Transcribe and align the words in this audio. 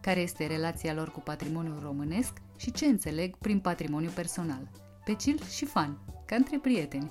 care 0.00 0.20
este 0.20 0.46
relația 0.46 0.94
lor 0.94 1.10
cu 1.10 1.20
patrimoniul 1.20 1.78
românesc 1.82 2.32
și 2.56 2.72
ce 2.72 2.86
înțeleg 2.86 3.36
prin 3.36 3.60
patrimoniu 3.60 4.10
personal. 4.14 4.70
Pe 5.04 5.16
chill 5.16 5.42
și 5.42 5.64
fan, 5.64 5.98
ca 6.26 6.36
între 6.36 6.58
prieteni. 6.58 7.10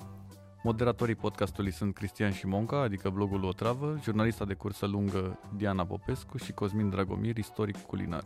Moderatorii 0.62 1.14
podcastului 1.14 1.72
sunt 1.72 1.94
Cristian 1.94 2.32
Șimonca, 2.32 2.80
adică 2.80 3.10
blogul 3.10 3.44
O 3.44 3.52
Travă, 3.52 3.98
jurnalista 4.02 4.44
de 4.44 4.54
cursă 4.54 4.86
lungă 4.86 5.38
Diana 5.56 5.86
Popescu 5.86 6.36
și 6.36 6.52
Cosmin 6.52 6.90
Dragomir, 6.90 7.36
istoric 7.36 7.76
culinar. 7.76 8.24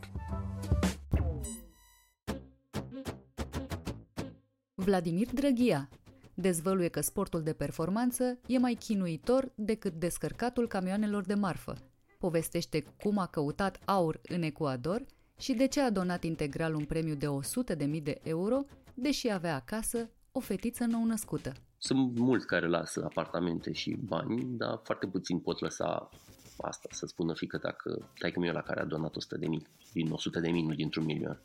Vladimir 4.73 5.33
Drăghia 5.33 5.89
dezvăluie 6.33 6.87
că 6.87 7.01
sportul 7.01 7.43
de 7.43 7.53
performanță 7.53 8.37
e 8.47 8.57
mai 8.57 8.73
chinuitor 8.73 9.51
decât 9.55 9.93
descărcatul 9.93 10.67
camioanelor 10.67 11.23
de 11.23 11.33
marfă 11.33 11.77
povestește 12.17 12.83
cum 13.03 13.17
a 13.17 13.25
căutat 13.25 13.79
aur 13.85 14.19
în 14.27 14.41
Ecuador 14.41 15.05
și 15.37 15.53
de 15.53 15.67
ce 15.67 15.81
a 15.81 15.89
donat 15.89 16.23
integral 16.23 16.73
un 16.73 16.85
premiu 16.85 17.15
de 17.15 17.27
100.000 17.75 18.03
de 18.03 18.19
euro, 18.23 18.65
deși 18.93 19.31
avea 19.31 19.55
acasă 19.55 20.09
o 20.31 20.39
fetiță 20.39 20.85
nou-născută. 20.85 21.53
Sunt 21.77 22.17
mulți 22.17 22.47
care 22.47 22.67
lasă 22.67 23.03
apartamente 23.03 23.71
și 23.71 23.97
bani, 24.05 24.43
dar 24.43 24.79
foarte 24.83 25.07
puțin 25.07 25.39
pot 25.39 25.59
lăsa 25.59 26.09
asta, 26.57 26.87
să 26.91 27.05
spună 27.05 27.33
fică 27.33 27.57
dacă 27.61 28.09
tai 28.19 28.31
că 28.31 28.51
la 28.51 28.61
care 28.61 28.79
a 28.79 28.85
donat 28.85 29.15
100 29.15 29.37
de 29.37 29.47
mii, 29.47 29.67
din 29.93 30.11
100 30.11 30.39
de 30.39 30.49
mii, 30.49 30.63
nu 30.63 30.73
dintr-un 30.73 31.05
milion. 31.05 31.39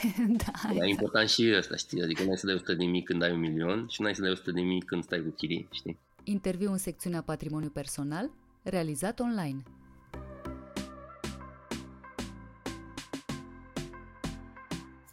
da, 0.44 0.52
e 0.68 0.72
exact. 0.72 0.88
important 0.88 1.28
și 1.28 1.54
ăsta, 1.56 1.76
știi? 1.76 2.02
Adică 2.02 2.24
n-ai 2.24 2.36
să 2.36 2.46
dai 2.46 2.54
100 2.54 2.74
de 2.74 2.84
mii 2.84 3.02
când 3.02 3.22
ai 3.22 3.32
un 3.32 3.40
milion 3.40 3.86
și 3.88 4.02
n-ai 4.02 4.14
să 4.14 4.22
dai 4.22 4.30
100 4.30 4.50
de 4.50 4.60
mii 4.60 4.80
când 4.80 5.02
stai 5.02 5.22
cu 5.22 5.30
chirii, 5.30 5.68
știi? 5.70 5.98
Interviu 6.24 6.70
în 6.70 6.78
secțiunea 6.78 7.22
Patrimoniu 7.22 7.68
Personal, 7.68 8.30
realizat 8.62 9.20
online. 9.20 9.62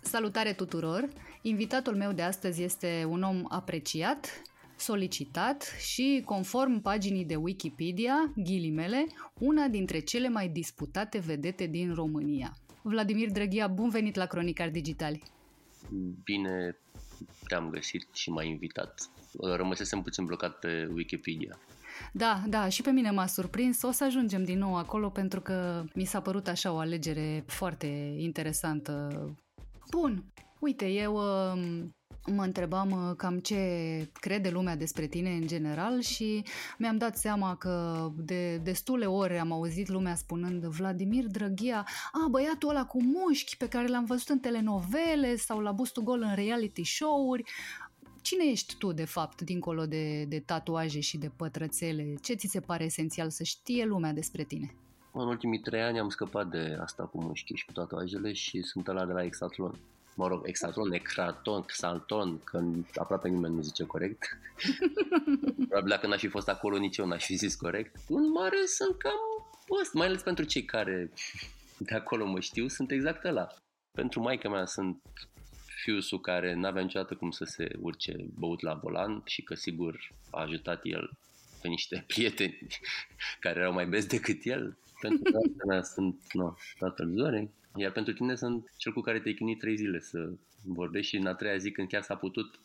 Salutare 0.10 0.54
tuturor! 0.54 1.10
Invitatul 1.42 1.96
meu 1.96 2.12
de 2.12 2.22
astăzi 2.22 2.64
este 2.64 3.06
un 3.10 3.24
om 3.24 3.44
apreciat, 3.48 4.42
solicitat 4.78 5.76
și, 5.80 6.22
conform 6.26 6.82
paginii 6.82 7.26
de 7.26 7.36
Wikipedia, 7.36 8.34
ghilimele, 8.36 9.06
una 9.40 9.68
dintre 9.68 10.00
cele 10.00 10.30
mai 10.30 10.48
disputate 10.48 11.20
vedete 11.20 11.66
din 11.66 11.94
România. 11.94 12.58
Vladimir 12.82 13.32
Drăghia, 13.32 13.68
bun 13.68 13.90
venit 13.90 14.16
la 14.16 14.26
Cronicar 14.26 14.70
Digitali! 14.70 15.24
Bine 16.24 16.78
te-am 17.48 17.70
găsit 17.70 18.08
și 18.14 18.30
m-ai 18.30 18.48
invitat. 18.48 19.10
Rămăsesem 19.42 20.02
puțin 20.02 20.26
blocat 20.26 20.60
pe 20.60 20.90
Wikipedia. 20.94 21.60
Da, 22.14 22.44
da, 22.48 22.70
și 22.70 22.82
pe 22.82 22.92
mine 22.92 23.12
m-a 23.12 23.26
surprins. 23.26 23.82
O 23.82 23.92
să 23.92 24.04
ajungem 24.04 24.44
din 24.44 24.58
nou 24.58 24.78
acolo 24.78 25.10
pentru 25.10 25.42
că 25.42 25.84
mi 25.94 26.06
s-a 26.06 26.22
părut 26.22 26.48
așa 26.48 26.72
o 26.72 26.78
alegere 26.78 27.44
foarte 27.48 27.88
interesantă 28.18 29.10
Bun, 29.90 30.24
uite, 30.60 30.88
eu 30.88 31.14
uh, 31.14 31.62
mă 32.26 32.44
întrebam 32.44 32.92
uh, 32.92 33.16
cam 33.18 33.40
ce 33.40 34.10
crede 34.14 34.50
lumea 34.50 34.76
despre 34.76 35.08
tine 35.08 35.30
în 35.30 35.48
general 35.48 36.02
și 36.02 36.44
mi-am 36.78 36.98
dat 36.98 37.18
seama 37.18 37.56
că 37.56 38.08
de 38.16 38.58
destule 38.58 39.06
ore 39.06 39.40
am 39.40 39.52
auzit 39.52 39.88
lumea 39.88 40.16
spunând 40.16 40.66
Vladimir 40.66 41.26
Drăghia, 41.28 41.88
a, 42.12 42.28
băiatul 42.30 42.70
ăla 42.70 42.86
cu 42.86 43.04
mușchi 43.04 43.58
pe 43.58 43.68
care 43.68 43.88
l-am 43.88 44.06
văzut 44.06 44.30
în 44.30 44.40
telenovele 44.40 45.36
sau 45.36 45.60
la 45.60 45.72
bustul 45.72 46.04
gol 46.04 46.22
în 46.22 46.36
reality 46.36 46.84
show-uri. 46.84 47.44
Cine 48.22 48.44
ești 48.44 48.76
tu, 48.78 48.92
de 48.92 49.06
fapt, 49.06 49.42
dincolo 49.42 49.86
de, 49.86 50.24
de 50.24 50.40
tatuaje 50.40 51.00
și 51.00 51.18
de 51.18 51.32
pătrățele? 51.36 52.16
Ce 52.22 52.34
ți 52.34 52.48
se 52.48 52.60
pare 52.60 52.84
esențial 52.84 53.30
să 53.30 53.44
știe 53.44 53.86
lumea 53.86 54.14
despre 54.14 54.44
tine? 54.44 54.76
În 55.12 55.28
ultimii 55.28 55.60
trei 55.60 55.82
ani 55.82 56.00
am 56.00 56.10
scăpat 56.10 56.48
de 56.48 56.78
asta 56.82 57.04
cu 57.04 57.22
mușchi 57.22 57.54
și 57.54 57.66
cu 57.66 57.72
tatuajele 57.72 58.34
și 58.34 58.62
sunt 58.62 58.88
ăla 58.88 59.06
de 59.06 59.14
la 59.14 59.24
Exatlon. 59.24 59.80
Mă 60.16 60.28
rog, 60.28 60.48
Exatlon, 60.48 60.92
Ecraton, 60.92 61.62
Xalton, 61.62 62.40
că 62.44 62.64
aproape 62.96 63.28
nimeni 63.28 63.56
nu 63.56 63.62
zice 63.62 63.84
corect. 63.84 64.38
Probabil 65.70 65.90
dacă 65.90 66.08
n-aș 66.08 66.20
fi 66.20 66.28
fost 66.28 66.50
acolo, 66.50 66.78
nici 66.78 66.98
eu 66.98 67.06
n-aș 67.06 67.26
fi 67.26 67.36
zis 67.36 67.56
corect. 67.56 67.96
În 68.08 68.32
mare 68.32 68.66
sunt 68.66 68.98
cam 68.98 69.20
ăsta, 69.82 69.98
mai 69.98 70.08
ales 70.08 70.22
pentru 70.22 70.46
cei 70.46 70.66
care 70.66 71.12
de 71.78 71.96
acolo 71.96 72.26
mă 72.26 72.40
știu, 72.40 72.68
sunt 72.68 72.92
exact 72.92 73.24
ăla. 73.24 73.48
Pentru 73.92 74.22
maica 74.22 74.50
mea 74.50 74.66
sunt 74.66 75.02
fiusul 75.84 76.20
care 76.20 76.54
n-avea 76.54 76.82
niciodată 76.82 77.16
cum 77.16 77.32
să 77.32 77.44
se 77.44 77.72
urce 77.82 78.16
băut 78.38 78.62
la 78.62 78.74
volan 78.74 79.22
și 79.26 79.42
că 79.42 79.56
sigur 79.56 80.10
a 80.30 80.42
ajutat 80.42 80.80
el 80.84 81.10
pe 81.62 81.68
niște 81.68 82.04
prieteni 82.08 82.68
care 83.40 83.60
erau 83.60 83.74
mai 83.74 83.88
bezi 83.88 84.08
decât 84.08 84.40
el 84.44 84.78
pentru 85.00 85.32
că 85.32 85.66
mea 85.68 85.82
sunt 85.82 86.20
no, 86.34 86.54
tatăl 86.80 87.12
Zorei, 87.16 87.52
iar 87.76 87.92
pentru 87.92 88.14
tine 88.14 88.36
sunt 88.36 88.74
cel 88.78 88.94
cu 88.94 89.02
care 89.02 89.20
te-ai 89.20 89.34
chinuit 89.34 89.60
trei 89.60 89.76
zile 89.76 90.00
să 90.00 90.32
vorbești 90.64 91.10
și 91.10 91.22
în 91.22 91.26
a 91.26 91.34
treia 91.34 91.58
zi 91.58 91.72
când 91.72 91.88
chiar 91.88 92.02
s-a 92.02 92.16
putut, 92.16 92.60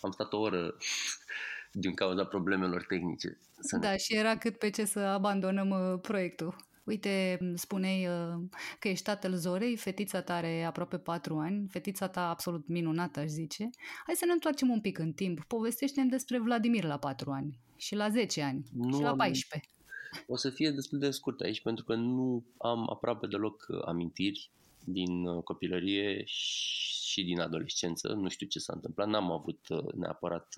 am 0.00 0.10
stat 0.10 0.32
o 0.32 0.40
oră 0.40 0.76
din 1.72 1.94
cauza 1.94 2.24
problemelor 2.24 2.84
tehnice. 2.84 3.38
Da, 3.80 3.96
și 3.96 4.14
era 4.14 4.36
cât 4.38 4.58
pe 4.58 4.70
ce 4.70 4.84
să 4.84 4.98
abandonăm 4.98 5.70
uh, 5.70 6.00
proiectul. 6.00 6.56
Uite, 6.84 7.38
spuneai 7.54 8.06
uh, 8.06 8.42
că 8.78 8.88
ești 8.88 9.04
tatăl 9.04 9.34
Zorei, 9.34 9.76
fetița 9.76 10.20
ta 10.20 10.34
are 10.34 10.64
aproape 10.64 10.98
patru 10.98 11.38
ani, 11.38 11.68
fetița 11.68 12.08
ta 12.08 12.28
absolut 12.28 12.68
minunată, 12.68 13.20
aș 13.20 13.28
zice. 13.28 13.70
Hai 14.06 14.14
să 14.14 14.24
ne 14.24 14.32
întoarcem 14.32 14.70
un 14.70 14.80
pic 14.80 14.98
în 14.98 15.12
timp. 15.12 15.44
Povestește-mi 15.44 16.10
despre 16.10 16.38
Vladimir 16.38 16.84
la 16.84 16.98
patru 16.98 17.30
ani 17.30 17.58
și 17.76 17.94
la 17.94 18.08
10 18.08 18.42
ani 18.42 18.64
nu 18.72 18.96
și 18.96 19.02
la 19.02 19.14
14. 19.14 19.70
Am 19.72 19.79
o 20.26 20.36
să 20.36 20.50
fie 20.50 20.70
destul 20.70 20.98
de 20.98 21.10
scurt 21.10 21.40
aici 21.40 21.60
pentru 21.60 21.84
că 21.84 21.94
nu 21.94 22.44
am 22.58 22.90
aproape 22.90 23.26
deloc 23.26 23.66
uh, 23.68 23.82
amintiri 23.86 24.50
din 24.84 25.26
uh, 25.26 25.42
copilărie 25.42 26.22
și 26.26 27.24
din 27.24 27.40
adolescență. 27.40 28.08
Nu 28.08 28.28
știu 28.28 28.46
ce 28.46 28.58
s-a 28.58 28.72
întâmplat. 28.74 29.08
N-am 29.08 29.30
avut 29.30 29.60
uh, 29.68 29.92
neapărat 29.94 30.54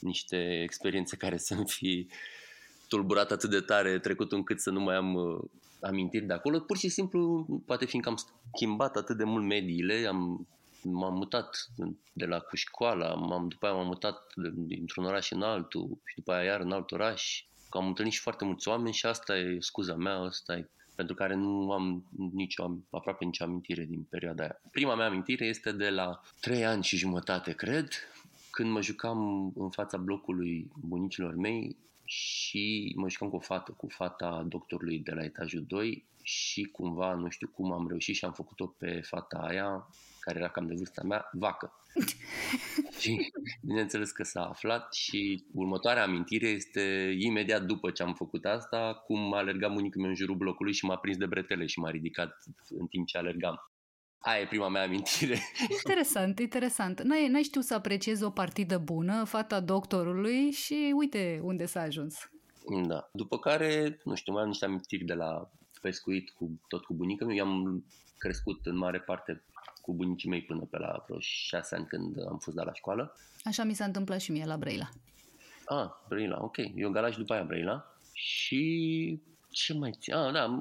niște 0.00 0.62
experiențe 0.62 1.16
care 1.16 1.36
să-mi 1.36 1.68
fi 1.68 2.08
tulburat 2.88 3.30
atât 3.30 3.50
de 3.50 3.60
tare 3.60 3.98
trecut 3.98 4.32
încât 4.32 4.60
să 4.60 4.70
nu 4.70 4.80
mai 4.80 4.96
am 4.96 5.16
amintiri 5.80 6.26
de 6.26 6.32
acolo. 6.32 6.60
Pur 6.60 6.76
și 6.76 6.88
simplu, 6.88 7.46
poate 7.66 7.84
fiindcă 7.84 8.10
am 8.10 8.18
schimbat 8.54 8.96
atât 8.96 9.16
de 9.16 9.24
mult 9.24 9.44
mediile, 9.44 10.06
am 10.06 10.48
m-am 10.82 11.14
mutat 11.14 11.70
de 12.12 12.24
la 12.24 12.38
cu 12.38 12.56
școala, 12.56 13.14
m-am, 13.14 13.48
după 13.48 13.66
aia 13.66 13.74
m-am 13.74 13.86
mutat 13.86 14.32
dintr-un 14.54 15.04
oraș 15.04 15.30
în 15.30 15.42
altul 15.42 16.00
și 16.04 16.14
după 16.14 16.32
aia 16.32 16.44
iar 16.44 16.60
în 16.60 16.72
alt 16.72 16.90
oraș 16.90 17.44
că 17.70 17.78
am 17.78 17.86
întâlnit 17.86 18.12
și 18.12 18.20
foarte 18.20 18.44
mulți 18.44 18.68
oameni 18.68 18.94
și 18.94 19.06
asta 19.06 19.36
e 19.36 19.56
scuza 19.60 19.94
mea, 19.94 20.14
asta 20.14 20.56
e 20.56 20.68
pentru 20.94 21.14
care 21.14 21.34
nu 21.34 21.72
am 21.72 22.04
nicio, 22.32 22.76
aproape 22.90 23.24
nicio 23.24 23.44
amintire 23.44 23.84
din 23.84 24.02
perioada 24.02 24.42
aia. 24.42 24.60
Prima 24.70 24.94
mea 24.94 25.06
amintire 25.06 25.46
este 25.46 25.72
de 25.72 25.90
la 25.90 26.20
3 26.40 26.64
ani 26.64 26.82
și 26.82 26.96
jumătate, 26.96 27.52
cred, 27.52 27.88
când 28.50 28.70
mă 28.70 28.82
jucam 28.82 29.52
în 29.56 29.70
fața 29.70 29.96
blocului 29.96 30.70
bunicilor 30.74 31.34
mei 31.34 31.76
și 32.04 32.94
mă 32.96 33.08
jucam 33.08 33.28
cu 33.28 33.36
o 33.36 33.40
fată, 33.40 33.72
cu 33.72 33.86
fata 33.88 34.44
doctorului 34.48 34.98
de 34.98 35.12
la 35.12 35.24
etajul 35.24 35.64
2 35.66 36.04
și 36.22 36.62
cumva, 36.62 37.14
nu 37.14 37.28
știu 37.28 37.48
cum 37.48 37.72
am 37.72 37.88
reușit 37.88 38.14
și 38.14 38.24
am 38.24 38.32
făcut-o 38.32 38.66
pe 38.66 39.00
fata 39.00 39.38
aia, 39.38 39.88
care 40.20 40.38
era 40.38 40.48
cam 40.48 40.66
de 40.66 40.74
vârsta 40.76 41.02
mea, 41.02 41.28
vacă. 41.32 41.72
și 43.00 43.32
bineînțeles 43.62 44.10
că 44.10 44.22
s-a 44.22 44.44
aflat 44.44 44.94
și 44.94 45.44
următoarea 45.54 46.02
amintire 46.02 46.48
este 46.48 47.16
imediat 47.18 47.62
după 47.62 47.90
ce 47.90 48.02
am 48.02 48.14
făcut 48.14 48.44
asta, 48.44 48.94
cum 49.06 49.34
a 49.34 49.38
alergat 49.38 49.72
bunicul 49.72 50.00
meu 50.00 50.10
în 50.10 50.16
jurul 50.16 50.36
blocului 50.36 50.72
și 50.72 50.84
m-a 50.84 50.96
prins 50.96 51.16
de 51.16 51.26
bretele 51.26 51.66
și 51.66 51.78
m-a 51.78 51.90
ridicat 51.90 52.36
în 52.68 52.86
timp 52.86 53.06
ce 53.06 53.18
alergam. 53.18 53.70
Aia 54.18 54.40
e 54.40 54.46
prima 54.46 54.68
mea 54.68 54.82
amintire. 54.82 55.38
Interesant, 55.68 56.38
interesant. 56.38 57.02
N-ai, 57.02 57.28
n-ai 57.28 57.42
știut 57.42 57.64
să 57.64 57.74
apreciezi 57.74 58.22
o 58.22 58.30
partidă 58.30 58.78
bună, 58.78 59.24
fata 59.24 59.60
doctorului 59.60 60.50
și 60.50 60.92
uite 60.96 61.40
unde 61.42 61.66
s-a 61.66 61.80
ajuns. 61.80 62.30
Da. 62.86 63.08
După 63.12 63.38
care, 63.38 64.00
nu 64.04 64.14
știu, 64.14 64.32
mai 64.32 64.42
am 64.42 64.48
niște 64.48 64.64
amintiri 64.64 65.04
de 65.04 65.14
la 65.14 65.50
pescuit 65.82 66.30
cu, 66.30 66.60
tot 66.68 66.84
cu 66.84 66.94
bunica 66.94 67.24
mea. 67.24 67.34
Eu 67.34 67.46
am 67.46 67.84
crescut 68.18 68.66
în 68.66 68.76
mare 68.76 69.00
parte 69.00 69.42
cu 69.80 69.94
bunicii 69.94 70.28
mei 70.28 70.42
până 70.42 70.60
pe 70.70 70.78
la 70.78 71.02
vreo 71.06 71.18
șase 71.20 71.74
ani 71.74 71.86
când 71.86 72.26
am 72.28 72.38
fost 72.38 72.56
dat 72.56 72.66
la 72.66 72.72
școală. 72.72 73.16
Așa 73.44 73.64
mi 73.64 73.74
s-a 73.74 73.84
întâmplat 73.84 74.20
și 74.20 74.30
mie 74.30 74.44
la 74.44 74.56
Brăila. 74.56 74.88
Ah, 75.66 75.88
Brăila, 76.08 76.38
ok. 76.42 76.56
Eu 76.74 76.90
Galați 76.90 77.18
după 77.18 77.32
aia 77.32 77.44
Brăila. 77.44 77.94
Și 78.12 79.20
ce 79.50 79.74
mai 79.74 79.96
țin? 80.00 80.14
Ah, 80.14 80.32
da, 80.32 80.60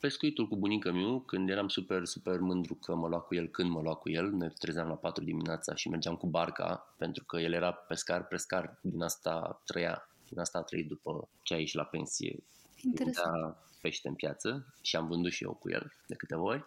pescuitul 0.00 0.48
cu 0.48 0.56
bunica 0.56 0.92
meu, 0.92 1.20
când 1.20 1.50
eram 1.50 1.68
super, 1.68 2.04
super 2.04 2.38
mândru 2.38 2.74
că 2.74 2.94
mă 2.94 3.08
lua 3.08 3.18
cu 3.18 3.34
el 3.34 3.46
când 3.46 3.70
mă 3.70 3.80
lua 3.80 3.94
cu 3.94 4.10
el, 4.10 4.32
ne 4.32 4.48
trezeam 4.48 4.88
la 4.88 4.94
4 4.94 5.24
dimineața 5.24 5.74
și 5.74 5.88
mergeam 5.88 6.16
cu 6.16 6.26
barca, 6.26 6.94
pentru 6.96 7.24
că 7.24 7.38
el 7.38 7.52
era 7.52 7.72
pescar, 7.72 8.26
prescar, 8.26 8.78
din 8.80 9.02
asta 9.02 9.62
trăia, 9.64 10.08
din 10.28 10.38
asta 10.38 10.58
a 10.58 10.62
trăit 10.62 10.88
după 10.88 11.28
ce 11.42 11.54
a 11.54 11.58
ieșit 11.58 11.76
la 11.76 11.84
pensie. 11.84 12.42
Interesant. 12.82 13.56
pește 13.80 14.08
în 14.08 14.14
piață 14.14 14.74
și 14.82 14.96
am 14.96 15.06
vândut 15.06 15.32
și 15.32 15.44
eu 15.44 15.52
cu 15.52 15.70
el 15.70 15.92
de 16.06 16.14
câteva 16.14 16.42
ori. 16.42 16.64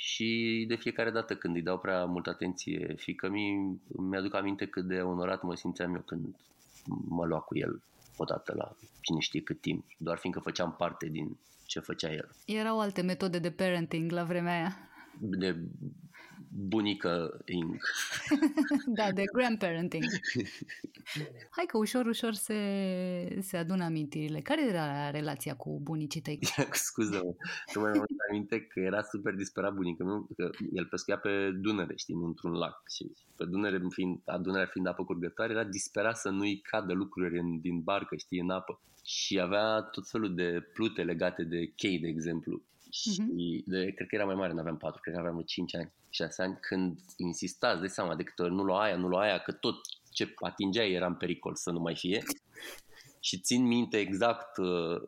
Și 0.00 0.64
de 0.68 0.74
fiecare 0.74 1.10
dată 1.10 1.36
când 1.36 1.54
îi 1.54 1.62
dau 1.62 1.78
prea 1.78 2.04
multă 2.04 2.30
atenție 2.30 2.94
fică 2.96 3.28
mi 3.28 3.80
mi-aduc 3.86 4.34
aminte 4.34 4.66
cât 4.66 4.84
de 4.84 5.00
onorat 5.00 5.42
mă 5.42 5.54
simțeam 5.54 5.94
eu 5.94 6.00
când 6.00 6.36
mă 7.08 7.26
lua 7.26 7.38
cu 7.38 7.58
el 7.58 7.82
odată 8.16 8.54
la 8.56 8.76
cine 9.00 9.20
știe 9.20 9.40
cât 9.40 9.60
timp, 9.60 9.84
doar 9.96 10.18
fiindcă 10.18 10.40
făceam 10.40 10.74
parte 10.78 11.06
din 11.06 11.36
ce 11.66 11.80
făcea 11.80 12.12
el. 12.12 12.30
Erau 12.46 12.80
alte 12.80 13.02
metode 13.02 13.38
de 13.38 13.50
parenting 13.50 14.10
la 14.10 14.24
vremea 14.24 14.52
aia. 14.52 14.76
De 15.20 15.56
bunică 16.48 17.40
ing. 17.44 17.76
da, 18.98 19.12
de 19.12 19.24
grandparenting. 19.32 20.04
Hai 21.50 21.64
că 21.66 21.78
ușor, 21.78 22.06
ușor 22.06 22.32
se, 22.32 23.38
se 23.40 23.56
adună 23.56 23.84
amintirile. 23.84 24.40
Care 24.40 24.68
era 24.68 25.10
relația 25.10 25.54
cu 25.54 25.80
bunicii 25.82 26.20
tăi? 26.20 26.38
Scuză-mă, 26.72 27.34
că 27.72 27.80
mai 27.80 27.90
am 27.90 28.04
aminte 28.28 28.60
că 28.60 28.80
era 28.80 29.02
super 29.02 29.34
disperat 29.34 29.74
bunica 29.74 30.04
meu, 30.04 30.28
că 30.36 30.50
el 30.72 30.86
pescuia 30.86 31.18
pe 31.18 31.50
Dunăre, 31.60 31.96
știi, 31.96 32.14
într-un 32.14 32.52
lac. 32.52 32.82
Și 32.88 33.10
pe 33.36 33.44
Dunăre, 33.44 33.80
fiind, 33.88 34.20
Dunărea 34.42 34.66
fiind 34.66 34.86
apă 34.86 35.04
curgătoare, 35.04 35.52
era 35.52 35.64
disperat 35.64 36.16
să 36.16 36.28
nu-i 36.28 36.60
cadă 36.60 36.92
lucruri 36.92 37.38
în, 37.38 37.60
din 37.60 37.80
barcă, 37.80 38.16
știi, 38.16 38.40
în 38.40 38.50
apă. 38.50 38.80
Și 39.04 39.40
avea 39.40 39.80
tot 39.80 40.08
felul 40.08 40.34
de 40.34 40.68
plute 40.72 41.02
legate 41.02 41.42
de 41.42 41.72
chei, 41.76 41.98
de 41.98 42.08
exemplu. 42.08 42.62
Și 43.00 43.10
uh-huh. 43.10 43.64
de, 43.64 43.92
cred 43.94 44.08
că 44.08 44.14
era 44.14 44.24
mai 44.24 44.34
mare, 44.34 44.52
nu 44.52 44.60
aveam 44.60 44.76
4, 44.76 45.00
cred 45.00 45.14
că 45.14 45.20
aveam 45.20 45.42
5 45.42 45.74
ani, 45.74 45.92
6 46.10 46.42
ani, 46.42 46.58
când 46.60 46.98
insistați, 47.16 47.80
de 47.80 47.86
seama, 47.86 48.14
de 48.14 48.22
câte 48.22 48.42
ori 48.42 48.54
nu 48.54 48.62
lua 48.62 48.82
aia, 48.82 48.96
nu 48.96 49.08
lua 49.08 49.20
aia, 49.20 49.38
că 49.38 49.52
tot 49.52 49.76
ce 50.10 50.34
atingea 50.36 50.84
era 50.84 51.06
în 51.06 51.14
pericol 51.14 51.54
să 51.54 51.70
nu 51.70 51.80
mai 51.80 51.96
fie. 51.96 52.22
Și 53.28 53.40
țin 53.40 53.66
minte 53.66 53.98
exact 53.98 54.56
uh, 54.56 55.00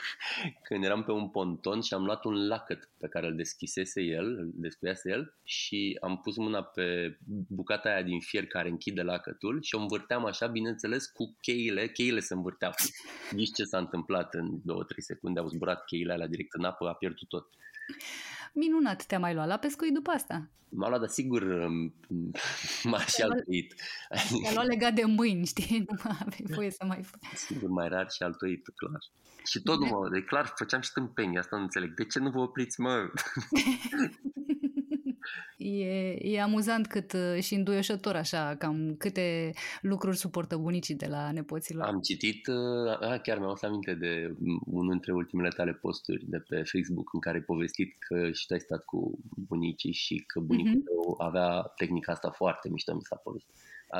când 0.68 0.84
eram 0.84 1.02
pe 1.02 1.12
un 1.12 1.28
ponton 1.28 1.80
și 1.80 1.94
am 1.94 2.04
luat 2.04 2.24
un 2.24 2.46
lacăt 2.46 2.90
pe 2.98 3.08
care 3.08 3.26
îl 3.26 3.36
deschisese 3.36 4.02
el, 4.02 4.24
îl 4.24 4.50
descuiase 4.54 5.10
el 5.10 5.34
și 5.44 5.98
am 6.00 6.20
pus 6.20 6.36
mâna 6.36 6.62
pe 6.62 7.18
bucata 7.48 7.88
aia 7.88 8.02
din 8.02 8.20
fier 8.20 8.46
care 8.46 8.68
închide 8.68 9.02
lacătul 9.02 9.62
și 9.62 9.74
o 9.74 9.80
învârteam 9.80 10.24
așa, 10.24 10.46
bineînțeles, 10.46 11.06
cu 11.06 11.36
cheile, 11.40 11.88
cheile 11.88 12.20
se 12.20 12.34
învârteau. 12.34 12.72
Nici 13.30 13.54
ce 13.54 13.64
s-a 13.64 13.78
întâmplat 13.78 14.34
în 14.34 14.58
2-3 14.58 14.62
secunde, 14.96 15.40
au 15.40 15.48
zburat 15.48 15.84
cheile 15.84 16.12
alea 16.12 16.26
direct 16.26 16.54
în 16.54 16.64
apă, 16.64 16.88
a 16.88 16.94
pierdut 16.94 17.28
tot. 17.28 17.46
Minunat, 18.52 19.06
te-a 19.06 19.18
mai 19.18 19.34
luat 19.34 19.46
la 19.46 19.56
pescuit 19.56 19.92
după 19.92 20.10
asta? 20.10 20.48
M-a 20.68 20.88
luat, 20.88 21.00
dar 21.00 21.08
sigur 21.08 21.42
um, 21.42 21.94
m-a 22.82 23.04
și 23.04 23.22
altuit. 23.22 23.74
Te-a 24.42 24.52
luat 24.52 24.66
legat 24.66 24.94
de 24.94 25.04
mâini, 25.04 25.46
știi? 25.46 25.84
Nu 25.88 25.96
aveai 26.04 26.44
voie 26.54 26.70
să 26.70 26.84
mai 26.84 27.02
faci. 27.02 27.38
Sigur, 27.38 27.68
mai 27.68 27.88
rar 27.88 28.10
și 28.10 28.22
altuit, 28.22 28.68
clar. 28.76 29.00
Și 29.44 29.62
tot, 29.62 29.80
mă, 29.90 30.08
de 30.12 30.22
clar, 30.22 30.52
făceam 30.56 30.80
și 30.80 30.92
tâmpeni, 30.92 31.38
asta 31.38 31.56
nu 31.56 31.62
înțeleg. 31.62 31.94
De 31.94 32.04
ce 32.04 32.18
nu 32.18 32.30
vă 32.30 32.38
opriți, 32.38 32.80
mă? 32.80 33.10
E, 35.62 36.16
e 36.20 36.40
amuzant 36.40 36.86
cât 36.86 37.12
uh, 37.12 37.42
și 37.42 37.54
înduioșător 37.54 38.16
așa, 38.16 38.54
cam 38.58 38.94
câte 38.98 39.52
lucruri 39.80 40.16
suportă 40.16 40.56
bunicii 40.56 40.94
de 40.94 41.06
la 41.06 41.32
nepoților. 41.32 41.86
Am 41.86 42.00
citit, 42.00 42.46
uh, 42.46 43.20
chiar 43.22 43.38
mi-am 43.38 43.54
să 43.54 43.66
aminte 43.66 43.94
de 43.94 44.34
unul 44.64 44.90
dintre 44.90 45.12
ultimele 45.12 45.48
tale 45.48 45.72
posturi 45.72 46.24
de 46.28 46.38
pe 46.38 46.56
Facebook 46.56 47.12
în 47.12 47.20
care 47.20 47.36
ai 47.36 47.42
povestit 47.42 47.96
că 47.98 48.30
și 48.30 48.46
tu 48.46 48.52
ai 48.52 48.60
stat 48.60 48.84
cu 48.84 49.18
bunicii 49.48 49.92
și 49.92 50.24
că 50.26 50.40
bunicul 50.40 50.80
uh-huh. 50.80 51.04
tău 51.04 51.26
avea 51.26 51.60
tehnica 51.76 52.12
asta 52.12 52.30
foarte 52.30 52.68
mișto, 52.68 52.94
mi 52.94 53.02
s-a 53.02 53.16
părut 53.16 53.42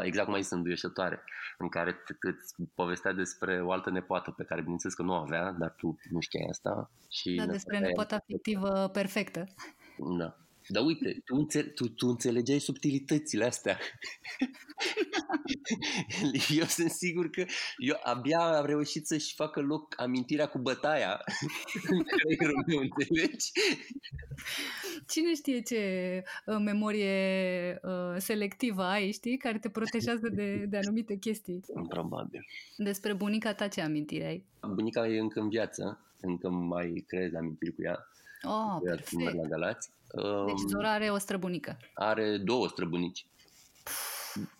exact 0.02 0.26
cum 0.26 0.34
ai 0.34 0.42
zis, 0.42 0.50
înduieșătoare, 0.50 1.22
în 1.58 1.68
care 1.68 1.96
îți 2.20 2.54
povestea 2.74 3.12
despre 3.12 3.62
o 3.62 3.72
altă 3.72 3.90
nepoată 3.90 4.30
pe 4.30 4.44
care 4.44 4.60
bineînțeles 4.60 4.94
că 4.94 5.02
nu 5.02 5.14
avea, 5.14 5.52
dar 5.58 5.74
tu 5.76 5.98
nu 6.10 6.20
știai 6.20 6.46
asta. 6.50 6.90
Și 7.10 7.34
da, 7.34 7.46
despre 7.46 7.78
nepoata 7.78 8.18
fictivă 8.26 8.90
perfectă. 8.92 9.44
Da. 10.18 10.36
Dar 10.72 10.84
uite, 10.84 11.22
tu, 11.24 11.34
înțe- 11.34 11.62
tu, 11.62 11.88
tu 11.88 12.06
înțelegeai 12.06 12.58
subtilitățile 12.58 13.44
astea. 13.44 13.78
eu 16.60 16.64
sunt 16.64 16.90
sigur 16.90 17.30
că 17.30 17.44
eu 17.76 17.96
abia 18.02 18.38
am 18.38 18.66
reușit 18.66 19.06
să-și 19.06 19.34
facă 19.34 19.60
loc 19.60 19.94
amintirea 20.00 20.46
cu 20.48 20.58
bătaia 20.58 21.24
în 21.88 22.02
creierul 22.16 22.64
meu, 22.66 22.78
înțelegi? 22.78 23.50
Cine 25.08 25.34
știe 25.34 25.60
ce 25.60 26.22
uh, 26.46 26.56
memorie 26.58 27.80
uh, 27.82 28.14
selectivă 28.18 28.82
ai, 28.82 29.12
știi, 29.12 29.36
care 29.36 29.58
te 29.58 29.68
protejează 29.68 30.28
de, 30.28 30.56
de 30.56 30.76
anumite 30.76 31.16
chestii. 31.16 31.64
Probabil. 31.88 32.46
Despre 32.76 33.12
bunica 33.12 33.54
ta 33.54 33.68
ce 33.68 33.80
amintire 33.80 34.26
ai? 34.26 34.44
Bunica 34.74 35.08
e 35.08 35.18
încă 35.18 35.40
în 35.40 35.48
viață, 35.48 36.00
încă 36.20 36.48
mai 36.48 37.04
creez 37.06 37.34
amintiri 37.34 37.74
cu 37.74 37.82
ea. 37.82 38.06
Oh, 38.42 38.80
perfect. 38.82 39.34
la 39.34 39.42
Galați. 39.48 39.90
Deci 40.46 40.60
um, 40.60 40.68
Zora 40.68 40.92
are 40.92 41.10
o 41.10 41.18
străbunică. 41.18 41.76
Are 41.94 42.36
două 42.36 42.68
străbunici. 42.68 43.26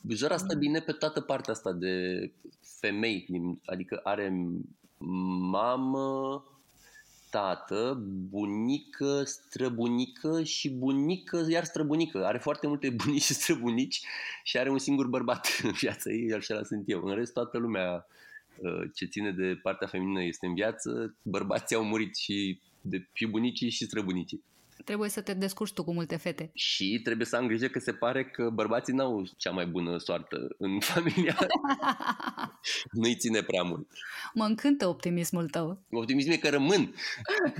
Zora 0.08 0.37
stă 0.37 0.54
bine 0.56 0.81
pe 0.81 0.93
toată 0.93 1.20
partea 1.20 1.52
asta 1.52 1.72
de 1.72 2.31
femei, 2.81 3.26
adică 3.64 4.00
are 4.02 4.32
mamă, 5.50 6.44
tată, 7.31 8.02
bunică, 8.31 9.22
străbunică 9.25 10.43
și 10.43 10.70
bunică, 10.70 11.46
iar 11.50 11.64
străbunică. 11.64 12.25
Are 12.26 12.38
foarte 12.38 12.66
multe 12.66 12.90
bunici 13.04 13.22
și 13.22 13.34
străbunici 13.34 14.00
și 14.44 14.58
are 14.58 14.70
un 14.70 14.78
singur 14.78 15.06
bărbat 15.06 15.49
în 15.62 15.70
viața 15.70 16.10
ei, 16.10 16.26
iar 16.26 16.43
și 16.43 16.54
sunt 16.64 16.84
eu. 16.87 17.04
În 17.04 17.14
rest, 17.14 17.32
toată 17.32 17.58
lumea 17.58 18.06
uh, 18.56 18.90
ce 18.94 19.04
ține 19.04 19.31
de 19.31 19.58
partea 19.62 19.87
feminină 19.87 20.22
este 20.22 20.46
în 20.46 20.54
viață, 20.54 21.14
bărbații 21.22 21.76
au 21.76 21.84
murit 21.84 22.16
și 22.16 22.60
de 22.81 23.08
și 23.12 23.26
bunicii 23.26 23.70
și 23.70 23.84
străbunicii. 23.84 24.44
Trebuie 24.85 25.09
să 25.09 25.21
te 25.21 25.35
descurci 25.35 25.73
tu 25.73 25.85
cu 25.85 25.93
multe 25.93 26.17
fete. 26.17 26.51
Și 26.55 27.01
trebuie 27.05 27.27
să 27.27 27.37
am 27.37 27.47
grijă 27.47 27.67
că 27.67 27.79
se 27.79 27.93
pare 27.93 28.25
că 28.25 28.51
bărbații 28.51 28.95
n-au 28.95 29.25
cea 29.37 29.51
mai 29.51 29.67
bună 29.67 29.99
soartă 29.99 30.37
în 30.59 30.81
familia. 30.93 31.37
Nu-i 32.91 33.17
ține 33.17 33.43
prea 33.43 33.63
mult. 33.63 33.89
Mă 34.35 34.45
încântă 34.45 34.87
optimismul 34.87 35.49
tău. 35.49 35.83
Optimismul 35.91 36.35
e 36.35 36.39
că 36.39 36.49
rămân. 36.49 36.95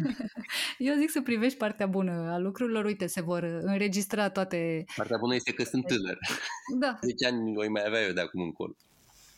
Eu 0.79 0.95
zic 0.99 1.11
să 1.11 1.23
privești 1.23 1.59
partea 1.59 1.87
bună 1.87 2.13
a 2.13 2.39
lucrurilor. 2.39 2.85
Uite, 2.85 3.07
se 3.07 3.21
vor 3.21 3.43
înregistra 3.43 4.31
toate... 4.31 4.85
Partea 4.97 5.17
bună 5.19 5.35
este 5.35 5.53
că 5.53 5.63
sunt 5.65 5.87
tânăr. 5.87 6.19
Da. 6.79 6.99
10 7.03 7.27
ani 7.33 7.53
voi 7.55 7.69
mai 7.69 7.83
avea 7.87 8.01
eu 8.01 8.13
de 8.13 8.21
acum 8.21 8.43
încolo 8.43 8.77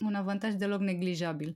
un 0.05 0.13
avantaj 0.13 0.53
deloc 0.53 0.79
neglijabil. 0.79 1.55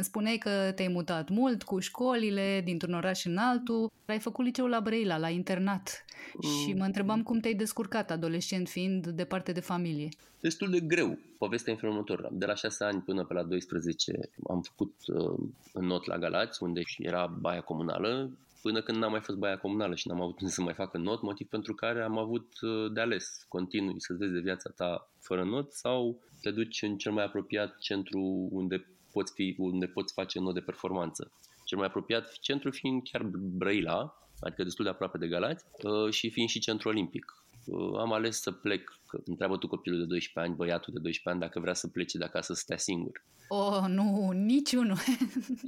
Spuneai 0.00 0.36
că 0.36 0.72
te-ai 0.74 0.88
mutat 0.88 1.28
mult 1.28 1.62
cu 1.62 1.78
școlile 1.78 2.60
dintr-un 2.64 2.94
oraș 2.94 3.24
în 3.24 3.36
altul. 3.36 3.90
Ai 4.06 4.18
făcut 4.18 4.44
liceul 4.44 4.68
la 4.68 4.80
Brăila, 4.80 5.18
la 5.18 5.28
internat. 5.28 6.04
Mm. 6.34 6.50
Și 6.50 6.72
mă 6.72 6.84
întrebam 6.84 7.22
cum 7.22 7.38
te-ai 7.38 7.54
descurcat, 7.54 8.10
adolescent 8.10 8.68
fiind 8.68 9.06
departe 9.06 9.52
de 9.52 9.60
familie. 9.60 10.08
Destul 10.40 10.70
de 10.70 10.80
greu. 10.80 11.18
Povestea 11.38 11.72
în 11.72 11.78
felul 11.78 11.94
următor. 11.94 12.28
De 12.32 12.46
la 12.46 12.54
6 12.54 12.84
ani 12.84 13.00
până 13.00 13.24
pe 13.24 13.34
la 13.34 13.42
12 13.42 14.12
am 14.48 14.60
făcut 14.60 14.94
uh, 15.06 15.48
not 15.72 16.06
la 16.06 16.18
Galați, 16.18 16.62
unde 16.62 16.80
era 16.98 17.26
baia 17.40 17.60
comunală 17.60 18.30
până 18.62 18.82
când 18.82 18.98
n-am 18.98 19.10
mai 19.10 19.20
fost 19.20 19.38
baia 19.38 19.58
comunală 19.58 19.94
și 19.94 20.08
n-am 20.08 20.20
avut 20.20 20.36
să 20.56 20.62
mai 20.62 20.74
fac 20.74 20.96
not, 20.96 21.22
motiv 21.22 21.48
pentru 21.48 21.74
care 21.74 22.02
am 22.02 22.18
avut 22.18 22.60
uh, 22.60 22.92
de 22.92 23.00
ales. 23.00 23.44
Continui 23.48 24.00
să-ți 24.00 24.18
vezi 24.18 24.32
de 24.32 24.40
viața 24.40 24.70
ta 24.76 25.10
fără 25.20 25.44
not 25.44 25.72
sau 25.72 26.20
te 26.40 26.50
duci 26.50 26.82
în 26.82 26.96
cel 26.96 27.12
mai 27.12 27.24
apropiat 27.24 27.78
centru 27.78 28.48
unde 28.50 28.86
poți, 29.12 29.32
fi, 29.32 29.54
unde 29.58 29.86
poți 29.86 30.12
face 30.12 30.40
not 30.40 30.54
de 30.54 30.60
performanță. 30.60 31.32
Cel 31.64 31.78
mai 31.78 31.86
apropiat 31.86 32.38
centru 32.40 32.70
fiind 32.70 33.02
chiar 33.10 33.22
Brăila, 33.32 34.28
adică 34.40 34.62
destul 34.62 34.84
de 34.84 34.90
aproape 34.90 35.18
de 35.18 35.28
Galați, 35.28 35.64
uh, 35.82 36.12
și 36.12 36.30
fiind 36.30 36.48
și 36.48 36.58
centru 36.58 36.88
olimpic. 36.88 37.24
Uh, 37.70 37.98
am 37.98 38.12
ales 38.12 38.40
să 38.40 38.50
plec, 38.50 39.00
că 39.06 39.20
întreabă 39.24 39.56
tu 39.56 39.68
copilul 39.68 39.98
de 39.98 40.04
12 40.04 40.50
ani, 40.50 40.56
băiatul 40.56 40.92
de 40.92 41.00
12 41.00 41.28
ani, 41.28 41.40
dacă 41.40 41.60
vrea 41.60 41.74
să 41.74 41.88
plece 41.88 42.18
de 42.18 42.24
acasă 42.24 42.54
să 42.54 42.60
stea 42.60 42.76
singur. 42.76 43.24
Oh, 43.48 43.84
nu, 43.88 44.30
niciunul. 44.30 44.96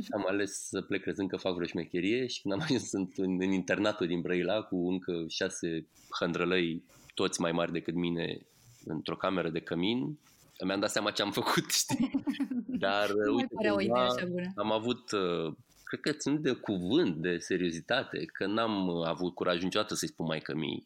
și 0.02 0.08
am 0.18 0.24
ales 0.28 0.68
să 0.68 0.80
plec 0.80 1.02
crezând 1.02 1.28
că 1.28 1.36
fac 1.36 1.54
vreo 1.54 1.66
șmecherie 1.66 2.26
și 2.26 2.40
când 2.40 2.54
am 2.54 2.60
ajuns 2.60 2.88
sunt 2.88 3.12
în, 3.16 3.36
în 3.40 3.52
internatul 3.52 4.06
din 4.06 4.20
Brăila 4.20 4.62
cu 4.62 4.88
încă 4.88 5.24
șase 5.28 5.86
hândrălăi, 6.18 6.82
toți 7.14 7.40
mai 7.40 7.52
mari 7.52 7.72
decât 7.72 7.94
mine, 7.94 8.38
într-o 8.84 9.16
cameră 9.16 9.48
de 9.48 9.60
cămin, 9.60 10.18
mi-am 10.64 10.80
dat 10.80 10.90
seama 10.90 11.10
ce 11.10 11.22
am 11.22 11.30
făcut, 11.30 11.70
știi? 11.82 12.10
Dar, 12.66 13.10
nu 13.26 13.34
uite, 13.34 13.68
cumva, 13.68 14.04
așa 14.04 14.26
bună. 14.26 14.52
am 14.56 14.72
avut, 14.72 15.12
uh, 15.12 15.52
cred 15.84 16.00
că 16.00 16.12
ținut 16.12 16.42
de 16.42 16.52
cuvânt, 16.52 17.16
de 17.16 17.38
seriozitate, 17.38 18.24
că 18.24 18.46
n-am 18.46 18.88
avut 18.88 19.34
curaj 19.34 19.62
niciodată 19.62 19.94
să-i 19.94 20.08
spun 20.08 20.26
mai 20.26 20.42
mie 20.54 20.82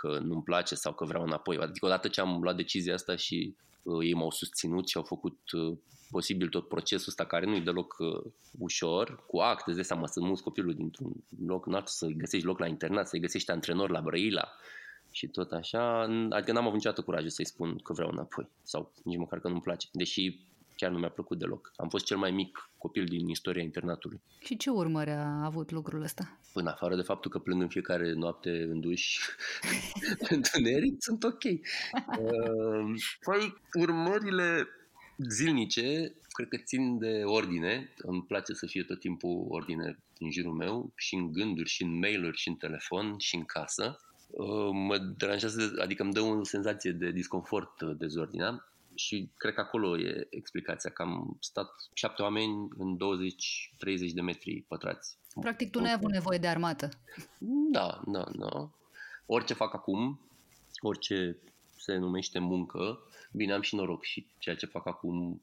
că 0.00 0.18
nu-mi 0.18 0.42
place 0.42 0.74
sau 0.74 0.92
că 0.92 1.04
vreau 1.04 1.22
înapoi. 1.22 1.56
Adică 1.56 1.86
odată 1.86 2.08
ce 2.08 2.20
am 2.20 2.42
luat 2.42 2.56
decizia 2.56 2.94
asta 2.94 3.16
și 3.16 3.56
uh, 3.82 4.04
ei 4.04 4.14
m-au 4.14 4.30
susținut 4.30 4.88
și 4.88 4.96
au 4.96 5.02
făcut 5.02 5.38
uh, 5.52 5.78
posibil 6.10 6.48
tot 6.48 6.68
procesul 6.68 7.08
ăsta 7.08 7.24
care 7.24 7.46
nu 7.46 7.54
e 7.56 7.60
deloc 7.60 7.96
uh, 7.98 8.32
ușor, 8.58 9.24
cu 9.26 9.38
acte, 9.38 9.72
de 9.72 9.82
seama 9.82 10.06
să 10.06 10.20
muți 10.20 10.42
copilul 10.42 10.74
dintr-un 10.74 11.12
loc 11.46 11.66
în 11.66 11.74
altul, 11.74 11.92
să-i 11.92 12.16
găsești 12.16 12.46
loc 12.46 12.58
la 12.58 12.66
internat, 12.66 13.08
să-i 13.08 13.20
găsești 13.20 13.50
antrenor 13.50 13.90
la 13.90 14.00
Brăila 14.00 14.48
și 15.10 15.26
tot 15.26 15.52
așa. 15.52 16.00
Adică 16.30 16.52
n-am 16.52 16.64
avut 16.64 16.74
niciodată 16.74 17.02
curajul 17.02 17.30
să-i 17.30 17.46
spun 17.46 17.78
că 17.78 17.92
vreau 17.92 18.10
înapoi 18.10 18.48
sau 18.62 18.92
nici 19.04 19.18
măcar 19.18 19.40
că 19.40 19.48
nu-mi 19.48 19.60
place. 19.60 19.88
Deși 19.92 20.38
chiar 20.80 20.90
nu 20.90 20.98
mi-a 20.98 21.08
plăcut 21.08 21.38
deloc. 21.38 21.72
Am 21.76 21.88
fost 21.88 22.04
cel 22.04 22.16
mai 22.16 22.30
mic 22.30 22.70
copil 22.78 23.04
din 23.04 23.28
istoria 23.28 23.62
internatului. 23.62 24.20
Și 24.38 24.56
ce 24.56 24.70
urmări 24.70 25.10
a 25.10 25.44
avut 25.44 25.70
lucrul 25.70 26.02
ăsta? 26.02 26.38
Până 26.52 26.70
afară 26.70 26.96
de 26.96 27.02
faptul 27.02 27.30
că 27.30 27.38
plâng 27.38 27.62
în 27.62 27.68
fiecare 27.68 28.12
noapte 28.12 28.50
în 28.50 28.80
duș 28.80 29.18
întuneric, 30.34 30.94
sunt 30.98 31.24
ok. 31.24 31.44
Uh, 31.44 31.60
păi, 33.24 33.54
urmările 33.78 34.68
zilnice, 35.16 36.14
cred 36.28 36.48
că 36.48 36.56
țin 36.56 36.98
de 36.98 37.22
ordine. 37.24 37.94
Îmi 37.96 38.22
place 38.22 38.52
să 38.52 38.66
fie 38.66 38.82
tot 38.82 39.00
timpul 39.00 39.46
ordine 39.48 39.98
în 40.18 40.30
jurul 40.30 40.52
meu, 40.52 40.92
și 40.94 41.14
în 41.14 41.32
gânduri, 41.32 41.68
și 41.68 41.82
în 41.82 41.98
mail-uri, 41.98 42.36
și 42.36 42.48
în 42.48 42.54
telefon, 42.54 43.14
și 43.18 43.34
în 43.34 43.44
casă. 43.44 44.00
Uh, 44.30 44.70
mă 44.72 44.98
deranjează, 45.16 45.72
adică 45.78 46.02
îmi 46.02 46.12
dă 46.12 46.20
o 46.20 46.44
senzație 46.44 46.90
de 46.90 47.10
disconfort 47.10 47.80
uh, 47.80 47.96
dezordinea 47.98 48.64
și 49.04 49.30
cred 49.36 49.54
că 49.54 49.60
acolo 49.60 49.98
e 49.98 50.26
explicația, 50.30 50.90
că 50.90 51.02
am 51.02 51.36
stat 51.40 51.70
șapte 51.92 52.22
oameni 52.22 52.68
în 52.78 52.96
20-30 52.96 52.98
de 54.14 54.20
metri 54.20 54.64
pătrați. 54.68 55.16
Practic 55.40 55.70
tu 55.70 55.78
nu 55.78 55.84
ai 55.84 55.92
avut 55.92 56.10
nevoie 56.10 56.38
de 56.38 56.46
armată. 56.46 56.88
Da, 57.70 58.00
da, 58.06 58.24
da. 58.38 58.70
Orice 59.26 59.54
fac 59.54 59.74
acum, 59.74 60.20
orice 60.80 61.36
se 61.78 61.96
numește 61.96 62.38
muncă, 62.38 62.98
bine, 63.32 63.52
am 63.52 63.60
și 63.60 63.74
noroc 63.74 64.02
și 64.02 64.26
ceea 64.38 64.56
ce 64.56 64.66
fac 64.66 64.86
acum 64.86 65.42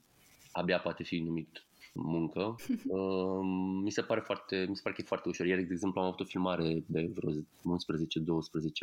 abia 0.52 0.80
poate 0.80 1.04
fi 1.04 1.20
numit 1.20 1.64
muncă. 1.94 2.56
Uh, 2.88 3.40
mi 3.86 3.92
se 3.92 4.02
pare 4.02 4.20
foarte, 4.20 4.66
mi 4.70 4.76
se 4.76 4.82
pare 4.84 4.96
că 4.96 5.02
e 5.02 5.08
foarte 5.08 5.30
ușor. 5.30 5.46
Ieri, 5.46 5.64
de 5.64 5.74
exemplu, 5.74 6.02
am 6.02 6.08
avut 6.08 6.20
o 6.20 6.24
filmare 6.24 6.84
de 6.86 7.10
vreo 7.14 7.32
11-12 7.32 7.38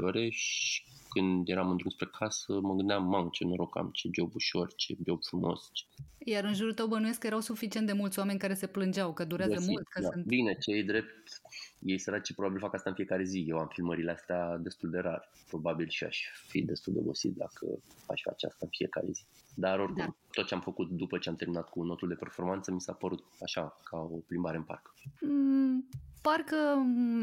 ore 0.03 0.29
și 0.31 0.85
când 1.15 1.49
eram 1.49 1.71
în 1.71 1.77
drum 1.77 1.91
spre 1.91 2.07
casă, 2.19 2.61
mă 2.61 2.75
gândeam, 2.75 3.05
mamă, 3.09 3.29
ce 3.33 3.45
noroc 3.45 3.77
am, 3.77 3.91
ce 3.93 4.09
job 4.13 4.35
ușor, 4.35 4.75
ce 4.75 4.97
job 5.07 5.25
frumos. 5.25 5.71
Ce... 5.73 5.85
Iar 6.33 6.45
în 6.45 6.55
jurul 6.55 6.75
tău 6.75 6.87
bănuiesc 6.87 7.19
că 7.19 7.27
erau 7.27 7.41
suficient 7.41 7.87
de 7.87 7.93
mulți 7.93 8.19
oameni 8.19 8.39
care 8.39 8.55
se 8.55 8.67
plângeau, 8.67 9.13
că 9.13 9.25
durează 9.25 9.55
Găsit, 9.55 9.69
mult. 9.69 9.89
Că 9.89 10.01
da. 10.01 10.09
sunt... 10.13 10.25
Bine, 10.25 10.55
ce 10.55 10.71
e 10.71 10.83
drept, 10.83 11.43
ei 11.79 11.99
săraci 11.99 12.35
probabil 12.35 12.61
fac 12.61 12.75
asta 12.75 12.91
în 12.91 12.97
fiecare 12.97 13.25
zi. 13.25 13.45
Eu 13.49 13.59
am 13.59 13.69
filmările 13.73 14.11
astea 14.11 14.57
destul 14.57 14.91
de 14.91 14.99
rar. 14.99 15.31
Probabil 15.49 15.89
și 15.89 16.05
aș 16.05 16.19
fi 16.49 16.63
destul 16.63 16.93
de 16.93 16.99
obosit 16.99 17.35
dacă 17.35 17.67
aș 18.07 18.23
face 18.23 18.47
asta 18.47 18.59
în 18.61 18.69
fiecare 18.71 19.07
zi. 19.11 19.23
Dar 19.55 19.79
oricum, 19.79 20.05
da. 20.05 20.17
tot 20.31 20.47
ce 20.47 20.55
am 20.55 20.61
făcut 20.61 20.91
după 20.91 21.19
ce 21.19 21.29
am 21.29 21.37
terminat 21.37 21.69
cu 21.69 21.83
notul 21.83 22.09
de 22.09 22.15
performanță 22.15 22.71
mi 22.73 22.81
s-a 22.81 22.93
părut 22.93 23.25
așa, 23.41 23.77
ca 23.85 23.99
o 23.99 24.17
plimbare 24.27 24.57
în 24.57 24.63
parc. 24.63 24.95
Mm, 25.21 25.89
parcă 26.27 26.57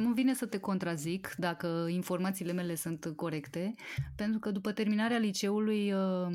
îmi 0.04 0.14
vine 0.14 0.34
să 0.34 0.46
te 0.46 0.60
contrazic 0.60 1.34
dacă 1.38 1.88
informațiile 1.90 2.52
mele 2.52 2.76
sunt 2.76 3.14
corecte, 3.16 3.74
pentru 4.16 4.40
că 4.40 4.52
după 4.52 4.72
terminarea 4.72 5.18
liceului 5.18 5.94
uh, 5.94 6.28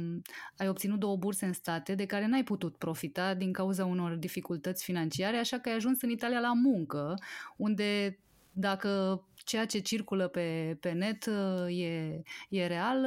ai 0.56 0.68
obținut 0.68 0.98
două 0.98 1.16
burse 1.16 1.46
în 1.46 1.52
state 1.52 1.94
de 1.94 2.06
care 2.06 2.26
n-ai 2.26 2.44
putut 2.44 2.76
profita 2.76 3.34
din 3.34 3.52
cauza 3.52 3.84
unor 3.84 4.14
dificultăți 4.14 4.84
financiare, 4.84 5.36
așa 5.36 5.58
că 5.58 5.68
ai 5.68 5.74
ajuns 5.74 6.02
în 6.02 6.10
Italia 6.10 6.40
la 6.40 6.52
muncă, 6.52 7.14
unde 7.56 8.18
dacă 8.52 9.22
ceea 9.34 9.66
ce 9.66 9.78
circulă 9.78 10.28
pe, 10.28 10.76
pe 10.80 10.90
net 10.90 11.26
uh, 11.26 11.78
e, 11.78 12.22
e 12.48 12.66
real, 12.66 13.06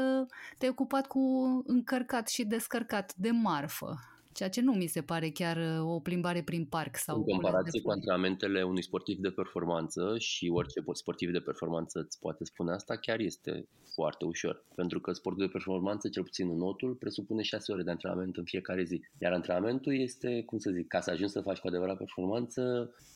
te-ai 0.58 0.72
ocupat 0.72 1.08
cu 1.08 1.20
încărcat 1.66 2.28
și 2.28 2.46
descărcat 2.46 3.16
de 3.16 3.30
marfă 3.30 4.00
ceea 4.40 4.50
ce 4.50 4.62
nu 4.62 4.74
mi 4.74 4.88
se 4.88 5.02
pare 5.02 5.30
chiar 5.30 5.58
uh, 5.58 5.94
o 5.96 6.00
plimbare 6.00 6.42
prin 6.42 6.66
parc. 6.66 6.96
sau 6.98 7.16
În 7.16 7.24
comparație 7.24 7.82
cu 7.82 7.92
antrenamentele 7.92 8.64
unui 8.64 8.84
sportiv 8.84 9.18
de 9.18 9.30
performanță 9.30 10.16
și 10.18 10.50
orice 10.54 10.84
sportiv 10.94 11.32
de 11.32 11.40
performanță 11.40 12.00
îți 12.00 12.20
poate 12.20 12.44
spune 12.44 12.72
asta, 12.72 12.96
chiar 12.96 13.20
este 13.20 13.68
foarte 13.94 14.26
ușor. 14.26 14.66
Pentru 14.76 15.00
că 15.00 15.12
sportul 15.12 15.46
de 15.46 15.52
performanță, 15.52 16.10
cel 16.10 16.24
puțin 16.24 16.50
în 16.50 16.58
notul, 16.58 16.94
presupune 16.94 17.42
6 17.42 17.72
ore 17.72 17.84
de 17.84 17.90
antrenament 17.90 18.38
în 18.38 18.44
fiecare 18.44 18.84
zi. 18.84 19.02
Iar 19.22 19.34
antrenamentul 19.34 20.00
este, 20.00 20.44
cum 20.46 20.58
să 20.58 20.72
zic, 20.72 20.88
ca 20.88 21.02
să 21.02 21.12
ajungi 21.12 21.34
să 21.34 21.42
faci 21.42 21.60
cu 21.60 21.68
adevărat 21.68 21.98
performanță, 21.98 22.62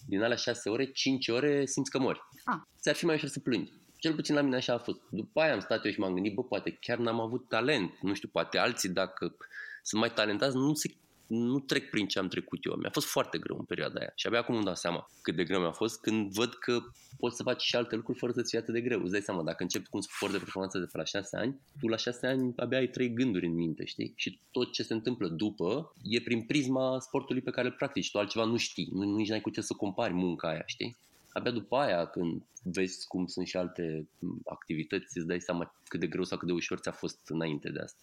din 0.07 0.21
alea 0.21 0.37
6 0.37 0.69
ore, 0.69 0.85
5 0.91 1.27
ore 1.27 1.65
simți 1.65 1.91
că 1.91 1.99
mori. 1.99 2.19
Ah. 2.43 2.61
Ți-ar 2.81 2.95
fi 2.95 3.05
mai 3.05 3.15
ușor 3.15 3.29
să 3.29 3.39
plângi. 3.39 3.71
Cel 3.97 4.15
puțin 4.15 4.35
la 4.35 4.41
mine 4.41 4.55
așa 4.55 4.73
a 4.73 4.77
fost. 4.77 4.99
După 5.09 5.39
aia 5.41 5.53
am 5.53 5.59
stat 5.59 5.85
eu 5.85 5.91
și 5.91 5.99
m-am 5.99 6.13
gândit, 6.13 6.33
bă, 6.33 6.43
poate 6.43 6.77
chiar 6.79 6.97
n-am 6.97 7.19
avut 7.19 7.47
talent. 7.47 7.91
Nu 8.01 8.13
știu, 8.13 8.29
poate 8.31 8.57
alții, 8.57 8.89
dacă 8.89 9.35
sunt 9.83 10.01
mai 10.01 10.13
talentați, 10.13 10.55
nu 10.55 10.73
se 10.73 10.93
nu 11.27 11.59
trec 11.59 11.89
prin 11.89 12.07
ce 12.07 12.19
am 12.19 12.27
trecut 12.27 12.65
eu. 12.65 12.75
Mi-a 12.75 12.89
fost 12.89 13.07
foarte 13.07 13.37
greu 13.37 13.57
în 13.57 13.65
perioada 13.65 13.99
aia 13.99 14.11
și 14.15 14.27
abia 14.27 14.39
acum 14.39 14.55
îmi 14.55 14.63
dau 14.63 14.75
seama 14.75 15.09
cât 15.21 15.35
de 15.35 15.43
greu 15.43 15.59
mi-a 15.59 15.71
fost 15.71 16.01
când 16.01 16.31
văd 16.31 16.53
că 16.53 16.79
poți 17.19 17.35
să 17.35 17.43
faci 17.43 17.61
și 17.61 17.75
alte 17.75 17.95
lucruri 17.95 18.17
fără 18.19 18.31
să-ți 18.31 18.49
fie 18.49 18.59
atât 18.59 18.73
de 18.73 18.81
greu. 18.81 19.01
Îți 19.01 19.11
dai 19.11 19.21
seama, 19.21 19.43
dacă 19.43 19.63
începi 19.63 19.89
cu 19.89 19.95
un 19.97 20.01
sport 20.01 20.31
de 20.31 20.37
performanță 20.37 20.79
de 20.79 20.85
pe 20.85 20.97
la 20.97 21.03
6 21.03 21.37
ani, 21.37 21.59
tu 21.79 21.87
la 21.87 21.95
6 21.95 22.27
ani 22.27 22.53
abia 22.55 22.77
ai 22.77 22.87
trei 22.87 23.13
gânduri 23.13 23.45
în 23.45 23.53
minte, 23.53 23.85
știi? 23.85 24.13
Și 24.15 24.39
tot 24.51 24.71
ce 24.71 24.83
se 24.83 24.93
întâmplă 24.93 25.27
după 25.27 25.93
e 26.03 26.21
prin 26.21 26.41
prisma 26.43 26.99
sportului 26.99 27.41
pe 27.41 27.51
care 27.51 27.67
îl 27.67 27.73
practici. 27.73 28.11
Tu 28.11 28.17
altceva 28.17 28.45
nu 28.45 28.57
știi, 28.57 28.89
nu, 28.91 29.15
nici 29.15 29.29
n-ai 29.29 29.41
cu 29.41 29.49
ce 29.49 29.61
să 29.61 29.73
compari 29.73 30.13
munca 30.13 30.47
aia, 30.47 30.63
știi? 30.65 30.97
Abia 31.29 31.51
după 31.51 31.75
aia, 31.75 32.05
când 32.05 32.41
vezi 32.63 33.07
cum 33.07 33.25
sunt 33.25 33.47
și 33.47 33.57
alte 33.57 34.07
activități, 34.45 35.17
îți 35.17 35.27
dai 35.27 35.41
seama 35.41 35.75
cât 35.87 35.99
de 35.99 36.07
greu 36.07 36.23
sau 36.23 36.37
cât 36.37 36.47
de 36.47 36.53
ușor 36.53 36.79
ți-a 36.79 36.91
fost 36.91 37.19
înainte 37.27 37.69
de 37.69 37.79
asta. 37.79 38.01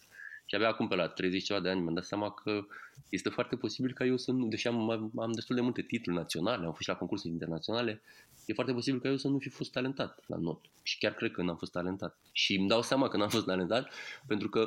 Și 0.51 0.57
abia 0.57 0.69
acum, 0.69 0.87
pe 0.87 0.95
la 0.95 1.07
30 1.07 1.43
ceva 1.43 1.59
de 1.59 1.69
ani, 1.69 1.81
mi-am 1.81 1.93
dat 1.93 2.03
seama 2.03 2.31
că 2.31 2.65
este 3.09 3.29
foarte 3.29 3.55
posibil 3.55 3.93
ca 3.93 4.05
eu 4.05 4.17
să 4.17 4.31
nu, 4.31 4.47
deși 4.47 4.67
am, 4.67 4.89
am 5.15 5.31
destul 5.31 5.55
de 5.55 5.61
multe 5.61 5.81
titluri 5.81 6.17
naționale, 6.17 6.65
am 6.65 6.71
fost 6.71 6.81
și 6.81 6.89
la 6.89 6.95
concursuri 6.95 7.33
internaționale, 7.33 8.01
e 8.45 8.53
foarte 8.53 8.73
posibil 8.73 8.99
ca 8.99 9.09
eu 9.09 9.17
să 9.17 9.27
nu 9.27 9.37
fi 9.37 9.49
fost 9.49 9.71
talentat 9.71 10.23
la 10.27 10.37
not. 10.37 10.65
Și 10.83 10.97
chiar 10.97 11.13
cred 11.13 11.31
că 11.31 11.41
n-am 11.41 11.55
fost 11.55 11.71
talentat. 11.71 12.17
Și 12.31 12.55
îmi 12.55 12.67
dau 12.67 12.81
seama 12.81 13.07
că 13.07 13.17
n-am 13.17 13.29
fost 13.29 13.45
talentat, 13.45 13.93
pentru 14.27 14.49
că 14.49 14.59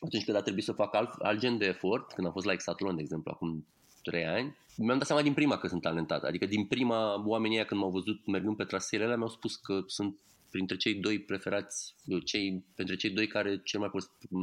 atunci 0.00 0.24
când 0.24 0.36
a 0.36 0.42
trebuit 0.42 0.64
să 0.64 0.72
fac 0.72 0.94
alt, 0.94 1.12
alt 1.12 1.40
gen 1.40 1.58
de 1.58 1.66
efort, 1.66 2.12
când 2.12 2.26
am 2.26 2.32
fost 2.32 2.46
la 2.46 2.52
Exatlon, 2.52 2.96
de 2.96 3.02
exemplu, 3.02 3.30
acum 3.34 3.66
3 4.02 4.26
ani, 4.26 4.56
mi-am 4.76 4.98
dat 4.98 5.06
seama 5.06 5.22
din 5.22 5.34
prima 5.34 5.58
că 5.58 5.66
sunt 5.66 5.82
talentat. 5.82 6.22
Adică 6.22 6.46
din 6.46 6.64
prima, 6.64 7.26
oamenii 7.26 7.56
ăia 7.56 7.66
când 7.66 7.80
m-au 7.80 7.90
văzut 7.90 8.26
mergând 8.26 8.56
pe 8.56 8.64
traseele 8.64 9.04
alea, 9.04 9.16
mi-au 9.16 9.28
spus 9.28 9.56
că 9.56 9.82
sunt 9.86 10.18
printre 10.50 10.76
cei 10.76 10.94
doi 10.94 11.18
preferați, 11.18 11.94
cei, 12.24 12.64
pentru 12.74 12.94
cei 12.94 13.10
doi 13.10 13.26
care 13.26 13.60
cel 13.64 13.80
mai 13.80 13.90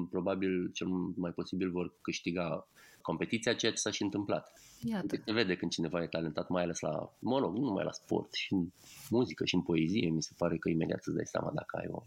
probabil, 0.10 0.72
cel 0.74 0.88
mai 1.16 1.32
posibil 1.32 1.72
vor 1.72 1.94
câștiga 2.02 2.68
competiția, 3.02 3.54
ceea 3.54 3.72
ce 3.72 3.78
s-a 3.78 3.92
și 3.92 4.02
întâmplat. 4.04 4.52
Iată. 4.82 5.06
Deci 5.06 5.22
se 5.26 5.32
vede 5.32 5.56
când 5.56 5.72
cineva 5.72 6.04
e 6.04 6.08
talentat, 6.08 6.50
mai 6.50 6.64
ales 6.64 6.80
la, 6.80 7.14
mă 7.20 7.40
rog, 7.40 7.54
nu 7.56 7.64
numai 7.64 7.84
la 7.84 7.92
sport, 7.92 8.34
și 8.34 8.54
în 8.54 8.68
muzică 9.10 9.46
și 9.46 9.56
în 9.56 9.62
poezie, 9.62 10.10
mi 10.10 10.24
se 10.24 10.34
pare 10.38 10.58
că 10.58 10.70
imediat 10.70 11.06
îți 11.06 11.16
dai 11.16 11.26
seama 11.26 11.52
dacă 11.54 11.78
ai 11.78 11.88
o 11.90 12.04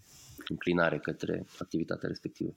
înclinare 0.49 0.99
către 0.99 1.47
activitatea 1.59 2.09
respectivă. 2.09 2.55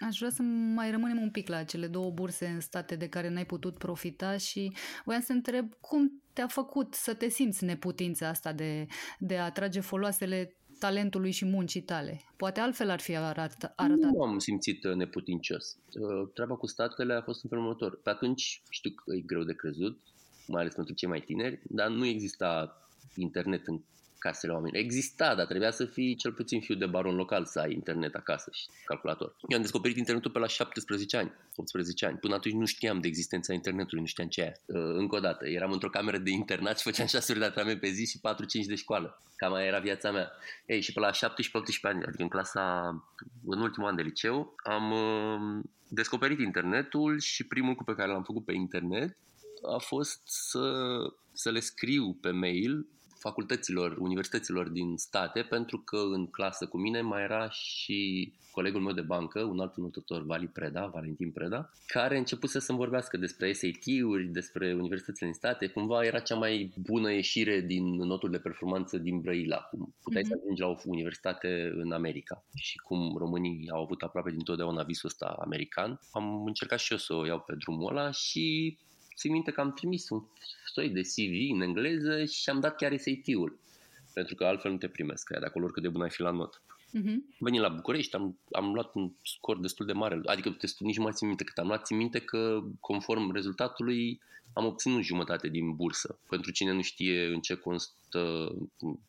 Aș 0.00 0.18
vrea 0.18 0.30
să 0.30 0.42
mai 0.74 0.90
rămânem 0.90 1.20
un 1.20 1.30
pic 1.30 1.48
la 1.48 1.64
cele 1.64 1.86
două 1.86 2.10
burse 2.10 2.46
în 2.46 2.60
state 2.60 2.96
de 2.96 3.08
care 3.08 3.28
n-ai 3.28 3.46
putut 3.46 3.78
profita 3.78 4.36
și 4.36 4.72
voiam 5.04 5.20
să 5.20 5.32
întreb 5.32 5.74
cum 5.80 6.22
te-a 6.32 6.46
făcut 6.46 6.94
să 6.94 7.14
te 7.14 7.28
simți 7.28 7.64
neputința 7.64 8.28
asta 8.28 8.52
de, 8.52 8.86
de 9.18 9.36
a 9.36 9.50
trage 9.50 9.80
foloasele 9.80 10.56
talentului 10.78 11.30
și 11.30 11.44
muncii 11.44 11.82
tale. 11.82 12.20
Poate 12.36 12.60
altfel 12.60 12.90
ar 12.90 13.00
fi 13.00 13.16
arătat. 13.16 13.74
Nu 14.12 14.22
am 14.22 14.38
simțit 14.38 14.84
uh, 14.84 14.94
neputincios. 14.94 15.76
Uh, 15.92 16.30
treaba 16.34 16.54
cu 16.54 16.66
statele 16.66 17.14
a 17.14 17.22
fost 17.22 17.42
în 17.42 17.48
felul 17.48 17.64
următor. 17.64 18.00
Pe 18.02 18.10
atunci 18.10 18.62
știu 18.68 18.90
că 18.90 19.14
e 19.14 19.20
greu 19.20 19.42
de 19.42 19.54
crezut, 19.54 20.00
mai 20.46 20.60
ales 20.60 20.74
pentru 20.74 20.94
cei 20.94 21.08
mai 21.08 21.20
tineri, 21.20 21.60
dar 21.62 21.88
nu 21.88 22.06
exista 22.06 22.78
internet 23.16 23.66
în 23.66 23.80
casele 24.18 24.52
oamenilor. 24.52 24.82
Exista, 24.82 25.34
dar 25.34 25.46
trebuia 25.46 25.70
să 25.70 25.84
fii 25.84 26.14
cel 26.14 26.32
puțin 26.32 26.60
fiu 26.60 26.74
de 26.74 26.86
baron 26.86 27.14
local 27.14 27.44
să 27.44 27.58
ai 27.58 27.72
internet 27.72 28.14
acasă 28.14 28.50
și 28.52 28.66
calculator. 28.84 29.36
Eu 29.48 29.56
am 29.56 29.62
descoperit 29.62 29.96
internetul 29.96 30.30
pe 30.30 30.38
la 30.38 30.46
17 30.46 31.16
ani, 31.16 31.32
18 31.56 32.06
ani. 32.06 32.18
Până 32.18 32.34
atunci 32.34 32.54
nu 32.54 32.64
știam 32.64 33.00
de 33.00 33.08
existența 33.08 33.52
internetului, 33.52 34.00
nu 34.00 34.06
știam 34.06 34.28
ce 34.28 34.40
e. 34.40 34.60
Uh, 34.66 34.94
încă 34.94 35.16
o 35.16 35.20
dată, 35.20 35.48
eram 35.48 35.72
într-o 35.72 35.88
cameră 35.88 36.18
de 36.18 36.30
internat 36.30 36.76
și 36.78 36.84
făceam 36.84 37.06
6 37.06 37.30
ore 37.30 37.40
de 37.40 37.46
antrenament 37.46 37.80
pe 37.80 37.88
zi 37.88 38.06
și 38.06 38.20
4-5 38.64 38.66
de 38.66 38.74
școală. 38.74 39.22
Cam 39.36 39.52
aia 39.52 39.66
era 39.66 39.78
viața 39.78 40.10
mea. 40.10 40.32
Ei, 40.66 40.80
și 40.80 40.92
pe 40.92 41.00
la 41.00 41.10
17-18 41.10 41.14
ani, 41.82 42.04
adică 42.04 42.22
în 42.22 42.28
clasa, 42.28 42.88
în 43.46 43.60
ultimul 43.60 43.88
an 43.88 43.96
de 43.96 44.02
liceu, 44.02 44.54
am 44.64 44.90
uh, 44.90 45.64
descoperit 45.88 46.38
internetul 46.38 47.18
și 47.20 47.46
primul 47.46 47.68
lucru 47.68 47.84
pe 47.84 47.94
care 47.94 48.12
l-am 48.12 48.22
făcut 48.22 48.44
pe 48.44 48.52
internet 48.52 49.16
a 49.74 49.78
fost 49.78 50.20
să, 50.24 50.70
să 51.32 51.50
le 51.50 51.60
scriu 51.60 52.16
pe 52.20 52.30
mail 52.30 52.86
facultăților, 53.18 53.96
universităților 53.98 54.68
din 54.68 54.96
state, 54.96 55.40
pentru 55.42 55.78
că 55.78 55.96
în 55.96 56.26
clasă 56.26 56.66
cu 56.66 56.78
mine 56.78 57.00
mai 57.00 57.22
era 57.22 57.50
și 57.50 58.32
colegul 58.50 58.80
meu 58.80 58.92
de 58.92 59.00
bancă, 59.00 59.42
un 59.42 59.60
alt 59.60 59.76
înotător, 59.76 60.24
Vali 60.24 60.46
Preda, 60.46 60.86
Valentin 60.86 61.30
Preda, 61.30 61.70
care 61.86 62.18
începuse 62.18 62.58
să-mi 62.58 62.78
vorbească 62.78 63.16
despre 63.16 63.52
SAT-uri, 63.52 64.24
despre 64.24 64.74
universitățile 64.74 65.26
din 65.26 65.36
state. 65.36 65.66
Cumva 65.66 66.04
era 66.04 66.18
cea 66.18 66.34
mai 66.34 66.72
bună 66.76 67.12
ieșire 67.12 67.60
din 67.60 67.84
notul 67.96 68.30
de 68.30 68.38
performanță 68.38 68.98
din 68.98 69.20
Brăila, 69.20 69.56
cum 69.56 69.94
puteai 70.02 70.22
mm-hmm. 70.22 70.26
să 70.26 70.38
ajungi 70.40 70.60
la 70.60 70.66
o 70.66 70.76
universitate 70.84 71.72
în 71.74 71.92
America. 71.92 72.44
Și 72.54 72.76
cum 72.78 73.16
românii 73.18 73.68
au 73.70 73.82
avut 73.82 74.02
aproape 74.02 74.30
dintotdeauna 74.30 74.82
visul 74.82 75.08
ăsta 75.08 75.36
american, 75.40 76.00
am 76.10 76.44
încercat 76.44 76.78
și 76.78 76.92
eu 76.92 76.98
să 76.98 77.14
o 77.14 77.26
iau 77.26 77.40
pe 77.40 77.54
drumul 77.58 77.96
ăla 77.96 78.10
și 78.10 78.76
țin 79.18 79.32
minte 79.32 79.50
că 79.50 79.60
am 79.60 79.72
trimis 79.72 80.08
un 80.08 80.22
soi 80.72 80.88
de 80.88 81.00
CV 81.00 81.54
în 81.54 81.60
engleză 81.60 82.24
și 82.24 82.50
am 82.50 82.60
dat 82.60 82.76
chiar 82.76 82.96
SAT-ul. 82.96 83.58
Pentru 84.12 84.34
că 84.34 84.44
altfel 84.44 84.70
nu 84.70 84.76
te 84.76 84.88
primesc, 84.88 85.28
de 85.28 85.46
acolo 85.46 85.64
oricât 85.64 85.82
de 85.82 85.88
bun 85.88 86.02
ai 86.02 86.10
fi 86.10 86.20
la 86.20 86.30
not. 86.30 86.62
Uh-huh. 86.88 87.16
Venim 87.38 87.60
la 87.60 87.68
București, 87.68 88.14
am, 88.14 88.38
am 88.52 88.72
luat 88.72 88.94
un 88.94 89.12
scor 89.22 89.60
destul 89.60 89.86
de 89.86 89.92
mare, 89.92 90.20
adică 90.24 90.50
testul 90.50 90.86
nici 90.86 90.96
nu 90.96 91.02
mai 91.02 91.12
țin 91.12 91.26
minte 91.26 91.44
cât 91.44 91.58
am 91.58 91.66
luat, 91.66 91.84
țin 91.84 91.96
minte 91.96 92.18
că 92.18 92.62
conform 92.80 93.32
rezultatului 93.32 94.20
am 94.52 94.64
obținut 94.64 95.02
jumătate 95.02 95.48
din 95.48 95.74
bursă. 95.74 96.18
Pentru 96.28 96.50
cine 96.50 96.72
nu 96.72 96.82
știe 96.82 97.26
în 97.26 97.40
ce 97.40 97.54
constă 97.54 98.52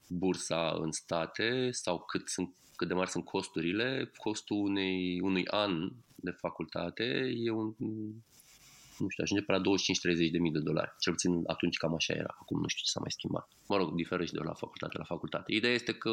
bursa 0.07 0.77
în 0.81 0.91
state 0.91 1.71
sau 1.71 1.99
cât, 1.99 2.29
sunt, 2.29 2.55
cât 2.75 2.87
de 2.87 2.93
mari 2.93 3.09
sunt 3.09 3.25
costurile, 3.25 4.11
costul 4.17 4.57
unei, 4.57 5.19
unui 5.21 5.47
an 5.47 5.91
de 6.15 6.31
facultate 6.31 7.33
e 7.37 7.49
un 7.49 7.73
nu 9.03 9.09
știu, 9.09 9.23
ajunge 9.23 9.43
pe 9.45 9.51
la 9.51 9.61
25-30 9.61 10.31
de 10.31 10.37
mii 10.37 10.51
de 10.51 10.59
dolari. 10.69 10.91
Cel 10.99 11.13
puțin 11.13 11.31
atunci 11.45 11.77
cam 11.77 11.93
așa 11.93 12.13
era. 12.13 12.33
Acum 12.41 12.57
nu 12.61 12.67
știu 12.67 12.83
ce 12.85 12.91
s-a 12.91 12.99
mai 12.99 13.11
schimbat. 13.11 13.47
Mă 13.67 13.77
rog, 13.77 13.95
diferă 13.95 14.25
și 14.25 14.31
de 14.31 14.43
la 14.43 14.53
facultate 14.53 14.97
la 14.97 15.03
facultate. 15.03 15.53
Ideea 15.53 15.73
este 15.73 15.93
că 15.93 16.09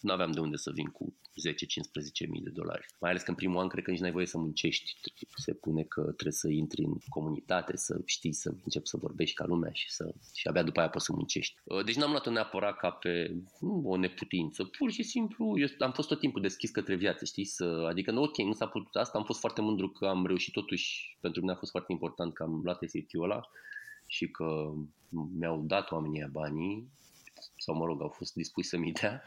nu 0.00 0.12
aveam 0.12 0.30
de 0.30 0.40
unde 0.40 0.56
să 0.56 0.70
vin 0.74 0.86
cu 0.86 1.14
10-15 2.24 2.28
mii 2.28 2.40
de 2.40 2.50
dolari. 2.50 2.86
Mai 3.00 3.10
ales 3.10 3.22
că 3.22 3.30
în 3.30 3.36
primul 3.36 3.60
an 3.60 3.68
cred 3.68 3.84
că 3.84 3.90
nici 3.90 4.00
n-ai 4.00 4.10
voie 4.10 4.26
să 4.26 4.38
muncești. 4.38 4.96
Se 5.36 5.52
pune 5.52 5.82
că 5.82 6.00
trebuie 6.00 6.32
să 6.32 6.48
intri 6.48 6.82
în 6.82 6.94
comunitate, 7.08 7.76
să 7.76 8.00
știi, 8.04 8.32
să 8.32 8.54
începi 8.64 8.88
să 8.88 8.96
vorbești 8.96 9.34
ca 9.34 9.44
lumea 9.46 9.70
și, 9.72 9.90
să, 9.90 10.14
și 10.34 10.46
abia 10.48 10.62
după 10.62 10.80
aia 10.80 10.88
poți 10.88 11.04
să 11.04 11.12
muncești. 11.12 11.54
Uh, 11.64 11.84
deci 11.84 11.96
n-am 11.96 12.10
luat-o 12.10 12.30
neapărat 12.30 12.76
ca 12.76 12.90
pe 12.90 13.36
o 13.82 13.96
neputință. 13.96 14.64
Pur 14.64 14.90
și 14.90 15.02
simplu, 15.02 15.58
eu 15.58 15.66
am 15.78 15.92
fost 15.92 16.08
tot 16.08 16.18
timpul 16.18 16.40
deschis 16.40 16.70
către 16.70 16.94
viață, 16.94 17.24
știi? 17.24 17.44
Să, 17.44 17.86
adică, 17.88 18.18
ok, 18.20 18.36
nu 18.36 18.52
s-a 18.52 18.66
putut 18.66 18.94
asta, 18.94 19.18
am 19.18 19.24
fost 19.24 19.40
foarte 19.40 19.60
mândru 19.60 19.88
că 19.88 20.06
am 20.06 20.26
reușit 20.26 20.52
totuși, 20.52 21.16
pentru 21.20 21.40
mine 21.40 21.52
a 21.52 21.56
fost 21.56 21.69
foarte 21.70 21.92
important 21.92 22.34
că 22.34 22.42
am 22.42 22.60
luat 22.64 22.78
SAT-ul 22.86 23.22
ăla 23.22 23.40
și 24.06 24.30
că 24.30 24.70
mi-au 25.38 25.62
dat 25.66 25.90
oamenii 25.90 26.28
banii, 26.30 26.88
sau 27.56 27.74
mă 27.74 27.84
rog, 27.84 28.02
au 28.02 28.08
fost 28.08 28.34
dispuși 28.34 28.68
să-mi 28.68 28.92
dea 28.92 29.22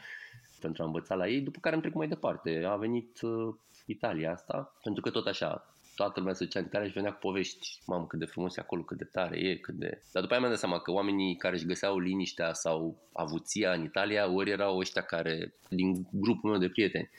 pentru 0.60 0.82
a 0.82 0.86
învăța 0.86 1.14
la 1.14 1.28
ei, 1.28 1.40
după 1.40 1.58
care 1.60 1.74
am 1.74 1.80
trecut 1.80 1.98
mai 1.98 2.08
departe. 2.08 2.64
A 2.66 2.76
venit 2.76 3.20
uh, 3.20 3.54
Italia 3.86 4.32
asta, 4.32 4.76
pentru 4.82 5.02
că 5.02 5.10
tot 5.10 5.26
așa, 5.26 5.74
toată 5.94 6.20
lumea 6.20 6.34
se 6.34 6.44
ducea 6.44 6.58
în 6.58 6.64
Italia 6.64 6.88
și 6.88 6.94
venea 6.94 7.12
cu 7.12 7.18
povești. 7.18 7.78
Mamă, 7.86 8.06
cât 8.06 8.18
de 8.18 8.24
frumos 8.24 8.56
e 8.56 8.60
acolo, 8.60 8.82
cât 8.82 8.96
de 8.96 9.04
tare 9.04 9.38
e, 9.38 9.56
cât 9.56 9.74
de... 9.74 10.02
Dar 10.12 10.22
după 10.22 10.32
aia 10.32 10.40
mi-am 10.40 10.52
dat 10.52 10.60
seama 10.60 10.78
că 10.78 10.90
oamenii 10.90 11.36
care 11.36 11.54
își 11.54 11.66
găseau 11.66 11.98
liniștea 11.98 12.52
sau 12.52 12.96
avuția 13.12 13.72
în 13.72 13.84
Italia, 13.84 14.30
ori 14.30 14.50
erau 14.50 14.78
ăștia 14.78 15.02
care, 15.02 15.54
din 15.68 16.06
grupul 16.10 16.50
meu 16.50 16.58
de 16.58 16.68
prieteni, 16.68 17.10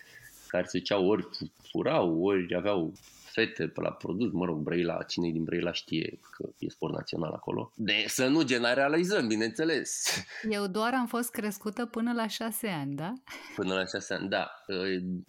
care 0.47 0.65
se 0.65 0.77
duceau 0.77 1.07
ori 1.07 1.27
furau, 1.71 2.23
ori 2.23 2.55
aveau 2.55 2.93
fete 3.35 3.67
pe 3.67 3.81
la 3.81 3.91
produs, 3.91 4.31
mă 4.31 4.45
rog, 4.45 4.59
Brăila, 4.59 5.03
cine 5.03 5.29
din 5.29 5.43
Brăila 5.43 5.71
știe 5.71 6.19
că 6.31 6.49
e 6.57 6.69
sport 6.69 6.93
național 6.93 7.31
acolo. 7.31 7.71
De 7.75 8.03
să 8.07 8.27
nu 8.27 8.43
generalizăm, 8.43 9.27
bineînțeles. 9.27 10.07
Eu 10.49 10.67
doar 10.67 10.93
am 10.93 11.07
fost 11.07 11.31
crescută 11.31 11.85
până 11.85 12.13
la 12.13 12.27
șase 12.27 12.67
ani, 12.67 12.95
da? 12.95 13.13
Până 13.55 13.73
la 13.73 13.85
șase 13.85 14.13
ani, 14.13 14.29
da. 14.29 14.51
Ă, 14.69 14.75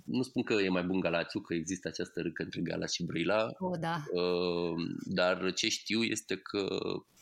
nu 0.04 0.22
spun 0.22 0.42
că 0.42 0.52
e 0.52 0.68
mai 0.68 0.82
bun 0.82 1.00
Galațiu, 1.00 1.40
că 1.40 1.54
există 1.54 1.88
această 1.88 2.20
râcă 2.20 2.42
între 2.42 2.60
Galați 2.60 2.94
și 2.94 3.04
Brăila. 3.04 3.48
O, 3.58 3.76
da. 3.76 4.02
Ă, 4.14 4.22
dar 5.04 5.52
ce 5.52 5.68
știu 5.68 6.02
este 6.02 6.36
că 6.36 6.66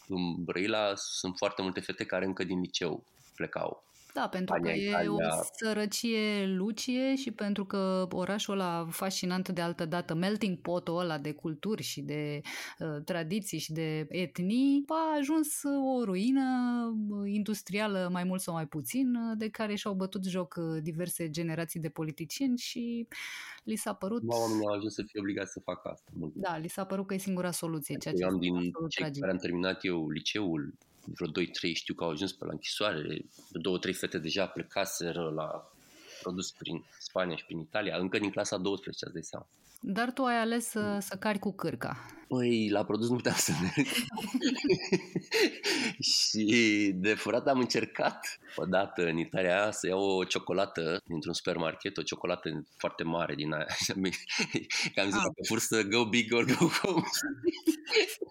în 0.09 0.45
Brăila 0.45 0.93
sunt 0.95 1.35
foarte 1.37 1.62
multe 1.62 1.81
fete 1.81 2.05
care 2.05 2.25
încă 2.25 2.45
din 2.45 2.61
liceu 2.61 3.05
plecau 3.35 3.85
da, 4.14 4.28
pentru 4.28 4.54
că 4.62 4.71
e 4.71 5.09
o 5.09 5.16
sărăcie 5.52 6.47
lucie 6.47 7.16
și 7.16 7.30
pentru 7.30 7.64
că 7.64 8.09
orașul 8.11 8.54
ăla 8.54 8.87
fascinant 8.90 9.49
de 9.49 9.61
altă 9.61 9.85
dată, 9.87 10.14
melting 10.14 10.59
pot-ul 10.59 10.99
ăla 10.99 11.18
de 11.18 11.33
culturi 11.33 11.83
și 11.83 12.00
de 12.00 12.40
uh, 12.78 13.02
tradiții 13.04 13.59
și 13.59 13.73
de 13.73 14.06
etnii, 14.09 14.85
a 14.87 15.16
ajuns 15.18 15.62
o 15.97 16.04
ruină 16.04 16.42
industrială 17.25 18.09
mai 18.12 18.25
mult 18.25 18.40
sau 18.40 18.54
mai 18.54 18.66
puțin, 18.66 19.14
uh, 19.14 19.37
de 19.38 19.49
care 19.49 19.75
și-au 19.75 19.94
bătut 19.94 20.25
joc 20.25 20.54
uh, 20.59 20.83
diverse 20.83 21.30
generații 21.30 21.80
de 21.80 21.88
politicieni 21.88 22.59
și 22.59 23.09
li 23.64 23.76
s-a 23.76 23.92
părut... 23.92 24.23
Ba, 24.23 24.37
oamenii 24.37 24.66
au 24.66 24.75
ajuns 24.75 24.94
să 24.94 25.02
fie 25.06 25.21
obligați 25.21 25.52
să 25.52 25.61
facă 25.61 25.88
asta. 25.88 26.11
Mult. 26.14 26.33
Da, 26.35 26.57
li 26.57 26.68
s-a 26.68 26.85
părut 26.85 27.07
că 27.07 27.14
e 27.14 27.18
singura 27.18 27.50
soluție. 27.50 27.96
Ceea 27.96 28.14
ce 28.14 28.22
eu 28.22 28.29
am 28.29 28.38
din 28.38 28.72
cei 28.88 29.11
care 29.20 29.31
am 29.33 29.38
terminat 29.38 29.85
eu 29.85 30.09
liceul, 30.11 30.74
vreo 31.05 31.29
2-3 31.29 31.73
știu 31.73 31.95
că 31.95 32.05
au 32.05 32.11
ajuns 32.11 32.33
pe 32.33 32.45
la 32.45 32.53
închisoare, 32.53 33.25
două, 33.53 33.79
trei 33.79 33.93
fete 33.93 34.19
deja 34.19 34.47
plecaseră 34.47 35.31
la 35.31 35.73
produs 36.23 36.51
prin 36.51 36.85
Spania 36.99 37.37
și 37.37 37.45
prin 37.45 37.59
Italia, 37.59 37.97
încă 37.97 38.19
din 38.19 38.31
clasa 38.31 38.57
12, 38.57 39.05
ați 39.05 39.14
dai 39.14 39.23
seama. 39.23 39.47
Dar 39.87 40.12
tu 40.12 40.23
ai 40.23 40.40
ales 40.40 40.68
să, 40.68 40.99
să 41.01 41.16
cari 41.16 41.38
cu 41.38 41.53
cârca. 41.53 42.07
Păi, 42.29 42.68
la 42.70 42.85
produs 42.85 43.09
nu 43.09 43.16
puteam 43.16 43.35
să 43.35 43.53
merg. 43.61 43.88
și 46.14 46.90
de 46.94 47.14
furat 47.14 47.47
am 47.47 47.59
încercat 47.59 48.38
odată 48.57 49.07
în 49.07 49.18
Italia 49.18 49.70
să 49.70 49.87
iau 49.87 50.01
o 50.01 50.25
ciocolată 50.25 51.01
dintr-un 51.05 51.33
supermarket, 51.33 51.97
o 51.97 52.03
ciocolată 52.03 52.66
foarte 52.77 53.05
mare 53.05 53.35
din 53.35 53.53
aia. 53.53 53.66
Că 54.94 55.01
am 55.01 55.11
zis, 55.11 55.18
ah. 55.18 55.47
fur 55.47 55.59
să 55.59 55.83
go 55.83 56.05
big 56.05 56.33
or 56.33 56.44
go 56.44 56.66
home. 56.66 57.03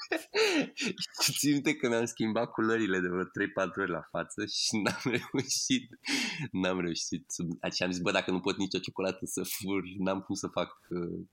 și 1.23 1.31
țin 1.31 1.51
minte 1.51 1.75
că 1.75 1.87
mi-am 1.87 2.05
schimbat 2.05 2.51
culorile 2.51 2.99
de 2.99 3.07
vreo 3.07 3.23
3-4 3.23 3.25
ori 3.79 3.91
la 3.91 4.07
față 4.11 4.45
și 4.45 4.77
n-am 4.77 5.01
reușit. 5.03 5.89
N-am 6.51 6.79
reușit. 6.79 7.25
Și 7.75 7.83
am 7.83 7.91
zis, 7.91 8.01
bă, 8.01 8.11
dacă 8.11 8.31
nu 8.31 8.39
pot 8.39 8.57
nicio 8.57 8.79
ciocolată 8.79 9.25
să 9.25 9.43
fur, 9.43 9.81
n-am 9.97 10.21
cum 10.21 10.35
să 10.35 10.47
fac 10.47 10.79
uh, 10.89 11.25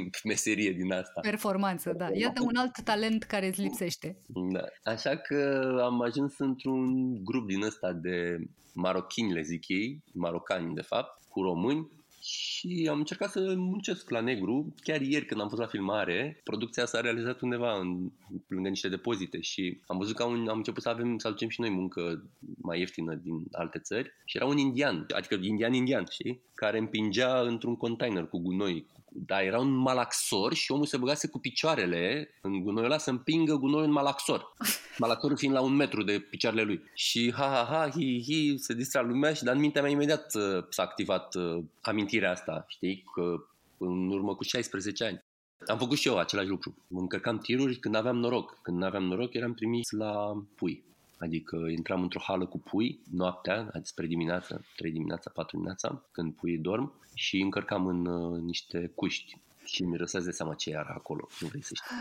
meserie 0.24 0.72
din 0.72 0.92
asta. 0.92 1.20
Performanță, 1.20 1.92
da. 1.92 2.08
Iată 2.12 2.42
un 2.42 2.56
alt 2.56 2.82
talent 2.84 3.22
care 3.22 3.46
îți 3.46 3.60
lipsește. 3.60 4.16
Da. 4.26 4.64
Așa 4.82 5.16
că 5.16 5.70
am 5.82 6.02
ajuns 6.02 6.38
într-un 6.38 7.14
grup 7.24 7.46
din 7.46 7.62
ăsta 7.62 7.92
de 7.92 8.38
marochini, 8.72 9.32
le 9.32 9.42
zic 9.42 9.68
ei, 9.68 10.02
marocani 10.12 10.74
de 10.74 10.80
fapt, 10.80 11.22
cu 11.28 11.42
români, 11.42 11.88
și 12.26 12.88
am 12.90 12.98
încercat 12.98 13.30
să 13.30 13.54
muncesc 13.56 14.10
la 14.10 14.20
negru. 14.20 14.74
Chiar 14.82 15.00
ieri 15.00 15.26
când 15.26 15.40
am 15.40 15.48
fost 15.48 15.60
la 15.60 15.66
filmare, 15.66 16.40
producția 16.44 16.84
s-a 16.84 17.00
realizat 17.00 17.40
undeva 17.40 17.78
în, 17.78 18.10
lângă 18.48 18.68
niște 18.68 18.88
depozite 18.88 19.40
și 19.40 19.80
am 19.86 19.98
văzut 19.98 20.16
că 20.16 20.22
am, 20.22 20.48
am 20.48 20.56
început 20.56 20.82
să 20.82 20.88
avem, 20.88 21.18
să 21.18 21.28
aducem 21.28 21.48
și 21.48 21.60
noi 21.60 21.70
muncă 21.70 22.30
mai 22.60 22.78
ieftină 22.78 23.14
din 23.14 23.44
alte 23.52 23.78
țări 23.78 24.12
și 24.24 24.36
era 24.36 24.46
un 24.46 24.58
indian, 24.58 25.06
adică 25.14 25.38
indian-indian, 25.40 26.06
știi? 26.10 26.40
Care 26.54 26.78
împingea 26.78 27.40
într-un 27.40 27.76
container 27.76 28.26
cu 28.26 28.38
gunoi, 28.38 28.86
dar 29.26 29.42
era 29.42 29.58
un 29.58 29.70
malaxor 29.70 30.54
și 30.54 30.72
omul 30.72 30.86
se 30.86 30.96
băgase 30.96 31.28
cu 31.28 31.38
picioarele 31.38 32.34
în 32.40 32.62
gunoiul 32.62 32.90
ăla 32.90 32.98
să 32.98 33.10
împingă 33.10 33.54
gunoiul 33.56 33.86
în 33.86 33.92
malaxor. 33.92 34.54
Malaxorul 34.98 35.36
fiind 35.36 35.54
la 35.54 35.60
un 35.60 35.74
metru 35.74 36.02
de 36.02 36.18
picioarele 36.18 36.62
lui. 36.62 36.82
Și 36.94 37.32
ha, 37.36 37.46
ha, 37.46 37.66
ha, 37.70 37.90
hi, 37.90 38.22
hi, 38.22 38.58
se 38.58 38.74
distra 38.74 39.00
lumea 39.00 39.32
și 39.32 39.44
dar 39.44 39.54
în 39.54 39.60
mintea 39.60 39.82
mea 39.82 39.90
imediat 39.90 40.34
uh, 40.34 40.64
s-a 40.68 40.82
activat 40.82 41.34
uh, 41.34 41.64
amintirea 41.80 42.30
asta, 42.30 42.64
știi, 42.68 43.04
că 43.14 43.46
în 43.78 44.10
urmă 44.10 44.34
cu 44.34 44.42
16 44.42 45.04
ani. 45.04 45.24
Am 45.66 45.78
făcut 45.78 45.98
și 45.98 46.08
eu 46.08 46.18
același 46.18 46.48
lucru. 46.48 46.74
Mă 46.86 47.00
încărcam 47.00 47.38
tiruri 47.38 47.76
când 47.76 47.94
aveam 47.94 48.16
noroc. 48.16 48.58
Când 48.62 48.78
nu 48.78 48.84
aveam 48.84 49.04
noroc 49.04 49.34
eram 49.34 49.54
trimis 49.54 49.90
la 49.90 50.42
pui. 50.54 50.84
Adică 51.18 51.56
intram 51.56 52.02
într-o 52.02 52.20
hală 52.20 52.46
cu 52.46 52.58
pui 52.58 53.00
noaptea, 53.10 53.70
spre 53.82 54.06
dimineața, 54.06 54.60
3 54.76 54.90
dimineața, 54.90 55.30
4 55.34 55.50
dimineața, 55.56 56.02
când 56.10 56.32
puii 56.32 56.58
dorm 56.58 56.92
și 57.14 57.40
încărcam 57.40 57.86
în 57.86 58.06
uh, 58.06 58.40
niște 58.40 58.92
cuști 58.94 59.38
și 59.64 59.84
mi 59.84 59.96
răsați 59.96 60.24
de 60.24 60.30
seama 60.30 60.54
ce 60.54 60.70
era 60.70 60.94
acolo, 60.94 61.28
nu 61.40 61.48
vrei 61.48 61.62
să 61.62 61.74
știi. 61.74 61.96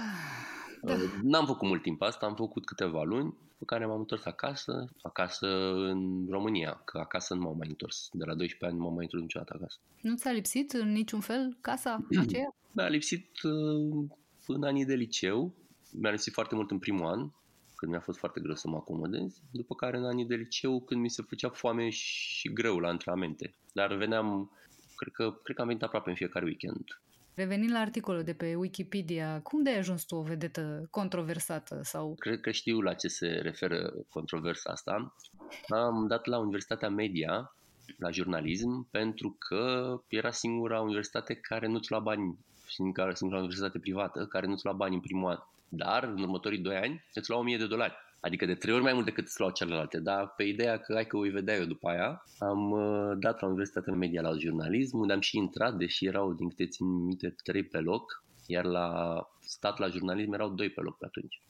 Da. 0.81 0.93
Uh, 0.93 0.99
n-am 1.21 1.45
făcut 1.45 1.67
mult 1.67 1.81
timp 1.81 2.01
asta, 2.01 2.25
am 2.25 2.35
făcut 2.35 2.65
câteva 2.65 3.03
luni, 3.03 3.33
pe 3.57 3.65
care 3.65 3.85
m-am 3.85 3.99
întors 3.99 4.25
acasă, 4.25 4.89
acasă 5.01 5.47
în 5.73 6.25
România, 6.29 6.81
că 6.85 6.97
acasă 6.97 7.33
nu 7.33 7.41
m-am 7.41 7.57
mai 7.57 7.67
întors. 7.67 8.09
De 8.11 8.25
la 8.25 8.35
12 8.35 8.65
ani 8.65 8.77
nu 8.77 8.83
m-am 8.83 8.93
mai 8.93 9.03
întors 9.03 9.21
niciodată 9.21 9.53
acasă. 9.57 9.77
Nu 10.01 10.15
ți-a 10.15 10.31
lipsit 10.31 10.71
în 10.71 10.91
niciun 10.91 11.19
fel 11.19 11.57
casa 11.61 12.05
aceea? 12.25 12.55
Mi-a 12.71 12.87
lipsit 12.87 13.41
uh, 13.43 14.05
în 14.47 14.63
anii 14.63 14.85
de 14.85 14.95
liceu, 14.95 15.53
mi-a 15.91 16.11
lipsit 16.11 16.33
foarte 16.33 16.55
mult 16.55 16.71
în 16.71 16.79
primul 16.79 17.05
an, 17.05 17.29
când 17.85 17.97
mi-a 17.97 18.05
fost 18.05 18.19
foarte 18.19 18.39
greu 18.39 18.55
să 18.55 18.67
mă 18.67 18.75
acomodez, 18.75 19.41
după 19.51 19.75
care 19.75 19.97
în 19.97 20.05
anii 20.05 20.25
de 20.25 20.35
liceu, 20.35 20.81
când 20.81 21.01
mi 21.01 21.09
se 21.09 21.21
făcea 21.21 21.49
foame 21.49 21.89
și 21.89 22.53
greu 22.53 22.79
la 22.79 22.87
antrenamente. 22.87 23.55
Dar 23.73 23.93
veneam, 23.93 24.51
cred 24.95 25.13
că, 25.13 25.31
cred 25.43 25.55
că 25.55 25.61
am 25.61 25.67
venit 25.67 25.83
aproape 25.83 26.09
în 26.09 26.15
fiecare 26.15 26.45
weekend. 26.45 26.83
Revenind 27.33 27.71
la 27.71 27.79
articolul 27.79 28.23
de 28.23 28.33
pe 28.33 28.55
Wikipedia, 28.55 29.41
cum 29.41 29.63
de 29.63 29.69
ai 29.69 29.77
ajuns 29.77 30.03
tu 30.03 30.15
o 30.15 30.21
vedetă 30.21 30.87
controversată? 30.91 31.79
sau? 31.83 32.15
Cred 32.19 32.39
că 32.39 32.51
știu 32.51 32.81
la 32.81 32.93
ce 32.93 33.07
se 33.07 33.27
referă 33.27 33.93
controversa 34.09 34.71
asta. 34.71 35.15
am 35.67 36.07
dat 36.07 36.25
la 36.25 36.37
Universitatea 36.37 36.89
Media, 36.89 37.55
la 37.97 38.11
jurnalism, 38.11 38.87
pentru 38.91 39.35
că 39.39 39.95
era 40.07 40.31
singura 40.31 40.81
universitate 40.81 41.33
care 41.33 41.67
nu-ți 41.67 41.91
lua 41.91 41.99
bani, 41.99 42.37
singura, 42.67 43.13
singura 43.13 43.39
universitate 43.39 43.79
privată 43.79 44.25
care 44.25 44.47
nu-ți 44.47 44.65
lua 44.65 44.73
bani 44.73 44.95
în 44.95 45.01
primul 45.01 45.29
an. 45.29 45.37
Dar 45.75 46.03
în 46.03 46.21
următorii 46.21 46.59
doi 46.59 46.75
ani 46.75 47.05
îți 47.13 47.29
lua 47.29 47.39
1000 47.39 47.57
de 47.57 47.67
dolari. 47.67 47.93
Adică 48.19 48.45
de 48.45 48.55
trei 48.55 48.73
ori 48.73 48.83
mai 48.83 48.93
mult 48.93 49.05
decât 49.05 49.25
îți 49.25 49.39
luau 49.39 49.51
celelalte. 49.51 49.99
Dar 49.99 50.33
pe 50.37 50.43
ideea 50.43 50.77
că 50.77 50.93
hai 50.93 51.05
că 51.05 51.17
o 51.17 51.21
vedea 51.21 51.55
eu 51.55 51.65
după 51.65 51.89
aia, 51.89 52.23
am 52.39 52.71
uh, 52.71 53.11
dat 53.19 53.41
la 53.41 53.47
Universitatea 53.47 53.93
Media 53.93 54.21
la 54.21 54.37
jurnalism, 54.37 54.97
unde 54.99 55.13
am 55.13 55.19
și 55.19 55.37
intrat, 55.37 55.73
deși 55.73 56.05
erau, 56.05 56.33
din 56.33 56.49
câte 56.49 56.65
țin 56.65 56.87
minte, 56.87 57.35
trei 57.43 57.63
pe 57.63 57.79
loc, 57.79 58.23
iar 58.47 58.65
la 58.65 59.17
stat 59.39 59.79
la 59.79 59.87
jurnalism 59.87 60.33
erau 60.33 60.49
doi 60.49 60.69
pe 60.69 60.81
loc 60.81 60.97
pe 60.97 61.05
atunci. 61.05 61.41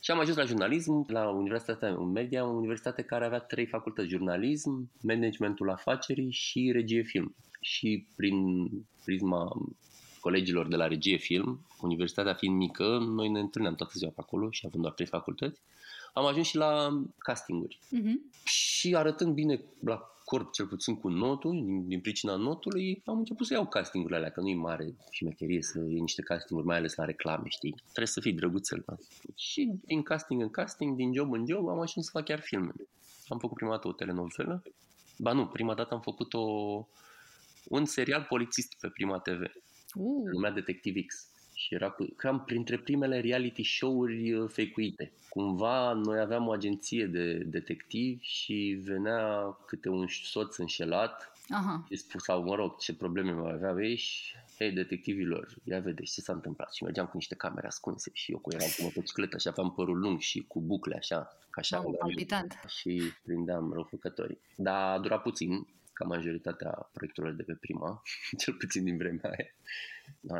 Și 0.00 0.10
am 0.10 0.18
ajuns 0.18 0.36
la 0.36 0.44
jurnalism, 0.44 1.04
la 1.08 1.28
Universitatea 1.28 1.96
Media, 1.96 2.44
o 2.44 2.50
universitate 2.50 3.02
care 3.02 3.24
avea 3.24 3.38
trei 3.38 3.66
facultăți, 3.66 4.08
jurnalism, 4.08 4.90
managementul 5.02 5.70
afacerii 5.70 6.30
și 6.30 6.70
regie 6.72 7.02
film. 7.02 7.34
Și 7.60 8.06
prin 8.16 8.68
prisma 9.04 9.52
colegilor 10.20 10.68
de 10.68 10.76
la 10.76 10.86
regie 10.86 11.16
film, 11.16 11.66
universitatea 11.80 12.34
fiind 12.34 12.56
mică, 12.56 12.98
noi 12.98 13.28
ne 13.28 13.40
întâlneam 13.40 13.74
toată 13.74 13.92
ziua 13.96 14.10
pe 14.10 14.20
acolo 14.20 14.50
și 14.50 14.62
având 14.66 14.82
doar 14.82 14.94
trei 14.94 15.06
facultăți, 15.06 15.60
am 16.12 16.26
ajuns 16.26 16.46
și 16.46 16.56
la 16.56 17.00
castinguri. 17.18 17.78
Uh-huh. 17.78 18.42
Și 18.44 18.94
arătând 18.96 19.34
bine 19.34 19.60
la 19.84 20.02
corp, 20.24 20.52
cel 20.52 20.66
puțin 20.66 20.96
cu 20.96 21.08
notul, 21.08 21.64
din, 21.64 21.88
din 21.88 22.00
pricina 22.00 22.36
notului, 22.36 23.02
am 23.04 23.18
început 23.18 23.46
să 23.46 23.52
iau 23.52 23.66
castingurile 23.66 24.18
alea, 24.18 24.30
că 24.30 24.40
nu 24.40 24.48
e 24.48 24.54
mare 24.54 24.84
și 24.84 24.94
șmecherie 25.10 25.62
să 25.62 25.78
iei 25.78 26.00
niște 26.00 26.22
castinguri, 26.22 26.66
mai 26.66 26.76
ales 26.76 26.94
la 26.94 27.04
reclame, 27.04 27.48
știi? 27.48 27.74
Trebuie 27.82 28.06
să 28.06 28.20
fii 28.20 28.32
drăguțel. 28.32 28.82
Da? 28.86 28.96
Și 29.36 29.72
din 29.84 30.02
casting 30.02 30.42
în 30.42 30.50
casting, 30.50 30.96
din 30.96 31.14
job 31.14 31.32
în 31.32 31.46
job, 31.46 31.68
am 31.68 31.80
ajuns 31.80 32.06
să 32.06 32.10
fac 32.12 32.24
chiar 32.24 32.40
filme. 32.40 32.72
Am 33.28 33.38
făcut 33.38 33.56
prima 33.56 33.70
dată 33.70 33.88
o 33.88 33.92
telenovelă. 33.92 34.62
Ba 35.18 35.32
nu, 35.32 35.46
prima 35.46 35.74
dată 35.74 35.94
am 35.94 36.00
făcut 36.00 36.34
o, 36.34 36.40
un 37.68 37.84
serial 37.84 38.26
polițist 38.28 38.76
pe 38.80 38.88
Prima 38.88 39.18
TV. 39.18 39.42
Uh. 39.94 40.30
Numea 40.32 40.50
Detectiv 40.50 41.06
X 41.06 41.28
și 41.54 41.74
era 41.74 41.96
cam 42.16 42.44
printre 42.44 42.78
primele 42.78 43.20
reality 43.20 43.62
show-uri 43.62 44.32
uh, 44.32 44.48
fake-uite. 44.48 45.12
Cumva 45.28 45.92
noi 45.92 46.20
aveam 46.20 46.46
o 46.46 46.52
agenție 46.52 47.06
de 47.06 47.34
detectivi 47.34 48.24
și 48.24 48.80
venea 48.84 49.56
câte 49.66 49.88
un 49.88 50.06
soț 50.08 50.56
înșelat 50.56 51.32
Aha. 51.48 51.84
și 51.90 51.96
spus, 51.96 52.22
sau 52.22 52.42
mă 52.42 52.54
rog, 52.54 52.76
ce 52.76 52.94
probleme 52.94 53.30
mai 53.30 53.52
aveau 53.52 53.82
ei 53.82 53.96
și 53.96 54.34
hei, 54.58 54.72
detectivilor, 54.72 55.54
ia 55.64 55.80
vedeți 55.80 56.12
ce 56.12 56.20
s-a 56.20 56.32
întâmplat. 56.32 56.72
Și 56.72 56.82
mergeam 56.82 57.06
cu 57.06 57.16
niște 57.16 57.34
camere 57.34 57.66
ascunse 57.66 58.10
și 58.14 58.32
eu 58.32 58.38
cu 58.38 58.52
eram 58.52 58.68
cu 58.76 58.82
motocicletă 58.82 59.38
și 59.38 59.48
aveam 59.48 59.72
părul 59.72 59.98
lung 59.98 60.20
și 60.20 60.44
cu 60.48 60.60
bucle 60.60 60.96
așa, 60.96 61.38
ca 61.50 61.60
așa. 61.60 61.84
palpitant. 61.98 62.60
Și 62.66 63.02
prindeam 63.22 63.72
răufăcătorii. 63.72 64.38
Dar 64.56 64.96
a 64.96 64.98
durat 64.98 65.22
puțin, 65.22 65.66
ca 65.98 66.04
majoritatea 66.04 66.90
proiectelor 66.92 67.32
de 67.32 67.42
pe 67.42 67.54
prima, 67.54 68.02
cel 68.40 68.54
puțin 68.54 68.84
din 68.84 68.96
vremea 68.96 69.30
aia. 69.36 69.50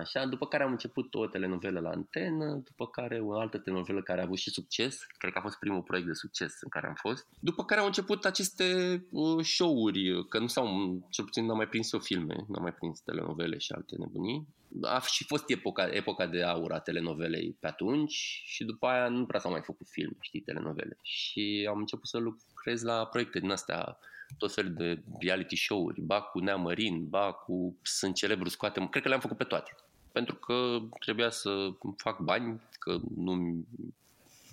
Așa, 0.01 0.27
după 0.27 0.47
care 0.47 0.63
am 0.63 0.71
început 0.71 1.15
o 1.15 1.27
telenovelă 1.27 1.81
la 1.81 1.91
antenă, 1.91 2.63
după 2.65 2.87
care 2.87 3.21
o 3.21 3.39
altă 3.39 3.59
telenovelă 3.59 4.03
care 4.03 4.21
a 4.21 4.25
avut 4.25 4.39
și 4.39 4.51
succes, 4.51 5.07
cred 5.19 5.33
că 5.33 5.39
a 5.39 5.43
fost 5.43 5.59
primul 5.59 5.83
proiect 5.83 6.07
de 6.07 6.13
succes 6.13 6.53
în 6.61 6.69
care 6.69 6.87
am 6.87 6.95
fost. 6.95 7.27
După 7.41 7.65
care 7.65 7.81
au 7.81 7.87
început 7.87 8.25
aceste 8.25 8.67
uh, 9.11 9.45
show-uri, 9.45 10.29
că 10.29 10.39
nu 10.39 10.47
s-au, 10.47 10.67
cel 11.11 11.25
puțin 11.25 11.45
n-am 11.45 11.57
mai 11.57 11.69
prins 11.69 11.93
eu 11.93 12.01
filme, 12.01 12.35
n-am 12.49 12.63
mai 12.63 12.75
prins 12.75 13.01
telenovele 13.01 13.59
și 13.59 13.73
alte 13.73 13.97
nebunii. 13.99 14.47
A 14.83 15.01
și 15.01 15.25
fost 15.25 15.51
epoca, 15.51 15.89
epoca 15.91 16.27
de 16.27 16.43
aur 16.43 16.73
a 16.73 16.79
telenovelei 16.79 17.57
pe 17.61 17.67
atunci 17.67 18.43
și 18.45 18.65
după 18.65 18.87
aia 18.87 19.09
nu 19.09 19.27
prea 19.27 19.41
s-au 19.41 19.51
mai 19.51 19.63
făcut 19.63 19.87
filme, 19.89 20.17
știi, 20.21 20.41
telenovele. 20.41 20.99
Și 21.03 21.67
am 21.71 21.79
început 21.79 22.07
să 22.07 22.19
lucrez 22.19 22.83
la 22.83 23.07
proiecte 23.07 23.39
din 23.39 23.51
astea 23.51 23.99
tot 24.39 24.55
felul 24.55 24.73
de 24.73 25.03
reality 25.21 25.57
show-uri, 25.57 26.01
ba 26.01 26.21
cu 26.21 26.39
Neamărin, 26.39 27.09
ba 27.09 27.33
cu 27.33 27.77
Sunt 27.83 28.15
celebru 28.15 28.49
scoate, 28.49 28.89
cred 28.91 29.03
că 29.03 29.09
le-am 29.09 29.21
făcut 29.21 29.37
pe 29.37 29.45
toate. 29.45 29.75
Pentru 30.13 30.35
că 30.35 30.79
trebuia 30.99 31.31
să 31.31 31.69
fac 31.97 32.21
bani, 32.21 32.61
că 32.79 32.99
nu 33.17 33.33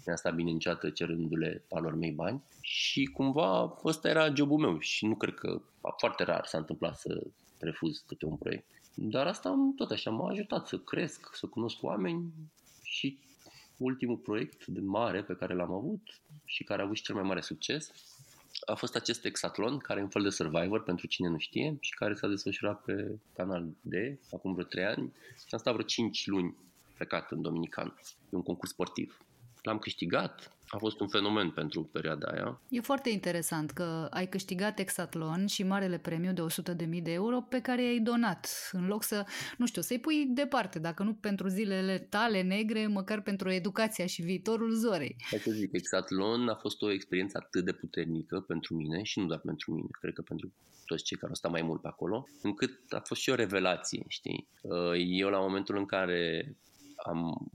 mi-a 0.05 0.15
stat 0.15 0.35
bine 0.35 0.51
niciodată 0.51 0.89
cerându-le 0.89 1.63
alor 1.69 1.95
mei 1.95 2.11
bani 2.11 2.43
și 2.61 3.05
cumva 3.05 3.79
ăsta 3.83 4.09
era 4.09 4.33
jobul 4.33 4.59
meu 4.59 4.79
și 4.79 5.05
nu 5.05 5.15
cred 5.15 5.33
că 5.33 5.61
foarte 5.97 6.23
rar 6.23 6.45
s-a 6.45 6.57
întâmplat 6.57 6.97
să 6.99 7.23
refuz 7.59 8.03
câte 8.07 8.25
un 8.25 8.35
proiect. 8.35 8.65
Dar 8.93 9.27
asta 9.27 9.73
tot 9.75 9.91
așa 9.91 10.11
m-a 10.11 10.29
ajutat 10.29 10.67
să 10.67 10.77
cresc, 10.77 11.35
să 11.35 11.47
cunosc 11.47 11.83
oameni 11.83 12.33
și 12.83 13.17
ultimul 13.77 14.17
proiect 14.17 14.65
de 14.65 14.79
mare 14.79 15.23
pe 15.23 15.35
care 15.35 15.53
l-am 15.53 15.71
avut 15.71 16.01
și 16.45 16.63
care 16.63 16.81
a 16.81 16.83
avut 16.83 16.95
și 16.95 17.03
cel 17.03 17.15
mai 17.15 17.23
mare 17.23 17.41
succes 17.41 17.91
a 18.65 18.75
fost 18.75 18.95
acest 18.95 19.25
exatlon, 19.25 19.77
care 19.77 19.99
e 19.99 20.03
un 20.03 20.09
fel 20.09 20.21
de 20.21 20.29
Survivor 20.29 20.83
pentru 20.83 21.07
cine 21.07 21.27
nu 21.27 21.37
știe 21.37 21.77
și 21.79 21.93
care 21.93 22.13
s-a 22.13 22.27
desfășurat 22.27 22.81
pe 22.81 23.19
Canal 23.35 23.67
D 23.81 23.93
acum 24.31 24.53
vreo 24.53 24.65
3 24.65 24.85
ani 24.85 25.13
și 25.37 25.45
am 25.51 25.59
stat 25.59 25.73
vreo 25.73 25.85
5 25.85 26.27
luni 26.27 26.55
plecat 26.95 27.31
în 27.31 27.41
Dominican. 27.41 27.99
E 28.29 28.35
un 28.35 28.43
concurs 28.43 28.71
sportiv. 28.71 29.17
L-am 29.61 29.79
câștigat, 29.79 30.51
a 30.75 30.77
fost 30.77 30.99
un 30.99 31.07
fenomen 31.07 31.49
pentru 31.49 31.83
perioada 31.83 32.27
aia. 32.27 32.61
E 32.69 32.79
foarte 32.81 33.09
interesant 33.09 33.71
că 33.71 34.07
ai 34.09 34.27
câștigat 34.27 34.79
Exatlon 34.79 35.45
și 35.45 35.63
marele 35.63 35.97
premiu 35.97 36.33
de 36.33 36.41
100.000 36.41 37.01
de 37.01 37.11
euro 37.11 37.41
pe 37.41 37.61
care 37.61 37.83
i-ai 37.83 37.99
donat, 37.99 38.69
în 38.71 38.87
loc 38.87 39.03
să, 39.03 39.25
nu 39.57 39.65
știu, 39.65 39.81
să-i 39.81 39.99
pui 39.99 40.25
departe, 40.25 40.79
dacă 40.79 41.03
nu 41.03 41.13
pentru 41.13 41.47
zilele 41.47 41.97
tale 41.97 42.41
negre, 42.41 42.87
măcar 42.87 43.21
pentru 43.21 43.51
educația 43.51 44.05
și 44.05 44.21
viitorul 44.21 44.71
Zorei. 44.73 45.15
Hai 45.29 45.39
să 45.39 45.51
zic, 45.51 45.73
Exatlon 45.73 46.47
a 46.47 46.55
fost 46.55 46.81
o 46.81 46.91
experiență 46.91 47.39
atât 47.43 47.65
de 47.65 47.71
puternică 47.71 48.39
pentru 48.39 48.75
mine 48.75 49.03
și 49.03 49.19
nu 49.19 49.25
doar 49.25 49.39
pentru 49.39 49.71
mine, 49.73 49.87
cred 49.99 50.13
că 50.13 50.21
pentru 50.21 50.53
toți 50.85 51.03
cei 51.03 51.17
care 51.17 51.29
au 51.29 51.35
stat 51.35 51.51
mai 51.51 51.61
mult 51.61 51.81
pe 51.81 51.87
acolo, 51.87 52.27
încât 52.41 52.79
a 52.89 52.99
fost 52.99 53.21
și 53.21 53.29
o 53.29 53.35
revelație, 53.35 54.05
știi? 54.07 54.47
Eu 55.07 55.29
la 55.29 55.39
momentul 55.39 55.77
în 55.77 55.85
care 55.85 56.55
am 56.95 57.51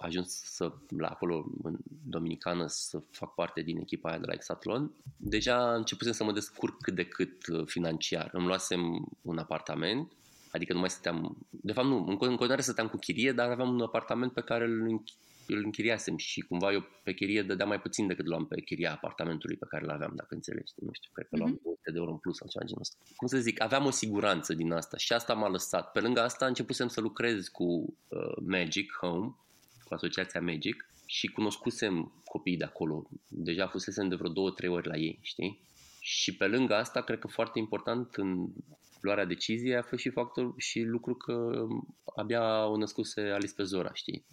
ajuns 0.00 0.42
să, 0.44 0.72
la 0.88 1.08
acolo 1.08 1.46
în 1.62 1.76
Dominicană 2.06 2.64
să 2.66 3.02
fac 3.10 3.34
parte 3.34 3.60
din 3.60 3.78
echipa 3.78 4.08
aia 4.08 4.18
de 4.18 4.26
la 4.26 4.32
Exatlon, 4.32 4.92
deja 5.16 5.74
începusem 5.74 6.12
să 6.12 6.24
mă 6.24 6.32
descurc 6.32 6.80
cât 6.80 6.94
de 6.94 7.04
cât 7.04 7.46
uh, 7.46 7.66
financiar. 7.66 8.30
Îmi 8.32 8.46
luasem 8.46 9.08
un 9.22 9.38
apartament, 9.38 10.12
adică 10.50 10.72
nu 10.72 10.78
mai 10.78 10.90
stăteam, 10.90 11.46
de 11.50 11.72
fapt 11.72 11.86
nu, 11.86 12.06
în 12.06 12.16
continuare 12.16 12.60
stăteam 12.60 12.88
cu 12.88 12.96
chirie, 12.96 13.32
dar 13.32 13.50
aveam 13.50 13.68
un 13.68 13.80
apartament 13.80 14.32
pe 14.32 14.40
care 14.40 14.64
îl, 14.64 15.02
îl 15.46 15.64
închiriasem 15.64 16.16
și 16.16 16.40
cumva 16.40 16.72
eu 16.72 16.84
pe 17.02 17.12
chirie 17.12 17.42
dădeam 17.42 17.68
mai 17.68 17.80
puțin 17.80 18.06
decât 18.06 18.26
luam 18.26 18.46
pe 18.46 18.60
chiria 18.60 18.92
apartamentului 18.92 19.56
pe 19.56 19.66
care 19.68 19.84
îl 19.84 19.90
aveam, 19.90 20.12
dacă 20.16 20.34
înțelegi. 20.34 20.72
Nu 20.76 20.90
știu, 20.92 21.10
cred 21.12 21.26
că 21.28 21.36
luam 21.36 21.54
mm-hmm. 21.54 21.62
200 21.62 21.90
de 21.90 21.98
euro 21.98 22.10
în 22.10 22.18
plus 22.18 22.36
sau 22.36 22.48
ceva 22.48 22.64
genul 22.64 22.80
ăsta. 22.80 22.96
Cum 23.16 23.28
să 23.28 23.38
zic, 23.38 23.62
aveam 23.62 23.86
o 23.86 23.90
siguranță 23.90 24.54
din 24.54 24.72
asta 24.72 24.96
și 24.96 25.12
asta 25.12 25.34
m-a 25.34 25.48
lăsat. 25.48 25.92
Pe 25.92 26.00
lângă 26.00 26.20
asta 26.20 26.46
începusem 26.46 26.88
să 26.88 27.00
lucrez 27.00 27.48
cu 27.48 27.64
uh, 27.64 28.36
Magic 28.46 28.92
Home, 29.00 29.34
cu 29.90 29.96
asociația 29.96 30.40
Magic 30.40 30.86
și 31.06 31.26
cunoscusem 31.26 32.22
copiii 32.24 32.56
de 32.56 32.64
acolo. 32.64 33.08
Deja 33.28 33.66
fusesem 33.66 34.08
de 34.08 34.14
vreo 34.14 34.30
două, 34.30 34.50
trei 34.50 34.68
ori 34.68 34.86
la 34.86 34.96
ei, 34.96 35.18
știi? 35.22 35.60
Și 36.00 36.36
pe 36.36 36.46
lângă 36.46 36.74
asta, 36.74 37.02
cred 37.02 37.18
că 37.18 37.26
foarte 37.26 37.58
important 37.58 38.14
în 38.14 38.46
luarea 39.00 39.24
deciziei 39.24 39.76
a 39.76 39.82
fost 39.82 40.02
și 40.02 40.10
factor 40.10 40.54
și 40.56 40.80
lucru 40.80 41.14
că 41.14 41.66
abia 42.16 42.66
o 42.66 42.76
născuse 42.76 43.20
Alice 43.20 43.54
pe 43.54 43.62
Zora, 43.62 43.92
știi? 43.92 44.26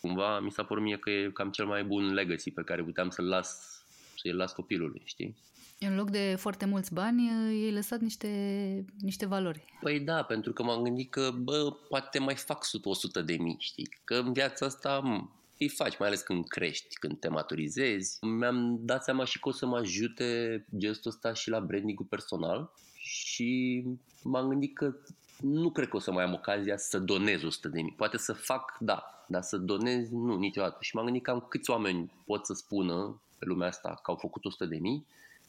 Cumva 0.00 0.40
mi 0.40 0.50
s-a 0.50 0.64
părut 0.64 0.82
mie 0.82 0.98
că 0.98 1.10
e 1.10 1.30
cam 1.30 1.50
cel 1.50 1.66
mai 1.66 1.84
bun 1.84 2.12
legacy 2.12 2.50
pe 2.50 2.62
care 2.62 2.84
puteam 2.84 3.10
să-l 3.10 3.28
las 3.28 3.81
să-i 4.22 4.32
las 4.32 4.52
copilului, 4.52 5.02
știi? 5.04 5.36
În 5.78 5.96
loc 5.96 6.10
de 6.10 6.34
foarte 6.38 6.64
mulți 6.64 6.92
bani, 6.94 7.26
i-ai 7.60 7.72
lăsat 7.72 8.00
niște, 8.00 8.84
niște 9.00 9.26
valori. 9.26 9.64
Păi 9.80 10.00
da, 10.00 10.22
pentru 10.22 10.52
că 10.52 10.62
m-am 10.62 10.82
gândit 10.82 11.10
că, 11.10 11.30
bă, 11.42 11.76
poate 11.88 12.18
mai 12.18 12.34
fac 12.34 12.64
100 12.82 13.22
de 13.22 13.36
mii, 13.36 13.56
știi? 13.58 13.88
Că 14.04 14.14
în 14.14 14.32
viața 14.32 14.66
asta 14.66 15.00
m- 15.02 15.40
îi 15.58 15.68
faci, 15.68 15.98
mai 15.98 16.08
ales 16.08 16.20
când 16.20 16.46
crești, 16.48 16.98
când 16.98 17.18
te 17.18 17.28
maturizezi. 17.28 18.18
Mi-am 18.24 18.78
dat 18.80 19.04
seama 19.04 19.24
și 19.24 19.40
că 19.40 19.48
o 19.48 19.52
să 19.52 19.66
mă 19.66 19.76
ajute 19.76 20.64
gestul 20.76 21.10
ăsta 21.10 21.32
și 21.32 21.50
la 21.50 21.60
branding 21.60 22.08
personal 22.08 22.70
și 22.96 23.82
m-am 24.22 24.48
gândit 24.48 24.74
că 24.76 24.94
nu 25.40 25.70
cred 25.70 25.88
că 25.88 25.96
o 25.96 26.00
să 26.00 26.12
mai 26.12 26.24
am 26.24 26.32
ocazia 26.32 26.76
să 26.76 26.98
donez 26.98 27.42
100 27.42 27.68
de 27.68 27.82
mii. 27.82 27.94
Poate 27.96 28.16
să 28.18 28.32
fac, 28.32 28.76
da, 28.80 29.24
dar 29.28 29.42
să 29.42 29.56
donez, 29.56 30.08
nu, 30.10 30.36
niciodată. 30.38 30.76
Și 30.80 30.94
m-am 30.94 31.04
gândit 31.04 31.22
cam 31.22 31.46
câți 31.48 31.70
oameni 31.70 32.12
pot 32.26 32.46
să 32.46 32.52
spună 32.54 33.20
pe 33.42 33.48
lumea 33.48 33.68
asta 33.68 34.00
că 34.02 34.10
au 34.10 34.16
făcut 34.16 34.44
100 34.44 34.66
de 34.66 34.78
mii 34.78 35.06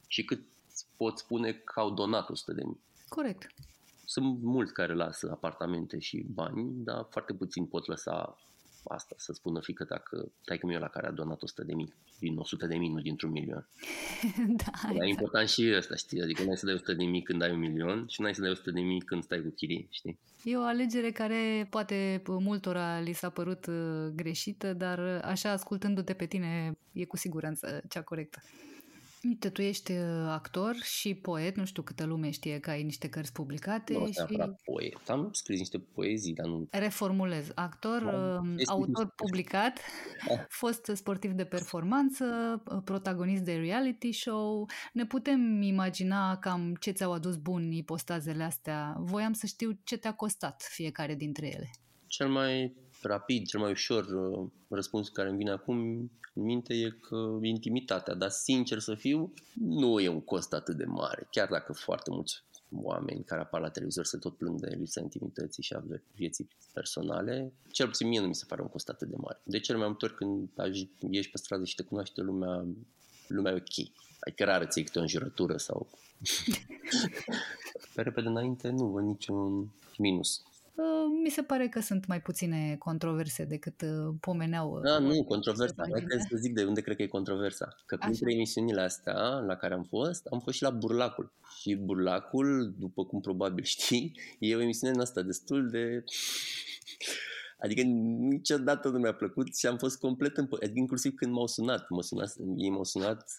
și 0.08 0.26
cât 0.26 0.42
pot 0.98 1.18
spune 1.18 1.54
că 1.54 1.80
au 1.80 1.92
donat 1.92 2.30
100 2.30 2.54
de 2.54 2.64
mii. 2.64 2.80
Corect. 3.08 3.54
Sunt 4.06 4.42
mulți 4.42 4.74
care 4.74 4.94
lasă 4.94 5.32
apartamente 5.32 6.00
și 6.00 6.26
bani, 6.34 6.72
dar 6.84 7.08
foarte 7.10 7.34
puțin 7.34 7.66
pot 7.66 7.88
lăsa 7.88 8.38
asta, 8.88 9.16
să 9.18 9.34
spună 9.34 9.60
fică 9.62 9.84
dacă 9.84 10.32
tai 10.46 10.58
cum 10.58 10.70
eu 10.70 10.80
la 10.80 10.88
care 10.88 11.08
a 11.08 11.12
donat 11.12 11.42
100 11.42 11.64
de 11.64 11.74
mii, 11.74 11.94
din 12.20 12.38
100 12.38 12.66
de 12.66 12.76
mii, 12.76 12.90
nu 12.90 13.02
dintr-un 13.02 13.32
milion. 13.32 13.68
da, 14.64 14.72
e 14.84 14.92
exact. 14.92 15.08
important 15.08 15.50
și 15.50 15.74
ăsta, 15.78 15.96
știi? 15.96 16.22
Adică 16.22 16.44
nu 16.44 16.50
ai 16.50 16.58
să 16.58 16.66
dai 16.66 16.76
100 16.76 16.94
de 16.94 17.04
mii 17.04 17.22
când 17.22 17.42
ai 17.42 17.52
un 17.52 17.60
milion 17.60 18.06
și 18.08 18.22
nu 18.22 18.28
ai 18.28 18.36
să 18.36 18.42
dai 18.42 18.52
100 18.52 18.72
de 18.72 18.82
mii 18.82 19.02
când 19.02 19.24
stai 19.24 19.42
cu 19.42 19.50
chirii, 19.50 19.88
știi? 19.92 20.20
E 20.44 20.58
o 20.58 20.62
alegere 20.62 21.12
care 21.12 21.68
poate 21.70 22.22
multora 22.26 23.00
li 23.00 23.14
s-a 23.14 23.30
părut 23.30 23.66
uh, 23.66 24.08
greșită, 24.16 24.74
dar 24.74 25.00
uh, 25.00 25.20
așa 25.24 25.52
ascultându-te 25.52 26.14
pe 26.14 26.26
tine 26.26 26.78
e 26.92 27.06
cu 27.06 27.18
siguranță 27.18 27.82
cea 27.90 28.02
corectă. 28.02 28.42
Uite, 29.28 29.50
tu 29.50 29.62
ești 29.62 29.92
uh, 29.92 30.26
actor 30.28 30.76
și 30.76 31.14
poet, 31.14 31.56
nu 31.56 31.66
știu 31.66 31.82
câtă 31.82 32.06
lume 32.06 32.30
știe 32.30 32.60
că 32.60 32.70
ai 32.70 32.84
niște 32.84 33.10
cărți 33.10 33.32
publicate. 33.32 33.94
Nu, 33.94 34.06
și... 34.06 34.38
poet. 34.64 35.10
Am 35.10 35.30
scris 35.32 35.60
niște 35.60 35.80
poezii, 35.80 36.34
dar 36.34 36.46
nu... 36.46 36.68
Reformulez. 36.72 37.52
Actor, 37.56 38.02
da, 38.04 38.42
autor 38.66 39.14
publicat, 39.16 39.80
da. 40.28 40.46
fost 40.62 40.92
sportiv 40.94 41.32
de 41.32 41.46
performanță, 41.46 42.26
uh, 42.72 42.82
protagonist 42.84 43.44
de 43.44 43.54
reality 43.56 44.12
show. 44.12 44.70
Ne 44.94 45.06
putem 45.06 45.62
imagina 45.62 46.38
cam 46.38 46.76
ce 46.80 46.92
ți-au 46.92 47.14
adus 47.14 47.36
bun 47.36 47.72
ipostazele 47.72 48.44
astea. 48.44 48.96
Voiam 49.00 49.34
să 49.34 49.46
știu 49.46 49.80
ce 49.84 49.98
te-a 49.98 50.14
costat 50.14 50.68
fiecare 50.70 51.16
dintre 51.16 51.48
ele. 51.48 51.70
Cel 52.08 52.30
mai 52.30 52.76
rapid, 53.06 53.48
cel 53.48 53.60
mai 53.60 53.72
ușor 53.72 54.06
uh, 54.06 54.50
răspuns 54.70 55.10
care 55.10 55.30
îmi 55.30 55.38
vine 55.38 55.52
acum 55.52 55.78
în 56.34 56.44
minte 56.44 56.74
e 56.74 56.90
că 56.90 57.40
intimitatea, 57.42 58.14
dar 58.14 58.30
sincer 58.30 58.80
să 58.80 58.96
fiu, 58.96 59.34
nu 59.54 60.00
e 60.00 60.08
un 60.08 60.22
cost 60.22 60.54
atât 60.54 60.78
de 60.78 60.86
mare, 60.86 61.28
chiar 61.32 61.48
dacă 61.48 61.74
foarte 61.74 62.10
mulți 62.12 62.44
oameni 62.82 63.24
care 63.24 63.42
apar 63.42 63.62
la 63.62 63.70
televizor 63.70 64.06
se 64.06 64.18
tot 64.18 64.38
plâng 64.38 64.60
de 64.60 64.76
lipsa 64.76 65.02
intimității 65.02 65.64
și 65.64 65.74
a 65.74 65.84
vieții 66.16 66.48
personale, 66.74 67.54
cel 67.72 67.88
puțin 67.88 68.08
mie 68.08 68.20
nu 68.20 68.28
mi 68.28 68.36
se 68.36 68.46
pare 68.48 68.62
un 68.62 68.68
cost 68.68 68.90
atât 68.90 69.08
de 69.08 69.16
mare. 69.18 69.42
De 69.44 69.60
cele 69.60 69.78
mai 69.78 69.88
multe 69.88 70.06
ori 70.06 70.16
când 70.16 70.50
ieși 71.10 71.30
pe 71.30 71.38
stradă 71.38 71.66
și 71.66 71.76
te 71.76 71.84
cunoaște 71.84 72.22
lumea, 72.22 72.66
lumea 73.28 73.52
e 73.52 73.56
ok. 73.56 73.88
Adică 74.20 74.44
rar 74.44 74.68
ți 74.68 74.82
câte 74.82 75.00
o 75.00 75.02
înjurătură 75.02 75.58
sau... 75.58 75.88
pe 77.96 78.02
repede 78.02 78.28
înainte 78.28 78.70
nu 78.70 78.86
văd 78.86 79.04
niciun 79.04 79.72
minus. 79.98 80.44
Uh, 80.76 81.20
mi 81.24 81.30
se 81.30 81.42
pare 81.42 81.68
că 81.68 81.80
sunt 81.80 82.08
mai 82.08 82.22
puține 82.22 82.76
controverse 82.80 83.44
decât 83.44 83.82
uh, 83.82 84.16
pomeneau. 84.20 84.80
Da, 84.84 85.00
nu, 85.00 85.24
controversa. 85.24 85.76
Mai 85.78 85.90
trebuie 85.90 86.26
să 86.30 86.38
zic 86.38 86.54
de 86.54 86.64
unde 86.64 86.82
cred 86.82 86.96
că 86.96 87.02
e 87.02 87.08
controversa. 87.08 87.76
Că 87.86 87.98
printre 87.98 88.26
Așa. 88.26 88.36
emisiunile 88.36 88.82
astea 88.82 89.20
la 89.48 89.56
care 89.56 89.74
am 89.74 89.84
fost, 89.84 90.26
am 90.26 90.40
fost 90.40 90.56
și 90.56 90.64
la 90.64 90.70
Burlacul. 90.70 91.32
Și 91.60 91.76
Burlacul, 91.76 92.76
după 92.80 93.06
cum 93.06 93.22
probabil 93.22 93.64
știi, 93.76 94.20
e 94.40 94.56
o 94.56 94.62
emisiune 94.62 94.94
în 94.94 95.00
asta 95.00 95.22
destul 95.22 95.70
de... 95.70 96.04
Adică 97.64 97.82
niciodată 97.82 98.90
nu 98.90 99.00
mi-a 99.00 99.14
plăcut 99.14 99.56
și 99.56 99.68
am 99.68 99.78
fost 99.78 100.00
complet 100.00 100.38
în... 100.38 100.48
Adică 100.52 100.80
inclusiv 100.80 101.14
când 101.16 101.34
m-au 101.34 101.48
sunat, 101.48 101.90
m-au 101.90 102.02
sunat 102.02 102.36
ei 102.58 102.70
m-au 102.70 102.84
sunat, 102.84 103.36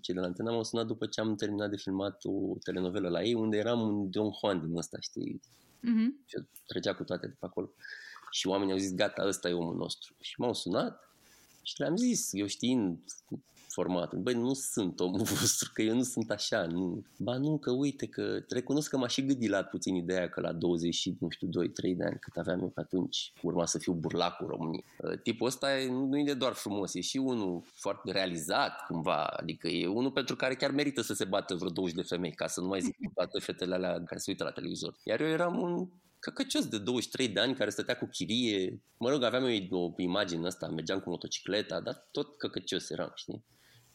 cei 0.00 0.14
de 0.14 0.20
la 0.20 0.26
antena 0.26 0.50
m-au 0.50 0.64
sunat 0.64 0.86
după 0.86 1.06
ce 1.06 1.20
am 1.20 1.34
terminat 1.34 1.70
de 1.70 1.76
filmat 1.76 2.20
o 2.24 2.56
telenovelă 2.64 3.08
la 3.08 3.22
ei, 3.22 3.34
unde 3.34 3.56
eram 3.56 3.80
un 3.80 4.10
Don 4.10 4.30
Juan 4.40 4.66
din 4.66 4.76
ăsta, 4.76 4.96
știi, 5.00 5.40
uh-huh. 5.78 6.24
și 6.24 6.36
trecea 6.66 6.94
cu 6.94 7.04
toate 7.04 7.26
de 7.26 7.36
pe 7.38 7.46
acolo. 7.46 7.70
Și 8.30 8.46
oamenii 8.46 8.72
au 8.72 8.78
zis, 8.78 8.94
gata, 8.94 9.26
ăsta 9.26 9.48
e 9.48 9.52
omul 9.52 9.76
nostru. 9.76 10.14
Și 10.20 10.40
m-au 10.40 10.54
sunat 10.54 11.14
și 11.62 11.80
le-am 11.80 11.96
zis, 11.96 12.28
eu 12.32 12.46
știind 12.46 12.98
formatul, 13.76 14.18
băi, 14.18 14.34
nu 14.34 14.54
sunt 14.54 15.00
omul 15.00 15.22
vostru, 15.40 15.70
că 15.74 15.82
eu 15.82 15.94
nu 15.94 16.02
sunt 16.02 16.30
așa, 16.30 16.66
nu. 16.66 17.04
Ba 17.18 17.36
nu, 17.36 17.58
că 17.58 17.70
uite, 17.70 18.06
că 18.06 18.44
recunosc 18.48 18.90
că 18.90 18.96
m-a 18.96 19.08
și 19.08 19.24
gâdilat 19.24 19.68
puțin 19.68 19.94
ideea 19.94 20.28
că 20.28 20.40
la 20.40 20.52
20 20.52 20.94
și, 20.94 21.16
nu 21.20 21.28
știu, 21.28 21.48
2-3 21.48 21.50
de 21.96 22.04
ani, 22.04 22.18
cât 22.20 22.36
aveam 22.36 22.60
eu 22.60 22.68
pe 22.68 22.80
atunci, 22.80 23.32
urma 23.42 23.66
să 23.66 23.78
fiu 23.78 23.92
burlacul 23.92 24.46
României. 24.46 24.84
Uh, 24.98 25.20
tipul 25.22 25.46
ăsta 25.46 25.78
e, 25.78 25.90
nu 25.90 26.18
e 26.18 26.34
doar 26.34 26.52
frumos, 26.52 26.94
e 26.94 27.00
și 27.00 27.16
unul 27.16 27.62
foarte 27.64 28.12
realizat, 28.12 28.86
cumva, 28.86 29.22
adică 29.24 29.68
e 29.68 29.86
unul 29.86 30.10
pentru 30.10 30.36
care 30.36 30.54
chiar 30.54 30.70
merită 30.70 31.02
să 31.02 31.14
se 31.14 31.24
bată 31.24 31.54
vreo 31.54 31.70
20 31.70 31.96
de 31.96 32.02
femei, 32.02 32.32
ca 32.32 32.46
să 32.46 32.60
nu 32.60 32.66
mai 32.66 32.80
zic 32.80 32.96
toate 33.14 33.38
fetele 33.38 33.74
alea 33.74 33.92
care 34.04 34.20
se 34.20 34.30
uită 34.30 34.44
la 34.44 34.50
televizor. 34.50 34.96
Iar 35.04 35.20
eu 35.20 35.28
eram 35.28 35.60
un 35.60 35.88
căcăcios 36.18 36.66
de 36.66 36.78
23 36.78 37.28
de 37.28 37.40
ani 37.40 37.54
care 37.54 37.70
stătea 37.70 37.98
cu 37.98 38.06
chirie. 38.06 38.82
Mă 38.96 39.10
rog, 39.10 39.22
aveam 39.22 39.44
eu 39.44 39.78
o 39.78 40.02
imagine 40.02 40.46
asta, 40.46 40.68
mergeam 40.68 41.00
cu 41.00 41.10
motocicleta, 41.10 41.80
dar 41.80 42.08
tot 42.10 42.36
căcăcios 42.36 42.90
eram, 42.90 43.12
știi? 43.14 43.44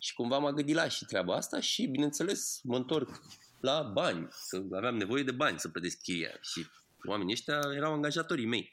Și 0.03 0.13
cumva 0.13 0.37
m-a 0.37 0.51
gândit 0.51 0.75
la 0.75 0.87
și 0.87 1.05
treaba 1.05 1.35
asta 1.35 1.59
și, 1.59 1.85
bineînțeles, 1.85 2.59
mă 2.63 2.75
întorc 2.75 3.21
la 3.59 3.81
bani, 3.81 4.27
să 4.31 4.63
aveam 4.71 4.95
nevoie 4.95 5.23
de 5.23 5.31
bani 5.31 5.59
să 5.59 5.69
plătesc 5.69 6.01
chiria 6.01 6.37
și 6.41 6.65
oamenii 7.05 7.33
ăștia 7.33 7.59
erau 7.75 7.93
angajatorii 7.93 8.45
mei 8.45 8.69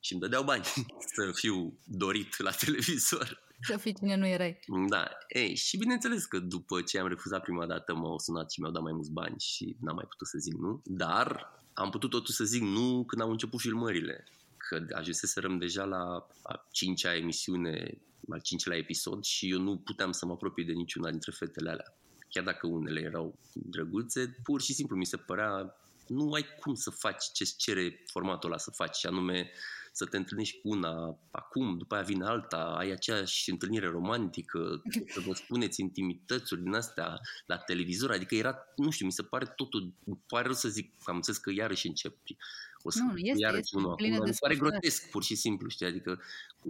și 0.00 0.12
îmi 0.12 0.20
dădeau 0.20 0.42
bani 0.42 0.64
să 1.14 1.30
fiu 1.34 1.78
dorit 1.84 2.38
la 2.38 2.50
televizor. 2.50 3.48
Să 3.60 3.76
fii 3.76 3.94
cine 3.94 4.16
nu 4.16 4.26
erai. 4.26 4.60
Da, 4.88 5.10
ei, 5.28 5.54
și 5.54 5.76
bineînțeles 5.76 6.24
că 6.24 6.38
după 6.38 6.82
ce 6.82 6.98
am 6.98 7.08
refuzat 7.08 7.42
prima 7.42 7.66
dată 7.66 7.94
m-au 7.94 8.18
sunat 8.18 8.50
și 8.50 8.60
mi-au 8.60 8.72
dat 8.72 8.82
mai 8.82 8.92
mulți 8.92 9.12
bani 9.12 9.38
și 9.38 9.76
n-am 9.80 9.94
mai 9.94 10.06
putut 10.08 10.26
să 10.26 10.38
zic 10.38 10.54
nu, 10.54 10.82
dar 10.84 11.52
am 11.72 11.90
putut 11.90 12.10
totuși 12.10 12.36
să 12.36 12.44
zic 12.44 12.62
nu 12.62 13.04
când 13.04 13.22
au 13.22 13.30
început 13.30 13.60
filmările, 13.60 14.24
că 14.56 14.86
ajunseserăm 14.92 15.58
deja 15.58 15.84
la 15.84 16.26
a 16.42 16.66
cincea 16.70 17.16
emisiune, 17.16 18.00
al 18.28 18.40
cincilea 18.40 18.78
episod 18.78 19.24
și 19.24 19.50
eu 19.50 19.58
nu 19.58 19.76
puteam 19.76 20.12
să 20.12 20.26
mă 20.26 20.32
apropii 20.32 20.64
de 20.64 20.72
niciuna 20.72 21.10
dintre 21.10 21.32
fetele 21.32 21.70
alea. 21.70 21.94
Chiar 22.28 22.44
dacă 22.44 22.66
unele 22.66 23.00
erau 23.00 23.38
drăguțe, 23.52 24.36
pur 24.42 24.60
și 24.60 24.72
simplu 24.72 24.96
mi 24.96 25.06
se 25.06 25.16
părea 25.16 25.74
nu 26.10 26.32
ai 26.32 26.46
cum 26.60 26.74
să 26.74 26.90
faci 26.90 27.24
ce 27.32 27.44
cere 27.56 28.02
formatul 28.06 28.48
ăla 28.48 28.58
să 28.58 28.70
faci, 28.70 28.96
și 28.96 29.06
anume 29.06 29.50
să 29.92 30.04
te 30.04 30.16
întâlnești 30.16 30.60
cu 30.60 30.68
una 30.68 31.18
acum, 31.30 31.78
după 31.78 31.94
aia 31.94 32.02
vine 32.02 32.24
alta, 32.24 32.56
ai 32.56 32.90
aceeași 32.90 33.50
întâlnire 33.50 33.86
romantică, 33.86 34.82
să 35.14 35.20
vă 35.20 35.34
spuneți 35.34 35.80
intimitățuri 35.80 36.62
din 36.62 36.74
astea 36.74 37.20
la 37.46 37.56
televizor, 37.56 38.10
adică 38.10 38.34
era, 38.34 38.58
nu 38.76 38.90
știu, 38.90 39.06
mi 39.06 39.12
se 39.12 39.22
pare 39.22 39.52
totul, 39.56 39.92
pare 40.26 40.44
rău 40.44 40.54
să 40.54 40.68
zic, 40.68 40.94
am 41.04 41.16
înțeles 41.16 41.38
că 41.38 41.50
iarăși 41.50 41.86
începi 41.86 42.36
o 42.82 42.90
să 42.90 43.02
nu, 43.02 43.16
este, 43.16 43.42
iarăși 43.42 43.60
este 43.60 43.76
unul 43.76 43.90
acum, 43.90 44.24
mi 44.24 44.36
pare 44.40 44.56
grotesc, 44.56 45.10
pur 45.10 45.22
și 45.22 45.34
simplu, 45.34 45.68
știi, 45.68 45.86
adică 45.86 46.20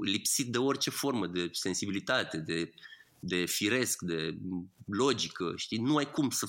lipsit 0.00 0.52
de 0.52 0.58
orice 0.58 0.90
formă 0.90 1.26
de 1.26 1.48
sensibilitate, 1.52 2.36
de, 2.36 2.72
de 3.20 3.44
firesc, 3.44 4.02
de 4.02 4.38
logică, 4.84 5.52
știi, 5.56 5.78
nu 5.78 5.96
ai 5.96 6.10
cum 6.10 6.30
să 6.30 6.46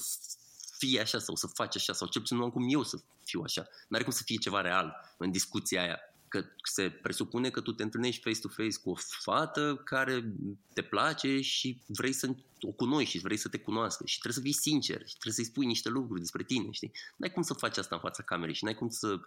fie 0.77 0.99
așa 0.99 1.19
sau 1.19 1.35
să 1.35 1.47
faci 1.47 1.75
așa 1.75 1.93
sau 1.93 2.07
cel 2.07 2.21
puțin 2.21 2.37
nu 2.37 2.43
am 2.43 2.49
cum 2.49 2.65
eu 2.69 2.83
să 2.83 3.01
fiu 3.25 3.41
așa. 3.41 3.67
Nu 3.87 3.95
are 3.95 4.03
cum 4.03 4.13
să 4.13 4.21
fie 4.25 4.37
ceva 4.37 4.61
real 4.61 5.15
în 5.17 5.31
discuția 5.31 5.81
aia 5.81 5.99
că 6.31 6.45
se 6.63 6.89
presupune 6.89 7.49
că 7.49 7.61
tu 7.61 7.71
te 7.71 7.83
întâlnești 7.83 8.21
face-to-face 8.21 8.77
cu 8.83 8.89
o 8.89 8.95
fată 8.97 9.81
care 9.83 10.33
te 10.73 10.81
place 10.81 11.41
și 11.41 11.81
vrei 11.85 12.11
să 12.11 12.35
o 12.61 12.71
cunoști 12.71 13.09
și 13.09 13.19
vrei 13.19 13.37
să 13.37 13.47
te 13.47 13.57
cunoască 13.57 14.03
și 14.05 14.19
trebuie 14.19 14.43
să 14.43 14.49
fii 14.49 14.71
sincer 14.71 14.97
și 15.07 15.17
trebuie 15.17 15.33
să-i 15.33 15.51
spui 15.51 15.65
niște 15.65 15.89
lucruri 15.89 16.19
despre 16.19 16.43
tine, 16.43 16.71
știi? 16.71 16.91
N-ai 17.15 17.31
cum 17.31 17.41
să 17.41 17.53
faci 17.53 17.77
asta 17.77 17.95
în 17.95 18.01
fața 18.01 18.23
camerei 18.23 18.53
și 18.53 18.63
n-ai 18.63 18.75
cum 18.75 18.89
să 18.89 19.19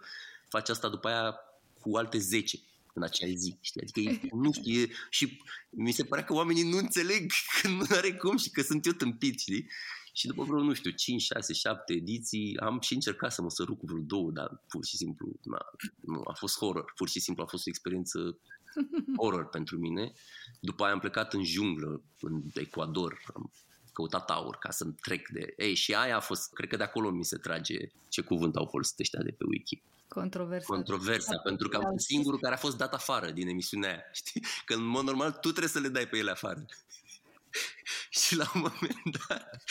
faci 0.49 0.69
asta 0.69 0.89
după 0.89 1.07
aia 1.07 1.35
cu 1.79 1.97
alte 1.97 2.17
10 2.17 2.59
în 2.95 3.03
acea 3.03 3.27
zi, 3.35 3.57
știi? 3.61 3.81
Adică 3.81 4.25
nu 4.43 4.51
știu, 4.51 4.81
e, 4.81 4.89
și 5.09 5.39
mi 5.69 5.91
se 5.91 6.03
pare 6.03 6.23
că 6.23 6.33
oamenii 6.33 6.69
nu 6.69 6.77
înțeleg 6.77 7.31
că 7.61 7.67
nu 7.67 7.85
are 7.89 8.13
cum 8.13 8.37
și 8.37 8.49
că 8.49 8.61
sunt 8.61 8.85
eu 8.85 8.91
tâmpit, 8.91 9.39
știi? 9.39 9.67
Și 10.13 10.27
după 10.27 10.43
vreo, 10.43 10.63
nu 10.63 10.73
știu, 10.73 10.91
5, 10.91 11.21
6, 11.21 11.53
7 11.53 11.93
ediții, 11.93 12.57
am 12.57 12.79
și 12.81 12.93
încercat 12.93 13.31
să 13.31 13.41
mă 13.41 13.49
săruc 13.49 13.79
cu 13.79 13.85
vreo 13.85 13.99
două, 13.99 14.31
dar 14.31 14.63
pur 14.67 14.85
și 14.85 14.95
simplu, 14.97 15.39
na, 15.43 15.57
nu, 16.01 16.21
a 16.27 16.33
fost 16.33 16.57
horror. 16.57 16.93
Pur 16.95 17.09
și 17.09 17.19
simplu 17.19 17.43
a 17.43 17.45
fost 17.45 17.65
o 17.67 17.69
experiență 17.69 18.39
horror 19.19 19.49
pentru 19.49 19.77
mine. 19.77 20.13
După 20.59 20.83
aia 20.83 20.93
am 20.93 20.99
plecat 20.99 21.33
în 21.33 21.43
junglă, 21.43 22.01
în 22.19 22.41
Ecuador, 22.53 23.21
am 23.33 23.51
căutat 23.93 24.29
aur 24.29 24.55
ca 24.55 24.71
să-mi 24.71 24.95
trec 25.01 25.27
de... 25.27 25.53
Ei, 25.57 25.73
și 25.73 25.93
aia 25.93 26.15
a 26.15 26.19
fost, 26.19 26.53
cred 26.53 26.69
că 26.69 26.75
de 26.75 26.83
acolo 26.83 27.11
mi 27.11 27.25
se 27.25 27.37
trage 27.37 27.77
ce 28.09 28.21
cuvânt 28.21 28.55
au 28.55 28.65
folosit 28.65 28.99
ăștia 28.99 29.21
de 29.21 29.31
pe 29.31 29.43
wiki. 29.47 29.81
Controversa. 30.07 30.65
Controversa, 30.65 31.37
pentru 31.43 31.67
că 31.69 31.77
am 31.77 31.83
fost 31.89 32.05
singurul 32.05 32.39
care 32.39 32.53
a 32.53 32.57
fost 32.57 32.77
dat 32.77 32.93
afară 32.93 33.31
din 33.31 33.47
emisiunea 33.47 33.89
aia, 33.89 34.09
știi? 34.21 34.43
Că 34.65 34.73
în 34.73 34.83
mod 34.83 35.03
normal 35.03 35.31
tu 35.31 35.49
trebuie 35.49 35.67
să 35.67 35.79
le 35.79 35.87
dai 35.87 36.07
pe 36.07 36.17
ele 36.17 36.31
afară. 36.31 36.65
și 38.21 38.35
la 38.35 38.51
un 38.53 38.61
moment 38.61 39.17
dat 39.27 39.63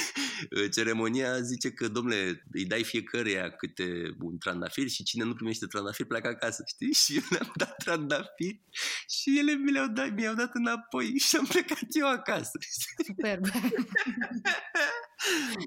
ceremonia 0.74 1.40
zice 1.40 1.70
că, 1.70 1.88
domnule, 1.88 2.44
îi 2.52 2.64
dai 2.64 2.84
fiecăruia 2.84 3.50
câte 3.50 4.16
un 4.20 4.38
trandafir 4.38 4.88
și 4.88 5.02
cine 5.02 5.24
nu 5.24 5.34
primește 5.34 5.66
trandafir 5.66 6.06
pleacă 6.06 6.28
acasă, 6.28 6.62
știi? 6.66 6.92
Și 6.92 7.16
eu 7.16 7.22
le-am 7.30 7.52
dat 7.54 7.76
trandafir 7.76 8.60
și 9.08 9.38
ele 9.38 9.52
mi 9.52 9.72
le-au 9.72 9.88
dat, 9.88 10.14
mi-au 10.14 10.34
dat 10.34 10.50
înapoi 10.54 11.18
și 11.18 11.36
am 11.36 11.44
plecat 11.44 11.86
eu 11.90 12.08
acasă. 12.08 12.58
Superb! 13.06 13.46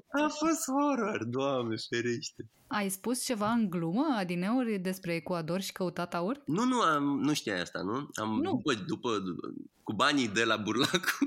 A 0.08 0.28
fost 0.28 0.64
horror, 0.66 1.24
doamne 1.24 1.76
ferește. 1.88 2.50
Ai 2.66 2.88
spus 2.90 3.24
ceva 3.24 3.50
în 3.50 3.70
glumă, 3.70 4.14
adineuri, 4.16 4.78
despre 4.78 5.14
Ecuador 5.14 5.60
și 5.60 5.72
căutat 5.72 6.14
aur? 6.14 6.42
Nu, 6.46 6.64
nu, 6.64 6.80
am, 6.80 7.20
nu 7.20 7.34
știai 7.34 7.60
asta, 7.60 7.82
nu? 7.82 8.08
Am, 8.14 8.40
nu. 8.40 8.50
După, 8.50 8.74
după, 8.74 9.22
cu 9.82 9.92
banii 9.92 10.28
de 10.28 10.44
la 10.44 10.56
Burlacu, 10.56 11.26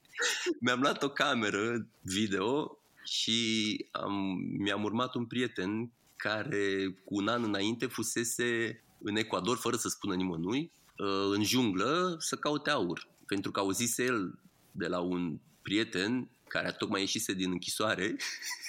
mi-am 0.60 0.80
luat 0.80 1.02
o 1.02 1.08
cameră 1.08 1.86
video 2.00 2.78
și 3.04 3.86
am, 3.90 4.12
mi-am 4.58 4.84
urmat 4.84 5.14
un 5.14 5.24
prieten 5.24 5.90
care 6.16 6.98
cu 7.04 7.14
un 7.14 7.28
an 7.28 7.42
înainte 7.42 7.86
fusese 7.86 8.80
în 9.02 9.16
Ecuador, 9.16 9.56
fără 9.56 9.76
să 9.76 9.88
spună 9.88 10.14
nimănui, 10.14 10.72
uh, 10.98 11.34
în 11.34 11.44
junglă 11.44 12.16
să 12.18 12.36
caute 12.36 12.70
aur. 12.70 13.08
Pentru 13.26 13.50
că 13.50 13.60
auzise 13.60 14.04
el 14.04 14.38
de 14.72 14.86
la 14.86 15.00
un 15.00 15.38
prieten 15.62 16.28
care 16.48 16.66
a 16.66 16.72
tocmai 16.72 17.00
ieșise 17.00 17.32
din 17.32 17.50
închisoare. 17.50 18.16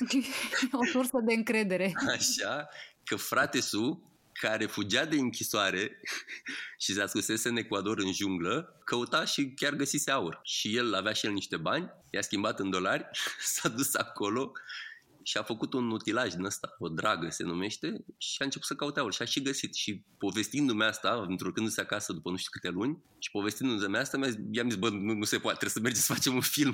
o 0.81 0.85
sursă 0.85 1.19
de 1.25 1.33
încredere. 1.33 1.93
Așa, 2.07 2.69
că 3.03 3.15
frate 3.15 3.59
su 3.59 4.07
care 4.39 4.65
fugea 4.65 5.05
de 5.05 5.15
închisoare 5.15 6.01
și 6.83 6.93
se 6.93 7.01
ascusese 7.01 7.49
în 7.49 7.57
Ecuador 7.57 7.97
în 7.97 8.13
junglă, 8.13 8.81
căuta 8.85 9.25
și 9.25 9.53
chiar 9.55 9.73
găsise 9.73 10.11
aur. 10.11 10.39
Și 10.43 10.75
el 10.75 10.93
avea 10.93 11.13
și 11.13 11.25
el 11.25 11.31
niște 11.31 11.57
bani, 11.57 11.91
i-a 12.09 12.21
schimbat 12.21 12.59
în 12.59 12.69
dolari, 12.69 13.05
s-a 13.53 13.69
dus 13.69 13.93
acolo 13.93 14.51
și 15.27 15.37
a 15.37 15.43
făcut 15.43 15.73
un 15.73 15.91
utilaj 15.91 16.33
din 16.33 16.43
ăsta, 16.43 16.75
o 16.79 16.87
dragă 16.89 17.29
se 17.29 17.43
numește, 17.43 18.05
și 18.17 18.41
a 18.41 18.43
început 18.43 18.67
să 18.67 18.75
caute 18.75 18.99
aur 18.99 19.13
și 19.13 19.21
a 19.21 19.25
și 19.25 19.41
găsit. 19.41 19.75
Și 19.75 20.03
povestindu-mi 20.17 20.83
asta, 20.83 21.25
întorcându-se 21.27 21.81
acasă 21.81 22.13
după 22.13 22.29
nu 22.29 22.35
știu 22.35 22.49
câte 22.51 22.69
luni, 22.69 22.97
și 23.19 23.31
povestindu-mi 23.31 23.97
asta, 23.97 24.17
mi-a 24.17 24.29
zis, 24.29 24.39
i-am 24.51 24.69
zis, 24.69 24.79
bă, 24.79 24.89
nu, 24.89 25.13
nu 25.13 25.23
se 25.23 25.37
poate, 25.37 25.57
trebuie 25.57 25.69
să 25.69 25.79
mergem 25.79 26.01
să 26.01 26.13
facem 26.13 26.33
un 26.33 26.41
film. 26.41 26.73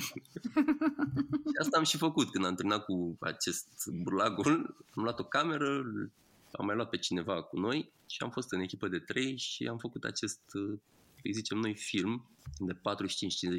și 1.51 1.57
asta 1.59 1.77
am 1.77 1.83
și 1.83 1.97
făcut 1.97 2.31
când 2.31 2.45
am 2.45 2.55
terminat 2.55 2.85
cu 2.85 3.17
acest 3.19 3.67
burlagul. 4.03 4.75
Am 4.95 5.03
luat 5.03 5.19
o 5.19 5.23
cameră, 5.23 5.83
am 6.51 6.65
mai 6.65 6.75
luat 6.75 6.89
pe 6.89 6.97
cineva 6.97 7.43
cu 7.43 7.59
noi 7.59 7.91
și 8.07 8.17
am 8.23 8.29
fost 8.29 8.51
în 8.51 8.59
echipă 8.59 8.87
de 8.87 8.99
trei 8.99 9.37
și 9.37 9.67
am 9.67 9.77
făcut 9.77 10.03
acest 10.03 10.41
îi 11.23 11.33
zicem 11.33 11.57
noi, 11.57 11.75
film 11.75 12.27
de 12.57 12.73
45-50 12.73 12.79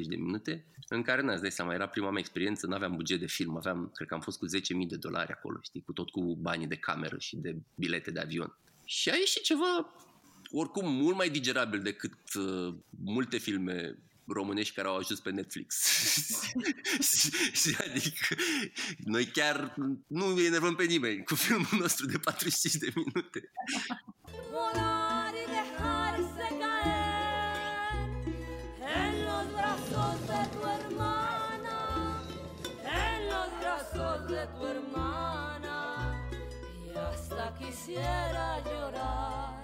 de 0.07 0.15
minute, 0.15 0.65
în 0.87 1.01
care, 1.01 1.21
n-ați 1.21 1.41
dai 1.41 1.51
seama, 1.51 1.73
era 1.73 1.87
prima 1.87 2.09
mea 2.09 2.19
experiență, 2.19 2.67
nu 2.67 2.73
aveam 2.73 2.95
buget 2.95 3.19
de 3.19 3.27
film, 3.27 3.55
aveam, 3.55 3.91
cred 3.93 4.07
că 4.07 4.13
am 4.13 4.19
fost 4.19 4.37
cu 4.37 4.45
10.000 4.45 4.87
de 4.87 4.95
dolari 4.95 5.31
acolo, 5.31 5.59
știi, 5.61 5.81
cu 5.81 5.93
tot 5.93 6.09
cu 6.09 6.35
banii 6.35 6.67
de 6.67 6.75
cameră 6.75 7.15
și 7.19 7.35
de 7.35 7.55
bilete 7.75 8.11
de 8.11 8.19
avion. 8.19 8.57
Și 8.85 9.09
a 9.09 9.15
ieșit 9.15 9.43
ceva, 9.43 9.93
oricum, 10.51 10.93
mult 10.93 11.15
mai 11.15 11.29
digerabil 11.29 11.81
decât 11.81 12.33
uh, 12.33 12.75
multe 13.03 13.37
filme 13.37 13.97
românești 14.27 14.73
care 14.73 14.87
au 14.87 14.95
ajuns 14.95 15.19
pe 15.19 15.31
Netflix. 15.31 15.75
și, 17.61 17.75
adică 17.79 18.35
noi 18.97 19.25
chiar 19.25 19.75
nu 20.07 20.39
enervăm 20.39 20.75
pe 20.75 20.83
nimeni 20.83 21.23
cu 21.23 21.35
filmul 21.35 21.77
nostru 21.79 22.05
de 22.05 22.17
45 22.17 22.75
de 22.75 22.93
minute. 22.95 23.51
tu 24.41 25.04
quisiera 37.85 38.61
llorar. 38.65 39.63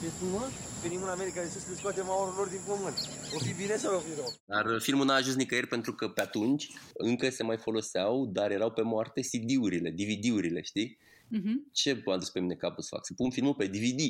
Ce 0.00 0.08
frumos! 0.08 0.50
Venim 0.82 1.02
în 1.02 1.08
America 1.08 1.42
de 1.42 1.48
Sus 1.48 1.62
să 1.62 1.74
scoatem 1.74 2.08
aurul 2.08 2.34
lor 2.36 2.48
din 2.48 2.60
pământ. 2.66 2.96
O 3.34 3.38
fi 3.38 3.54
bine 3.54 3.76
sau 3.76 3.96
o 3.96 3.98
fi 3.98 4.14
rău? 4.14 4.32
Dar 4.46 4.80
filmul 4.80 5.04
n-a 5.04 5.14
ajuns 5.14 5.36
nicăieri 5.36 5.66
pentru 5.66 5.94
că 5.94 6.08
pe 6.08 6.20
atunci 6.20 6.70
încă 6.94 7.30
se 7.30 7.42
mai 7.42 7.56
foloseau, 7.56 8.26
dar 8.26 8.50
erau 8.50 8.70
pe 8.70 8.82
moarte 8.82 9.20
CD-urile, 9.20 9.90
DVD-urile, 9.90 10.60
știi? 10.62 10.98
Uh-huh. 11.36 11.72
Ce 11.72 12.02
m-a 12.04 12.18
dus 12.18 12.30
pe 12.30 12.40
mine 12.40 12.54
capul 12.54 12.82
să 12.82 12.88
fac? 12.92 13.06
Să 13.06 13.12
pun 13.16 13.30
filmul 13.30 13.54
pe 13.54 13.66
DVD. 13.66 14.00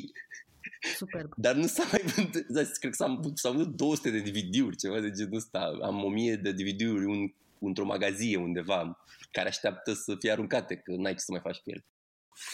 Superb. 0.95 1.33
Dar 1.45 1.55
nu 1.55 1.67
s-a 1.67 1.83
mai 1.91 2.01
vândut, 2.15 2.45
cred 2.79 2.91
că 2.91 2.95
s-au, 2.95 3.31
s-au 3.33 3.53
vândut 3.53 3.75
200 3.75 4.09
de 4.09 4.19
DVD-uri, 4.19 4.75
ceva 4.75 4.99
de 4.99 5.11
genul 5.11 5.35
ăsta. 5.35 5.77
Am 5.81 6.03
1000 6.03 6.35
de 6.35 6.51
DVD-uri, 6.51 7.05
un 7.05 7.33
într-o 7.67 7.85
magazie 7.85 8.37
undeva 8.37 8.97
care 9.31 9.47
așteaptă 9.47 9.93
să 9.93 10.15
fie 10.19 10.31
aruncate, 10.31 10.75
că 10.75 10.91
n-ai 10.95 11.13
ce 11.13 11.19
să 11.19 11.31
mai 11.31 11.41
faci 11.43 11.57
cu 11.57 11.69
ele. 11.69 11.85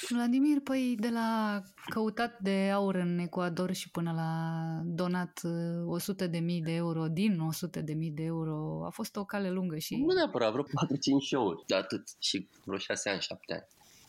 Vladimir, 0.09 0.59
păi 0.59 0.95
de 0.99 1.09
la 1.09 1.61
căutat 1.89 2.39
de 2.39 2.69
aur 2.73 2.95
în 2.95 3.17
Ecuador 3.17 3.73
și 3.73 3.89
până 3.89 4.11
la 4.11 4.31
donat 4.85 5.41
100 5.85 6.23
uh, 6.23 6.29
de 6.29 6.39
mii 6.39 6.61
de 6.61 6.71
euro 6.71 7.07
din 7.07 7.39
100 7.39 7.81
de 7.81 7.93
mii 7.93 8.11
de 8.11 8.23
euro, 8.23 8.85
a 8.85 8.89
fost 8.89 9.15
o 9.15 9.25
cale 9.25 9.49
lungă 9.49 9.77
și... 9.77 9.95
Nu 9.95 10.13
neapărat, 10.13 10.51
vreo 10.51 10.63
4-5 10.63 10.67
ori, 11.31 11.63
de 11.67 11.75
atât, 11.75 12.03
și 12.19 12.47
vreo 12.65 12.77
6 12.77 13.09
ani, 13.09 13.21
7 13.21 13.53
ani. 13.53 13.67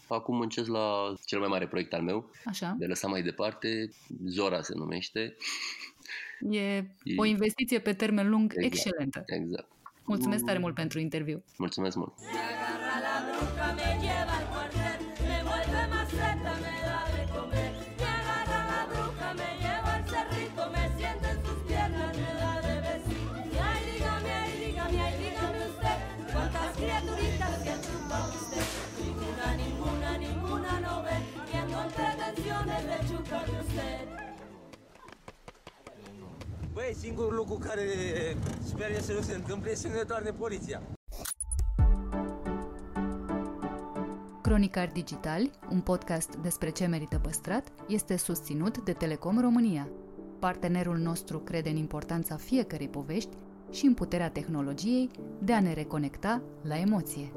Acum 0.09 0.37
muncesc 0.37 0.69
la 0.69 1.15
cel 1.25 1.39
mai 1.39 1.49
mare 1.49 1.69
proiect 1.69 1.93
al 1.93 2.03
meu, 2.03 2.31
Așa. 2.45 2.75
de 2.79 2.87
lăsat 2.87 3.11
mai 3.11 3.23
departe, 3.23 3.91
Zora 4.27 4.63
se 4.63 4.73
numește. 4.77 5.37
E, 6.51 6.61
e 6.61 6.85
o 7.17 7.25
investiție 7.25 7.79
pe 7.79 7.93
termen 7.93 8.29
lung 8.29 8.53
exact, 8.57 8.75
excelentă. 8.75 9.23
Exact. 9.27 9.69
Mulțumesc 10.11 10.45
tare 10.45 10.59
mult 10.59 10.75
pentru 10.75 10.99
interviu. 10.99 11.43
Mulțumesc 11.59 11.97
mult. 11.97 12.13
Băi, 36.91 36.99
singurul 36.99 37.35
lucru 37.35 37.55
care 37.55 37.83
sper 38.65 39.01
să 39.01 39.13
nu 39.13 39.21
se 39.21 39.35
întâmple 39.35 39.71
este 39.71 39.89
să 39.89 39.95
ne 39.95 40.03
doarne 40.03 40.31
poliția. 40.31 40.83
Cronicar 44.43 44.91
Digitali, 44.93 45.51
un 45.71 45.81
podcast 45.81 46.37
despre 46.37 46.71
ce 46.71 46.87
merită 46.87 47.19
păstrat, 47.19 47.73
este 47.89 48.17
susținut 48.17 48.79
de 48.79 48.93
Telecom 48.93 49.41
România. 49.41 49.89
Partenerul 50.39 50.97
nostru 50.97 51.39
crede 51.39 51.69
în 51.69 51.77
importanța 51.77 52.37
fiecărei 52.37 52.89
povești 52.89 53.37
și 53.71 53.87
în 53.87 53.95
puterea 53.95 54.31
tehnologiei 54.31 55.11
de 55.39 55.53
a 55.53 55.61
ne 55.61 55.73
reconecta 55.73 56.43
la 56.63 56.79
emoție. 56.79 57.33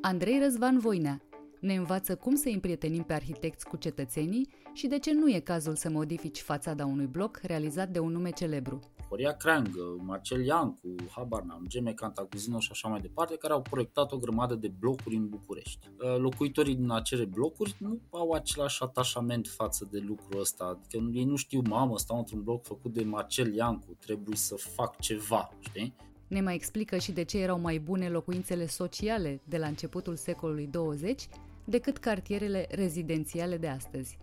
Andrei 0.00 0.38
Răzvan 0.38 0.78
Voinea 0.78 1.25
ne 1.66 1.74
învață 1.74 2.16
cum 2.16 2.34
să 2.34 2.48
împrietenim 2.48 3.02
pe 3.02 3.12
arhitecți 3.12 3.66
cu 3.66 3.76
cetățenii 3.76 4.48
și 4.72 4.86
de 4.86 4.98
ce 4.98 5.12
nu 5.12 5.30
e 5.30 5.38
cazul 5.38 5.76
să 5.76 5.90
modifici 5.90 6.40
fațada 6.40 6.86
unui 6.86 7.06
bloc 7.06 7.40
realizat 7.42 7.88
de 7.88 7.98
un 7.98 8.12
nume 8.12 8.30
celebru. 8.30 8.80
Horia 9.08 9.32
Creang, 9.32 9.68
Marcel 9.98 10.44
Iancu, 10.44 10.94
habar 11.10 11.42
n-am, 11.42 11.64
Geme 11.68 11.92
Cantacuzino 11.92 12.58
și 12.58 12.68
așa 12.72 12.88
mai 12.88 13.00
departe, 13.00 13.36
care 13.36 13.52
au 13.52 13.62
proiectat 13.62 14.12
o 14.12 14.18
grămadă 14.18 14.54
de 14.54 14.72
blocuri 14.78 15.16
în 15.16 15.28
București. 15.28 15.88
Uh, 15.98 16.16
locuitorii 16.18 16.74
din 16.74 16.90
acele 16.90 17.24
blocuri 17.24 17.76
nu 17.78 18.00
au 18.10 18.30
același 18.30 18.82
atașament 18.82 19.46
față 19.48 19.88
de 19.90 19.98
lucrul 19.98 20.40
ăsta, 20.40 20.64
adică 20.64 21.10
ei 21.12 21.24
nu 21.24 21.36
știu, 21.36 21.62
mamă, 21.68 21.98
stau 21.98 22.18
într-un 22.18 22.42
bloc 22.42 22.64
făcut 22.64 22.92
de 22.92 23.04
Marcel 23.04 23.54
Iancu, 23.54 23.96
trebuie 24.00 24.36
să 24.36 24.54
fac 24.54 25.00
ceva, 25.00 25.48
știi? 25.58 25.94
Ne 26.26 26.40
mai 26.40 26.54
explică 26.54 26.96
și 26.96 27.12
de 27.12 27.22
ce 27.22 27.38
erau 27.38 27.60
mai 27.60 27.78
bune 27.78 28.08
locuințele 28.08 28.66
sociale 28.66 29.40
de 29.44 29.58
la 29.58 29.66
începutul 29.66 30.16
secolului 30.16 30.66
20 30.66 31.28
decât 31.68 31.98
cartierele 31.98 32.66
rezidențiale 32.70 33.56
de 33.56 33.68
astăzi. 33.68 34.18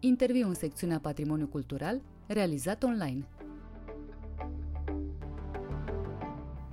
Interviu 0.00 0.48
în 0.48 0.54
secțiunea 0.54 0.98
Patrimoniu 0.98 1.46
Cultural, 1.46 2.00
realizat 2.26 2.82
online. 2.82 3.26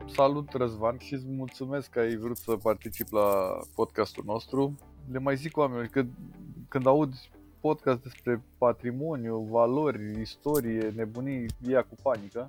Salut 0.05 0.53
Răzvan 0.53 0.97
și 0.97 1.13
îți 1.13 1.25
mulțumesc 1.27 1.89
că 1.89 1.99
ai 1.99 2.15
vrut 2.15 2.37
să 2.37 2.55
particip 2.55 3.11
la 3.11 3.59
podcastul 3.75 4.23
nostru. 4.27 4.75
Le 5.11 5.19
mai 5.19 5.35
zic 5.35 5.57
oamenilor 5.57 5.87
că 5.87 6.05
când 6.67 6.87
aud 6.87 7.13
podcast 7.65 8.01
despre 8.01 8.43
patrimoniu, 8.57 9.47
valori, 9.51 10.21
istorie, 10.21 10.93
nebunii, 10.95 11.45
ia 11.69 11.83
cu 11.83 11.95
panică. 12.01 12.47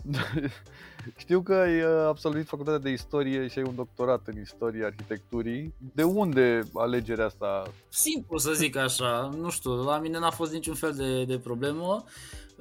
Știu 1.23 1.41
că 1.41 1.55
ai 1.55 1.83
uh, 1.83 2.07
absolvit 2.07 2.47
facultatea 2.47 2.81
de 2.81 2.91
istorie 2.91 3.49
și 3.49 3.59
ai 3.59 3.65
un 3.65 3.75
doctorat 3.75 4.27
în 4.27 4.41
istorie 4.41 4.85
arhitecturii. 4.85 5.75
De 5.95 6.03
unde 6.03 6.63
alegerea 6.75 7.25
asta? 7.25 7.63
Simplu 7.89 8.39
să 8.39 8.53
zic 8.53 8.77
așa, 8.77 9.31
nu 9.39 9.51
știu, 9.51 9.71
la 9.71 9.99
mine 9.99 10.19
n-a 10.19 10.31
fost 10.31 10.53
niciun 10.53 10.75
fel 10.75 10.93
de, 10.93 11.25
de 11.25 11.39
problemă. 11.39 12.05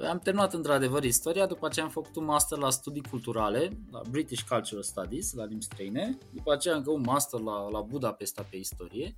Am 0.09 0.19
terminat 0.19 0.53
într-adevăr 0.53 1.03
istoria, 1.03 1.45
după 1.45 1.65
aceea 1.65 1.85
am 1.85 1.91
făcut 1.91 2.15
un 2.15 2.25
master 2.25 2.57
la 2.57 2.69
studii 2.69 3.03
culturale, 3.09 3.77
la 3.91 4.01
British 4.09 4.43
Cultural 4.47 4.83
Studies, 4.83 5.33
la 5.33 5.45
limbi 5.45 5.63
străine, 5.63 6.17
după 6.33 6.53
aceea 6.53 6.75
încă 6.75 6.91
un 6.91 7.03
master 7.05 7.39
la, 7.39 7.69
la 7.69 7.81
Budapesta 7.81 8.45
pe 8.49 8.57
istorie 8.57 9.15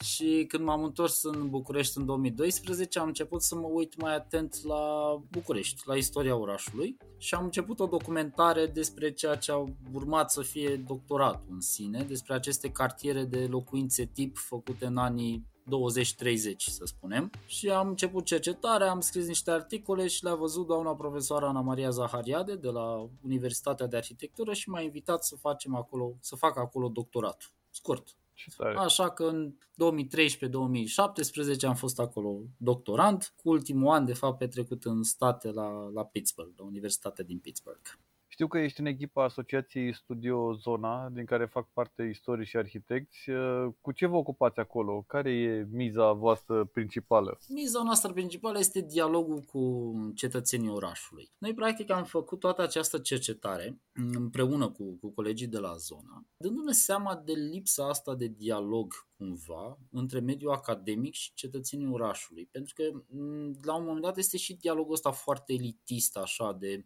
și 0.00 0.44
când 0.48 0.64
m-am 0.64 0.84
întors 0.84 1.22
în 1.22 1.50
București 1.50 1.98
în 1.98 2.04
2012 2.04 2.98
am 2.98 3.06
început 3.06 3.42
să 3.42 3.54
mă 3.54 3.66
uit 3.66 4.00
mai 4.00 4.14
atent 4.14 4.64
la 4.64 5.14
București, 5.30 5.82
la 5.84 5.96
istoria 5.96 6.36
orașului 6.36 6.96
și 7.18 7.34
am 7.34 7.44
început 7.44 7.80
o 7.80 7.86
documentare 7.86 8.66
despre 8.66 9.12
ceea 9.12 9.34
ce 9.34 9.52
a 9.52 9.64
urmat 9.92 10.30
să 10.30 10.42
fie 10.42 10.76
doctoratul 10.76 11.46
în 11.50 11.60
sine, 11.60 12.02
despre 12.02 12.34
aceste 12.34 12.70
cartiere 12.70 13.24
de 13.24 13.46
locuințe 13.46 14.04
tip 14.04 14.36
făcute 14.36 14.86
în 14.86 14.96
anii 14.96 15.52
20-30, 15.64 16.56
să 16.56 16.84
spunem. 16.84 17.30
Și 17.46 17.68
am 17.68 17.88
început 17.88 18.24
cercetarea, 18.24 18.90
am 18.90 19.00
scris 19.00 19.26
niște 19.26 19.50
articole 19.50 20.06
și 20.06 20.24
le-a 20.24 20.34
văzut 20.34 20.66
doamna 20.66 20.94
profesoară 20.94 21.46
Ana 21.46 21.60
Maria 21.60 21.90
Zahariade 21.90 22.54
de 22.54 22.68
la 22.68 23.08
Universitatea 23.24 23.86
de 23.86 23.96
Arhitectură 23.96 24.52
și 24.52 24.68
m-a 24.68 24.80
invitat 24.80 25.24
să 25.24 25.36
facem 25.36 25.74
acolo, 25.74 26.16
să 26.20 26.36
fac 26.36 26.56
acolo 26.58 26.88
doctoratul. 26.88 27.48
Scurt, 27.70 28.16
Așa 28.76 29.10
că 29.10 29.24
în 29.24 29.54
2013-2017 29.54 29.56
am 31.66 31.74
fost 31.74 31.98
acolo 31.98 32.42
doctorant, 32.56 33.32
cu 33.36 33.48
ultimul 33.48 33.92
an 33.92 34.04
de 34.04 34.14
fapt 34.14 34.38
petrecut 34.38 34.84
în 34.84 35.02
state 35.02 35.50
la, 35.50 35.90
la 35.94 36.04
Pittsburgh, 36.04 36.52
la 36.56 36.64
Universitatea 36.64 37.24
din 37.24 37.38
Pittsburgh. 37.38 37.88
Știu 38.34 38.46
că 38.46 38.58
ești 38.58 38.80
în 38.80 38.86
echipa 38.86 39.24
Asociației 39.24 39.94
Studio 39.94 40.54
Zona, 40.54 41.08
din 41.08 41.24
care 41.24 41.46
fac 41.46 41.68
parte 41.72 42.02
istorii 42.02 42.46
și 42.46 42.56
arhitecți. 42.56 43.30
Uh, 43.30 43.72
cu 43.80 43.92
ce 43.92 44.06
vă 44.06 44.16
ocupați 44.16 44.60
acolo? 44.60 45.04
Care 45.06 45.30
e 45.30 45.66
miza 45.70 46.12
voastră 46.12 46.64
principală? 46.64 47.38
Miza 47.48 47.82
noastră 47.82 48.12
principală 48.12 48.58
este 48.58 48.80
dialogul 48.80 49.40
cu 49.40 49.92
cetățenii 50.14 50.70
orașului. 50.70 51.30
Noi, 51.38 51.54
practic, 51.54 51.90
am 51.90 52.04
făcut 52.04 52.38
toată 52.38 52.62
această 52.62 52.98
cercetare 52.98 53.80
împreună 53.92 54.70
cu, 54.70 54.98
cu 55.00 55.10
colegii 55.10 55.46
de 55.46 55.58
la 55.58 55.74
zona, 55.76 56.26
dându-ne 56.36 56.72
seama 56.72 57.22
de 57.24 57.32
lipsa 57.32 57.88
asta 57.88 58.14
de 58.14 58.26
dialog 58.26 58.92
cumva 59.16 59.78
între 59.90 60.20
mediul 60.20 60.52
academic 60.52 61.14
și 61.14 61.34
cetățenii 61.34 61.92
orașului. 61.92 62.46
Pentru 62.46 62.74
că 62.74 62.82
la 63.62 63.74
un 63.74 63.84
moment 63.84 64.02
dat 64.02 64.16
este 64.16 64.36
și 64.36 64.54
dialogul 64.54 64.92
ăsta 64.92 65.10
foarte 65.10 65.52
elitist, 65.52 66.16
așa, 66.16 66.52
de 66.52 66.84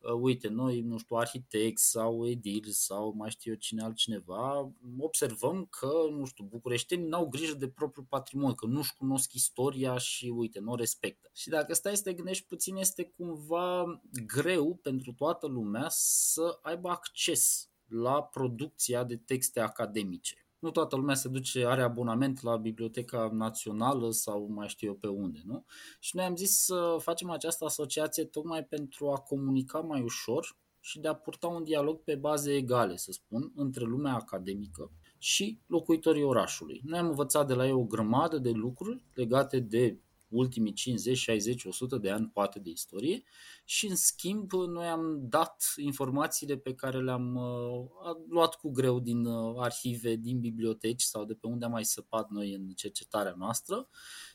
uh, 0.00 0.12
uite, 0.20 0.48
noi, 0.48 0.80
nu 0.80 0.98
știu, 0.98 1.16
arhitecți 1.16 1.90
sau 1.90 2.28
edili 2.28 2.72
sau 2.72 3.12
mai 3.16 3.30
știu 3.30 3.52
eu 3.52 3.58
cine 3.58 3.82
altcineva, 3.82 4.72
observăm 4.98 5.64
că, 5.64 5.92
nu 6.10 6.24
știu, 6.24 6.44
bucureștenii 6.44 7.08
n-au 7.08 7.28
grijă 7.28 7.54
de 7.54 7.68
propriul 7.68 8.06
patrimoniu, 8.08 8.54
că 8.54 8.66
nu-și 8.66 8.94
cunosc 8.94 9.32
istoria 9.32 9.98
și, 9.98 10.26
uite, 10.26 10.60
nu 10.60 10.72
o 10.72 10.76
respectă. 10.76 11.30
Și 11.34 11.48
dacă 11.48 11.74
stai 11.74 11.96
să 11.96 12.02
te 12.02 12.12
gândești 12.12 12.46
puțin, 12.46 12.76
este 12.76 13.04
cumva 13.16 14.00
greu 14.26 14.74
pentru 14.82 15.12
toată 15.12 15.46
lumea 15.46 15.86
să 15.90 16.58
aibă 16.62 16.88
acces 16.88 17.70
la 17.86 18.22
producția 18.22 19.04
de 19.04 19.16
texte 19.16 19.60
academice 19.60 20.39
nu 20.60 20.70
toată 20.70 20.96
lumea 20.96 21.14
se 21.14 21.28
duce, 21.28 21.66
are 21.66 21.82
abonament 21.82 22.42
la 22.42 22.56
Biblioteca 22.56 23.30
Națională 23.32 24.10
sau 24.10 24.46
mai 24.50 24.68
știu 24.68 24.88
eu 24.88 24.94
pe 24.94 25.08
unde, 25.08 25.40
nu? 25.44 25.64
Și 25.98 26.16
noi 26.16 26.24
am 26.24 26.36
zis 26.36 26.64
să 26.64 26.96
facem 26.98 27.30
această 27.30 27.64
asociație 27.64 28.24
tocmai 28.24 28.64
pentru 28.64 29.10
a 29.10 29.18
comunica 29.18 29.78
mai 29.78 30.02
ușor 30.02 30.56
și 30.80 31.00
de 31.00 31.08
a 31.08 31.14
purta 31.14 31.46
un 31.46 31.64
dialog 31.64 32.02
pe 32.02 32.14
baze 32.14 32.54
egale, 32.54 32.96
să 32.96 33.12
spun, 33.12 33.52
între 33.54 33.84
lumea 33.84 34.14
academică 34.14 34.90
și 35.18 35.60
locuitorii 35.66 36.22
orașului. 36.22 36.80
Noi 36.84 36.98
am 36.98 37.08
învățat 37.08 37.46
de 37.46 37.54
la 37.54 37.66
ei 37.66 37.72
o 37.72 37.84
grămadă 37.84 38.38
de 38.38 38.50
lucruri 38.50 39.04
legate 39.14 39.60
de 39.60 39.98
ultimii 40.30 40.72
50, 40.72 41.16
60, 41.16 41.64
100 41.64 41.96
de 41.96 42.10
ani 42.10 42.30
poate 42.32 42.58
de 42.58 42.70
istorie. 42.70 43.22
Și 43.64 43.86
în 43.86 43.96
schimb 43.96 44.52
noi 44.52 44.86
am 44.86 45.28
dat 45.28 45.72
informațiile 45.76 46.56
pe 46.56 46.74
care 46.74 47.02
le-am 47.02 47.34
uh, 47.34 48.16
luat 48.28 48.54
cu 48.54 48.70
greu 48.70 49.00
din 49.00 49.24
uh, 49.24 49.54
arhive, 49.58 50.14
din 50.14 50.40
biblioteci 50.40 51.02
sau 51.02 51.24
de 51.24 51.34
pe 51.34 51.46
unde 51.46 51.64
am 51.64 51.70
mai 51.70 51.84
săpat 51.84 52.30
noi 52.30 52.54
în 52.54 52.68
cercetarea 52.68 53.34
noastră. 53.38 53.88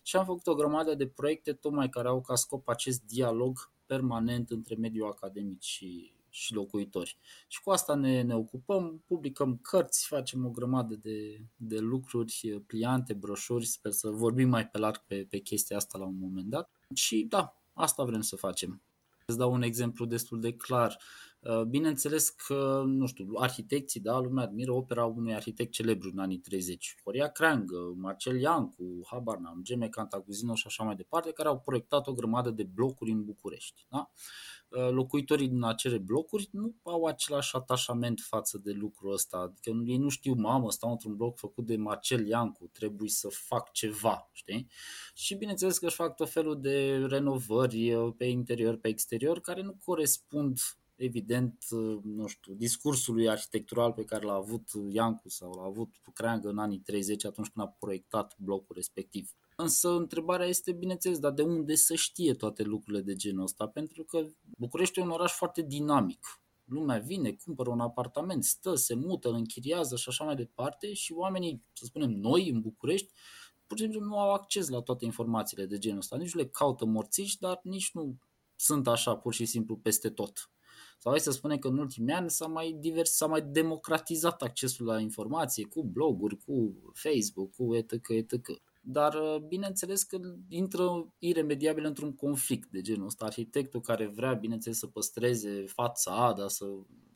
Și 0.04 0.16
am 0.16 0.26
făcut 0.26 0.48
o 0.48 0.56
grămadă 0.56 0.96
de 0.96 1.08
proiecte 1.08 1.54
tocmai 1.54 1.90
care 1.90 2.08
au 2.08 2.22
ca 2.22 2.36
scop 2.36 2.68
acest 2.68 3.04
dialog 3.04 3.74
permanent 3.86 4.50
între 4.50 4.76
mediul 4.76 5.08
academic 5.08 5.62
și 5.62 6.15
și 6.36 6.54
locuitori. 6.54 7.18
Și 7.48 7.62
cu 7.62 7.70
asta 7.70 7.96
ne, 7.96 8.22
ne 8.22 8.36
ocupăm, 8.36 9.04
publicăm 9.06 9.58
cărți, 9.58 10.08
facem 10.08 10.46
o 10.46 10.50
grămadă 10.50 10.96
de, 10.96 11.46
de 11.56 11.80
lucruri, 11.80 12.64
pliante, 12.68 13.14
broșuri, 13.14 13.66
sper 13.66 13.92
să 13.92 14.10
vorbim 14.10 14.50
mai 14.50 14.68
pe 14.68 14.78
larg 14.78 14.98
pe, 15.06 15.26
pe 15.30 15.40
chestia 15.40 15.78
asta 15.78 15.98
la 15.98 16.06
un 16.06 16.18
moment 16.20 16.48
dat. 16.50 16.72
Și 16.94 17.26
da, 17.30 17.62
asta 17.74 18.04
vrem 18.04 18.22
să 18.22 18.36
facem. 18.36 18.82
Îți 19.26 19.38
dau 19.38 19.54
un 19.54 19.62
exemplu 19.62 20.06
destul 20.06 20.40
de 20.40 20.54
clar. 20.54 20.98
Uh, 21.40 21.62
bineînțeles 21.62 22.30
că, 22.30 22.84
nu 22.86 23.06
știu, 23.06 23.28
arhitecții, 23.36 24.00
da, 24.00 24.20
lumea 24.20 24.44
admiră 24.44 24.72
opera 24.72 25.06
unui 25.06 25.34
arhitect 25.34 25.72
celebru 25.72 26.10
în 26.14 26.20
anii 26.20 26.38
30. 26.38 26.96
Horia 27.04 27.28
Creangă, 27.28 27.94
Marcel 27.96 28.40
Iancu, 28.40 28.84
habar 29.06 29.38
n-am, 29.38 29.60
Geme 29.64 29.90
Cantacuzino 29.90 30.56
și 30.56 30.68
așa 30.68 30.84
mai 30.84 30.96
departe, 30.96 31.32
care 31.32 31.48
au 31.48 31.60
proiectat 31.60 32.08
o 32.08 32.14
grămadă 32.14 32.50
de 32.50 32.64
blocuri 32.64 33.12
în 33.12 33.24
București. 33.24 33.86
Da? 33.90 34.12
Uh, 34.76 34.90
locuitorii 34.92 35.48
din 35.48 35.64
acele 35.64 35.98
blocuri 35.98 36.50
nu 36.52 36.76
au 36.84 37.06
același 37.06 37.56
atașament 37.56 38.20
față 38.20 38.58
de 38.58 38.72
lucrul 38.72 39.14
ăsta. 39.14 39.38
Adică 39.38 39.70
ei 39.86 39.98
nu 39.98 40.10
știu, 40.10 40.34
mamă, 40.34 40.72
stau 40.72 40.92
într-un 40.92 41.16
bloc 41.16 41.38
făcut 41.38 41.66
de 41.66 41.76
Marcel 41.76 42.28
Iancu, 42.28 42.70
trebuie 42.74 43.10
să 43.10 43.28
fac 43.30 43.72
ceva, 43.72 44.30
știi? 44.34 44.68
Și 45.14 45.36
bineînțeles 45.36 45.78
că 45.78 45.86
își 45.86 45.96
fac 45.96 46.16
tot 46.16 46.30
felul 46.30 46.62
de 46.62 47.06
renovări 47.06 47.94
uh, 47.94 48.14
pe 48.18 48.26
interior, 48.26 48.78
pe 48.78 48.88
exterior, 48.88 49.40
care 49.40 49.62
nu 49.62 49.78
corespund 49.86 50.60
evident, 50.96 51.66
uh, 51.70 52.00
nu 52.04 52.28
știu, 52.28 52.54
discursului 52.54 53.30
arhitectural 53.30 53.94
pe 53.94 54.04
care 54.04 54.26
l-a 54.26 54.34
avut 54.34 54.70
Iancu 54.90 55.30
sau 55.30 55.54
l-a 55.54 55.66
avut 55.66 55.90
Creangă 56.14 56.50
în 56.50 56.58
anii 56.58 56.80
30 56.80 57.26
atunci 57.26 57.50
când 57.50 57.66
a 57.66 57.76
proiectat 57.80 58.36
blocul 58.38 58.76
respectiv. 58.76 59.32
Însă 59.56 59.90
întrebarea 59.90 60.48
este, 60.48 60.72
bineînțeles, 60.72 61.20
dar 61.20 61.32
de 61.32 61.42
unde 61.42 61.76
să 61.76 61.96
știe 61.96 62.34
toate 62.34 62.64
lucrurile 62.64 63.04
de 63.04 63.16
genul 63.16 63.44
ăsta? 63.44 63.68
Pentru 63.68 64.04
că 64.04 64.28
București 64.58 65.00
e 65.00 65.02
un 65.02 65.10
oraș 65.10 65.32
foarte 65.32 65.62
dinamic. 65.62 66.42
Lumea 66.66 66.98
vine, 66.98 67.32
cumpără 67.32 67.70
un 67.70 67.80
apartament, 67.80 68.44
stă, 68.44 68.76
se 68.76 68.94
mută, 68.94 69.30
îl 69.30 69.36
închiriază 69.36 69.96
și 69.96 70.10
așa 70.10 70.24
mai 70.24 70.36
departe 70.36 70.94
și 70.94 71.14
oamenii, 71.14 71.64
să 71.74 71.86
spunem 71.86 72.10
noi 72.10 72.50
în 72.50 72.62
București, 72.62 73.14
pur 73.68 73.78
și 73.78 73.84
simplu 73.84 74.02
nu 74.02 74.20
au 74.20 74.34
acces 74.34 74.70
la 74.70 74.82
toate 74.82 75.06
informațiile 75.06 75.66
de 75.66 75.78
genul 75.78 75.98
ăsta. 75.98 76.18
Nici 76.18 76.34
nu 76.34 76.42
le 76.42 76.48
caută 76.48 76.86
morțiși, 76.86 77.40
dar 77.40 77.60
nici 77.64 77.92
nu 77.94 78.18
sunt 78.56 78.88
așa 78.88 79.16
pur 79.16 79.34
și 79.34 79.46
simplu 79.46 79.78
peste 79.78 80.10
tot. 80.10 80.50
Sau 81.00 81.12
hai 81.12 81.20
să 81.20 81.32
spunem 81.32 81.58
că 81.58 81.68
în 81.68 81.78
ultimii 81.78 82.14
ani 82.14 82.30
s-a 82.30 82.48
mai, 82.48 82.76
divers, 82.80 83.12
s-a 83.12 83.26
mai 83.26 83.42
democratizat 83.42 84.42
accesul 84.42 84.86
la 84.86 85.00
informație 85.00 85.66
cu 85.66 85.84
bloguri, 85.84 86.38
cu 86.38 86.76
Facebook, 86.94 87.56
cu 87.56 87.76
etc. 87.76 88.10
etc. 88.10 88.62
Dar 88.88 89.14
uh, 89.14 89.38
bineînțeles 89.48 90.04
că 90.04 90.20
intră 90.48 91.14
iremediabil 91.20 91.86
într-un 91.86 92.16
conflict 92.16 92.70
de 92.70 92.82
genul 92.82 93.06
ăsta. 93.06 93.26
Arhitectul 93.26 93.82
care 93.82 94.06
vrea, 94.06 94.34
bineînțeles, 94.34 94.78
să 94.78 94.88
păstreze 94.88 95.64
fațada, 95.68 96.48
să 96.48 96.66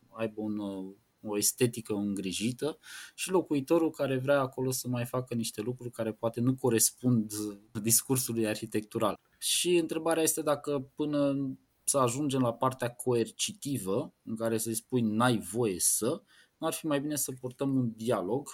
aibă 0.09 0.41
un, 0.41 0.57
uh, 0.57 0.95
o 1.21 1.37
estetică 1.37 1.93
îngrijită 1.93 2.79
și 3.15 3.31
locuitorul 3.31 3.91
care 3.91 4.17
vrea 4.17 4.39
acolo 4.39 4.71
să 4.71 4.87
mai 4.87 5.05
facă 5.05 5.33
niște 5.33 5.61
lucruri 5.61 5.91
care 5.91 6.11
poate 6.11 6.39
nu 6.39 6.55
corespund 6.55 7.33
discursului 7.81 8.47
arhitectural. 8.47 9.19
Și 9.37 9.75
întrebarea 9.75 10.23
este 10.23 10.41
dacă 10.41 10.91
până 10.95 11.49
să 11.83 11.97
ajungem 11.97 12.41
la 12.41 12.53
partea 12.53 12.89
coercitivă, 12.89 14.13
în 14.23 14.35
care 14.35 14.57
să-i 14.57 14.73
spui 14.73 15.01
n-ai 15.01 15.37
voie 15.37 15.79
să, 15.79 16.21
ar 16.57 16.73
fi 16.73 16.85
mai 16.85 17.01
bine 17.01 17.15
să 17.15 17.31
purtăm 17.31 17.75
un 17.75 17.91
dialog 17.95 18.49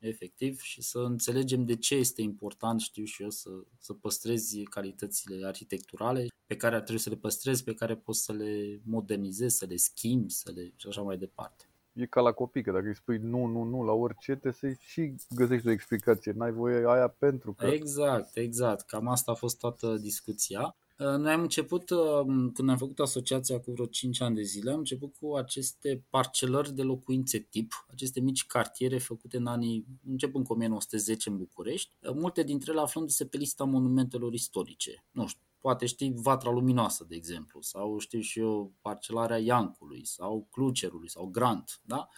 efectiv 0.00 0.60
și 0.60 0.82
să 0.82 0.98
înțelegem 0.98 1.64
de 1.64 1.76
ce 1.76 1.94
este 1.94 2.22
important, 2.22 2.80
știu 2.80 3.04
și 3.04 3.22
eu, 3.22 3.30
să, 3.30 3.50
să 3.78 3.92
păstrezi 3.92 4.62
calitățile 4.62 5.46
arhitecturale 5.46 6.26
pe 6.46 6.56
care 6.56 6.74
ar 6.74 6.80
trebui 6.80 7.00
să 7.00 7.10
le 7.10 7.16
păstrezi, 7.16 7.64
pe 7.64 7.74
care 7.74 7.96
poți 7.96 8.24
să 8.24 8.32
le 8.32 8.80
modernizezi, 8.84 9.56
să 9.56 9.66
le 9.68 9.76
schimbi, 9.76 10.32
să 10.32 10.50
le 10.54 10.72
și 10.76 10.86
așa 10.86 11.02
mai 11.02 11.16
departe. 11.16 11.64
E 11.92 12.06
ca 12.06 12.20
la 12.20 12.32
copii, 12.32 12.62
că 12.62 12.72
dacă 12.72 12.86
îi 12.86 12.94
spui 12.94 13.18
nu, 13.18 13.44
nu, 13.44 13.62
nu 13.62 13.82
la 13.82 13.92
orice, 13.92 14.34
te 14.34 14.50
să 14.50 14.72
și 14.78 15.14
găsești 15.28 15.66
o 15.66 15.70
explicație. 15.70 16.32
N-ai 16.32 16.52
voie 16.52 16.84
aia 16.86 17.08
pentru 17.08 17.52
că... 17.52 17.66
Exact, 17.66 18.36
exact. 18.36 18.86
Cam 18.86 19.08
asta 19.08 19.32
a 19.32 19.34
fost 19.34 19.58
toată 19.58 19.96
discuția. 19.96 20.76
Uh, 21.00 21.06
noi 21.06 21.32
am 21.32 21.40
început, 21.40 21.90
uh, 21.90 22.24
când 22.52 22.68
am 22.68 22.76
făcut 22.76 22.98
asociația 22.98 23.60
cu 23.60 23.72
vreo 23.72 23.86
5 23.86 24.20
ani 24.20 24.34
de 24.34 24.42
zile, 24.42 24.70
am 24.70 24.78
început 24.78 25.14
cu 25.20 25.34
aceste 25.34 26.04
parcelări 26.10 26.72
de 26.72 26.82
locuințe 26.82 27.38
tip, 27.38 27.86
aceste 27.90 28.20
mici 28.20 28.46
cartiere 28.46 28.98
făcute 28.98 29.36
în 29.36 29.46
anii, 29.46 29.86
începând 30.06 30.46
cu 30.46 30.52
1910 30.52 31.28
în 31.28 31.36
București, 31.36 31.90
uh, 32.00 32.12
multe 32.14 32.42
dintre 32.42 32.72
ele 32.72 32.80
aflându-se 32.80 33.26
pe 33.26 33.36
lista 33.36 33.64
monumentelor 33.64 34.32
istorice. 34.32 35.04
Nu 35.10 35.26
știu, 35.26 35.44
poate 35.60 35.86
știi 35.86 36.12
Vatra 36.16 36.50
Luminoasă, 36.50 37.04
de 37.08 37.14
exemplu, 37.14 37.60
sau 37.60 37.98
știu 37.98 38.20
și 38.20 38.38
eu 38.38 38.72
parcelarea 38.80 39.38
Iancului, 39.38 40.06
sau 40.06 40.46
Clucerului, 40.50 41.10
sau 41.10 41.26
Grant, 41.26 41.80
da? 41.82 42.08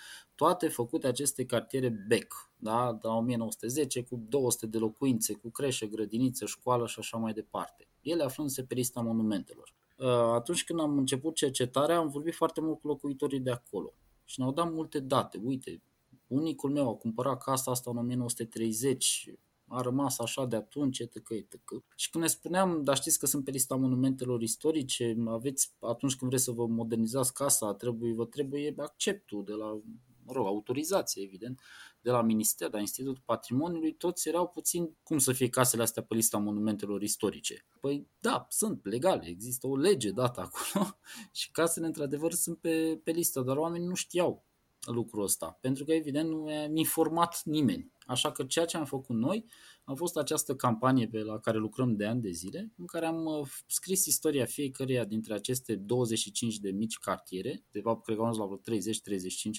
Toate 0.43 0.69
făcute 0.69 1.07
aceste 1.07 1.45
cartiere 1.45 1.89
Beck, 2.09 2.51
da? 2.57 2.99
de 3.01 3.07
la 3.07 3.15
1910, 3.15 4.03
cu 4.03 4.23
200 4.29 4.67
de 4.67 4.79
locuințe, 4.79 5.33
cu 5.33 5.51
creșă, 5.51 5.87
grădiniță, 5.87 6.47
școală 6.47 6.87
și 6.87 6.99
așa 6.99 7.17
mai 7.17 7.33
departe 7.33 7.87
ele 8.03 8.23
aflându-se 8.23 8.65
pe 8.65 8.75
lista 8.75 9.01
monumentelor. 9.01 9.75
Uh, 9.97 10.07
atunci 10.09 10.65
când 10.65 10.81
am 10.81 10.99
început 10.99 11.35
cercetarea, 11.35 11.99
am 11.99 12.09
vorbit 12.09 12.35
foarte 12.35 12.61
mult 12.61 12.81
cu 12.81 12.87
locuitorii 12.87 13.41
de 13.41 13.51
acolo 13.51 13.93
și 14.25 14.41
ne-au 14.41 14.53
dat 14.53 14.73
multe 14.73 15.01
date. 15.01 15.41
Uite, 15.45 15.83
unicul 16.27 16.71
meu 16.71 16.89
a 16.89 16.95
cumpărat 16.95 17.43
casa 17.43 17.71
asta 17.71 17.91
în 17.91 17.97
1930, 17.97 19.31
a 19.67 19.81
rămas 19.81 20.19
așa 20.19 20.47
de 20.47 20.57
atunci, 20.57 20.99
etc. 20.99 21.31
etc. 21.31 21.55
Și 21.97 22.11
când 22.11 22.25
ne 22.25 22.31
spuneam, 22.31 22.83
dar 22.83 22.97
știți 22.97 23.19
că 23.19 23.27
sunt 23.27 23.45
pe 23.45 23.51
lista 23.51 23.77
monumentelor 23.77 24.43
istorice, 24.43 25.17
aveți, 25.27 25.73
atunci 25.81 26.17
când 26.17 26.31
vreți 26.31 26.45
să 26.45 26.51
vă 26.51 26.67
modernizați 26.67 27.35
casa, 27.35 27.75
trebuie, 27.75 28.15
vă 28.15 28.25
trebuie 28.25 28.75
acceptul 28.77 29.45
de 29.45 29.53
la, 29.53 29.81
mă 30.25 30.33
rog, 30.33 30.47
autorizație, 30.47 31.23
evident, 31.23 31.61
de 32.01 32.11
la 32.11 32.23
Minister, 32.23 32.69
de 32.69 32.75
la 32.77 32.81
Institutul 32.81 33.23
Patrimoniului, 33.25 33.95
toți 33.95 34.29
erau 34.29 34.49
puțin 34.49 34.97
cum 35.03 35.19
să 35.19 35.33
fie 35.33 35.49
casele 35.49 35.83
astea 35.83 36.03
pe 36.03 36.15
lista 36.15 36.39
monumentelor 36.39 37.03
istorice. 37.03 37.67
Păi 37.81 38.09
da, 38.19 38.47
sunt 38.49 38.85
legale, 38.85 39.27
există 39.27 39.67
o 39.67 39.77
lege 39.77 40.11
dată 40.11 40.41
acolo 40.41 40.99
și 41.33 41.51
casele 41.51 41.87
într-adevăr 41.87 42.33
sunt 42.33 42.59
pe, 42.59 43.01
pe 43.05 43.11
listă, 43.11 43.41
dar 43.41 43.57
oamenii 43.57 43.87
nu 43.87 43.95
știau 43.95 44.45
lucrul 44.87 45.23
ăsta, 45.23 45.59
pentru 45.61 45.85
că 45.85 45.93
evident 45.93 46.29
nu 46.29 46.37
mi-a 46.37 46.69
informat 46.75 47.43
nimeni. 47.45 47.93
Așa 48.07 48.33
că 48.33 48.45
ceea 48.45 48.65
ce 48.65 48.77
am 48.77 48.85
făcut 48.85 49.17
noi 49.17 49.47
a 49.85 49.95
fost 49.95 50.17
această 50.17 50.55
campanie 50.55 51.09
pe 51.09 51.19
la 51.19 51.39
care 51.39 51.59
lucrăm 51.59 51.97
de 51.97 52.07
ani 52.07 52.21
de 52.21 52.31
zile, 52.31 52.73
în 52.77 52.87
care 52.87 53.07
am 53.07 53.25
uh, 53.25 53.49
scris 53.67 54.07
istoria 54.07 54.45
fiecăreia 54.45 55.05
dintre 55.05 55.35
aceste 55.35 55.75
25 55.77 56.59
de 56.59 56.71
mici 56.71 56.99
cartiere, 56.99 57.65
de 57.71 57.81
fapt 57.81 58.05
cred 58.05 58.17
că 58.17 58.23
am 58.23 58.37
la 58.39 58.45
vreo 58.45 58.79
30-35 58.79 58.83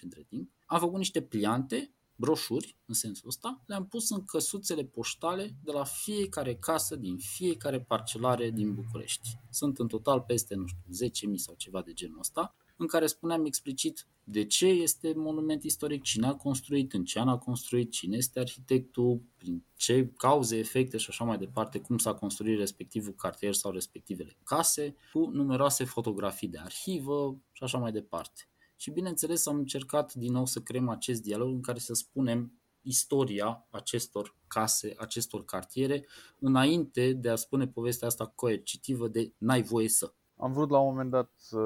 între 0.03 0.25
timp. 0.27 0.51
Am 0.65 0.79
făcut 0.79 0.97
niște 0.97 1.21
pliante 1.21 1.93
broșuri, 2.15 2.77
în 2.85 2.93
sensul 2.93 3.27
ăsta, 3.27 3.63
le-am 3.65 3.87
pus 3.87 4.09
în 4.09 4.25
căsuțele 4.25 4.83
poștale 4.83 5.55
de 5.63 5.71
la 5.71 5.83
fiecare 5.83 6.55
casă 6.55 6.95
din 6.95 7.17
fiecare 7.17 7.81
parcelare 7.81 8.49
din 8.49 8.73
București. 8.73 9.29
Sunt 9.49 9.79
în 9.79 9.87
total 9.87 10.21
peste, 10.21 10.55
nu 10.55 10.65
știu, 10.67 11.31
10.000 11.31 11.35
sau 11.35 11.55
ceva 11.57 11.81
de 11.81 11.93
genul 11.93 12.19
ăsta, 12.19 12.55
în 12.77 12.87
care 12.87 13.07
spuneam 13.07 13.45
explicit 13.45 14.07
de 14.23 14.45
ce 14.45 14.67
este 14.67 15.13
monument 15.15 15.63
istoric, 15.63 16.01
cine 16.01 16.27
a 16.27 16.35
construit, 16.35 16.93
în 16.93 17.03
ce 17.05 17.19
an 17.19 17.27
a 17.27 17.37
construit, 17.37 17.91
cine 17.91 18.17
este 18.17 18.39
arhitectul, 18.39 19.21
prin 19.37 19.63
ce 19.75 20.11
cauze, 20.17 20.57
efecte 20.57 20.97
și 20.97 21.09
așa 21.09 21.23
mai 21.23 21.37
departe, 21.37 21.79
cum 21.79 21.97
s-a 21.97 22.13
construit 22.13 22.57
respectivul 22.57 23.13
cartier 23.13 23.53
sau 23.53 23.71
respectivele 23.71 24.37
case, 24.43 24.95
cu 25.13 25.29
numeroase 25.33 25.83
fotografii 25.83 26.47
de 26.47 26.57
arhivă 26.57 27.41
și 27.51 27.63
așa 27.63 27.77
mai 27.77 27.91
departe. 27.91 28.47
Și 28.83 28.91
bineînțeles 28.91 29.45
am 29.45 29.57
încercat 29.57 30.13
din 30.13 30.31
nou 30.31 30.45
să 30.45 30.59
creăm 30.59 30.89
acest 30.89 31.21
dialog 31.21 31.47
în 31.53 31.61
care 31.61 31.79
să 31.79 31.93
spunem 31.93 32.61
istoria 32.81 33.67
acestor 33.69 34.35
case, 34.47 34.93
acestor 34.97 35.45
cartiere, 35.45 36.07
înainte 36.39 37.13
de 37.13 37.29
a 37.29 37.35
spune 37.35 37.67
povestea 37.67 38.07
asta 38.07 38.25
coercitivă 38.27 39.07
de 39.07 39.33
n-ai 39.37 39.61
voie 39.61 39.89
să. 39.89 40.13
Am 40.37 40.53
vrut 40.53 40.69
la 40.69 40.79
un 40.79 40.89
moment 40.89 41.09
dat 41.11 41.31
să 41.35 41.57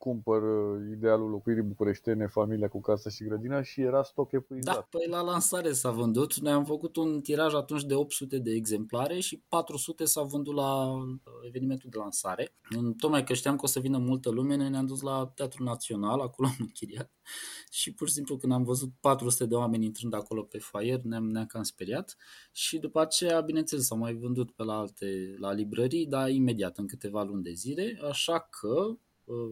cumpăr 0.00 0.42
uh, 0.42 0.80
idealul 0.96 1.30
locuirii 1.30 1.62
bucureștene, 1.62 2.26
familia 2.26 2.68
cu 2.68 2.80
casă 2.80 3.08
și 3.08 3.24
grădina 3.24 3.62
și 3.62 3.80
era 3.80 4.02
stoc 4.02 4.32
epuizat. 4.32 4.74
Da, 4.74 4.86
păi 4.90 5.06
la 5.08 5.20
lansare 5.20 5.72
s-a 5.72 5.90
vândut. 5.90 6.36
Noi 6.36 6.52
am 6.52 6.64
făcut 6.64 6.96
un 6.96 7.20
tiraj 7.20 7.54
atunci 7.54 7.84
de 7.84 7.94
800 7.94 8.38
de 8.38 8.50
exemplare 8.50 9.18
și 9.18 9.42
400 9.48 10.04
s-au 10.04 10.26
vândut 10.26 10.54
la 10.54 10.90
uh, 10.92 11.02
evenimentul 11.46 11.90
de 11.90 11.98
lansare. 11.98 12.54
Tocmai 12.98 13.24
că 13.24 13.34
știam 13.34 13.56
că 13.56 13.64
o 13.64 13.66
să 13.66 13.80
vină 13.80 13.98
multă 13.98 14.30
lume, 14.30 14.56
noi 14.56 14.70
ne-am 14.70 14.86
dus 14.86 15.00
la 15.00 15.32
Teatrul 15.34 15.66
Național, 15.66 16.20
acolo 16.20 16.48
am 16.48 16.56
închiriat 16.58 17.10
și 17.80 17.94
pur 17.94 18.08
și 18.08 18.14
simplu 18.14 18.36
când 18.36 18.52
am 18.52 18.62
văzut 18.62 18.90
400 19.00 19.46
de 19.46 19.54
oameni 19.54 19.84
intrând 19.84 20.14
acolo 20.14 20.42
pe 20.42 20.58
faier, 20.58 21.00
ne-am, 21.00 21.24
ne-am 21.24 21.46
cam 21.46 21.62
speriat 21.62 22.16
și 22.52 22.78
după 22.78 23.00
aceea, 23.00 23.40
bineînțeles, 23.40 23.86
s-au 23.86 23.98
mai 23.98 24.14
vândut 24.14 24.50
pe 24.50 24.62
la 24.62 24.78
alte, 24.78 25.34
la 25.38 25.52
librării, 25.52 26.06
dar 26.06 26.30
imediat, 26.30 26.78
în 26.78 26.86
câteva 26.86 27.22
luni 27.22 27.42
de 27.42 27.52
zile, 27.52 27.98
așa 28.08 28.48
că 28.50 28.68
Uh, 28.70 28.96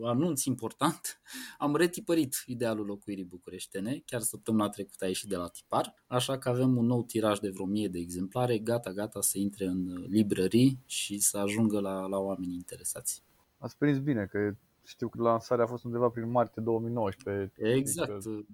anunț 0.03 0.45
important, 0.45 1.21
am 1.59 1.77
retipărit 1.77 2.43
idealul 2.47 2.87
locuirii 2.87 3.25
bucureștene, 3.25 4.03
chiar 4.07 4.21
săptămâna 4.21 4.69
trecută 4.69 5.05
a 5.05 5.09
ieșit 5.09 5.29
de 5.29 5.37
la 5.37 5.49
tipar, 5.49 5.95
așa 6.07 6.39
că 6.39 6.49
avem 6.49 6.77
un 6.77 6.87
nou 6.87 7.03
tiraj 7.03 7.39
de 7.39 7.51
vreo 7.51 7.67
mie 7.67 7.89
de 7.89 7.99
exemplare, 7.99 8.59
gata, 8.59 8.93
gata 8.93 9.21
să 9.21 9.39
intre 9.39 9.67
în 9.67 10.05
librării 10.09 10.79
și 10.87 11.19
să 11.19 11.39
ajungă 11.39 11.81
la, 11.81 12.07
la 12.07 12.19
oamenii 12.19 12.55
interesați. 12.55 13.23
Ați 13.59 13.77
prins 13.77 13.99
bine 13.99 14.27
că 14.31 14.55
știu 14.85 15.09
că 15.09 15.23
lansarea 15.23 15.65
a 15.65 15.69
fost 15.69 15.85
undeva 15.85 16.09
prin 16.09 16.31
martie 16.31 16.63
2019. 16.63 17.53
Exact, 17.57 18.11
adică, 18.11 18.47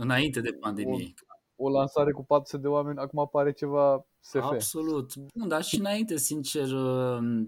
înainte 0.00 0.40
de 0.40 0.52
pandemie 0.52 1.14
o 1.62 1.70
lansare 1.70 2.12
cu 2.12 2.24
400 2.24 2.62
de 2.62 2.68
oameni, 2.68 2.98
acum 2.98 3.18
apare 3.18 3.52
ceva 3.52 4.06
SF. 4.20 4.34
Absolut. 4.34 5.14
Bun, 5.34 5.48
dar 5.48 5.62
și 5.62 5.78
înainte, 5.78 6.16
sincer... 6.16 6.66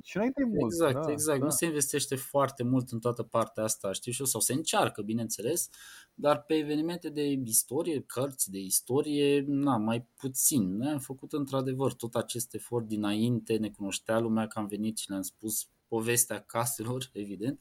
Și 0.03 0.17
înainte 0.17 0.43
e 0.43 0.45
mult. 0.45 0.73
Exact, 0.73 1.07
da, 1.07 1.11
exact. 1.11 1.39
Da. 1.39 1.45
Nu 1.45 1.51
se 1.51 1.65
investește 1.65 2.17
foarte 2.17 2.63
mult 2.63 2.91
în 2.91 3.01
toată 3.01 3.23
partea 3.23 3.63
asta, 3.63 3.93
știu 3.93 4.13
și 4.13 4.21
eu, 4.21 4.27
sau 4.27 4.41
se 4.41 4.53
încearcă, 4.53 5.03
bineînțeles, 5.03 5.69
dar 6.15 6.43
pe 6.43 6.55
evenimente 6.55 7.09
de 7.09 7.27
istorie, 7.31 8.01
cărți 8.01 8.51
de 8.51 8.59
istorie, 8.59 9.45
na, 9.47 9.77
mai 9.77 10.07
puțin. 10.17 10.77
Noi 10.77 10.93
am 10.93 10.99
făcut 10.99 11.33
într-adevăr 11.33 11.93
tot 11.93 12.15
acest 12.15 12.55
efort 12.55 12.87
dinainte, 12.87 13.57
ne 13.57 13.71
cunoștea 13.71 14.19
lumea 14.19 14.47
că 14.47 14.59
am 14.59 14.67
venit 14.67 14.99
și 14.99 15.11
le-am 15.11 15.23
spus 15.23 15.69
povestea 15.89 16.41
caselor, 16.41 17.11
evident, 17.13 17.61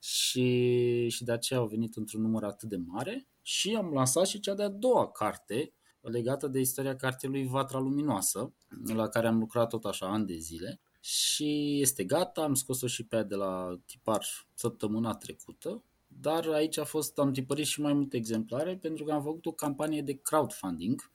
și, 0.00 1.08
și 1.08 1.24
de 1.24 1.32
aceea 1.32 1.60
au 1.60 1.66
venit 1.66 1.96
într-un 1.96 2.20
număr 2.20 2.44
atât 2.44 2.68
de 2.68 2.76
mare 2.76 3.26
și 3.42 3.74
am 3.74 3.92
lansat 3.92 4.26
și 4.26 4.40
cea 4.40 4.54
de-a 4.54 4.68
doua 4.68 5.10
carte, 5.10 5.72
legată 6.02 6.48
de 6.48 6.60
istoria 6.60 6.96
cartierului 6.96 7.46
Vatra 7.46 7.78
Luminoasă, 7.78 8.52
la 8.94 9.08
care 9.08 9.26
am 9.26 9.38
lucrat 9.38 9.68
tot 9.68 9.84
așa 9.84 10.06
ani 10.06 10.26
de 10.26 10.36
zile. 10.36 10.80
Și 11.00 11.80
este 11.80 12.04
gata, 12.04 12.42
am 12.42 12.54
scos-o 12.54 12.86
și 12.86 13.04
pe 13.04 13.22
de 13.22 13.34
la 13.34 13.80
tipar 13.86 14.26
săptămâna 14.54 15.14
trecută, 15.14 15.82
dar 16.06 16.46
aici 16.46 16.78
a 16.78 16.84
fost, 16.84 17.18
am 17.18 17.32
tipărit 17.32 17.66
și 17.66 17.80
mai 17.80 17.92
multe 17.92 18.16
exemplare 18.16 18.76
pentru 18.76 19.04
că 19.04 19.12
am 19.12 19.22
făcut 19.22 19.46
o 19.46 19.52
campanie 19.52 20.02
de 20.02 20.18
crowdfunding 20.18 21.10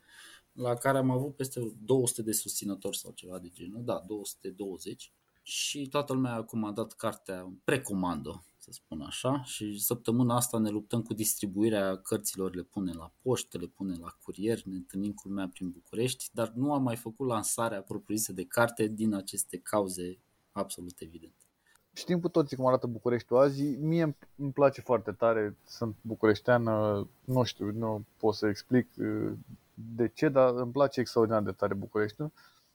la 0.52 0.74
care 0.74 0.98
am 0.98 1.10
avut 1.10 1.36
peste 1.36 1.76
200 1.86 2.22
de 2.22 2.32
susținători 2.32 2.98
sau 2.98 3.12
ceva 3.12 3.40
de 3.40 3.50
genul, 3.54 3.84
da, 3.84 4.04
220 4.08 5.12
și 5.42 5.88
toată 5.88 6.14
lumea 6.14 6.34
a 6.34 6.44
comandat 6.44 6.94
cartea 6.94 7.54
precomandă 7.64 8.44
să 8.70 8.74
spun 8.74 9.01
așa, 9.01 9.43
și 9.43 9.80
săptămâna 9.80 10.36
asta 10.36 10.57
ne 10.57 10.70
luptăm 10.70 11.01
cu 11.01 11.13
distribuirea 11.13 11.97
cărților, 11.97 12.55
le 12.55 12.61
punem 12.61 12.95
la 12.97 13.11
poștă, 13.22 13.57
le 13.57 13.65
punem 13.65 13.99
la 14.01 14.15
curier, 14.24 14.63
ne 14.63 14.76
întâlnim 14.76 15.13
cu 15.13 15.28
lumea 15.28 15.49
prin 15.53 15.70
București, 15.70 16.30
dar 16.34 16.51
nu 16.55 16.74
am 16.74 16.84
mai 16.84 16.95
făcut 16.95 17.28
lansarea 17.28 17.82
propriu-zisă 17.82 18.34
de 18.34 18.45
carte 18.45 18.88
din 18.88 19.13
aceste 19.13 19.57
cauze 19.57 20.18
absolut 20.51 20.99
evidente. 20.99 21.45
Știm 21.93 22.20
cu 22.20 22.30
toții 22.30 22.55
cum 22.55 22.65
arată 22.65 22.88
Bucureștiul 22.88 23.39
azi. 23.39 23.63
Mie 23.63 24.15
îmi 24.36 24.51
place 24.51 24.82
foarte 24.82 25.11
tare, 25.11 25.57
sunt 25.68 25.95
bucureștean, 26.01 26.63
nu 27.24 27.43
știu, 27.43 27.72
nu 27.72 28.05
pot 28.18 28.34
să 28.34 28.47
explic 28.47 28.88
uh, 28.97 29.32
de 29.74 30.07
ce, 30.07 30.30
dar 30.30 30.53
îmi 30.55 30.72
place 30.72 30.99
extraordinar 30.99 31.43
de 31.43 31.51
tare 31.51 31.74
Bucureștiul. 31.74 32.32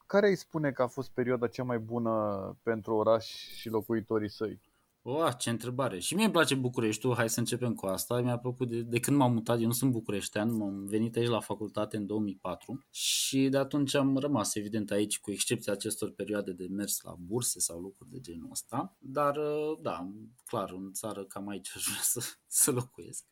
Care 0.07 0.29
îi 0.29 0.37
spune 0.37 0.71
că 0.73 0.83
a 0.83 0.87
fost 0.87 1.11
perioada 1.11 1.47
cea 1.47 1.63
mai 1.65 1.79
bună 1.79 2.57
pentru 2.63 2.95
oraș 2.95 3.27
și 3.55 3.69
locuitorii 3.69 4.31
săi? 4.31 4.61
O, 5.05 5.33
ce 5.33 5.51
întrebare. 5.51 5.99
Și 5.99 6.15
mie 6.15 6.25
îmi 6.25 6.33
place 6.33 6.55
Bucureștiul, 6.55 7.15
hai 7.15 7.29
să 7.31 7.39
începem 7.39 7.75
cu 7.75 7.87
asta. 7.87 8.21
Mi-a 8.21 8.39
plăcut 8.39 8.69
de, 8.69 8.81
de 8.83 9.01
când 9.01 9.17
m-am 9.17 9.33
mutat, 9.33 9.61
eu 9.61 9.67
nu 9.67 9.73
sunt 9.73 9.91
bucureștean, 9.91 10.57
m-am 10.57 10.85
venit 10.85 11.17
aici 11.17 11.29
la 11.29 11.41
facultate 11.41 11.97
în 11.97 12.07
2004 12.07 12.87
și 12.91 13.49
de 13.49 13.59
atunci 13.59 13.95
am 13.95 14.17
rămas 14.17 14.55
evident 14.55 14.91
aici, 14.91 15.21
cu 15.21 15.31
excepția 15.31 15.73
acestor 15.73 16.11
perioade 16.11 16.53
de 16.53 16.67
mers 16.71 17.01
la 17.01 17.15
burse 17.19 17.61
sau 17.61 17.81
lucruri 17.81 18.11
de 18.11 18.21
genul 18.21 18.49
ăsta. 18.51 18.97
Dar, 18.99 19.37
uh, 19.37 19.79
da, 19.81 20.11
clar, 20.45 20.71
în 20.71 20.93
țară 20.93 21.25
cam 21.25 21.49
aici 21.49 21.73
aș 21.75 21.85
vrea 21.85 22.03
să, 22.03 22.21
să 22.63 22.71
locuiesc. 22.71 23.25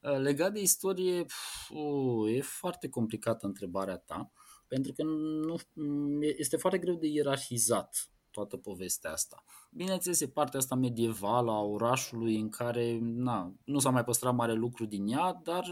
Uh, 0.00 0.18
legat 0.18 0.52
de 0.52 0.60
istorie, 0.60 1.24
pf, 1.24 1.70
uh, 1.70 2.36
e 2.36 2.40
foarte 2.40 2.88
complicată 2.88 3.46
întrebarea 3.46 3.96
ta, 3.96 4.32
pentru 4.66 4.92
că 4.92 5.02
nu, 5.02 5.56
este 6.20 6.56
foarte 6.56 6.78
greu 6.78 6.94
de 6.94 7.06
ierarhizat 7.06 8.10
toată 8.36 8.56
povestea 8.56 9.12
asta. 9.12 9.44
Bineînțeles, 9.70 10.20
e 10.20 10.28
partea 10.28 10.58
asta 10.58 10.74
medievală 10.74 11.50
a 11.50 11.60
orașului 11.60 12.40
în 12.40 12.48
care 12.48 12.98
na, 13.02 13.54
nu 13.64 13.78
s-a 13.78 13.90
mai 13.90 14.04
păstrat 14.04 14.34
mare 14.34 14.52
lucru 14.52 14.84
din 14.84 15.06
ea, 15.08 15.40
dar 15.42 15.64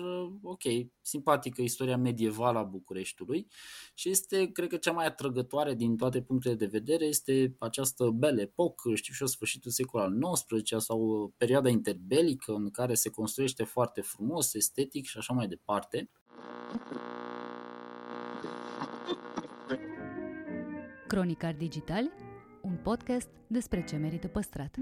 ok, 0.42 0.62
simpatică 1.00 1.62
istoria 1.62 1.96
medievală 1.96 2.58
a 2.58 2.62
Bucureștiului 2.62 3.46
și 3.94 4.10
este, 4.10 4.52
cred 4.52 4.68
că, 4.68 4.76
cea 4.76 4.92
mai 4.92 5.06
atrăgătoare 5.06 5.74
din 5.74 5.96
toate 5.96 6.22
punctele 6.22 6.54
de 6.54 6.66
vedere 6.66 7.04
este 7.04 7.56
această 7.58 8.10
Belle 8.10 8.42
Epoque, 8.42 8.94
știu 8.94 9.12
și 9.12 9.20
eu, 9.22 9.28
sfârșitul 9.28 9.70
secolului 9.70 10.20
al 10.22 10.42
XIX 10.42 10.84
sau 10.84 11.32
perioada 11.36 11.68
interbelică 11.68 12.52
în 12.52 12.70
care 12.70 12.94
se 12.94 13.10
construiește 13.10 13.64
foarte 13.64 14.00
frumos, 14.00 14.54
estetic 14.54 15.06
și 15.06 15.18
așa 15.18 15.32
mai 15.32 15.46
departe. 15.48 16.10
Cronicar 21.06 21.54
Digital 21.54 22.02
un 22.02 22.23
podcast 22.84 23.28
despre 23.46 23.84
ce 23.84 23.96
merită 23.96 24.28
păstrat. 24.28 24.76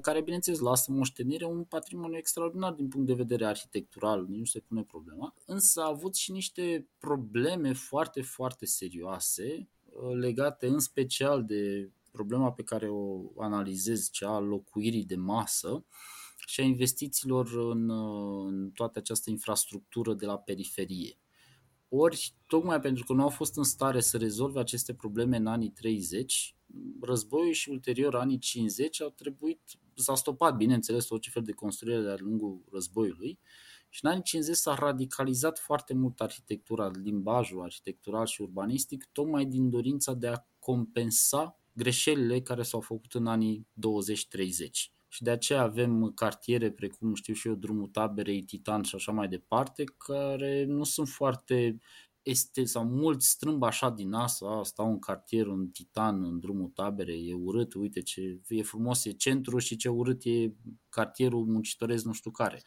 care, 0.00 0.22
bineînțeles, 0.22 0.58
lasă 0.58 0.92
moștenire 0.92 1.44
un 1.44 1.64
patrimoniu 1.64 2.16
extraordinar 2.16 2.72
din 2.72 2.88
punct 2.88 3.06
de 3.06 3.14
vedere 3.14 3.44
arhitectural, 3.46 4.26
nici 4.28 4.38
nu 4.38 4.44
se 4.44 4.60
pune 4.60 4.82
problema, 4.82 5.34
însă 5.46 5.80
a 5.80 5.88
avut 5.88 6.14
și 6.14 6.32
niște 6.32 6.88
probleme 6.98 7.72
foarte, 7.72 8.22
foarte 8.22 8.66
serioase 8.66 9.68
uh, 9.84 10.14
legate 10.14 10.66
în 10.66 10.78
special 10.78 11.44
de 11.44 11.90
problema 12.12 12.52
pe 12.52 12.62
care 12.62 12.88
o 12.88 13.22
analizez, 13.38 14.10
cea 14.10 14.34
a 14.34 14.38
locuirii 14.38 15.04
de 15.04 15.16
masă 15.16 15.84
și 16.46 16.60
a 16.60 16.64
investițiilor 16.64 17.70
în, 17.72 17.90
în 18.46 18.70
toată 18.70 18.98
această 18.98 19.30
infrastructură 19.30 20.14
de 20.14 20.26
la 20.26 20.38
periferie. 20.38 21.16
Ori, 21.88 22.34
tocmai 22.46 22.80
pentru 22.80 23.04
că 23.04 23.12
nu 23.12 23.22
au 23.22 23.28
fost 23.28 23.56
în 23.56 23.62
stare 23.62 24.00
să 24.00 24.18
rezolve 24.18 24.60
aceste 24.60 24.94
probleme 24.94 25.36
în 25.36 25.46
anii 25.46 25.70
30, 25.70 26.56
războiul 27.00 27.52
și 27.52 27.68
ulterior 27.68 28.14
anii 28.14 28.38
50 28.38 29.02
au 29.02 29.10
trebuit, 29.10 29.60
s-a 29.94 30.14
stopat, 30.14 30.56
bineînțeles, 30.56 31.10
orice 31.10 31.30
fel 31.30 31.42
de 31.42 31.52
construire 31.52 32.00
de-a 32.00 32.16
lungul 32.18 32.64
războiului, 32.72 33.38
Și 33.88 34.04
în 34.04 34.10
anii 34.10 34.22
50 34.22 34.56
s-a 34.56 34.74
radicalizat 34.74 35.58
foarte 35.58 35.94
mult 35.94 36.20
arhitectura, 36.20 36.90
limbajul 37.02 37.62
arhitectural 37.62 38.26
și 38.26 38.42
urbanistic, 38.42 39.08
tocmai 39.12 39.44
din 39.44 39.70
dorința 39.70 40.14
de 40.14 40.26
a 40.26 40.44
compensa 40.58 41.61
greșelile 41.72 42.40
care 42.40 42.62
s-au 42.62 42.80
făcut 42.80 43.14
în 43.14 43.26
anii 43.26 43.66
20-30 43.76 44.92
și 45.08 45.22
de 45.22 45.30
aceea 45.30 45.62
avem 45.62 46.12
cartiere 46.14 46.70
precum, 46.70 47.14
știu 47.14 47.34
și 47.34 47.48
eu, 47.48 47.54
drumul 47.54 47.86
taberei, 47.86 48.42
Titan 48.42 48.82
și 48.82 48.94
așa 48.94 49.12
mai 49.12 49.28
departe, 49.28 49.84
care 49.96 50.64
nu 50.64 50.84
sunt 50.84 51.08
foarte 51.08 51.78
este, 52.22 52.64
sau 52.64 52.84
mulți 52.84 53.28
strâmb 53.28 53.62
așa 53.62 53.90
din 53.90 54.12
asta, 54.12 54.60
stau 54.64 54.90
în 54.90 54.98
cartier, 54.98 55.46
în 55.46 55.68
Titan, 55.68 56.24
în 56.24 56.40
drumul 56.40 56.68
tabere, 56.68 57.12
e 57.12 57.34
urât, 57.34 57.74
uite 57.74 58.00
ce 58.00 58.40
e 58.48 58.62
frumos, 58.62 59.04
e 59.04 59.10
centru 59.10 59.58
și 59.58 59.76
ce 59.76 59.88
urât 59.88 60.24
e 60.24 60.52
cartierul 60.88 61.44
muncitoresc 61.44 62.04
nu 62.04 62.12
știu 62.12 62.30
care. 62.30 62.62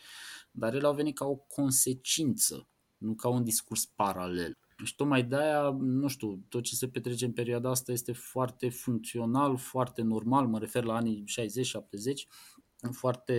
Dar 0.51 0.73
ele 0.73 0.87
au 0.87 0.93
venit 0.93 1.15
ca 1.15 1.25
o 1.25 1.35
consecință, 1.35 2.67
nu 2.97 3.15
ca 3.15 3.29
un 3.29 3.43
discurs 3.43 3.85
paralel. 3.85 4.57
Și 4.83 4.95
tocmai 4.95 5.23
de-aia, 5.23 5.77
nu 5.79 6.07
știu, 6.07 6.39
tot 6.49 6.63
ce 6.63 6.75
se 6.75 6.87
petrece 6.87 7.25
în 7.25 7.31
perioada 7.31 7.69
asta 7.69 7.91
este 7.91 8.11
foarte 8.11 8.69
funcțional, 8.69 9.57
foarte 9.57 10.01
normal, 10.01 10.47
mă 10.47 10.59
refer 10.59 10.83
la 10.83 10.95
anii 10.95 11.23
60-70, 11.27 12.91
foarte 12.91 13.35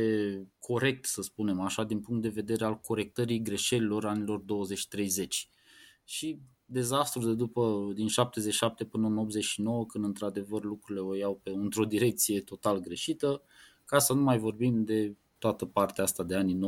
corect, 0.59 1.05
să 1.05 1.23
spunem 1.23 1.61
așa, 1.61 1.85
din 1.85 2.01
punct 2.01 2.23
de 2.23 2.29
vedere 2.29 2.65
al 2.65 2.79
corectării 2.79 3.43
greșelilor 3.43 4.07
anilor 4.07 4.41
20-30. 4.41 4.45
Și 6.05 6.41
dezastru 6.65 7.27
de 7.27 7.35
după, 7.35 7.91
din 7.95 8.09
77 8.09 8.85
până 8.85 9.07
în 9.07 9.19
89, 9.19 9.87
când 9.87 10.05
într-adevăr 10.05 10.65
lucrurile 10.65 11.05
o 11.05 11.15
iau 11.15 11.41
pe, 11.43 11.51
într-o 11.51 11.85
direcție 11.85 12.41
total 12.41 12.79
greșită, 12.79 13.43
ca 13.85 13.99
să 13.99 14.13
nu 14.13 14.23
mai 14.23 14.39
vorbim 14.39 14.85
de 14.85 15.17
toată 15.39 15.67
partea 15.67 16.05
asta 16.05 16.23
de 16.23 16.35
anii 16.35 16.55
90-2000 16.55 16.59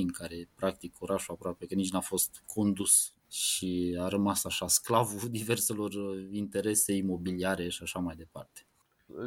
în 0.00 0.08
care 0.08 0.48
practic 0.54 1.00
orașul 1.00 1.34
aproape 1.34 1.66
că 1.66 1.74
nici 1.74 1.92
n-a 1.92 2.00
fost 2.00 2.42
condus 2.46 3.15
și 3.30 3.96
a 4.00 4.08
rămas 4.08 4.44
așa 4.44 4.68
sclavul 4.68 5.28
diverselor 5.38 5.92
uh, 5.92 6.28
interese 6.30 6.92
imobiliare 6.92 7.68
și 7.68 7.82
așa 7.82 7.98
mai 7.98 8.16
departe. 8.16 8.66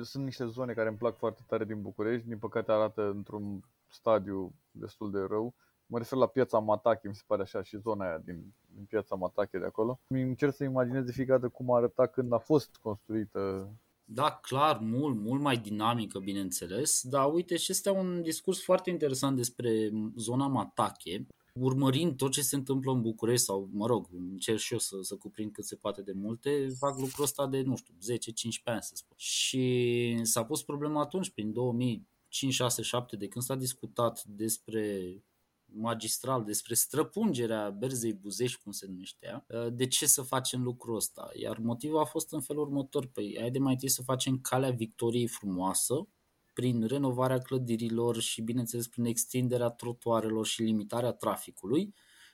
Sunt 0.04 0.24
niște 0.24 0.46
zone 0.46 0.74
care 0.74 0.88
îmi 0.90 0.98
plac 0.98 1.18
foarte 1.18 1.42
tare 1.48 1.66
din 1.66 1.82
București, 1.82 2.28
din 2.28 2.38
păcate 2.38 2.72
arată 2.72 3.10
într-un 3.16 3.64
stadiu 3.88 4.54
destul 4.72 5.12
de 5.12 5.20
rău. 5.20 5.54
Mă 5.86 5.98
refer 5.98 6.18
la 6.18 6.28
piața 6.28 6.60
Matache, 6.60 7.08
mi 7.08 7.16
se 7.16 7.24
pare 7.28 7.42
așa, 7.42 7.64
și 7.64 7.78
zona 7.78 8.06
aia 8.06 8.18
din, 8.18 8.54
din 8.76 8.86
piața 8.86 9.16
Matache 9.16 9.58
de 9.58 9.66
acolo. 9.66 10.00
Mi 10.08 10.22
încerc 10.22 10.54
să 10.54 10.64
imaginez 10.64 11.06
de 11.06 11.12
fiecare 11.12 11.40
dată 11.40 11.52
cum 11.54 11.74
arăta 11.74 12.08
când 12.08 12.34
a 12.34 12.38
fost 12.38 12.78
construită 12.82 13.70
da, 14.12 14.40
clar, 14.42 14.80
mult, 14.82 15.18
mult 15.18 15.42
mai 15.42 15.58
dinamică, 15.58 16.20
bineînțeles, 16.20 17.02
dar 17.04 17.34
uite 17.34 17.58
și 17.58 17.72
este 17.72 17.90
un 17.90 18.22
discurs 18.22 18.64
foarte 18.64 18.90
interesant 18.90 19.36
despre 19.36 19.90
zona 20.16 20.48
Matache, 20.48 21.26
urmărind 21.60 22.18
tot 22.18 22.32
ce 22.32 22.42
se 22.42 22.56
întâmplă 22.56 22.92
în 22.92 23.02
București 23.02 23.46
sau, 23.46 23.70
mă 23.72 23.86
rog, 23.86 24.08
încerc 24.12 24.58
și 24.58 24.74
eu 24.74 24.80
să, 24.80 24.98
să 25.02 25.16
cuprind 25.16 25.52
cât 25.52 25.66
se 25.66 25.76
poate 25.76 26.02
de 26.02 26.12
multe, 26.12 26.68
fac 26.78 27.00
lucrul 27.00 27.24
ăsta 27.24 27.48
de, 27.48 27.62
nu 27.62 27.76
știu, 27.76 27.94
10-15 27.94 28.64
ani 28.64 28.82
să 28.82 28.92
spun. 28.96 29.18
Și 29.18 30.20
s-a 30.24 30.46
pus 30.46 30.64
problema 30.64 31.02
atunci, 31.02 31.30
prin 31.30 31.54
2005, 31.54 32.54
6, 32.54 32.82
7, 32.82 33.16
de 33.16 33.28
când 33.28 33.46
s-a 33.46 33.56
discutat 33.56 34.24
despre 34.24 35.18
magistral 35.72 36.44
despre 36.44 36.74
străpungerea 36.74 37.70
Berzei 37.70 38.14
Buzești, 38.14 38.62
cum 38.62 38.72
se 38.72 38.86
numește 38.88 39.26
ea, 39.26 39.70
de 39.70 39.88
ce 39.88 40.06
să 40.06 40.22
facem 40.22 40.64
lucrul 40.64 40.96
ăsta? 40.96 41.30
Iar 41.34 41.58
motivul 41.58 42.00
a 42.00 42.06
fost 42.06 42.32
în 42.32 42.42
felul 42.42 42.62
următor, 42.62 43.06
păi 43.06 43.36
hai 43.40 43.52
de 43.52 43.60
mai 43.60 43.74
întâi 43.74 43.90
să 43.90 44.02
facem 44.02 44.40
calea 44.40 44.72
victoriei 44.72 45.28
frumoasă, 45.28 46.08
prin 46.60 46.84
renovarea 46.84 47.38
clădirilor 47.38 48.20
și, 48.20 48.42
bineînțeles, 48.42 48.88
prin 48.88 49.06
extinderea 49.06 49.70
trotuarelor 49.70 50.46
și 50.46 50.62
limitarea 50.62 51.12
traficului, 51.12 51.94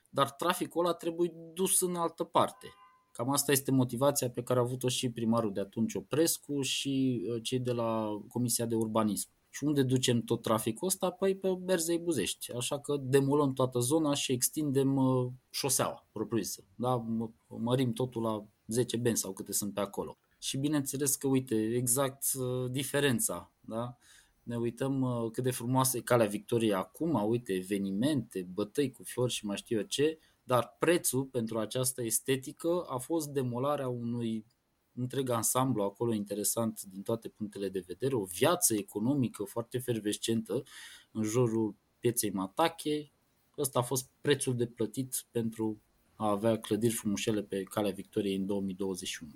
dar 0.09 0.31
traficul 0.31 0.85
ăla 0.85 0.93
trebuie 0.93 1.33
dus 1.53 1.81
în 1.81 1.95
altă 1.95 2.23
parte. 2.23 2.67
Cam 3.11 3.29
asta 3.29 3.51
este 3.51 3.71
motivația 3.71 4.29
pe 4.29 4.43
care 4.43 4.59
a 4.59 4.61
avut-o 4.61 4.87
și 4.87 5.09
primarul 5.09 5.53
de 5.53 5.59
atunci, 5.59 5.93
Oprescu, 5.93 6.61
și 6.61 7.25
uh, 7.27 7.43
cei 7.43 7.59
de 7.59 7.71
la 7.71 8.21
Comisia 8.27 8.65
de 8.65 8.75
Urbanism. 8.75 9.29
Și 9.49 9.63
unde 9.63 9.83
ducem 9.83 10.21
tot 10.21 10.41
traficul 10.41 10.87
ăsta? 10.87 11.09
Păi 11.09 11.35
pe 11.35 11.57
Berzei 11.61 11.99
Buzești. 11.99 12.53
Așa 12.53 12.79
că 12.79 12.97
demolăm 13.01 13.53
toată 13.53 13.79
zona 13.79 14.13
și 14.13 14.31
extindem 14.31 14.95
uh, 14.95 15.31
șoseaua 15.49 16.07
propriu-zisă. 16.11 16.63
Da? 16.75 17.05
Mărim 17.47 17.93
totul 17.93 18.21
la 18.21 18.45
10 18.67 18.97
benzi 18.97 19.21
sau 19.21 19.33
câte 19.33 19.51
sunt 19.51 19.73
pe 19.73 19.79
acolo. 19.79 20.17
Și 20.39 20.57
bineînțeles 20.57 21.15
că, 21.15 21.27
uite, 21.27 21.55
exact 21.55 22.23
uh, 22.33 22.71
diferența. 22.71 23.51
Da? 23.59 23.97
Ne 24.45 24.57
uităm 24.57 25.01
uh, 25.01 25.31
cât 25.31 25.43
de 25.43 25.51
frumoasă 25.51 25.97
e 25.97 26.01
calea 26.01 26.27
Victoriei 26.27 26.73
acum, 26.73 27.23
uite, 27.27 27.53
evenimente, 27.53 28.47
bătăi 28.53 28.91
cu 28.91 29.03
fiori 29.03 29.31
și 29.31 29.45
mai 29.45 29.57
știu 29.57 29.77
eu 29.77 29.83
ce, 29.83 30.19
dar 30.43 30.75
prețul 30.79 31.23
pentru 31.23 31.59
această 31.59 32.03
estetică 32.03 32.85
a 32.89 32.97
fost 32.97 33.29
demolarea 33.29 33.87
unui 33.87 34.45
întreg 34.93 35.29
ansamblu 35.29 35.83
acolo 35.83 36.13
interesant 36.13 36.81
din 36.81 37.01
toate 37.01 37.29
punctele 37.29 37.69
de 37.69 37.83
vedere, 37.87 38.15
o 38.15 38.23
viață 38.23 38.75
economică 38.75 39.43
foarte 39.43 39.77
fervescentă 39.77 40.63
în 41.11 41.23
jurul 41.23 41.75
pieței 41.99 42.31
Matache. 42.31 43.11
Ăsta 43.57 43.79
a 43.79 43.81
fost 43.81 44.09
prețul 44.21 44.55
de 44.55 44.67
plătit 44.67 45.25
pentru 45.31 45.81
a 46.15 46.29
avea 46.29 46.59
clădiri 46.59 46.93
frumușele 46.93 47.43
pe 47.43 47.63
calea 47.63 47.91
Victoriei 47.91 48.35
în 48.35 48.45
2021. 48.45 49.31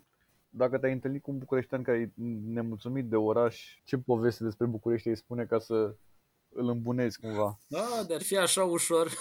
Dacă 0.50 0.78
te-ai 0.78 0.93
întâlnit 0.93 1.22
cu 1.22 1.32
un 1.32 1.38
bucureștean 1.38 1.84
care 1.84 1.97
e 1.97 2.12
nemulțumit 2.45 3.06
de 3.06 3.16
oraș, 3.16 3.82
ce 3.84 3.97
poveste 3.97 4.43
despre 4.43 4.66
București 4.66 5.08
îi 5.08 5.18
spune 5.18 5.45
ca 5.45 5.60
să 5.60 5.95
îl 6.50 6.70
îmbunezi 6.70 7.20
cumva? 7.20 7.60
Da, 7.68 8.04
dar 8.08 8.22
fi 8.22 8.38
așa 8.38 8.64
ușor. 8.64 9.12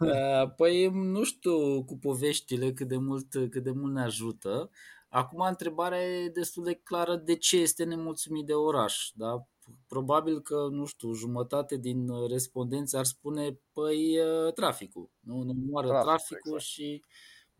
Uh, 0.00 0.54
păi 0.56 0.88
nu 0.88 1.24
știu 1.24 1.84
cu 1.84 1.98
poveștile 1.98 2.72
cât 2.72 2.88
de 2.88 2.96
mult, 2.96 3.30
cât 3.30 3.62
de 3.62 3.70
mult 3.70 3.92
ne 3.92 4.02
ajută. 4.02 4.70
Acum 5.08 5.40
întrebarea 5.40 6.02
e 6.02 6.28
destul 6.28 6.64
de 6.64 6.74
clară 6.74 7.16
de 7.16 7.36
ce 7.36 7.56
este 7.56 7.84
nemulțumit 7.84 8.46
de 8.46 8.52
oraș. 8.52 9.10
Da? 9.14 9.46
Probabil 9.86 10.40
că, 10.40 10.68
nu 10.70 10.84
știu, 10.84 11.12
jumătate 11.12 11.76
din 11.76 12.08
respondenți 12.28 12.96
ar 12.96 13.04
spune, 13.04 13.60
păi, 13.72 14.18
traficul. 14.54 15.10
Nu, 15.20 15.42
nu 15.42 15.52
moară 15.52 15.88
Trafic, 15.88 16.06
traficul 16.06 16.52
exact. 16.54 16.64
și 16.64 17.04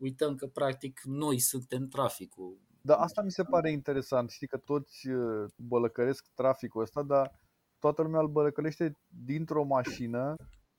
uităm 0.01 0.35
că, 0.35 0.47
practic, 0.47 1.01
noi 1.03 1.39
suntem 1.39 1.87
traficul. 1.87 2.59
Da, 2.81 2.95
asta 2.95 3.21
mi 3.21 3.31
se 3.31 3.43
pare 3.43 3.71
interesant. 3.71 4.29
Știi 4.29 4.47
că 4.47 4.57
toți 4.57 5.07
bălăcăresc 5.55 6.25
traficul 6.35 6.81
ăsta, 6.81 7.03
dar 7.03 7.39
toată 7.79 8.01
lumea 8.01 8.19
îl 8.19 8.27
bălăcălește 8.27 8.97
dintr-o 9.25 9.63
mașină, 9.63 10.35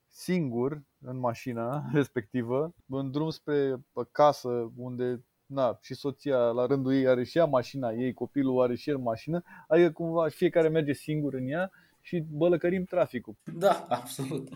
singur, 0.08 0.82
în 1.00 1.18
mașina 1.18 1.84
respectivă, 1.92 2.74
în 2.88 3.10
drum 3.10 3.30
spre 3.30 3.84
casă, 4.12 4.72
unde 4.76 5.24
na, 5.46 5.78
și 5.80 5.94
soția 5.94 6.38
la 6.38 6.66
rândul 6.66 6.92
ei 6.92 7.06
are 7.06 7.24
și 7.24 7.38
ea 7.38 7.44
mașina 7.44 7.90
ei, 7.90 8.14
copilul 8.14 8.62
are 8.62 8.74
și 8.74 8.90
el 8.90 8.98
mașină, 8.98 9.42
adică 9.68 9.90
cumva 9.90 10.28
fiecare 10.28 10.68
merge 10.68 10.92
singur 10.92 11.34
în 11.34 11.48
ea 11.48 11.70
și 12.00 12.24
bălăcărim 12.30 12.84
traficul. 12.84 13.36
Da, 13.54 13.86
absolut. 13.88 14.48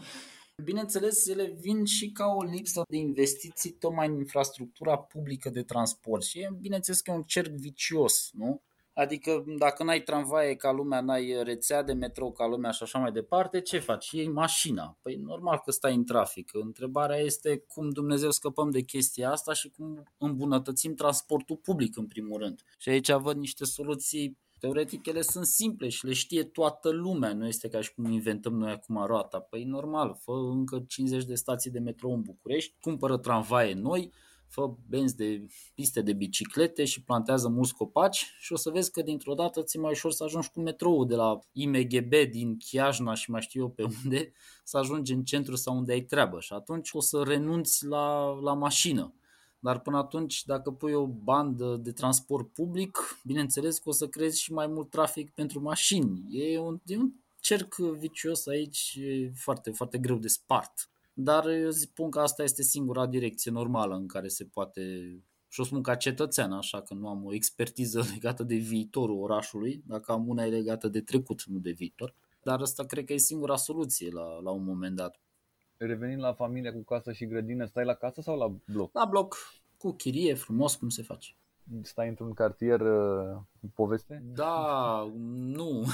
Bineînțeles, 0.64 1.26
ele 1.26 1.56
vin 1.60 1.84
și 1.84 2.10
ca 2.10 2.26
o 2.26 2.42
lipsă 2.42 2.82
de 2.88 2.96
investiții 2.96 3.70
tocmai 3.70 4.06
în 4.06 4.18
infrastructura 4.18 4.98
publică 4.98 5.50
de 5.50 5.62
transport 5.62 6.22
și 6.22 6.48
bineînțeles 6.60 7.00
că 7.00 7.10
e 7.10 7.14
un 7.14 7.22
cerc 7.22 7.50
vicios, 7.50 8.30
nu? 8.32 8.62
Adică 8.92 9.44
dacă 9.58 9.84
n-ai 9.84 10.02
tramvaie 10.02 10.54
ca 10.54 10.72
lumea, 10.72 11.00
n-ai 11.00 11.42
rețea 11.42 11.82
de 11.82 11.92
metrou 11.92 12.32
ca 12.32 12.46
lumea 12.46 12.70
și 12.70 12.82
așa 12.82 12.98
mai 12.98 13.12
departe, 13.12 13.60
ce 13.60 13.78
faci? 13.78 14.10
Iei 14.10 14.28
mașina. 14.28 14.98
Păi 15.02 15.14
normal 15.14 15.60
că 15.64 15.70
stai 15.70 15.94
în 15.94 16.04
trafic. 16.04 16.50
Întrebarea 16.52 17.16
este 17.16 17.64
cum 17.68 17.90
Dumnezeu 17.90 18.30
scăpăm 18.30 18.70
de 18.70 18.80
chestia 18.80 19.30
asta 19.30 19.52
și 19.52 19.70
cum 19.70 20.02
îmbunătățim 20.18 20.94
transportul 20.94 21.56
public 21.56 21.96
în 21.96 22.06
primul 22.06 22.38
rând. 22.40 22.62
Și 22.78 22.88
aici 22.88 23.12
văd 23.12 23.36
niște 23.36 23.64
soluții 23.64 24.38
Teoretic 24.58 25.06
ele 25.06 25.22
sunt 25.22 25.46
simple 25.46 25.88
și 25.88 26.06
le 26.06 26.12
știe 26.12 26.44
toată 26.44 26.90
lumea, 26.90 27.32
nu 27.32 27.46
este 27.46 27.68
ca 27.68 27.80
și 27.80 27.94
cum 27.94 28.04
inventăm 28.04 28.54
noi 28.54 28.70
acum 28.70 29.04
roata. 29.06 29.40
Păi 29.40 29.64
normal, 29.64 30.18
fă 30.20 30.32
încă 30.32 30.84
50 30.88 31.24
de 31.24 31.34
stații 31.34 31.70
de 31.70 31.78
metrou 31.78 32.12
în 32.12 32.22
București, 32.22 32.74
cumpără 32.80 33.18
tramvaie 33.18 33.74
noi, 33.74 34.12
fă 34.48 34.74
benzi 34.88 35.16
de 35.16 35.46
piste 35.74 36.02
de 36.02 36.12
biciclete 36.12 36.84
și 36.84 37.02
plantează 37.02 37.48
mulți 37.48 37.74
copaci 37.74 38.26
și 38.38 38.52
o 38.52 38.56
să 38.56 38.70
vezi 38.70 38.90
că 38.90 39.02
dintr-o 39.02 39.34
dată 39.34 39.62
ți 39.62 39.78
mai 39.78 39.90
ușor 39.90 40.12
să 40.12 40.24
ajungi 40.24 40.50
cu 40.50 40.60
metrou 40.60 41.04
de 41.04 41.14
la 41.14 41.38
IMGB 41.52 42.12
din 42.30 42.56
Chiajna 42.58 43.14
și 43.14 43.30
mai 43.30 43.40
știu 43.40 43.60
eu 43.60 43.68
pe 43.70 43.82
unde 44.04 44.32
să 44.64 44.78
ajungi 44.78 45.12
în 45.12 45.24
centru 45.24 45.56
sau 45.56 45.76
unde 45.76 45.92
ai 45.92 46.00
treabă 46.00 46.40
și 46.40 46.52
atunci 46.52 46.90
o 46.92 47.00
să 47.00 47.22
renunți 47.26 47.86
la, 47.86 48.38
la 48.40 48.52
mașină. 48.52 49.14
Dar 49.66 49.80
până 49.80 49.96
atunci, 49.96 50.44
dacă 50.44 50.70
pui 50.70 50.92
o 50.92 51.06
bandă 51.06 51.76
de 51.76 51.92
transport 51.92 52.52
public, 52.52 53.18
bineînțeles 53.24 53.78
că 53.78 53.88
o 53.88 53.92
să 53.92 54.08
crezi 54.08 54.40
și 54.40 54.52
mai 54.52 54.66
mult 54.66 54.90
trafic 54.90 55.30
pentru 55.30 55.60
mașini. 55.60 56.24
E 56.30 56.58
un, 56.58 56.80
e 56.84 56.96
un 56.96 57.12
cerc 57.40 57.74
vicios 57.74 58.46
aici, 58.46 58.98
e 59.00 59.32
foarte, 59.34 59.70
foarte 59.70 59.98
greu 59.98 60.16
de 60.16 60.28
spart. 60.28 60.88
Dar 61.12 61.48
eu 61.48 61.70
spun 61.70 62.10
că 62.10 62.20
asta 62.20 62.42
este 62.42 62.62
singura 62.62 63.06
direcție 63.06 63.50
normală 63.50 63.94
în 63.94 64.06
care 64.06 64.28
se 64.28 64.44
poate 64.44 64.82
și 65.48 65.60
o 65.60 65.64
spun 65.64 65.82
ca 65.82 65.94
cetățean, 65.94 66.52
așa 66.52 66.82
că 66.82 66.94
nu 66.94 67.08
am 67.08 67.24
o 67.24 67.34
expertiză 67.34 68.04
legată 68.14 68.42
de 68.42 68.54
viitorul 68.54 69.22
orașului, 69.22 69.82
dacă 69.86 70.12
am 70.12 70.28
una 70.28 70.44
e 70.44 70.48
legată 70.48 70.88
de 70.88 71.00
trecut, 71.00 71.44
nu 71.44 71.58
de 71.58 71.70
viitor. 71.70 72.14
Dar 72.42 72.60
asta 72.60 72.84
cred 72.84 73.04
că 73.04 73.12
e 73.12 73.16
singura 73.16 73.56
soluție 73.56 74.10
la, 74.10 74.40
la 74.40 74.50
un 74.50 74.64
moment 74.64 74.96
dat. 74.96 75.20
Revenind 75.76 76.20
la 76.20 76.32
familia 76.32 76.72
cu 76.72 76.82
casă 76.82 77.12
și 77.12 77.26
grădină, 77.26 77.64
stai 77.64 77.84
la 77.84 77.94
casă 77.94 78.20
sau 78.20 78.38
la 78.38 78.54
bloc? 78.64 78.94
La 78.94 79.04
bloc, 79.04 79.36
cu 79.78 79.92
chirie, 79.92 80.34
frumos, 80.34 80.74
cum 80.74 80.88
se 80.88 81.02
face. 81.02 81.36
Stai 81.82 82.08
într-un 82.08 82.32
cartier 82.32 82.80
uh, 82.80 83.36
cu 83.60 83.70
poveste? 83.74 84.22
Da, 84.34 85.12
nu. 85.34 85.84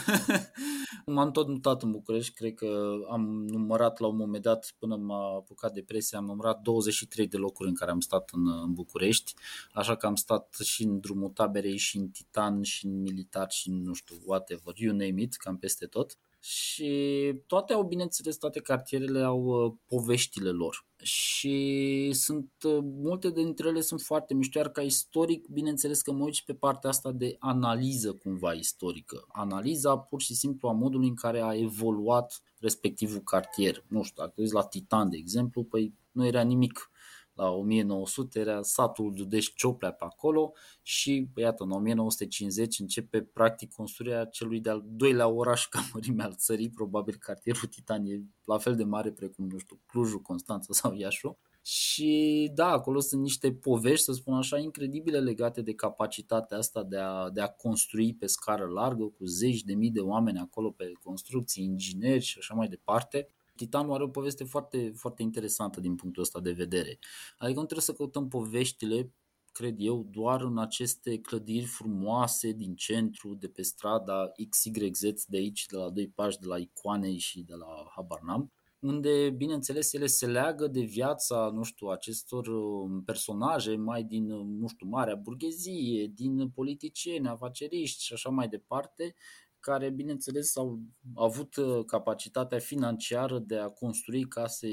M-am 1.06 1.30
tot 1.30 1.48
mutat 1.48 1.82
în 1.82 1.90
București, 1.90 2.34
cred 2.34 2.54
că 2.54 2.94
am 3.10 3.46
numărat 3.46 3.98
la 3.98 4.06
un 4.06 4.16
moment 4.16 4.42
dat, 4.42 4.74
până 4.78 4.96
m-a 4.96 5.34
apucat 5.34 5.72
depresia, 5.72 6.18
am 6.18 6.24
numărat 6.24 6.60
23 6.60 7.26
de 7.26 7.36
locuri 7.36 7.68
în 7.68 7.74
care 7.74 7.90
am 7.90 8.00
stat 8.00 8.30
în, 8.32 8.48
în 8.62 8.72
București, 8.72 9.34
așa 9.72 9.96
că 9.96 10.06
am 10.06 10.14
stat 10.14 10.56
și 10.64 10.82
în 10.82 11.00
drumul 11.00 11.30
taberei, 11.30 11.76
și 11.76 11.96
în 11.96 12.08
Titan, 12.08 12.62
și 12.62 12.86
în 12.86 13.00
militar, 13.00 13.50
și 13.50 13.68
în, 13.68 13.82
nu 13.82 13.92
știu, 13.92 14.16
whatever, 14.24 14.74
you 14.76 14.96
name 14.96 15.20
it, 15.20 15.34
cam 15.34 15.56
peste 15.56 15.86
tot 15.86 16.18
și 16.44 17.32
toate 17.46 17.72
au, 17.72 17.82
bineînțeles, 17.82 18.36
toate 18.36 18.60
cartierele 18.60 19.20
au 19.20 19.42
uh, 19.44 19.72
poveștile 19.86 20.50
lor 20.50 20.86
și 21.02 22.10
sunt 22.12 22.50
uh, 22.62 22.78
multe 22.82 23.30
dintre 23.30 23.68
ele 23.68 23.80
sunt 23.80 24.00
foarte 24.00 24.34
mișto, 24.34 24.58
iar 24.58 24.68
ca 24.68 24.82
istoric, 24.82 25.46
bineînțeles 25.46 26.02
că 26.02 26.12
mă 26.12 26.24
uit 26.24 26.34
și 26.34 26.44
pe 26.44 26.54
partea 26.54 26.90
asta 26.90 27.12
de 27.12 27.36
analiză 27.38 28.12
cumva 28.12 28.52
istorică. 28.52 29.24
Analiza 29.28 29.98
pur 29.98 30.20
și 30.20 30.34
simplu 30.34 30.68
a 30.68 30.72
modului 30.72 31.08
în 31.08 31.14
care 31.14 31.40
a 31.40 31.54
evoluat 31.54 32.42
respectivul 32.58 33.20
cartier. 33.20 33.84
Nu 33.88 34.02
știu, 34.02 34.22
dacă 34.22 34.34
uiți 34.36 34.54
la 34.54 34.62
Titan, 34.62 35.10
de 35.10 35.16
exemplu, 35.16 35.64
păi 35.64 35.94
nu 36.10 36.26
era 36.26 36.42
nimic 36.42 36.90
la 37.34 37.50
1900 37.50 38.38
era 38.38 38.62
satul 38.62 39.12
Dudești 39.14 39.54
Cioplea 39.54 39.92
pe 39.92 40.04
acolo 40.04 40.52
și 40.82 41.28
iată 41.36 41.62
în 41.62 41.70
1950 41.70 42.78
începe 42.78 43.22
practic 43.22 43.72
construirea 43.72 44.24
celui 44.24 44.60
de-al 44.60 44.84
doilea 44.86 45.28
oraș 45.28 45.66
ca 45.66 45.80
mărime 45.92 46.22
al 46.22 46.34
țării, 46.34 46.70
probabil 46.70 47.16
cartierul 47.18 47.68
Titan 47.68 48.06
e 48.06 48.22
la 48.44 48.58
fel 48.58 48.76
de 48.76 48.84
mare 48.84 49.12
precum, 49.12 49.48
nu 49.48 49.58
știu, 49.58 49.80
Clujul, 49.86 50.20
Constanța 50.20 50.72
sau 50.80 50.94
Iașu. 50.94 51.38
Și 51.64 52.50
da, 52.54 52.66
acolo 52.66 53.00
sunt 53.00 53.22
niște 53.22 53.52
povești, 53.52 54.04
să 54.04 54.12
spun 54.12 54.34
așa, 54.34 54.58
incredibile 54.58 55.20
legate 55.20 55.62
de 55.62 55.74
capacitatea 55.74 56.56
asta 56.58 56.82
de 56.82 56.96
a, 56.96 57.30
de 57.30 57.40
a 57.40 57.48
construi 57.48 58.14
pe 58.14 58.26
scară 58.26 58.66
largă, 58.66 59.04
cu 59.04 59.24
zeci 59.24 59.62
de 59.62 59.74
mii 59.74 59.90
de 59.90 60.00
oameni 60.00 60.38
acolo 60.38 60.70
pe 60.70 60.92
construcții, 61.02 61.64
ingineri 61.64 62.24
și 62.24 62.38
așa 62.38 62.54
mai 62.54 62.68
departe. 62.68 63.28
Titanul 63.56 63.94
are 63.94 64.02
o 64.02 64.08
poveste 64.08 64.44
foarte, 64.44 64.92
foarte 64.96 65.22
interesantă 65.22 65.80
din 65.80 65.94
punctul 65.94 66.22
ăsta 66.22 66.40
de 66.40 66.52
vedere. 66.52 66.98
Adică 67.38 67.58
nu 67.58 67.66
trebuie 67.66 67.86
să 67.86 67.92
căutăm 67.92 68.28
poveștile, 68.28 69.12
cred 69.52 69.74
eu, 69.78 70.06
doar 70.10 70.42
în 70.42 70.58
aceste 70.58 71.20
clădiri 71.20 71.66
frumoase 71.66 72.52
din 72.52 72.74
centru, 72.74 73.34
de 73.34 73.48
pe 73.48 73.62
strada 73.62 74.32
XYZ 74.50 75.24
de 75.26 75.36
aici, 75.36 75.66
de 75.66 75.76
la 75.76 75.90
doi 75.90 76.08
pași, 76.08 76.38
de 76.38 76.46
la 76.46 76.58
Icoanei 76.58 77.18
și 77.18 77.42
de 77.42 77.54
la 77.54 77.90
Habarnam, 77.94 78.52
unde, 78.82 79.30
bineînțeles, 79.30 79.92
ele 79.92 80.06
se 80.06 80.26
leagă 80.26 80.66
de 80.66 80.80
viața, 80.80 81.50
nu 81.54 81.62
știu, 81.62 81.86
acestor 81.86 82.46
um, 82.46 83.02
personaje 83.04 83.76
mai 83.76 84.04
din, 84.04 84.30
um, 84.30 84.56
nu 84.58 84.66
știu, 84.66 84.86
marea 84.86 85.14
burghezie, 85.14 86.06
din 86.14 86.50
politicieni, 86.50 87.28
afaceriști 87.28 88.04
și 88.04 88.12
așa 88.12 88.28
mai 88.28 88.48
departe, 88.48 89.14
care, 89.62 89.90
bineînțeles, 89.90 90.56
au 90.56 90.80
avut 91.14 91.56
uh, 91.56 91.84
capacitatea 91.84 92.58
financiară 92.58 93.38
de 93.38 93.58
a 93.58 93.68
construi 93.68 94.28
case, 94.28 94.68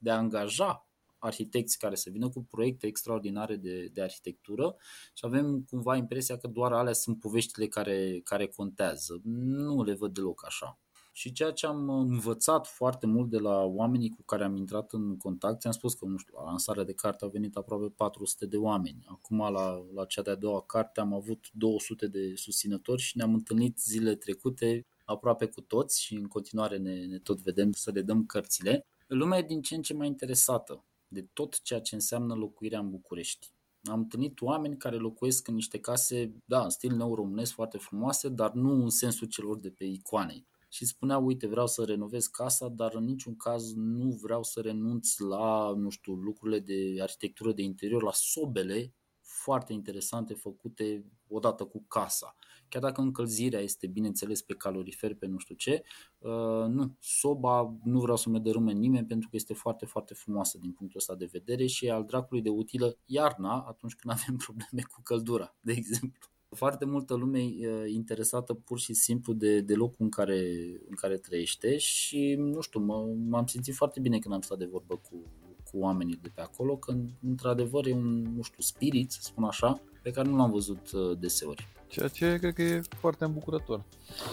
de 0.00 0.10
a 0.10 0.16
angaja 0.16 0.88
arhitecți 1.18 1.78
care 1.78 1.94
să 1.94 2.10
vină 2.10 2.28
cu 2.28 2.44
proiecte 2.44 2.86
extraordinare 2.86 3.56
de, 3.56 3.88
de 3.92 4.02
arhitectură 4.02 4.76
și 5.14 5.24
avem 5.24 5.62
cumva 5.70 5.96
impresia 5.96 6.36
că 6.38 6.46
doar 6.46 6.72
alea 6.72 6.92
sunt 6.92 7.20
poveștile 7.20 7.66
care, 7.66 8.20
care 8.24 8.46
contează. 8.46 9.20
Nu 9.24 9.82
le 9.82 9.94
văd 9.94 10.14
deloc 10.14 10.46
așa. 10.46 10.78
Și 11.16 11.32
ceea 11.32 11.50
ce 11.50 11.66
am 11.66 11.88
învățat 11.88 12.66
foarte 12.66 13.06
mult 13.06 13.30
de 13.30 13.38
la 13.38 13.62
oamenii 13.62 14.08
cu 14.08 14.22
care 14.22 14.44
am 14.44 14.56
intrat 14.56 14.92
în 14.92 15.16
contact, 15.16 15.60
ți-am 15.60 15.72
spus 15.72 15.94
că, 15.94 16.04
nu 16.04 16.16
știu, 16.16 16.34
la 16.36 16.44
lansarea 16.44 16.84
de 16.84 16.92
carte 16.92 17.24
au 17.24 17.30
venit 17.30 17.56
aproape 17.56 17.88
400 17.96 18.46
de 18.46 18.56
oameni. 18.56 19.04
Acum, 19.06 19.38
la, 19.38 19.84
la 19.94 20.04
cea 20.04 20.22
de-a 20.22 20.34
doua 20.34 20.60
carte, 20.60 21.00
am 21.00 21.12
avut 21.12 21.48
200 21.52 22.06
de 22.06 22.34
susținători 22.34 23.02
și 23.02 23.16
ne-am 23.16 23.34
întâlnit 23.34 23.78
zile 23.78 24.14
trecute 24.14 24.86
aproape 25.04 25.46
cu 25.46 25.60
toți 25.60 26.02
și 26.02 26.14
în 26.14 26.26
continuare 26.26 26.76
ne, 26.76 27.04
ne 27.04 27.18
tot 27.18 27.40
vedem 27.40 27.72
să 27.72 27.90
le 27.90 28.02
dăm 28.02 28.26
cărțile. 28.26 28.86
Lumea 29.06 29.38
e 29.38 29.42
din 29.42 29.62
ce 29.62 29.74
în 29.74 29.82
ce 29.82 29.94
mai 29.94 30.06
interesată 30.06 30.84
de 31.08 31.26
tot 31.32 31.62
ceea 31.62 31.80
ce 31.80 31.94
înseamnă 31.94 32.34
locuirea 32.34 32.78
în 32.78 32.90
București. 32.90 33.50
Am 33.84 33.98
întâlnit 33.98 34.40
oameni 34.40 34.76
care 34.76 34.96
locuiesc 34.96 35.48
în 35.48 35.54
niște 35.54 35.78
case, 35.78 36.32
da, 36.44 36.62
în 36.62 36.70
stil 36.70 36.96
neoromânesc 36.96 37.52
foarte 37.52 37.78
frumoase, 37.78 38.28
dar 38.28 38.52
nu 38.52 38.82
în 38.82 38.90
sensul 38.90 39.26
celor 39.26 39.58
de 39.58 39.70
pe 39.70 39.84
icoane 39.84 40.44
și 40.74 40.84
spunea, 40.84 41.18
uite, 41.18 41.46
vreau 41.46 41.66
să 41.66 41.84
renovez 41.84 42.26
casa, 42.26 42.68
dar 42.68 42.94
în 42.94 43.04
niciun 43.04 43.36
caz 43.36 43.74
nu 43.74 44.18
vreau 44.22 44.42
să 44.42 44.60
renunț 44.60 45.18
la, 45.18 45.74
nu 45.76 45.88
știu, 45.88 46.12
lucrurile 46.12 46.58
de 46.58 47.02
arhitectură 47.02 47.52
de 47.52 47.62
interior, 47.62 48.02
la 48.02 48.12
sobele 48.12 48.94
foarte 49.20 49.72
interesante 49.72 50.34
făcute 50.34 51.04
odată 51.28 51.64
cu 51.64 51.84
casa. 51.88 52.36
Chiar 52.68 52.82
dacă 52.82 53.00
încălzirea 53.00 53.60
este, 53.60 53.86
bineînțeles, 53.86 54.42
pe 54.42 54.54
calorifer, 54.54 55.14
pe 55.14 55.26
nu 55.26 55.38
știu 55.38 55.54
ce, 55.54 55.82
uh, 56.18 56.66
nu, 56.68 56.96
soba 57.00 57.76
nu 57.84 58.00
vreau 58.00 58.16
să 58.16 58.28
mă 58.28 58.38
dărâme 58.38 58.72
nimeni 58.72 59.06
pentru 59.06 59.28
că 59.28 59.36
este 59.36 59.54
foarte, 59.54 59.86
foarte 59.86 60.14
frumoasă 60.14 60.58
din 60.58 60.72
punctul 60.72 61.00
ăsta 61.00 61.14
de 61.14 61.28
vedere 61.32 61.66
și 61.66 61.86
e 61.86 61.90
al 61.92 62.04
dracului 62.04 62.42
de 62.42 62.48
utilă 62.50 62.98
iarna 63.04 63.64
atunci 63.68 63.94
când 63.94 64.14
avem 64.14 64.36
probleme 64.46 64.82
cu 64.94 65.00
căldura, 65.02 65.56
de 65.60 65.72
exemplu 65.72 66.32
foarte 66.54 66.84
multă 66.84 67.14
lume 67.14 67.38
e 67.38 67.86
interesată 67.88 68.54
pur 68.54 68.78
și 68.78 68.94
simplu 68.94 69.32
de, 69.32 69.60
de 69.60 69.74
locul 69.74 69.96
în 69.98 70.08
care, 70.08 70.40
în 70.88 70.94
care 70.94 71.16
trăiește 71.16 71.76
și, 71.76 72.34
nu 72.38 72.60
știu, 72.60 72.80
mă, 72.80 73.06
m-am 73.28 73.46
simțit 73.46 73.74
foarte 73.74 74.00
bine 74.00 74.18
când 74.18 74.34
am 74.34 74.40
stat 74.40 74.58
de 74.58 74.68
vorbă 74.70 74.96
cu, 74.96 75.22
cu 75.70 75.78
oamenii 75.78 76.18
de 76.22 76.30
pe 76.34 76.40
acolo, 76.40 76.76
că 76.76 76.94
într-adevăr 77.22 77.86
e 77.86 77.92
un, 77.92 78.34
nu 78.36 78.42
știu, 78.42 78.62
spirit, 78.62 79.10
să 79.10 79.18
spun 79.22 79.44
așa, 79.44 79.80
pe 80.02 80.10
care 80.10 80.28
nu 80.28 80.36
l-am 80.36 80.50
văzut 80.50 80.90
uh, 80.92 81.18
deseori. 81.18 81.68
Ceea 81.86 82.08
ce 82.08 82.36
cred 82.38 82.54
că 82.54 82.62
e 82.62 82.80
foarte 82.98 83.24
îmbucurător. 83.24 83.84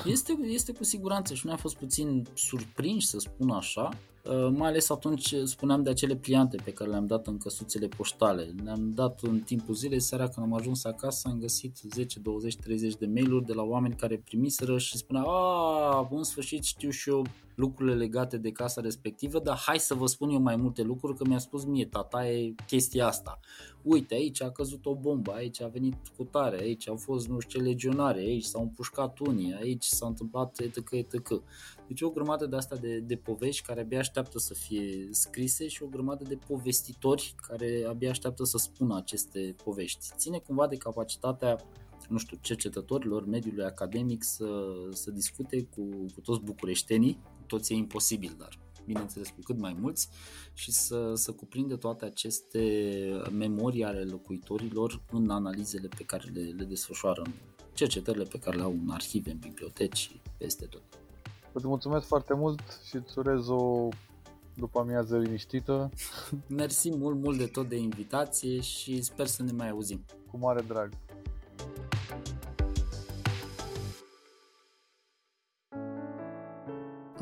Este, 0.05 0.39
este 0.41 0.74
cu 0.74 0.84
siguranță 0.84 1.34
și 1.34 1.45
noi 1.45 1.53
am 1.53 1.59
fost 1.59 1.76
puțin 1.76 2.26
surprinși, 2.34 3.07
să 3.07 3.19
spun 3.19 3.49
așa, 3.49 3.89
Uh, 3.89 4.11
mai 4.49 4.69
ales 4.69 4.89
atunci 4.89 5.36
spuneam 5.43 5.84
de 5.84 5.89
acele 5.89 6.15
pliante 6.15 6.57
pe 6.63 6.72
care 6.72 6.89
le-am 6.89 7.07
dat 7.07 7.28
în 7.28 7.38
căsuțele 7.38 7.88
poștale. 7.88 8.53
Le-am 8.63 8.91
dat 8.95 9.19
în 9.22 9.39
timpul 9.39 9.74
zilei, 9.74 9.99
seara 9.99 10.28
când 10.28 10.45
am 10.45 10.53
ajuns 10.53 10.84
acasă 10.84 11.28
am 11.28 11.39
găsit 11.39 11.78
10, 11.93 12.19
20, 12.19 12.55
30 12.55 12.95
de 12.95 13.05
mail-uri 13.05 13.45
de 13.45 13.53
la 13.53 13.61
oameni 13.61 13.95
care 13.95 14.22
primiseră 14.26 14.78
și 14.78 14.97
spuneau 14.97 15.30
a, 15.30 16.07
în 16.11 16.24
sfârșit 16.24 16.63
știu 16.63 16.89
și 16.89 17.09
eu 17.09 17.26
lucrurile 17.56 17.95
legate 17.95 18.38
de 18.38 18.52
casa 18.52 18.82
respectivă, 18.82 19.39
dar 19.39 19.58
hai 19.58 19.80
să 19.80 19.93
vă 19.93 20.06
spun 20.06 20.30
eu 20.30 20.39
mai 20.39 20.56
multe 20.56 20.82
lucruri 20.82 21.18
că 21.18 21.24
mi-a 21.28 21.38
spus 21.38 21.66
mie 21.66 21.86
tata 21.86 22.28
e 22.28 22.56
chestia 22.68 23.08
asta. 23.08 23.39
Uite, 23.82 24.14
aici 24.14 24.41
a 24.41 24.52
căzut 24.52 24.86
o 24.86 24.95
bombă, 24.95 25.32
aici 25.32 25.62
a 25.62 25.68
venit 25.68 25.95
cu 26.18 26.24
tare, 26.24 26.58
aici 26.58 26.88
au 26.88 26.95
fost 26.95 27.28
nu 27.28 27.39
știu 27.39 27.60
ce 27.60 27.66
legionare, 27.66 28.20
aici 28.20 28.43
s-au 28.43 28.62
împușcat 28.62 29.20
unii, 29.20 29.54
aici 29.54 29.84
s-a 29.84 30.08
întâmplat 30.08 30.60
etc. 30.60 30.91
etc. 30.91 31.41
Deci 31.88 32.02
o 32.02 32.10
grămadă 32.10 32.45
de 32.45 32.56
asta 32.56 32.76
de, 32.76 32.99
de 32.99 33.16
povești 33.16 33.66
care 33.66 33.82
abia 33.82 33.99
așteaptă 33.99 34.39
să 34.39 34.54
fie 34.54 35.08
scrise 35.12 35.68
și 35.68 35.84
o 35.84 35.88
grămadă 35.88 36.24
de 36.28 36.38
povestitori 36.47 37.36
care 37.47 37.86
abia 37.89 38.10
așteaptă 38.10 38.43
să 38.43 38.58
spună 38.58 38.95
aceste 38.95 39.56
povești. 39.64 40.06
Ține 40.16 40.38
cumva 40.38 40.68
de 40.68 40.78
capacitatea 40.78 41.58
nu 42.10 42.18
știu, 42.18 42.38
cercetătorilor 42.41 43.26
mediului 43.26 43.64
academic 43.64 44.24
să, 44.24 44.47
să 44.91 45.12
discute 45.12 45.64
cu, 45.64 45.82
cu 46.14 46.22
toți 46.22 46.41
bucureștenii, 46.41 47.20
cu 47.24 47.43
toți 47.47 47.74
e 47.74 47.76
imposibil, 47.76 48.36
dar 48.38 48.60
bineînțeles 48.86 49.30
cu 49.30 49.39
cât 49.43 49.60
mai 49.60 49.76
mulți 49.80 50.10
și 50.54 50.72
să, 50.72 51.14
să 51.16 51.32
cuprinde 51.32 51.76
toate 51.76 52.06
aceste 52.06 52.62
memorii 53.32 53.84
ale 53.84 54.04
locuitorilor 54.04 55.02
în 55.12 55.30
analizele 55.30 55.88
pe 55.88 56.04
care 56.04 56.30
le, 56.34 56.41
le 56.41 56.64
desfășoară 56.64 57.22
în 57.26 57.32
cercetările 57.74 58.24
pe 58.24 58.39
care 58.39 58.58
le 58.58 58.64
au 58.64 58.72
în 58.72 58.89
arhive, 58.89 59.32
în 59.32 59.38
biblioteci 59.38 59.97
și 59.97 60.22
peste 60.38 60.66
tot. 60.66 60.84
Îți 61.52 61.68
mulțumesc 61.68 62.06
foarte 62.08 62.34
mult 62.34 62.60
și 62.88 62.95
îți 62.95 63.18
urez 63.18 63.47
o 63.47 63.89
după 64.56 64.80
amiază 64.80 65.18
liniștită. 65.18 65.89
Mersi 66.47 66.89
mult, 66.89 67.18
mult 67.18 67.38
de 67.38 67.45
tot 67.45 67.70
de 67.70 67.78
invitație 67.78 68.60
și 68.60 69.02
sper 69.02 69.28
să 69.28 69.43
ne 69.43 69.52
mai 69.52 69.70
auzim. 69.70 70.06
Cu 70.32 70.38
mare 70.38 70.62
drag. 70.62 70.91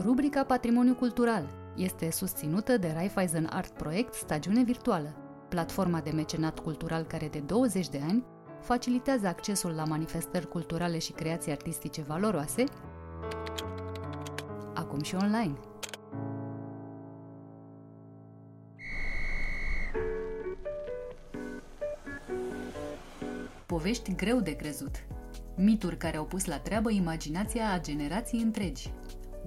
Rubrica 0.04 0.44
Patrimoniu 0.44 0.96
Cultural 0.96 1.50
este 1.76 2.12
susținută 2.12 2.78
de 2.78 2.92
Raiffeisen 2.94 3.50
Art 3.52 3.74
Project 3.74 4.14
Stagiune 4.14 4.64
Virtuală, 4.64 5.16
platforma 5.50 6.02
de 6.02 6.12
mecenat 6.12 6.60
cultural 6.60 7.04
care 7.04 7.28
de 7.28 7.40
20 7.40 7.90
de 7.90 8.02
ani 8.08 8.26
facilitează 8.62 9.28
accesul 9.28 9.72
la 9.72 9.84
manifestări 9.84 10.48
culturale 10.48 10.98
și 10.98 11.12
creații 11.12 11.52
artistice 11.52 12.02
valoroase, 12.02 12.64
acum 14.74 15.02
și 15.02 15.16
online. 15.16 15.69
Povești 23.80 24.16
greu 24.16 24.40
de 24.40 24.56
crezut. 24.56 24.96
Mituri 25.56 25.98
care 25.98 26.18
au 26.18 26.26
pus 26.26 26.46
la 26.46 26.60
treabă 26.60 26.92
imaginația 26.92 27.72
a 27.72 27.80
generații 27.80 28.42
întregi. 28.42 28.92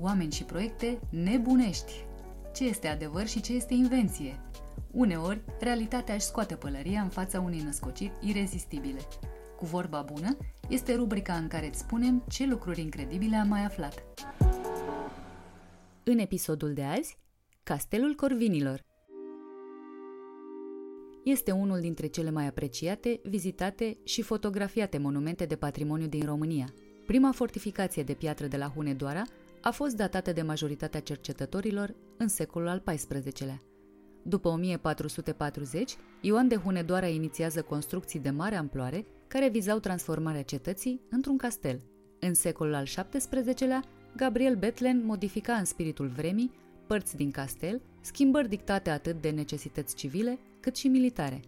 Oameni 0.00 0.32
și 0.32 0.44
proiecte 0.44 1.00
nebunești. 1.10 1.92
ce 2.54 2.64
este 2.64 2.88
adevăr 2.88 3.26
și 3.26 3.40
ce 3.40 3.52
este 3.52 3.74
invenție. 3.74 4.40
Uneori, 4.90 5.40
realitatea 5.60 6.14
își 6.14 6.24
scoate 6.24 6.54
pălăria 6.54 7.00
în 7.00 7.08
fața 7.08 7.40
unei 7.40 7.60
născociri 7.60 8.12
irezistibile. 8.20 9.00
Cu 9.56 9.66
vorba 9.66 10.02
bună 10.02 10.36
este 10.68 10.94
rubrica 10.94 11.34
în 11.34 11.48
care 11.48 11.66
îți 11.66 11.78
spunem 11.78 12.24
ce 12.28 12.46
lucruri 12.46 12.80
incredibile 12.80 13.36
am 13.36 13.48
mai 13.48 13.64
aflat. 13.64 14.02
În 16.04 16.18
episodul 16.18 16.72
de 16.72 16.82
azi, 16.82 17.18
Castelul 17.62 18.14
Corvinilor. 18.14 18.91
Este 21.24 21.50
unul 21.50 21.80
dintre 21.80 22.06
cele 22.06 22.30
mai 22.30 22.46
apreciate, 22.46 23.20
vizitate 23.22 23.96
și 24.04 24.22
fotografiate 24.22 24.98
monumente 24.98 25.44
de 25.44 25.56
patrimoniu 25.56 26.06
din 26.06 26.24
România. 26.24 26.74
Prima 27.06 27.32
fortificație 27.32 28.02
de 28.02 28.12
piatră 28.12 28.46
de 28.46 28.56
la 28.56 28.72
Hunedoara 28.74 29.22
a 29.60 29.70
fost 29.70 29.96
datată 29.96 30.32
de 30.32 30.42
majoritatea 30.42 31.00
cercetătorilor 31.00 31.94
în 32.16 32.28
secolul 32.28 32.68
al 32.68 32.82
XIV-lea. 32.84 33.62
După 34.22 34.48
1440, 34.48 35.96
Ioan 36.20 36.48
de 36.48 36.56
Hunedoara 36.56 37.06
inițiază 37.06 37.62
construcții 37.62 38.20
de 38.20 38.30
mare 38.30 38.54
amploare 38.54 39.06
care 39.28 39.48
vizau 39.48 39.78
transformarea 39.78 40.42
cetății 40.42 41.00
într-un 41.10 41.36
castel. 41.36 41.80
În 42.18 42.34
secolul 42.34 42.74
al 42.74 42.84
XVII-lea, 42.84 43.84
Gabriel 44.16 44.56
Betlen 44.56 45.04
modifica 45.04 45.52
în 45.52 45.64
spiritul 45.64 46.06
vremii 46.06 46.50
părți 46.86 47.16
din 47.16 47.30
castel, 47.30 47.80
schimbări 48.00 48.48
dictate 48.48 48.90
atât 48.90 49.20
de 49.20 49.30
necesități 49.30 49.94
civile 49.94 50.38
cât 50.62 50.76
și 50.76 50.88
militare. 50.88 51.40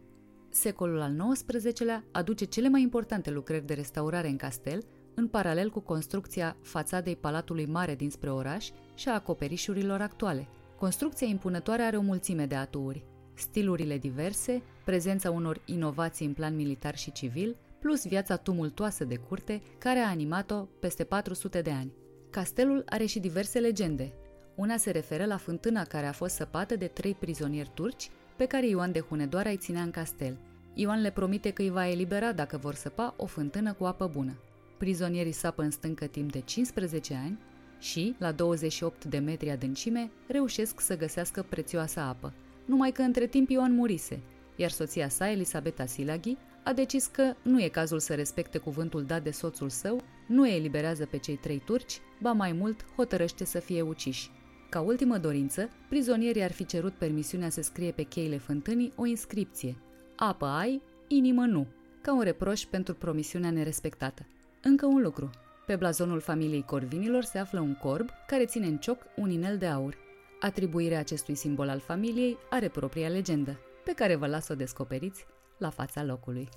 Secolul 0.51 1.01
al 1.01 1.33
XIX-lea 1.33 2.05
aduce 2.13 2.45
cele 2.45 2.69
mai 2.69 2.83
importante 2.83 3.31
lucrări 3.31 3.67
de 3.67 3.75
restaurare 3.75 4.29
în 4.29 4.37
castel, 4.37 4.83
în 5.15 5.29
paralel 5.29 5.71
cu 5.71 5.81
construcția 5.81 6.57
fațadei 6.63 7.17
Palatului 7.17 7.67
Mare 7.67 7.95
dinspre 7.95 8.31
oraș 8.31 8.69
și 8.95 9.09
a 9.09 9.15
acoperișurilor 9.15 10.01
actuale. 10.01 10.49
Construcția 10.79 11.27
impunătoare 11.27 11.83
are 11.83 11.97
o 11.97 12.01
mulțime 12.01 12.47
de 12.47 12.55
aturi, 12.55 13.05
stilurile 13.35 13.99
diverse, 13.99 14.63
prezența 14.85 15.31
unor 15.31 15.63
inovații 15.65 16.27
în 16.27 16.33
plan 16.33 16.55
militar 16.55 16.97
și 16.97 17.13
civil, 17.13 17.57
plus 17.81 18.07
viața 18.07 18.37
tumultoasă 18.37 19.05
de 19.05 19.17
curte 19.17 19.63
care 19.79 19.99
a 19.99 20.09
animat-o 20.09 20.67
peste 20.81 21.05
400 21.05 21.61
de 21.61 21.71
ani. 21.71 21.93
Castelul 22.31 22.83
are 22.87 23.05
și 23.05 23.21
diverse 23.21 23.59
legende. 23.59 24.13
Una 24.55 24.77
se 24.77 24.91
referă 24.91 25.25
la 25.25 25.37
fântâna 25.37 25.85
care 25.85 26.07
a 26.07 26.13
fost 26.13 26.35
săpată 26.35 26.77
de 26.77 26.87
trei 26.87 27.15
prizonieri 27.15 27.71
turci 27.75 28.11
pe 28.37 28.47
care 28.47 28.67
Ioan 28.67 28.93
de 28.93 29.01
Hunedoara 29.01 29.51
îi 29.51 29.57
ținea 29.57 29.83
în 29.83 29.91
castel. 29.91 30.37
Ioan 30.75 31.01
le 31.01 31.11
promite 31.11 31.51
că 31.51 31.63
îi 31.63 31.71
va 31.71 31.89
elibera 31.89 32.33
dacă 32.33 32.57
vor 32.57 32.75
săpa 32.75 33.15
o 33.17 33.27
fântână 33.27 33.73
cu 33.73 33.85
apă 33.85 34.11
bună. 34.13 34.37
Prizonierii 34.79 35.33
sapă 35.33 35.63
în 35.63 35.71
stâncă 35.71 36.07
timp 36.07 36.33
de 36.33 36.41
15 36.41 37.15
ani 37.15 37.39
și, 37.79 38.15
la 38.19 38.33
28 38.33 39.05
de 39.05 39.19
metri 39.19 39.51
adâncime, 39.51 40.11
reușesc 40.27 40.81
să 40.81 40.97
găsească 40.97 41.47
prețioasa 41.49 42.03
apă. 42.03 42.33
Numai 42.65 42.93
că 42.93 43.03
între 43.03 43.27
timp 43.27 43.51
Ioan 43.51 43.75
murise, 43.75 44.21
iar 44.57 44.71
soția 44.71 45.09
sa, 45.09 45.31
Elisabeta 45.31 45.87
Silaghi, 45.87 46.37
a 46.65 46.73
decis 46.73 47.07
că 47.07 47.35
nu 47.43 47.63
e 47.63 47.69
cazul 47.69 47.99
să 47.99 48.15
respecte 48.15 48.59
cuvântul 48.59 49.05
dat 49.05 49.23
de 49.23 49.31
soțul 49.31 49.69
său, 49.69 50.01
nu 50.27 50.49
eliberează 50.49 51.07
pe 51.07 51.17
cei 51.17 51.37
trei 51.37 51.63
turci, 51.65 52.01
ba 52.21 52.33
mai 52.33 52.53
mult 52.53 52.85
hotărăște 52.97 53.45
să 53.45 53.59
fie 53.59 53.83
uciși. 53.83 54.31
Ca 54.75 54.81
ultimă 54.81 55.19
dorință, 55.19 55.69
prizonierii 55.89 56.43
ar 56.43 56.53
fi 56.53 56.67
cerut 56.67 56.93
permisiunea 56.93 57.49
să 57.49 57.63
scrie 57.63 57.91
pe 57.91 58.03
cheile 58.03 58.39
fântânii 58.39 58.93
o 58.97 59.07
inscripție 59.07 59.77
Apă 60.17 60.47
ai, 60.47 60.83
inimă 61.09 61.45
nu, 61.45 61.67
ca 62.01 62.15
un 62.15 62.21
reproș 62.21 62.63
pentru 62.63 62.95
promisiunea 62.95 63.51
nerespectată. 63.51 64.27
Încă 64.63 64.87
un 64.87 65.03
lucru. 65.03 65.31
Pe 65.67 65.77
blazonul 65.77 66.21
familiei 66.21 66.65
Corvinilor 66.65 67.23
se 67.23 67.39
află 67.39 67.61
un 67.61 67.75
corb 67.75 68.09
care 68.27 68.45
ține 68.45 68.67
în 68.67 68.77
cioc 68.77 68.99
un 69.17 69.31
inel 69.31 69.59
de 69.59 69.67
aur. 69.67 69.97
Atribuirea 70.41 70.99
acestui 70.99 71.35
simbol 71.35 71.69
al 71.69 71.79
familiei 71.79 72.37
are 72.51 72.69
propria 72.69 73.09
legendă, 73.09 73.59
pe 73.85 73.93
care 73.93 74.15
vă 74.15 74.27
las 74.27 74.45
să 74.45 74.53
o 74.53 74.57
descoperiți 74.57 75.27
la 75.59 75.71
fața 75.71 76.05
locului. 76.05 76.49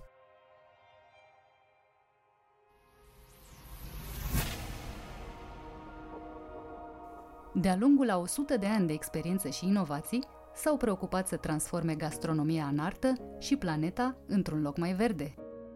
De-a 7.62 7.76
lungul 7.76 8.10
a 8.10 8.18
100 8.18 8.58
de 8.58 8.66
ani 8.66 8.88
de 8.88 8.94
experiență 8.94 9.50
și 9.50 9.66
inovații, 9.66 10.24
s-au 10.56 10.78
preocupat 10.78 11.28
să 11.28 11.36
transforme 11.38 11.96
gastronomia 11.96 12.66
în 12.66 12.80
artă 12.80 13.14
și 13.40 13.56
planeta 13.56 14.18
într-un 14.28 14.62
loc 14.62 14.78
mai 14.78 14.94
verde. 14.94 15.34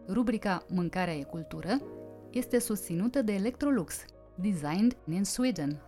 Rubrica 0.08 0.64
Mâncarea 0.68 1.14
e 1.14 1.22
cultură 1.22 1.78
este 2.30 2.58
susținută 2.58 3.22
de 3.22 3.32
Electrolux, 3.32 4.04
designed 4.34 4.96
in 5.08 5.24
Sweden. 5.24 5.82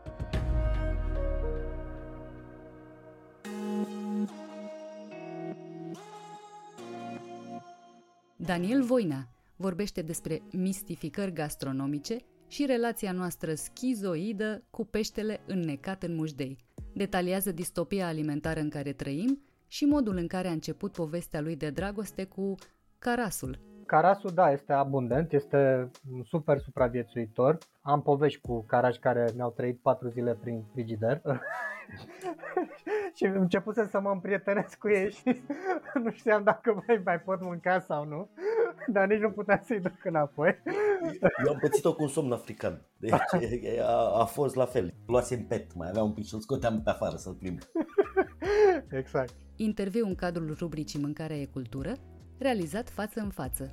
Daniel 8.36 8.82
Voina 8.82 9.28
vorbește 9.56 10.02
despre 10.02 10.42
mistificări 10.52 11.32
gastronomice 11.32 12.16
și 12.54 12.66
relația 12.66 13.12
noastră 13.12 13.54
schizoidă 13.54 14.62
cu 14.70 14.84
peștele 14.84 15.40
înnecat 15.46 16.02
în 16.02 16.14
mușdei. 16.14 16.56
Detaliază 16.92 17.52
distopia 17.52 18.06
alimentară 18.06 18.60
în 18.60 18.68
care 18.68 18.92
trăim 18.92 19.42
și 19.68 19.84
modul 19.84 20.16
în 20.16 20.26
care 20.26 20.48
a 20.48 20.52
început 20.52 20.92
povestea 20.92 21.40
lui 21.40 21.56
de 21.56 21.70
dragoste 21.70 22.24
cu 22.24 22.54
carasul. 22.98 23.58
Carasul, 23.86 24.30
da, 24.34 24.50
este 24.50 24.72
abundent, 24.72 25.32
este 25.32 25.90
un 26.12 26.22
super 26.22 26.58
supraviețuitor. 26.58 27.58
Am 27.80 28.02
povești 28.02 28.40
cu 28.40 28.64
carași 28.64 28.98
care 28.98 29.30
mi-au 29.34 29.50
trăit 29.50 29.80
patru 29.80 30.08
zile 30.08 30.34
prin 30.34 30.64
frigider 30.72 31.22
și 33.16 33.24
început 33.24 33.74
să 33.74 34.00
mă 34.00 34.10
împrietenesc 34.10 34.78
cu 34.78 34.88
ei 34.88 35.10
și 35.10 35.42
nu 36.04 36.10
știam 36.10 36.42
dacă 36.42 36.82
mai, 36.86 37.00
mai 37.04 37.20
pot 37.20 37.40
mânca 37.40 37.80
sau 37.80 38.04
nu, 38.04 38.28
dar 38.86 39.06
nici 39.06 39.20
nu 39.20 39.30
puteam 39.30 39.60
să-i 39.64 39.80
duc 39.80 40.04
înapoi. 40.04 40.62
Eu 41.46 41.52
am 41.52 41.58
pățit-o 41.60 41.94
cu 41.94 42.02
un 42.02 42.08
somn 42.08 42.32
african, 42.32 42.82
deci 42.98 43.12
a, 43.80 44.20
a 44.20 44.24
fost 44.24 44.54
la 44.54 44.64
fel. 44.64 44.94
Luasem 45.06 45.46
pet, 45.46 45.74
mai 45.74 45.88
avea 45.88 46.02
un 46.02 46.12
pic 46.12 46.24
și 46.24 46.34
îl 46.34 46.40
scoteam 46.40 46.82
pe 46.82 46.90
afară 46.90 47.16
să-l 47.16 47.34
plimb. 47.34 47.58
Exact. 49.00 49.34
Interviu 49.56 50.06
în 50.06 50.14
cadrul 50.14 50.56
rubricii 50.58 51.00
Mâncarea 51.00 51.36
e 51.36 51.44
cultură, 51.44 51.92
realizat 52.38 52.90
față 52.90 53.20
în 53.20 53.30
față. 53.30 53.70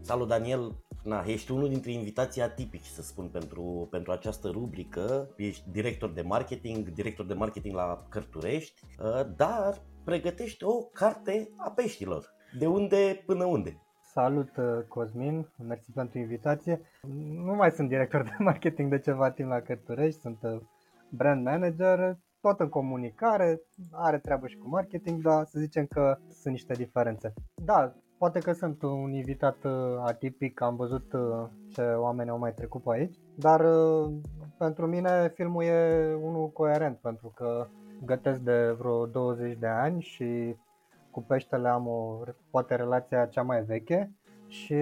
Salut 0.00 0.28
Daniel, 0.28 0.84
Na, 1.04 1.22
ești 1.26 1.52
unul 1.52 1.68
dintre 1.68 1.90
invitații 1.90 2.42
atipici, 2.42 2.84
să 2.84 3.02
spun, 3.02 3.28
pentru, 3.28 3.88
pentru 3.90 4.12
această 4.12 4.48
rubrică. 4.48 5.28
Ești 5.36 5.70
director 5.70 6.10
de 6.10 6.22
marketing, 6.22 6.88
director 6.88 7.26
de 7.26 7.34
marketing 7.34 7.74
la 7.74 8.06
Cărturești, 8.08 8.82
uh, 8.98 9.26
dar 9.36 9.82
pregătești 10.04 10.64
o 10.64 10.82
carte 10.82 11.48
a 11.56 11.70
peștilor. 11.70 12.32
De 12.58 12.66
unde 12.66 13.22
până 13.26 13.44
unde? 13.44 13.80
Salut 14.12 14.56
uh, 14.56 14.84
Cosmin, 14.88 15.48
mersi 15.66 15.92
pentru 15.92 16.18
invitație. 16.18 16.80
Nu 17.44 17.54
mai 17.54 17.70
sunt 17.70 17.88
director 17.88 18.22
de 18.22 18.36
marketing 18.38 18.90
de 18.90 18.98
ceva 18.98 19.30
timp 19.30 19.48
la 19.48 19.60
Cărturești, 19.60 20.20
sunt 20.20 20.38
uh, 20.42 20.60
brand 21.08 21.44
manager, 21.44 22.18
tot 22.44 22.60
în 22.60 22.68
comunicare, 22.68 23.60
are 23.90 24.18
treabă 24.18 24.46
și 24.46 24.56
cu 24.56 24.68
marketing, 24.68 25.22
dar 25.22 25.44
să 25.44 25.58
zicem 25.58 25.86
că 25.86 26.18
sunt 26.30 26.52
niște 26.52 26.72
diferențe. 26.72 27.32
Da, 27.54 27.94
Poate 28.18 28.38
că 28.38 28.52
sunt 28.52 28.82
un 28.82 29.12
invitat 29.12 29.64
uh, 29.64 29.72
atipic, 30.04 30.60
am 30.60 30.76
văzut 30.76 31.12
uh, 31.12 31.48
ce 31.68 31.82
oameni 31.82 32.30
au 32.30 32.38
mai 32.38 32.54
trecut 32.54 32.82
pe 32.82 32.90
aici, 32.92 33.14
dar 33.36 33.60
uh, 33.60 34.12
pentru 34.58 34.86
mine 34.86 35.32
filmul 35.34 35.62
e 35.62 36.14
unul 36.14 36.50
coerent 36.50 36.96
pentru 36.96 37.32
că 37.34 37.66
gătesc 38.04 38.40
de 38.40 38.74
vreo 38.78 39.06
20 39.06 39.58
de 39.58 39.66
ani 39.66 40.02
și 40.02 40.56
cu 41.10 41.22
peștele 41.22 41.68
am 41.68 41.86
o, 41.86 42.20
poate 42.50 42.74
relația 42.74 43.26
cea 43.26 43.42
mai 43.42 43.62
veche 43.62 44.14
și 44.46 44.76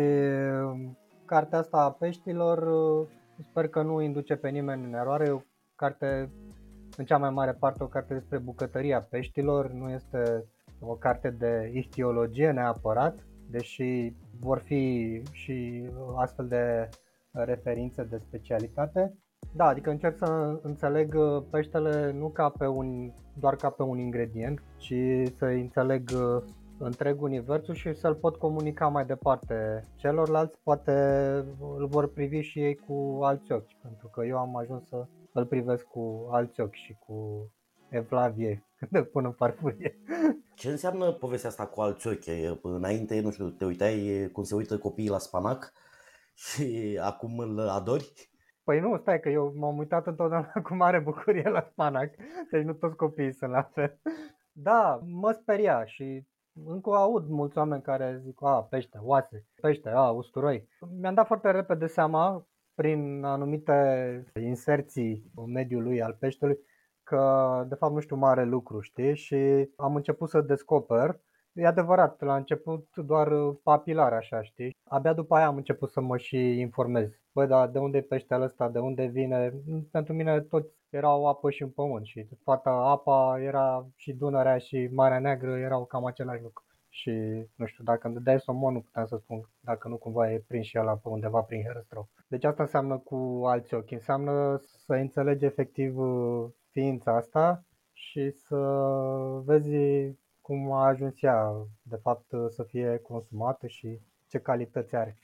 cartea 1.25 1.59
asta 1.59 1.77
a 1.77 1.91
peștilor 1.91 2.69
sper 3.43 3.69
că 3.69 3.83
nu 3.83 4.01
induce 4.01 4.37
pe 4.37 4.49
nimeni 4.49 4.85
în 4.85 4.95
eroare, 4.95 5.27
e 5.27 5.31
o 5.31 5.41
carte 5.75 6.31
în 6.97 7.05
cea 7.05 7.19
mai 7.19 7.31
mare 7.31 7.53
parte 7.53 7.83
o 7.83 7.87
carte 7.87 8.15
despre 8.15 8.39
bucătăria 8.39 9.03
peștilor, 9.03 9.71
nu 9.71 9.91
este 9.91 10.45
o 10.81 10.95
carte 10.95 11.31
de 11.31 11.71
ichtiologie 11.75 12.51
neapărat, 12.51 13.27
deși 13.51 14.13
vor 14.41 14.59
fi 14.59 15.23
și 15.33 15.87
astfel 16.17 16.49
de 16.49 16.89
referințe 17.31 18.03
de 18.03 18.19
specialitate. 18.19 19.15
Da, 19.55 19.65
adică 19.65 19.91
încerc 19.91 20.17
să 20.17 20.61
înțeleg 20.63 21.17
peștele 21.51 22.13
nu 22.13 22.29
ca 22.29 22.49
pe 22.59 22.67
un, 22.67 23.13
doar 23.39 23.57
ca 23.57 23.71
pe 23.71 23.83
un 23.83 23.99
ingredient, 23.99 24.63
ci 24.77 24.95
să 25.37 25.45
înțeleg 25.45 26.11
întreg 26.79 27.23
universul 27.23 27.75
și 27.75 27.95
să-l 27.95 28.15
pot 28.15 28.37
comunica 28.37 28.89
mai 28.89 29.07
departe 29.07 29.85
celorlalți, 29.97 30.59
poate 30.63 30.93
îl 31.77 31.87
vor 31.87 32.13
privi 32.13 32.41
și 32.41 32.59
ei 32.59 32.77
cu 32.77 33.19
alți 33.23 33.53
ochi, 33.53 33.75
pentru 33.83 34.09
că 34.09 34.25
eu 34.25 34.39
am 34.39 34.57
ajuns 34.57 34.89
să 34.89 35.07
îl 35.33 35.47
privesc 35.47 35.85
cu 35.85 36.29
alți 36.31 36.61
ochi 36.61 36.75
și 36.75 36.97
cu 37.07 37.49
evlavie 37.89 38.65
când 38.79 39.05
pun 39.05 39.25
în 39.25 39.33
farfurie. 39.33 39.99
Ce 40.55 40.69
înseamnă 40.71 41.13
povestea 41.13 41.49
asta 41.49 41.67
cu 41.67 41.81
alți 41.81 42.09
ochi? 42.09 42.61
Înainte, 42.63 43.21
nu 43.21 43.31
știu, 43.31 43.51
te 43.51 43.65
uitai 43.65 44.29
cum 44.33 44.43
se 44.43 44.55
uită 44.55 44.79
copiii 44.79 45.09
la 45.09 45.19
spanac 45.19 45.73
și 46.35 46.99
acum 47.03 47.39
îl 47.39 47.69
adori? 47.69 48.31
Păi 48.65 48.81
nu, 48.81 48.97
stai 48.97 49.21
că 49.21 49.29
eu 49.29 49.53
m-am 49.57 49.79
uitat 49.79 50.07
întotdeauna 50.07 50.53
cu 50.69 50.75
mare 50.75 50.99
bucurie 50.99 51.49
la 51.49 51.61
spanac, 51.61 52.11
deci 52.51 52.65
nu 52.65 52.73
toți 52.73 52.97
copiii 52.97 53.33
sunt 53.33 53.51
la 53.51 53.63
fel. 53.63 54.01
Da, 54.53 55.01
mă 55.05 55.33
speria 55.33 55.85
și 55.85 56.27
încă 56.65 56.91
aud 56.91 57.29
mulți 57.29 57.59
oameni 57.59 57.83
care 57.83 58.21
zic, 58.25 58.43
a, 58.43 58.63
pește, 58.63 58.99
oase, 59.01 59.47
pește, 59.61 59.89
a, 59.89 60.11
usturoi. 60.11 60.69
Mi-am 61.01 61.15
dat 61.15 61.27
foarte 61.27 61.51
repede 61.51 61.87
seama, 61.87 62.47
prin 62.75 63.25
anumite 63.25 64.25
inserții 64.41 65.31
în 65.37 65.51
mediul 65.53 65.83
lui 65.83 66.03
al 66.03 66.17
peștelui, 66.19 66.59
că 67.03 67.65
de 67.69 67.75
fapt 67.75 67.93
nu 67.93 68.01
știu 68.01 68.17
mare 68.17 68.45
lucru, 68.45 68.81
știi? 68.81 69.17
Și 69.17 69.71
am 69.77 69.95
început 69.95 70.29
să 70.29 70.41
descoper 70.41 71.21
E 71.55 71.67
adevărat, 71.67 72.21
la 72.21 72.37
început 72.37 72.97
doar 72.97 73.29
papilar 73.63 74.13
așa, 74.13 74.43
știi? 74.43 74.77
Abia 74.85 75.13
după 75.13 75.35
aia 75.35 75.47
am 75.47 75.57
început 75.57 75.91
să 75.91 76.01
mă 76.01 76.17
și 76.17 76.59
informez. 76.59 77.11
Băi, 77.33 77.47
dar 77.47 77.69
de 77.69 77.79
unde 77.79 77.99
e 77.99 78.03
peștele 78.03 78.45
ăsta, 78.45 78.69
de 78.69 78.79
unde 78.79 79.05
vine? 79.05 79.53
Pentru 79.91 80.13
mine 80.13 80.41
tot 80.41 80.67
era 80.91 81.17
o 81.17 81.29
apă 81.29 81.51
și 81.51 81.63
un 81.63 81.71
pământ 81.71 82.07
și 82.07 82.29
toată 82.45 82.69
apa 82.69 83.41
era 83.41 83.87
și 83.97 84.13
Dunărea 84.13 84.59
și 84.59 84.89
Marea 84.93 85.19
Neagră 85.19 85.59
erau 85.59 85.85
cam 85.85 86.05
același 86.05 86.43
lucru. 86.43 86.65
Și 86.89 87.11
nu 87.55 87.67
știu, 87.67 87.85
dacă 87.85 88.09
îmi 88.09 88.21
dai 88.21 88.41
somon, 88.41 88.73
nu 88.73 88.81
puteam 88.81 89.07
să 89.07 89.17
spun 89.17 89.49
dacă 89.61 89.89
nu 89.89 89.97
cumva 89.97 90.33
e 90.33 90.45
prins 90.47 90.67
și 90.67 90.79
ăla 90.79 90.97
pe 90.97 91.09
undeva 91.09 91.41
prin 91.41 91.63
Herăstrău. 91.63 92.09
Deci 92.33 92.45
asta 92.45 92.63
înseamnă 92.63 92.99
cu 92.99 93.43
alți 93.47 93.75
ochi, 93.75 93.91
înseamnă 93.91 94.61
să 94.63 94.93
înțelegi 94.93 95.45
efectiv 95.45 95.99
uh, 95.99 96.51
ființa 96.71 97.17
asta 97.17 97.65
și 97.93 98.31
să 98.31 98.57
vezi 99.45 99.75
cum 100.41 100.73
a 100.73 100.87
ajuns 100.87 101.23
ea, 101.23 101.67
de 101.83 101.97
fapt, 102.03 102.27
să 102.49 102.63
fie 102.63 103.01
consumată 103.03 103.67
și 103.67 104.01
ce 104.29 104.39
calități 104.39 104.95
are. 104.95 105.19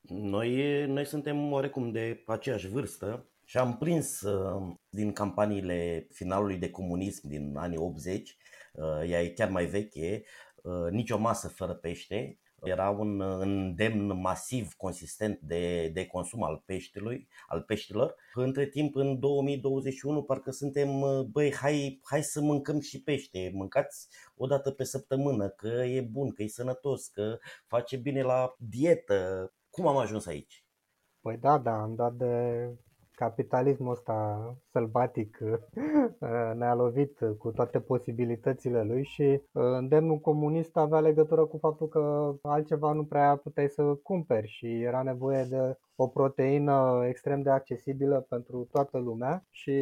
Noi, 0.00 0.84
noi 0.86 1.04
suntem 1.04 1.52
oarecum 1.52 1.90
de 1.92 2.22
aceeași 2.26 2.68
vârstă 2.68 3.26
și 3.44 3.58
am 3.58 3.76
prins 3.78 4.20
uh, 4.20 4.74
din 4.88 5.12
campaniile 5.12 6.06
finalului 6.10 6.56
de 6.56 6.70
comunism 6.70 7.28
din 7.28 7.56
anii 7.56 7.78
80, 7.78 8.36
uh, 8.72 9.10
ea 9.10 9.22
e 9.22 9.28
chiar 9.28 9.50
mai 9.50 9.64
veche, 9.64 10.22
uh, 10.62 10.90
nicio 10.90 11.18
masă 11.18 11.48
fără 11.48 11.74
pește, 11.74 12.38
era 12.62 12.90
un 12.90 13.20
îndemn 13.20 14.20
masiv, 14.20 14.72
consistent 14.74 15.40
de, 15.40 15.88
de 15.88 16.06
consum 16.06 16.42
al 16.42 16.62
peștelui, 16.66 17.28
al 17.48 17.62
peștilor. 17.62 18.14
Între 18.34 18.66
timp, 18.66 18.94
în 18.94 19.18
2021, 19.18 20.22
parcă 20.22 20.50
suntem, 20.50 20.88
băi, 21.30 21.54
hai, 21.54 22.00
hai 22.02 22.22
să 22.22 22.40
mâncăm 22.40 22.80
și 22.80 23.02
pește. 23.02 23.50
Mâncați 23.54 24.08
o 24.36 24.46
dată 24.46 24.70
pe 24.70 24.84
săptămână, 24.84 25.48
că 25.48 25.68
e 25.68 26.00
bun, 26.00 26.30
că 26.30 26.42
e 26.42 26.48
sănătos, 26.48 27.06
că 27.06 27.38
face 27.66 27.96
bine 27.96 28.22
la 28.22 28.54
dietă. 28.58 29.52
Cum 29.70 29.86
am 29.86 29.96
ajuns 29.96 30.26
aici? 30.26 30.64
Păi 31.20 31.36
da, 31.36 31.58
da, 31.58 31.72
am 31.72 31.94
dat 31.94 32.12
de 32.12 32.66
capitalismul 33.20 33.92
ăsta 33.92 34.16
sălbatic 34.70 35.38
ne-a 36.58 36.74
lovit 36.74 37.18
cu 37.38 37.50
toate 37.50 37.80
posibilitățile 37.80 38.82
lui 38.82 39.04
și 39.04 39.22
uh, 39.22 39.40
îndemnul 39.52 40.18
comunist 40.18 40.76
avea 40.76 41.00
legătură 41.00 41.44
cu 41.44 41.58
faptul 41.58 41.88
că 41.88 42.34
altceva 42.42 42.92
nu 42.92 43.04
prea 43.04 43.36
puteai 43.36 43.68
să 43.68 43.82
cumperi 43.82 44.48
și 44.48 44.82
era 44.82 45.02
nevoie 45.02 45.44
de 45.44 45.78
o 45.96 46.06
proteină 46.06 47.02
extrem 47.08 47.42
de 47.42 47.50
accesibilă 47.50 48.26
pentru 48.28 48.68
toată 48.70 48.98
lumea 48.98 49.44
și 49.50 49.72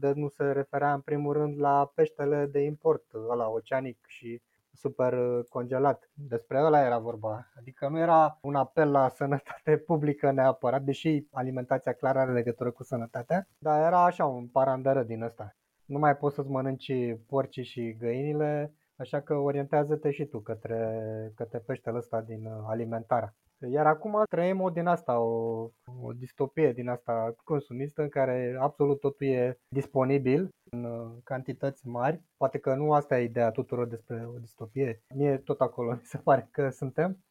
de 0.00 0.12
nu 0.14 0.28
se 0.28 0.44
referea 0.44 0.94
în 0.94 1.00
primul 1.00 1.32
rând 1.32 1.60
la 1.60 1.92
peștele 1.94 2.46
de 2.46 2.60
import, 2.60 3.04
la 3.36 3.48
oceanic 3.48 3.98
și 4.06 4.40
super 4.78 5.12
uh, 5.12 5.44
congelat. 5.48 6.10
Despre 6.14 6.60
ăla 6.60 6.84
era 6.84 6.98
vorba. 6.98 7.50
Adică 7.58 7.88
nu 7.88 7.98
era 7.98 8.38
un 8.42 8.54
apel 8.54 8.90
la 8.90 9.08
sănătate 9.08 9.76
publică 9.86 10.30
neapărat, 10.30 10.82
deși 10.82 11.26
alimentația 11.30 11.92
clar 11.92 12.16
are 12.16 12.32
legătură 12.32 12.70
cu 12.70 12.82
sănătatea, 12.82 13.48
dar 13.58 13.86
era 13.86 14.04
așa 14.04 14.26
un 14.26 14.46
parandără 14.46 15.02
din 15.02 15.22
ăsta. 15.22 15.56
Nu 15.84 15.98
mai 15.98 16.16
poți 16.16 16.34
să-ți 16.34 16.50
mănânci 16.50 17.16
porcii 17.26 17.64
și 17.64 17.96
găinile, 17.98 18.74
așa 18.96 19.20
că 19.20 19.34
orientează-te 19.34 20.10
și 20.10 20.24
tu 20.24 20.40
către, 20.40 21.32
către 21.34 21.58
peștele 21.58 21.96
ăsta 21.96 22.20
din 22.20 22.46
uh, 22.46 22.64
alimentarea. 22.66 23.34
Iar 23.66 23.86
acum 23.86 24.22
trăim 24.28 24.60
o 24.60 24.70
din 24.70 24.86
asta, 24.86 25.20
o, 25.20 25.62
o 26.02 26.12
distopie 26.16 26.72
din 26.72 26.88
asta 26.88 27.34
consumistă 27.44 28.02
în 28.02 28.08
care 28.08 28.56
absolut 28.60 29.00
totul 29.00 29.26
e 29.26 29.58
disponibil 29.68 30.48
în 30.70 30.84
uh, 30.84 31.10
cantități 31.24 31.86
mari. 31.86 32.22
Poate 32.36 32.58
că 32.58 32.74
nu 32.74 32.92
asta 32.92 33.20
e 33.20 33.24
ideea 33.24 33.50
tuturor 33.50 33.86
despre 33.86 34.28
o 34.34 34.38
distopie. 34.38 35.02
Mie 35.14 35.36
tot 35.36 35.60
acolo 35.60 35.92
mi 36.00 36.04
se 36.04 36.18
pare 36.18 36.48
că 36.50 36.68
suntem. 36.68 37.24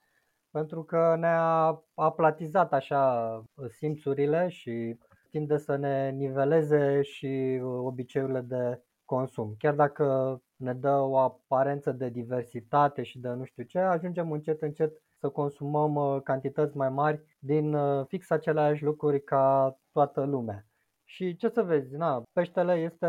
Pentru 0.51 0.84
că 0.84 1.15
ne-a 1.19 1.82
aplatizat 1.93 2.73
așa 2.73 3.43
simțurile 3.69 4.47
și 4.47 4.97
tinde 5.30 5.57
să 5.57 5.75
ne 5.75 6.09
niveleze 6.09 7.01
și 7.01 7.61
obiceiurile 7.63 8.41
de 8.41 8.82
consum. 9.05 9.55
Chiar 9.57 9.73
dacă 9.73 10.38
ne 10.55 10.73
dă 10.73 10.91
o 10.91 11.17
aparență 11.17 11.91
de 11.91 12.09
diversitate 12.09 13.03
și 13.03 13.19
de 13.19 13.30
nu 13.30 13.43
știu 13.43 13.63
ce, 13.63 13.80
ajungem 13.80 14.32
încet 14.32 14.61
încet 14.61 15.01
să 15.20 15.30
consumăm 15.30 15.95
uh, 15.95 16.22
cantități 16.24 16.78
mai 16.78 16.89
mari 16.89 17.22
din 17.39 17.74
uh, 17.74 18.05
fix 18.07 18.30
aceleași 18.30 18.84
lucruri 18.84 19.24
ca 19.24 19.78
toată 19.91 20.24
lumea. 20.24 20.65
Și 21.03 21.36
ce 21.36 21.49
să 21.49 21.63
vezi, 21.63 21.95
na, 21.95 22.24
peștele 22.34 22.74
este 22.74 23.07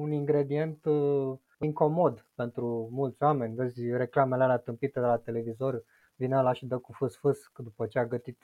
un 0.00 0.12
ingredient 0.12 0.84
uh, 0.84 1.38
incomod 1.60 2.26
pentru 2.34 2.88
mulți 2.92 3.22
oameni. 3.22 3.54
Vezi 3.54 3.90
reclamele 3.90 4.42
alea 4.42 4.58
tâmpite 4.58 5.00
de 5.00 5.06
la 5.06 5.16
televizor, 5.16 5.84
vine 6.16 6.42
la 6.42 6.52
și 6.52 6.66
dă 6.66 6.78
cu 6.78 6.92
fâs-fâs 6.92 7.38
după 7.56 7.86
ce 7.86 7.98
a 7.98 8.06
gătit 8.06 8.42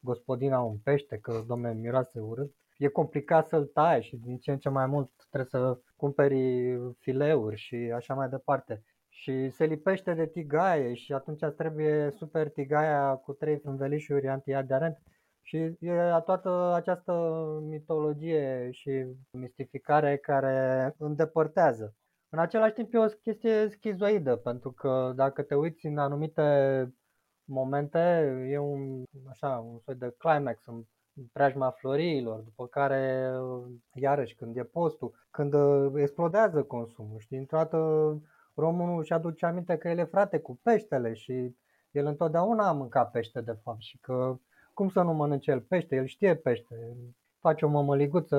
gospodina 0.00 0.60
un 0.60 0.76
pește, 0.76 1.18
că 1.18 1.42
domne 1.46 1.72
miroase 1.72 2.20
urât. 2.20 2.54
E 2.76 2.88
complicat 2.88 3.48
să-l 3.48 3.64
tai 3.64 4.02
și 4.02 4.16
din 4.16 4.38
ce 4.38 4.50
în 4.50 4.58
ce 4.58 4.68
mai 4.68 4.86
mult 4.86 5.10
trebuie 5.30 5.48
să 5.50 5.78
cumperi 5.96 6.78
fileuri 6.98 7.56
și 7.56 7.74
așa 7.74 8.14
mai 8.14 8.28
departe 8.28 8.82
și 9.24 9.50
se 9.50 9.64
lipește 9.64 10.14
de 10.14 10.26
tigaie 10.26 10.94
și 10.94 11.12
atunci 11.12 11.44
trebuie 11.56 12.10
super 12.10 12.50
tigaia 12.50 13.14
cu 13.14 13.32
trei 13.32 13.60
învelișuri 13.62 14.28
antiaderent 14.28 14.98
și 15.42 15.56
e 15.56 16.20
toată 16.24 16.72
această 16.74 17.12
mitologie 17.62 18.68
și 18.70 19.06
mistificare 19.30 20.16
care 20.16 20.94
îndepărtează. 20.98 21.94
În 22.28 22.38
același 22.38 22.72
timp 22.72 22.94
e 22.94 22.98
o 22.98 23.06
chestie 23.22 23.68
schizoidă, 23.68 24.36
pentru 24.36 24.72
că 24.72 25.12
dacă 25.16 25.42
te 25.42 25.54
uiți 25.54 25.86
în 25.86 25.98
anumite 25.98 26.42
momente, 27.44 27.98
e 28.48 28.58
un, 28.58 29.02
așa, 29.28 29.58
un 29.58 29.78
soi 29.78 29.94
de 29.94 30.14
climax 30.18 30.66
în 30.66 30.84
preajma 31.32 31.70
floriilor, 31.70 32.40
după 32.40 32.66
care, 32.66 33.32
iarăși, 33.94 34.34
când 34.34 34.56
e 34.56 34.64
postul, 34.64 35.26
când 35.30 35.54
explodează 35.96 36.62
consumul, 36.62 37.18
știi, 37.18 37.38
într-o 37.38 37.58
românul 38.54 38.98
își 38.98 39.12
aduce 39.12 39.46
aminte 39.46 39.76
că 39.76 39.88
el 39.88 39.98
e 39.98 40.04
frate 40.04 40.38
cu 40.38 40.58
peștele 40.62 41.12
și 41.12 41.56
el 41.90 42.06
întotdeauna 42.06 42.68
a 42.68 42.72
mâncat 42.72 43.10
pește 43.10 43.40
de 43.40 43.58
fapt 43.62 43.80
și 43.80 43.98
că 43.98 44.38
cum 44.74 44.88
să 44.88 45.02
nu 45.02 45.12
mănânce 45.12 45.50
el 45.50 45.60
pește, 45.60 45.96
el 45.96 46.06
știe 46.06 46.34
pește, 46.34 46.96
face 47.38 47.64
o 47.64 47.68
mămăliguță, 47.68 48.36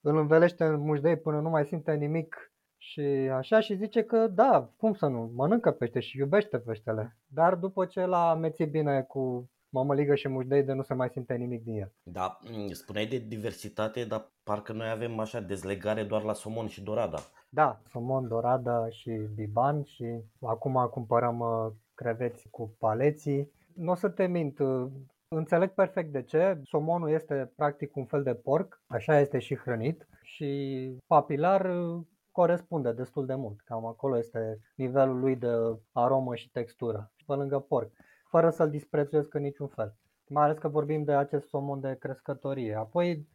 îl 0.00 0.16
învelește 0.16 0.64
în 0.64 0.80
mușdei 0.80 1.16
până 1.16 1.40
nu 1.40 1.48
mai 1.48 1.64
simte 1.64 1.94
nimic 1.94 2.52
și 2.76 3.00
așa 3.32 3.60
și 3.60 3.76
zice 3.76 4.02
că 4.02 4.26
da, 4.26 4.70
cum 4.76 4.94
să 4.94 5.06
nu, 5.06 5.30
mănâncă 5.34 5.70
pește 5.70 6.00
și 6.00 6.18
iubește 6.18 6.58
peștele. 6.58 7.16
Dar 7.26 7.54
după 7.54 7.84
ce 7.84 8.04
l-a 8.04 8.30
amețit 8.30 8.70
bine 8.70 9.02
cu 9.02 9.50
mămăligă 9.76 10.14
și 10.14 10.28
mușdei 10.28 10.62
de 10.62 10.72
nu 10.72 10.82
se 10.82 10.94
mai 10.94 11.08
simte 11.08 11.34
nimic 11.34 11.64
din 11.64 11.80
el. 11.80 11.92
Da, 12.02 12.38
spuneai 12.70 13.06
de 13.06 13.18
diversitate, 13.18 14.04
dar 14.04 14.30
parcă 14.42 14.72
noi 14.72 14.88
avem 14.88 15.18
așa 15.18 15.40
dezlegare 15.40 16.02
doar 16.02 16.22
la 16.22 16.32
somon 16.32 16.66
și 16.66 16.82
dorada. 16.82 17.18
Da, 17.48 17.80
somon, 17.88 18.28
dorada 18.28 18.88
și 18.88 19.10
biban 19.34 19.82
și 19.82 20.04
acum 20.40 20.88
cumpărăm 20.90 21.38
uh, 21.38 21.72
creveți 21.94 22.48
cu 22.50 22.76
paleții. 22.78 23.50
Nu 23.74 23.90
o 23.90 23.94
să 23.94 24.08
te 24.08 24.26
mint, 24.26 24.58
uh, 24.58 24.86
Înțeleg 25.28 25.70
perfect 25.70 26.12
de 26.12 26.22
ce. 26.22 26.60
Somonul 26.64 27.10
este 27.10 27.52
practic 27.56 27.96
un 27.96 28.04
fel 28.04 28.22
de 28.22 28.34
porc, 28.34 28.80
așa 28.86 29.18
este 29.18 29.38
și 29.38 29.56
hrănit 29.56 30.08
și 30.22 30.90
papilar 31.06 31.64
uh, 31.64 32.00
corespunde 32.30 32.92
destul 32.92 33.26
de 33.26 33.34
mult. 33.34 33.60
Cam 33.60 33.86
acolo 33.86 34.18
este 34.18 34.60
nivelul 34.76 35.18
lui 35.18 35.36
de 35.36 35.48
aromă 35.92 36.34
și 36.34 36.50
textură, 36.50 37.12
pe 37.26 37.32
lângă 37.32 37.58
porc, 37.58 37.90
fără 38.28 38.50
să-l 38.50 38.70
disprețuiesc 38.70 39.34
în 39.34 39.42
niciun 39.42 39.68
fel. 39.68 39.94
Mai 40.28 40.44
ales 40.44 40.58
că 40.58 40.68
vorbim 40.68 41.04
de 41.04 41.12
acest 41.12 41.48
somon 41.48 41.80
de 41.80 41.96
crescătorie. 41.98 42.74
Apoi 42.74 43.26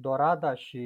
Dorada 0.00 0.54
și 0.54 0.82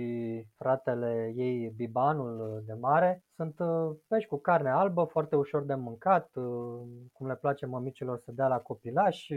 fratele 0.57 1.33
ei 1.35 1.69
Bibanul 1.77 2.63
de 2.67 2.73
mare 2.73 3.25
sunt 3.35 3.59
uh, 3.59 3.97
pești 4.09 4.29
cu 4.29 4.39
carne 4.39 4.71
albă, 4.71 5.05
foarte 5.05 5.37
ușor 5.37 5.65
de 5.65 5.75
mâncat, 5.75 6.31
uh, 6.35 6.81
cum 7.13 7.27
le 7.27 7.37
place 7.37 7.67
mămicilor 7.67 8.19
să 8.19 8.33
dea 8.33 8.47
la 8.47 8.59
copilași. 8.59 9.35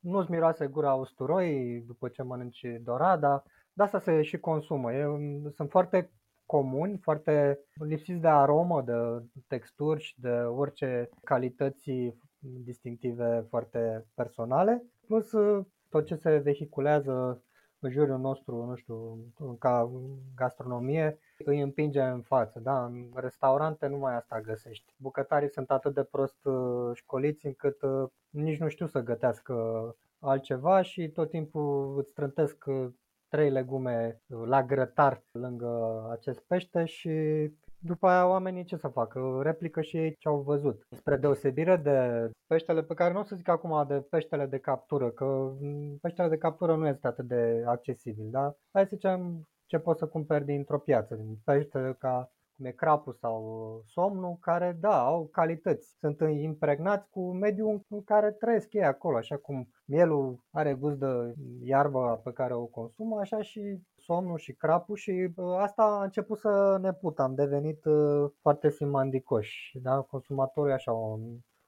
Nu-ți 0.00 0.30
miroase 0.30 0.66
gura 0.66 0.94
usturoi 0.94 1.80
după 1.86 2.08
ce 2.08 2.22
mănânci 2.22 2.66
dorada, 2.82 3.42
de 3.72 3.82
asta 3.82 3.98
se 3.98 4.22
și 4.22 4.38
consumă. 4.38 4.92
E, 4.92 5.06
sunt 5.54 5.70
foarte 5.70 6.10
comuni, 6.46 6.98
foarte 6.98 7.60
lipsiți 7.74 8.20
de 8.20 8.28
aromă, 8.28 8.82
de 8.82 8.92
texturi 9.46 10.02
și 10.02 10.20
de 10.20 10.30
orice 10.30 11.08
calități 11.24 11.90
distinctive 12.64 13.46
foarte 13.48 14.06
personale. 14.14 14.82
Plus 15.06 15.30
tot 15.88 16.06
ce 16.06 16.14
se 16.14 16.36
vehiculează 16.36 17.42
în 17.84 17.90
jurul 17.90 18.18
nostru, 18.18 18.64
nu 18.64 18.74
știu, 18.74 19.18
ca 19.58 19.90
gastronomie, 20.36 21.18
îi 21.44 21.60
împinge 21.60 22.00
în 22.00 22.20
față. 22.20 22.60
Da? 22.60 22.84
În 22.84 23.10
restaurante 23.14 23.86
nu 23.86 23.96
mai 23.96 24.14
asta 24.14 24.40
găsești. 24.40 24.94
Bucătarii 24.96 25.50
sunt 25.50 25.70
atât 25.70 25.94
de 25.94 26.02
prost 26.02 26.44
uh, 26.44 26.90
școliți 26.94 27.46
încât 27.46 27.82
uh, 27.82 28.08
nici 28.30 28.58
nu 28.58 28.68
știu 28.68 28.86
să 28.86 29.00
gătească 29.00 29.54
altceva 30.18 30.82
și 30.82 31.08
tot 31.08 31.30
timpul 31.30 31.98
îți 31.98 32.10
strântesc 32.10 32.64
uh, 32.66 32.86
trei 33.28 33.50
legume 33.50 34.20
la 34.26 34.62
grătar 34.62 35.22
lângă 35.32 36.06
acest 36.10 36.40
pește 36.40 36.84
și 36.84 37.10
după 37.86 38.08
aia 38.08 38.28
oamenii 38.28 38.64
ce 38.64 38.76
să 38.76 38.88
facă? 38.88 39.40
Replică 39.42 39.80
și 39.80 39.96
ei 39.96 40.16
ce 40.18 40.28
au 40.28 40.40
văzut. 40.40 40.86
Spre 40.90 41.16
deosebire 41.16 41.76
de 41.76 42.30
peștele 42.46 42.82
pe 42.82 42.94
care 42.94 43.12
nu 43.12 43.20
o 43.20 43.22
să 43.22 43.36
zic 43.36 43.48
acum 43.48 43.84
de 43.88 44.00
peștele 44.10 44.46
de 44.46 44.58
captură, 44.58 45.10
că 45.10 45.52
peștele 46.00 46.28
de 46.28 46.38
captură 46.38 46.76
nu 46.76 46.86
este 46.86 47.06
atât 47.06 47.26
de 47.26 47.62
accesibil, 47.66 48.28
da? 48.30 48.54
Hai 48.72 48.86
să 48.86 48.90
zicem 48.94 49.48
ce 49.66 49.78
poți 49.78 49.98
să 49.98 50.06
cumperi 50.06 50.44
dintr-o 50.44 50.78
piață, 50.78 51.14
din 51.14 51.38
pește 51.44 51.96
ca 51.98 52.32
cum 52.56 52.64
e 52.66 52.70
crapul 52.70 53.12
sau 53.12 53.82
somnul, 53.86 54.36
care, 54.40 54.76
da, 54.80 55.04
au 55.04 55.28
calități. 55.32 55.96
Sunt 55.98 56.20
impregnați 56.20 57.08
cu 57.10 57.32
mediul 57.32 57.80
în 57.88 58.04
care 58.04 58.30
trăiesc 58.30 58.72
ei 58.72 58.84
acolo, 58.84 59.16
așa 59.16 59.36
cum 59.36 59.68
mielul 59.84 60.38
are 60.50 60.74
gust 60.74 60.98
de 60.98 61.34
iarbă 61.62 62.20
pe 62.24 62.32
care 62.32 62.54
o 62.54 62.64
consumă, 62.64 63.20
așa 63.20 63.42
și 63.42 63.80
somnul 64.04 64.38
și 64.38 64.52
crapul 64.52 64.96
și 64.96 65.32
asta 65.58 65.82
a 65.82 66.02
început 66.02 66.38
să 66.38 66.78
ne 66.80 66.92
pută. 66.92 67.22
Am 67.22 67.34
devenit 67.34 67.84
uh, 67.84 68.30
foarte 68.40 68.70
simandicoși. 68.70 69.78
Da? 69.82 70.00
Consumatorul 70.00 70.70
e 70.70 70.74
așa 70.74 70.92
o 70.92 71.18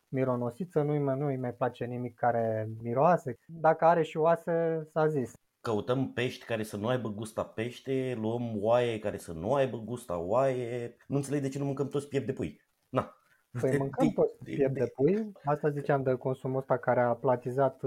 mironosiță, 0.08 0.82
nu-i 0.82 0.98
mai, 0.98 1.18
nu-i 1.18 1.36
mai 1.36 1.52
place 1.52 1.84
nimic 1.84 2.14
care 2.14 2.68
miroase. 2.82 3.38
Dacă 3.46 3.84
are 3.84 4.02
și 4.02 4.16
oase, 4.16 4.86
s-a 4.92 5.06
zis 5.06 5.32
căutăm 5.66 6.12
pești 6.12 6.44
care 6.44 6.62
să 6.62 6.76
nu 6.76 6.86
aibă 6.86 7.08
gust 7.08 7.38
a 7.38 7.44
pește, 7.44 8.16
luăm 8.20 8.62
oaie 8.62 8.98
care 8.98 9.16
să 9.16 9.32
nu 9.32 9.54
aibă 9.54 9.76
gust 9.76 10.10
a 10.10 10.16
oaie. 10.18 10.96
Nu 11.06 11.16
înțeleg 11.16 11.42
de 11.42 11.48
ce 11.48 11.58
nu 11.58 11.64
mâncăm 11.64 11.88
toți 11.88 12.08
piept 12.08 12.26
de 12.26 12.32
pui. 12.32 12.60
Na. 12.88 13.16
Păi 13.60 13.78
mâncăm 13.78 14.08
toți 14.08 14.44
piept 14.44 14.74
de 14.74 14.92
pui. 14.94 15.32
Asta 15.44 15.70
ziceam 15.70 16.02
de 16.02 16.14
consumul 16.14 16.58
ăsta 16.58 16.78
care 16.78 17.00
a 17.00 17.14
platizat 17.14 17.80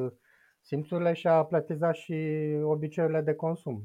simțurile 0.62 1.14
și 1.14 1.28
a 1.28 1.44
platizat 1.44 1.96
și 1.96 2.14
obiceiurile 2.64 3.22
de 3.22 3.34
consum. 3.34 3.84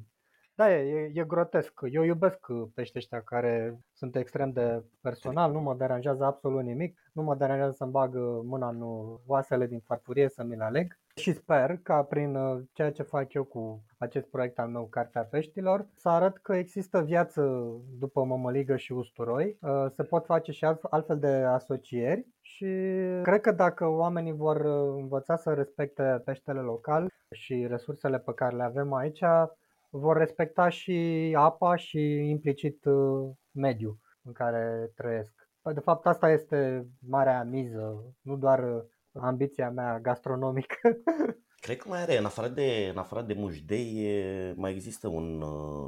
Da, 0.56 0.72
e, 0.72 1.10
e 1.14 1.24
grotesc. 1.24 1.80
Eu 1.90 2.02
iubesc 2.02 2.46
pește 2.74 2.98
ăștia 2.98 3.20
care 3.20 3.78
sunt 3.92 4.16
extrem 4.16 4.50
de 4.50 4.84
personal, 5.00 5.52
nu 5.52 5.60
mă 5.60 5.74
deranjează 5.74 6.24
absolut 6.24 6.62
nimic, 6.62 6.98
nu 7.12 7.22
mă 7.22 7.34
deranjează 7.34 7.72
să-mi 7.72 7.90
bag 7.90 8.14
mâna 8.44 8.68
în 8.68 8.82
oasele 9.26 9.66
din 9.66 9.80
farfurie 9.80 10.28
să 10.28 10.42
mi 10.42 10.56
le 10.56 10.64
aleg 10.64 10.98
și 11.16 11.32
sper 11.32 11.78
ca 11.82 12.02
prin 12.02 12.34
uh, 12.34 12.62
ceea 12.72 12.92
ce 12.92 13.02
fac 13.02 13.32
eu 13.32 13.44
cu 13.44 13.84
acest 13.98 14.26
proiect 14.26 14.58
al 14.58 14.68
meu, 14.68 14.86
Cartea 14.86 15.24
Peștilor, 15.24 15.86
să 15.94 16.08
arăt 16.08 16.36
că 16.36 16.54
există 16.54 17.02
viață 17.02 17.42
după 17.98 18.24
mămăligă 18.24 18.76
și 18.76 18.92
usturoi, 18.92 19.58
uh, 19.60 19.86
se 19.90 20.02
pot 20.02 20.24
face 20.24 20.52
și 20.52 20.64
altfel 20.90 21.18
de 21.18 21.28
asocieri 21.28 22.26
și 22.40 22.66
cred 23.22 23.40
că 23.40 23.52
dacă 23.52 23.86
oamenii 23.86 24.32
vor 24.32 24.56
uh, 24.56 24.94
învăța 24.96 25.36
să 25.36 25.52
respecte 25.52 26.22
peștele 26.24 26.60
local 26.60 27.12
și 27.30 27.66
resursele 27.68 28.18
pe 28.18 28.32
care 28.34 28.56
le 28.56 28.62
avem 28.62 28.92
aici, 28.92 29.22
vor 29.96 30.16
respecta 30.16 30.68
și 30.68 31.32
apa 31.38 31.76
și 31.76 32.28
implicit 32.28 32.84
mediul 33.50 33.98
în 34.22 34.32
care 34.32 34.92
trăiesc. 34.94 35.32
De 35.74 35.80
fapt, 35.80 36.06
asta 36.06 36.30
este 36.30 36.86
marea 37.08 37.42
miză, 37.44 38.14
nu 38.20 38.36
doar 38.36 38.86
ambiția 39.12 39.70
mea 39.70 40.00
gastronomică. 40.00 40.76
Cred 41.64 41.76
că 41.76 41.88
mai 41.88 42.02
are, 42.02 42.18
în 42.18 42.24
afară 42.24 42.48
de, 42.48 42.88
în 42.90 42.98
afară 42.98 43.22
de 43.22 43.34
mușdei, 43.34 44.08
mai 44.56 44.72
există 44.72 45.08
un, 45.08 45.42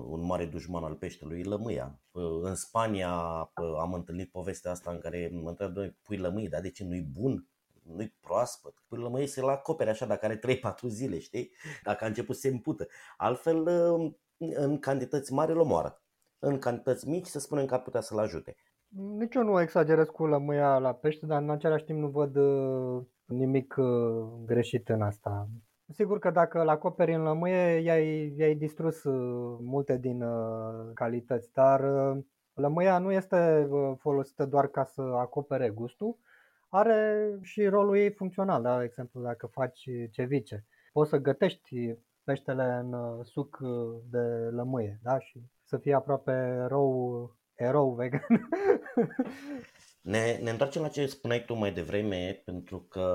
un 0.07 0.25
mare 0.25 0.47
dușman 0.47 0.85
al 0.85 0.95
peștelui, 0.95 1.43
lămâia. 1.43 2.01
În 2.43 2.55
Spania 2.55 3.11
am 3.81 3.93
întâlnit 3.93 4.31
povestea 4.31 4.71
asta 4.71 4.91
în 4.91 4.99
care 4.99 5.31
mă 5.33 5.49
întreb, 5.49 5.73
pui 6.03 6.17
lămâie, 6.17 6.49
dar 6.49 6.61
de 6.61 6.71
ce 6.71 6.85
nu-i 6.85 7.09
bun? 7.13 7.49
Nu-i 7.95 8.15
proaspăt. 8.21 8.75
Pui 8.89 8.99
lămâie 8.99 9.27
se-l 9.27 9.49
acopere 9.49 9.91
așa 9.91 10.07
dacă 10.07 10.25
are 10.25 10.39
3-4 10.39 10.39
zile, 10.89 11.19
știi? 11.19 11.51
Dacă 11.83 12.05
a 12.05 12.07
început 12.07 12.35
să 12.35 12.41
se 12.41 12.49
împută. 12.49 12.87
Altfel, 13.17 13.67
în 14.39 14.79
cantități 14.79 15.33
mari 15.33 15.53
îl 15.53 15.59
omoară. 15.59 16.03
În 16.39 16.59
cantități 16.59 17.09
mici 17.09 17.27
se 17.27 17.39
spune 17.39 17.65
că 17.65 17.75
ar 17.75 17.83
putea 17.83 18.01
să-l 18.01 18.19
ajute. 18.19 18.57
Nici 18.89 19.35
eu 19.35 19.43
nu 19.43 19.61
exagerez 19.61 20.07
cu 20.07 20.27
lămâia 20.27 20.79
la 20.79 20.95
pește, 20.95 21.27
dar 21.27 21.43
în 21.43 21.51
același 21.51 21.85
timp 21.85 21.99
nu 21.99 22.09
văd 22.09 22.37
nimic 23.27 23.75
uh, 23.79 24.27
greșit 24.45 24.89
în 24.89 25.03
asta. 25.03 25.49
Sigur 25.89 26.19
că 26.19 26.31
dacă 26.31 26.61
îl 26.61 26.69
acoperi 26.69 27.15
în 27.15 27.23
lămâie, 27.23 27.81
i-ai, 27.81 28.35
i-ai 28.37 28.55
distrus 28.55 29.05
uh, 29.05 29.59
multe 29.61 29.97
din 29.97 30.23
uh, 30.23 30.91
calități, 30.95 31.53
dar 31.53 31.81
lămâia 32.55 32.99
nu 32.99 33.13
este 33.13 33.69
folosită 33.99 34.47
doar 34.47 34.67
ca 34.67 34.85
să 34.85 35.03
acopere 35.03 35.69
gustul, 35.69 36.17
are 36.77 37.31
și 37.43 37.67
rolul 37.67 37.97
ei 37.97 38.11
funcțional, 38.13 38.63
da? 38.63 38.79
de 38.79 38.85
exemplu 38.85 39.23
dacă 39.23 39.47
faci 39.47 39.89
cevice. 40.11 40.67
Poți 40.93 41.11
să 41.11 41.17
gătești 41.17 41.95
peștele 42.25 42.65
în 42.65 43.23
suc 43.25 43.59
de 44.11 44.49
lămâie 44.51 45.01
da? 45.03 45.19
și 45.19 45.41
să 45.65 45.77
fie 45.77 45.95
aproape 45.95 46.33
erou, 46.65 47.37
erou 47.55 47.95
vegan. 47.95 48.21
Ne, 50.07 50.39
ne 50.43 50.51
întoarcem 50.51 50.83
la 50.83 50.89
ce 50.89 51.07
spuneai 51.07 51.45
tu 51.45 51.55
mai 51.55 51.73
devreme, 51.73 52.43
pentru 52.45 52.81
că 52.81 53.07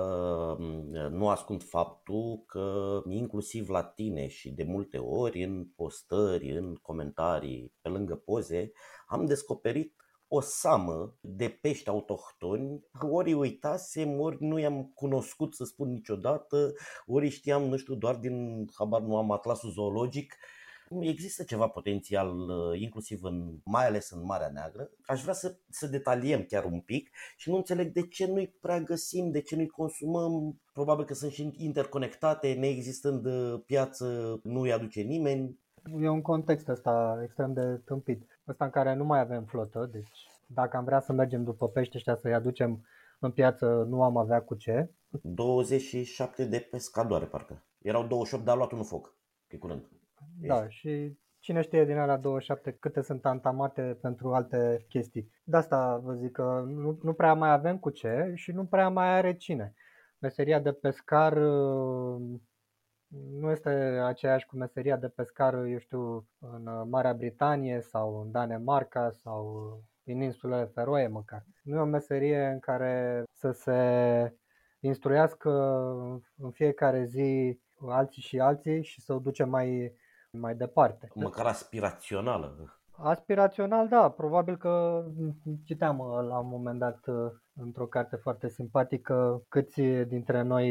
nu 1.12 1.30
ascund 1.30 1.64
faptul 1.64 2.43
că 2.47 3.01
inclusiv 3.09 3.70
la 3.70 3.84
tine 3.84 4.28
și 4.28 4.51
de 4.51 4.64
multe 4.64 4.97
ori 4.97 5.43
în 5.43 5.66
postări, 5.76 6.57
în 6.57 6.76
comentarii, 6.76 7.74
pe 7.82 7.89
lângă 7.89 8.16
poze, 8.16 8.72
am 9.07 9.26
descoperit 9.26 10.01
o 10.34 10.41
samă 10.41 11.15
de 11.21 11.49
pești 11.61 11.89
autohtoni, 11.89 12.86
ori 13.11 13.34
uitasem, 13.34 14.19
ori 14.19 14.38
nu 14.39 14.59
i-am 14.59 14.91
cunoscut 14.93 15.55
să 15.55 15.63
spun 15.63 15.89
niciodată, 15.89 16.73
ori 17.05 17.29
știam, 17.29 17.63
nu 17.63 17.77
știu, 17.77 17.95
doar 17.95 18.15
din, 18.15 18.65
habar 18.75 19.01
nu 19.01 19.17
am, 19.17 19.32
atlasul 19.32 19.71
zoologic, 19.71 20.36
Există 20.99 21.43
ceva 21.43 21.67
potențial, 21.67 22.39
uh, 22.39 22.79
inclusiv 22.79 23.23
în, 23.23 23.57
mai 23.63 23.86
ales 23.88 24.09
în 24.09 24.25
Marea 24.25 24.49
Neagră. 24.53 24.89
Aș 25.05 25.21
vrea 25.21 25.34
să, 25.34 25.57
să 25.69 25.88
detaliem 25.88 26.43
chiar 26.43 26.65
un 26.65 26.79
pic 26.79 27.09
și 27.38 27.49
nu 27.49 27.55
înțeleg 27.55 27.93
de 27.93 28.07
ce 28.07 28.27
nu-i 28.27 28.55
prea 28.61 28.79
găsim, 28.79 29.32
de 29.32 29.41
ce 29.41 29.55
nu-i 29.55 29.67
consumăm. 29.67 30.61
Probabil 30.73 31.05
că 31.05 31.13
sunt 31.13 31.32
și 31.32 31.51
interconectate, 31.57 32.53
neexistând 32.53 33.25
uh, 33.25 33.61
piață, 33.65 34.39
nu 34.43 34.59
îi 34.59 34.71
aduce 34.71 35.01
nimeni. 35.01 35.59
E 36.01 36.09
un 36.09 36.21
context 36.21 36.67
ăsta 36.67 37.19
extrem 37.23 37.53
de 37.53 37.82
tâmpit. 37.86 38.30
Ăsta 38.47 38.65
în 38.65 38.71
care 38.71 38.93
nu 38.93 39.03
mai 39.03 39.19
avem 39.19 39.43
flotă, 39.43 39.89
deci 39.91 40.29
dacă 40.47 40.77
am 40.77 40.83
vrea 40.83 40.99
să 40.99 41.13
mergem 41.13 41.43
după 41.43 41.67
pește 41.67 41.97
ăștia 41.97 42.15
să-i 42.15 42.33
aducem 42.33 42.85
în 43.19 43.31
piață, 43.31 43.85
nu 43.89 44.03
am 44.03 44.17
avea 44.17 44.41
cu 44.41 44.55
ce. 44.55 44.91
27 45.21 46.45
de 46.45 46.67
pescadoare, 46.71 47.25
parcă. 47.25 47.65
Erau 47.81 48.07
28, 48.07 48.43
dar 48.43 48.53
a 48.53 48.57
luat 48.57 48.71
unul 48.71 48.85
foc, 48.85 49.15
pe 49.47 49.57
curând. 49.57 49.89
Da, 50.39 50.69
și 50.69 51.17
cine 51.39 51.61
știe 51.61 51.85
din 51.85 51.97
alea 51.97 52.17
27 52.17 52.71
câte 52.71 53.01
sunt 53.01 53.25
antamate 53.25 53.97
pentru 54.01 54.33
alte 54.33 54.85
chestii. 54.89 55.31
De 55.43 55.57
asta 55.57 55.97
vă 56.03 56.13
zic 56.13 56.31
că 56.31 56.63
nu, 56.67 56.99
nu 57.01 57.13
prea 57.13 57.33
mai 57.33 57.51
avem 57.51 57.77
cu 57.77 57.89
ce 57.89 58.31
și 58.35 58.51
nu 58.51 58.65
prea 58.65 58.89
mai 58.89 59.07
are 59.17 59.35
cine. 59.35 59.73
Meseria 60.19 60.59
de 60.59 60.71
pescar 60.71 61.37
uh, 61.37 62.39
nu 63.39 63.49
este 63.51 63.70
aceeași 64.05 64.45
cu 64.45 64.57
meseria 64.57 64.97
de 64.97 65.07
pescar, 65.07 65.53
eu 65.53 65.78
știu, 65.78 66.28
în 66.39 66.89
Marea 66.89 67.14
Britanie 67.14 67.82
sau 67.82 68.22
în 68.22 68.32
Danemarca 68.32 69.09
sau 69.12 69.74
în 70.03 70.22
insulele 70.22 70.66
Feroe 70.66 71.07
măcar. 71.07 71.45
Nu 71.64 71.76
e 71.76 71.80
o 71.80 71.86
meserie 71.86 72.45
în 72.45 72.59
care 72.59 73.24
să 73.32 73.51
se 73.51 74.34
instruiască 74.80 75.51
în 76.38 76.51
fiecare 76.51 77.03
zi 77.03 77.59
alții 77.89 78.22
și 78.22 78.39
alții 78.39 78.84
și 78.84 79.01
să 79.01 79.14
o 79.14 79.20
duce 79.20 79.43
mai 79.43 79.95
mai 80.32 80.55
departe. 80.55 81.12
Măcar 81.16 81.45
aspirațională. 81.45 82.80
Aspirațional, 82.91 83.88
da. 83.88 84.09
Probabil 84.09 84.57
că 84.57 85.03
citeam 85.64 85.99
uh, 85.99 86.28
la 86.28 86.39
un 86.39 86.47
moment 86.47 86.80
dat 86.80 87.07
uh, 87.07 87.31
într-o 87.63 87.85
carte 87.85 88.15
foarte 88.15 88.47
simpatică 88.49 89.43
câți 89.49 89.81
dintre 89.81 90.41
noi, 90.41 90.69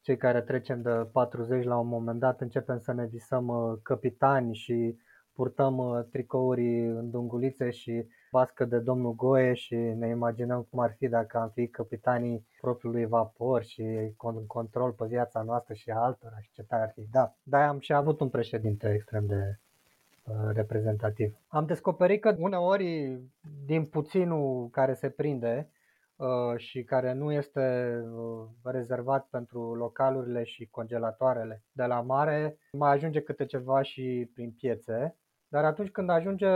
cei 0.00 0.16
care 0.16 0.40
trecem 0.40 0.82
de 0.82 0.90
40 1.12 1.64
la 1.64 1.78
un 1.78 1.88
moment 1.88 2.18
dat, 2.18 2.40
începem 2.40 2.78
să 2.78 2.92
ne 2.92 3.06
visăm 3.06 3.48
uh, 3.48 3.78
capitani 3.82 4.54
și 4.54 4.96
purtăm 5.32 6.06
tricouri 6.10 6.86
în 6.86 7.10
dungulițe 7.10 7.70
și 7.70 8.06
bască 8.30 8.64
de 8.64 8.78
domnul 8.78 9.14
Goe 9.14 9.54
și 9.54 9.74
ne 9.74 10.08
imaginăm 10.08 10.66
cum 10.70 10.78
ar 10.78 10.94
fi 10.98 11.08
dacă 11.08 11.38
am 11.38 11.50
fi 11.54 11.68
capitanii 11.68 12.46
propriului 12.60 13.06
vapor 13.06 13.62
și 13.62 14.14
control 14.46 14.92
pe 14.92 15.06
viața 15.06 15.42
noastră 15.42 15.74
și 15.74 15.90
a 15.90 15.98
altora 15.98 16.40
și 16.40 16.50
ce 16.52 16.62
tare 16.62 16.82
ar 16.82 16.92
fi. 16.94 17.06
Da, 17.10 17.34
dar 17.42 17.68
am 17.68 17.78
și 17.78 17.92
avut 17.92 18.20
un 18.20 18.28
președinte 18.28 18.92
extrem 18.92 19.26
de 19.26 19.58
uh, 20.24 20.50
reprezentativ. 20.52 21.34
Am 21.48 21.66
descoperit 21.66 22.20
că 22.20 22.36
uneori 22.38 23.18
din 23.66 23.84
puținul 23.84 24.68
care 24.68 24.94
se 24.94 25.08
prinde 25.08 25.68
uh, 25.68 25.79
și 26.56 26.82
care 26.82 27.12
nu 27.12 27.32
este 27.32 27.94
uh, 28.14 28.46
rezervat 28.62 29.26
pentru 29.30 29.74
localurile 29.74 30.44
și 30.44 30.68
congelatoarele 30.70 31.62
de 31.72 31.84
la 31.84 32.00
mare, 32.00 32.58
mai 32.72 32.92
ajunge 32.92 33.20
câte 33.20 33.44
ceva 33.44 33.82
și 33.82 34.30
prin 34.34 34.52
piețe, 34.52 35.16
dar 35.48 35.64
atunci 35.64 35.90
când 35.90 36.10
ajunge 36.10 36.48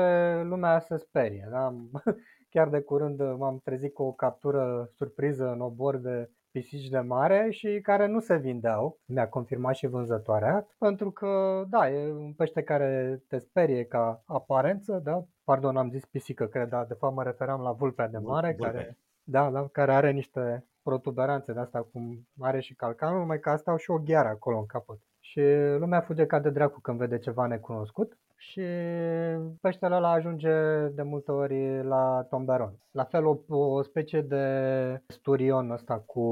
lumea 0.43 0.78
se 0.78 0.97
sperie. 0.97 1.49
Da? 1.51 1.74
Chiar 2.51 2.69
de 2.69 2.81
curând 2.81 3.20
m-am 3.36 3.61
trezit 3.65 3.95
cu 3.95 4.03
o 4.03 4.12
captură 4.12 4.91
surpriză 4.93 5.51
în 5.51 5.61
obor 5.61 5.97
de 5.97 6.31
pisici 6.51 6.89
de 6.89 6.99
mare 6.99 7.51
și 7.51 7.81
care 7.82 8.07
nu 8.07 8.20
se 8.20 8.36
vindeau, 8.36 8.99
mi-a 9.05 9.28
confirmat 9.28 9.74
și 9.74 9.86
vânzătoarea, 9.86 10.66
pentru 10.78 11.11
că, 11.11 11.62
da, 11.69 11.91
e 11.91 12.12
un 12.12 12.32
pește 12.32 12.62
care 12.62 13.23
te 13.28 13.39
sperie 13.39 13.85
ca 13.85 14.23
aparență, 14.27 15.01
da, 15.05 15.24
pardon, 15.45 15.77
am 15.77 15.91
zis 15.91 16.05
pisică, 16.05 16.47
cred, 16.47 16.69
dar 16.69 16.86
de 16.86 16.95
fapt 16.95 17.15
mă 17.15 17.23
referam 17.23 17.61
la 17.61 17.73
vulpea 17.73 18.09
de 18.09 18.19
mare, 18.19 18.55
Vulpe. 18.59 18.73
care, 18.73 18.99
da, 19.24 19.51
da, 19.51 19.68
care 19.72 19.92
are 19.92 20.10
niște 20.10 20.66
protuberanțe 20.82 21.52
de 21.52 21.60
asta 21.60 21.82
cum 21.92 22.28
are 22.40 22.60
și 22.60 22.74
calcanul, 22.74 23.18
numai 23.18 23.40
că 23.40 23.51
asta 23.51 23.70
au 23.70 23.76
și 23.76 23.90
o 23.90 23.98
gheară 23.98 24.28
acolo 24.28 24.59
în 24.59 24.66
capăt. 24.66 24.98
Și 25.20 25.40
lumea 25.78 26.01
fuge 26.01 26.26
ca 26.26 26.38
de 26.38 26.51
dracu 26.51 26.80
când 26.80 26.98
vede 26.98 27.18
ceva 27.18 27.46
necunoscut 27.46 28.18
și 28.36 28.62
peștele 29.60 29.94
ăla 29.94 30.10
ajunge 30.10 30.52
de 30.94 31.02
multe 31.02 31.32
ori 31.32 31.84
la 31.84 32.26
tomberon. 32.30 32.78
La 32.90 33.05
fel 33.05 33.26
o, 33.26 33.38
o 33.48 33.82
specie 33.82 34.20
de 34.20 34.44
sturion 35.06 35.70
ăsta 35.70 35.98
cu 35.98 36.24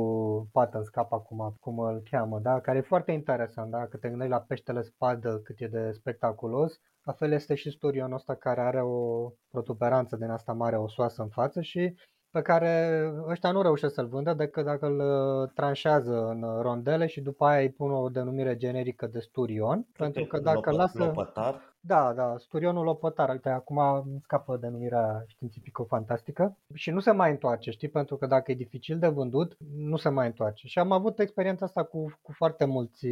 pată 0.52 0.78
în 0.78 0.84
scap 0.84 1.12
acum, 1.12 1.56
cum 1.60 1.78
îl 1.78 2.02
cheamă, 2.10 2.38
da? 2.38 2.60
care 2.60 2.78
e 2.78 2.80
foarte 2.80 3.12
interesant, 3.12 3.70
da? 3.70 3.86
că 3.86 3.96
te 3.96 4.08
gândești 4.08 4.32
la 4.32 4.40
peștele 4.40 4.82
spadă 4.82 5.40
cât 5.44 5.60
e 5.60 5.66
de 5.66 5.90
spectaculos, 5.92 6.80
la 7.02 7.12
fel 7.12 7.32
este 7.32 7.54
și 7.54 7.70
sturionul 7.70 8.14
ăsta 8.14 8.34
care 8.34 8.60
are 8.60 8.82
o 8.82 9.30
protuberanță 9.50 10.16
din 10.16 10.30
asta 10.30 10.52
mare 10.52 10.76
osoasă 10.76 11.22
în 11.22 11.28
față 11.28 11.60
și 11.60 11.94
pe 12.32 12.42
care 12.42 13.02
ăștia 13.28 13.50
nu 13.50 13.62
reușesc 13.62 13.94
să-l 13.94 14.06
vândă 14.06 14.34
decât 14.34 14.64
dacă 14.64 14.86
îl 14.86 14.98
uh, 14.98 15.50
tranșează 15.54 16.26
în 16.26 16.60
rondele 16.60 17.06
și 17.06 17.20
după 17.20 17.44
aia 17.44 17.60
îi 17.60 17.70
pun 17.70 17.92
o 17.92 18.08
denumire 18.08 18.56
generică 18.56 19.06
de 19.06 19.18
sturion, 19.18 19.86
pentru 19.96 20.24
că 20.24 20.38
dacă 20.38 20.70
Lopă- 20.70 20.76
lasă... 20.76 20.98
Lopătar. 20.98 21.70
Da, 21.80 22.12
da, 22.12 22.34
Sturionul 22.38 22.84
Lopătar, 22.84 23.28
uite, 23.28 23.48
acum 23.48 23.78
îmi 23.78 24.20
scapă 24.22 24.56
denumirea 24.56 25.24
științifico-fantastică 25.26 26.56
și 26.74 26.90
nu 26.90 27.00
se 27.00 27.10
mai 27.10 27.30
întoarce, 27.30 27.70
știi, 27.70 27.88
pentru 27.88 28.16
că 28.16 28.26
dacă 28.26 28.50
e 28.50 28.54
dificil 28.54 28.98
de 28.98 29.08
vândut, 29.08 29.56
nu 29.76 29.96
se 29.96 30.08
mai 30.08 30.26
întoarce. 30.26 30.66
Și 30.66 30.78
am 30.78 30.92
avut 30.92 31.18
experiența 31.18 31.64
asta 31.64 31.82
cu, 31.82 32.18
cu 32.22 32.32
foarte 32.32 32.64
mulți 32.64 33.06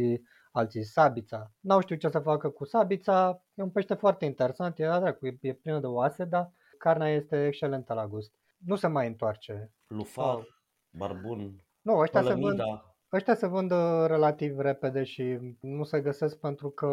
alții, 0.51 0.83
sabița. 0.83 1.51
N-au 1.59 1.79
știut 1.79 1.99
ce 1.99 2.09
să 2.09 2.19
facă 2.19 2.49
cu 2.49 2.65
sabița, 2.65 3.41
e 3.53 3.61
un 3.61 3.69
pește 3.69 3.93
foarte 3.93 4.25
interesant, 4.25 4.79
e, 4.79 4.85
da, 4.85 5.07
e, 5.21 5.37
e 5.41 5.53
plină 5.53 5.79
de 5.79 5.85
oase, 5.85 6.25
dar 6.25 6.51
carnea 6.77 7.09
este 7.09 7.45
excelentă 7.45 7.93
la 7.93 8.07
gust. 8.07 8.31
Nu 8.65 8.75
se 8.75 8.87
mai 8.87 9.07
întoarce. 9.07 9.73
Lufar, 9.87 10.47
barbun, 10.89 11.63
Nu, 11.81 11.97
ăștia 11.97 12.21
se 12.21 12.33
vând, 12.33 12.41
pălămida. 12.41 12.95
Ăștia 13.13 13.35
se 13.35 13.47
vând 13.47 13.71
uh, 13.71 14.03
relativ 14.07 14.59
repede 14.59 15.03
și 15.03 15.55
nu 15.61 15.83
se 15.83 16.01
găsesc 16.01 16.39
pentru 16.39 16.69
că 16.69 16.87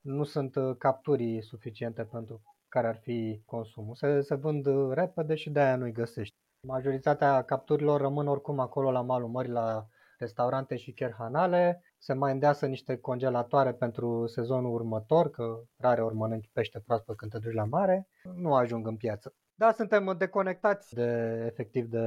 nu 0.00 0.24
sunt 0.24 0.56
uh, 0.56 0.76
capturii 0.78 1.42
suficiente 1.42 2.04
pentru 2.04 2.42
care 2.68 2.86
ar 2.86 2.96
fi 2.96 3.42
consumul. 3.46 3.94
Se, 3.94 4.20
se 4.20 4.34
vând 4.34 4.66
uh, 4.66 4.94
repede 4.94 5.34
și 5.34 5.50
de-aia 5.50 5.76
nu-i 5.76 5.92
găsești. 5.92 6.34
Majoritatea 6.66 7.42
capturilor 7.42 8.00
rămân 8.00 8.28
oricum 8.28 8.58
acolo 8.58 8.90
la 8.90 9.00
malul 9.00 9.28
mării, 9.28 9.50
la 9.50 9.86
restaurante 10.18 10.76
și 10.76 10.92
cherhanale. 10.92 11.82
Se 11.98 12.12
mai 12.12 12.32
îndeasă 12.32 12.66
niște 12.66 12.96
congelatoare 12.96 13.72
pentru 13.72 14.26
sezonul 14.26 14.74
următor, 14.74 15.30
că 15.30 15.62
rare 15.76 16.02
ori 16.02 16.14
mănânci 16.14 16.50
pește 16.52 16.80
proaspăt 16.80 17.16
când 17.16 17.30
te 17.30 17.38
duci 17.38 17.54
la 17.54 17.64
mare. 17.64 18.08
Nu 18.34 18.54
ajung 18.54 18.86
în 18.86 18.96
piață. 18.96 19.34
Da, 19.56 19.72
suntem 19.72 20.14
deconectați 20.18 20.94
de 20.94 21.42
efectiv 21.46 21.86
de 21.86 22.00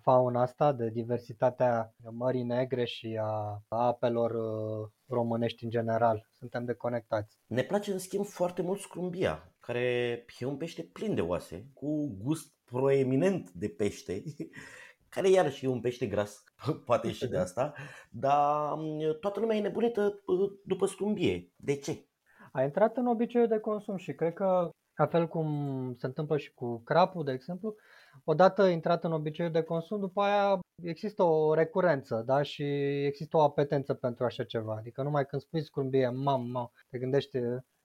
fauna 0.00 0.42
asta, 0.42 0.72
de 0.72 0.88
diversitatea 0.88 1.94
Mării 2.10 2.42
Negre 2.42 2.84
și 2.84 3.18
a 3.22 3.62
apelor 3.68 4.30
uh, 4.30 4.88
românești 5.08 5.64
în 5.64 5.70
general. 5.70 6.28
Suntem 6.38 6.64
deconectați. 6.64 7.38
Ne 7.46 7.62
place 7.62 7.92
în 7.92 7.98
schimb 7.98 8.24
foarte 8.24 8.62
mult 8.62 8.80
scrumbia, 8.80 9.54
care 9.60 9.80
e 10.38 10.46
un 10.46 10.56
pește 10.56 10.82
plin 10.82 11.14
de 11.14 11.20
oase, 11.20 11.66
cu 11.74 12.16
gust 12.22 12.54
proeminent 12.64 13.50
de 13.50 13.68
pește, 13.68 14.22
care 15.14 15.28
iarăși 15.28 15.64
e 15.64 15.68
un 15.68 15.80
pește 15.80 16.06
gras, 16.06 16.44
poate 16.86 17.12
și 17.12 17.28
de 17.28 17.36
asta, 17.38 17.72
dar 18.10 18.74
mm, 18.74 19.16
toată 19.20 19.40
lumea 19.40 19.56
e 19.56 19.60
nebunită 19.60 20.22
uh, 20.26 20.50
după 20.64 20.86
scrumbie. 20.86 21.52
De 21.56 21.76
ce? 21.76 22.06
A 22.52 22.62
intrat 22.62 22.96
în 22.96 23.06
obiceiul 23.06 23.48
de 23.48 23.58
consum 23.58 23.96
și 23.96 24.12
cred 24.12 24.32
că, 24.32 24.70
la 25.02 25.08
fel 25.08 25.28
cum 25.28 25.48
se 25.98 26.06
întâmplă 26.06 26.36
și 26.36 26.54
cu 26.54 26.82
crapul, 26.84 27.24
de 27.24 27.32
exemplu, 27.32 27.74
odată 28.24 28.62
intrat 28.66 29.04
în 29.04 29.12
obiceiul 29.12 29.52
de 29.52 29.62
consum, 29.62 30.00
după 30.00 30.22
aia 30.22 30.58
există 30.82 31.22
o 31.22 31.54
recurență 31.54 32.22
da? 32.26 32.42
și 32.42 32.64
există 33.04 33.36
o 33.36 33.40
apetență 33.42 33.94
pentru 33.94 34.24
așa 34.24 34.44
ceva. 34.44 34.74
Adică 34.78 35.02
numai 35.02 35.26
când 35.26 35.42
spui 35.42 35.62
scrumbie, 35.62 36.08
mam, 36.08 36.50
mam, 36.50 36.72
te 36.90 36.98
gândești 36.98 37.38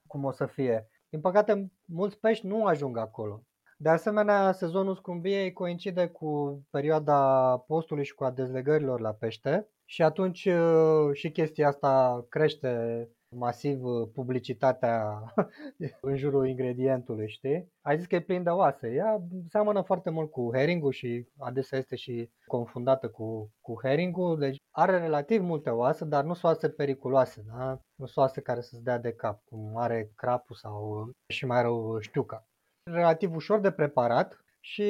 cum 0.06 0.24
o 0.24 0.30
să 0.30 0.46
fie. 0.46 0.88
Din 1.08 1.20
păcate, 1.20 1.72
mulți 1.84 2.18
pești 2.18 2.46
nu 2.46 2.64
ajung 2.64 2.96
acolo. 2.96 3.42
De 3.76 3.88
asemenea, 3.88 4.52
sezonul 4.52 4.96
scrumbiei 4.96 5.52
coincide 5.52 6.06
cu 6.06 6.62
perioada 6.70 7.56
postului 7.66 8.04
și 8.04 8.14
cu 8.14 8.24
a 8.24 8.30
dezlegărilor 8.30 9.00
la 9.00 9.12
pește 9.12 9.68
și 9.84 10.02
atunci 10.02 10.44
uh, 10.44 11.12
și 11.12 11.30
chestia 11.30 11.68
asta 11.68 12.24
crește 12.28 13.08
masiv 13.36 13.84
uh, 13.84 14.08
publicitatea 14.14 15.22
în 16.00 16.16
jurul 16.16 16.48
ingredientului, 16.48 17.28
știi? 17.28 17.72
Ai 17.82 17.96
zis 17.96 18.06
că 18.06 18.14
e 18.14 18.20
plin 18.20 18.42
de 18.42 18.50
oase. 18.50 18.92
Ea 18.92 19.22
seamănă 19.48 19.82
foarte 19.82 20.10
mult 20.10 20.30
cu 20.30 20.50
heringul 20.54 20.92
și 20.92 21.26
adesea 21.38 21.78
este 21.78 21.96
și 21.96 22.30
confundată 22.46 23.08
cu, 23.08 23.50
cu 23.60 23.74
heringul. 23.82 24.38
Deci 24.38 24.56
are 24.70 24.98
relativ 24.98 25.42
multe 25.42 25.70
oase, 25.70 26.04
dar 26.04 26.24
nu 26.24 26.34
sunt 26.34 26.44
oase 26.44 26.68
periculoase, 26.68 27.44
da? 27.46 27.80
Nu 27.94 28.06
sunt 28.06 28.16
oase 28.16 28.40
care 28.40 28.60
să-ți 28.60 28.84
dea 28.84 28.98
de 28.98 29.12
cap, 29.12 29.42
cum 29.44 29.76
are 29.76 30.12
crapul 30.14 30.56
sau 30.56 31.10
și 31.26 31.46
mai 31.46 31.62
rău 31.62 31.98
știuca. 32.00 32.46
Relativ 32.90 33.34
ușor 33.34 33.60
de 33.60 33.70
preparat 33.70 34.44
și 34.60 34.84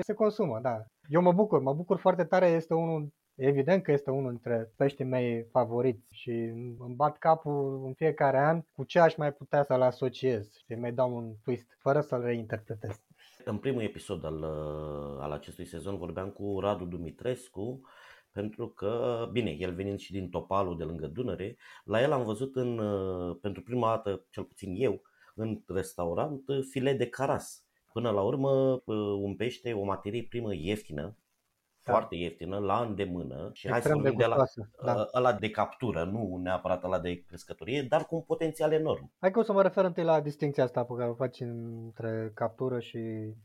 se 0.00 0.12
consumă, 0.14 0.58
da. 0.62 0.84
Eu 1.08 1.22
mă 1.22 1.32
bucur, 1.32 1.60
mă 1.60 1.74
bucur 1.74 1.98
foarte 1.98 2.24
tare, 2.24 2.46
este 2.46 2.74
unul 2.74 3.12
Evident 3.34 3.82
că 3.82 3.92
este 3.92 4.10
unul 4.10 4.30
dintre 4.30 4.72
peștii 4.76 5.04
mei 5.04 5.44
favoriți 5.50 6.14
și 6.14 6.30
îmi 6.78 6.94
bat 6.94 7.18
capul 7.18 7.82
în 7.84 7.92
fiecare 7.92 8.38
an 8.38 8.62
cu 8.72 8.84
ce 8.84 8.98
aș 8.98 9.16
mai 9.16 9.32
putea 9.32 9.62
să-l 9.62 9.82
asociez 9.82 10.52
și 10.52 10.74
mai 10.74 10.92
dau 10.92 11.16
un 11.16 11.32
twist 11.44 11.76
fără 11.78 12.00
să-l 12.00 12.22
reinterpretez. 12.22 13.02
În 13.44 13.58
primul 13.58 13.82
episod 13.82 14.24
al, 14.24 14.36
uh, 14.36 15.20
al 15.20 15.32
acestui 15.32 15.66
sezon 15.66 15.96
vorbeam 15.96 16.30
cu 16.30 16.58
Radu 16.60 16.84
Dumitrescu 16.84 17.80
pentru 18.32 18.68
că, 18.68 19.28
bine, 19.32 19.50
el 19.50 19.74
venind 19.74 19.98
și 19.98 20.12
din 20.12 20.28
Topalul 20.28 20.76
de 20.76 20.84
lângă 20.84 21.06
Dunăre, 21.06 21.56
la 21.84 22.02
el 22.02 22.12
am 22.12 22.24
văzut 22.24 22.56
în, 22.56 22.78
uh, 22.78 23.36
pentru 23.40 23.62
prima 23.62 23.88
dată, 23.88 24.26
cel 24.30 24.44
puțin 24.44 24.74
eu, 24.76 25.02
în 25.34 25.62
restaurant, 25.66 26.48
uh, 26.48 26.58
file 26.70 26.92
de 26.92 27.08
caras. 27.08 27.64
Până 27.92 28.10
la 28.10 28.22
urmă, 28.22 28.82
un 29.20 29.36
pește, 29.36 29.72
o 29.72 29.84
materie 29.84 30.26
primă 30.28 30.54
ieftină, 30.54 31.16
Da. 31.84 31.92
foarte 31.92 32.14
ieftină, 32.14 32.58
la 32.58 32.80
îndemână 32.80 33.50
și 33.52 33.68
hai 33.68 33.80
să 33.80 33.88
Extrem 33.88 34.02
de 34.02 34.02
vorbim 34.02 34.18
de 34.18 34.26
la, 34.26 34.36
gustoasă. 34.36 34.70
Da. 34.84 35.18
ăla 35.18 35.32
de 35.32 35.50
captură, 35.50 36.04
nu 36.04 36.40
neapărat 36.42 36.84
ăla 36.84 36.98
de 36.98 37.22
crescătorie, 37.26 37.82
dar 37.88 38.04
cu 38.04 38.14
un 38.14 38.22
potențial 38.22 38.72
enorm. 38.72 39.12
Hai 39.18 39.30
că 39.30 39.38
o 39.38 39.42
să 39.42 39.52
mă 39.52 39.62
refer 39.62 39.84
întâi 39.84 40.04
la 40.04 40.20
distinția 40.20 40.64
asta 40.64 40.84
pe 40.84 40.94
care 40.96 41.10
o 41.10 41.14
faci 41.14 41.40
între 41.40 42.30
captură 42.34 42.78
și 42.78 42.98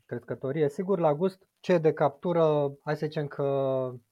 crescătorie. 0.06 0.70
Sigur, 0.70 1.00
la 1.00 1.14
gust, 1.14 1.48
ce 1.60 1.74
e 1.74 1.78
de 1.78 1.94
captură, 1.94 2.72
hai 2.84 2.96
să 2.96 3.06
zicem 3.06 3.28
că 3.28 3.44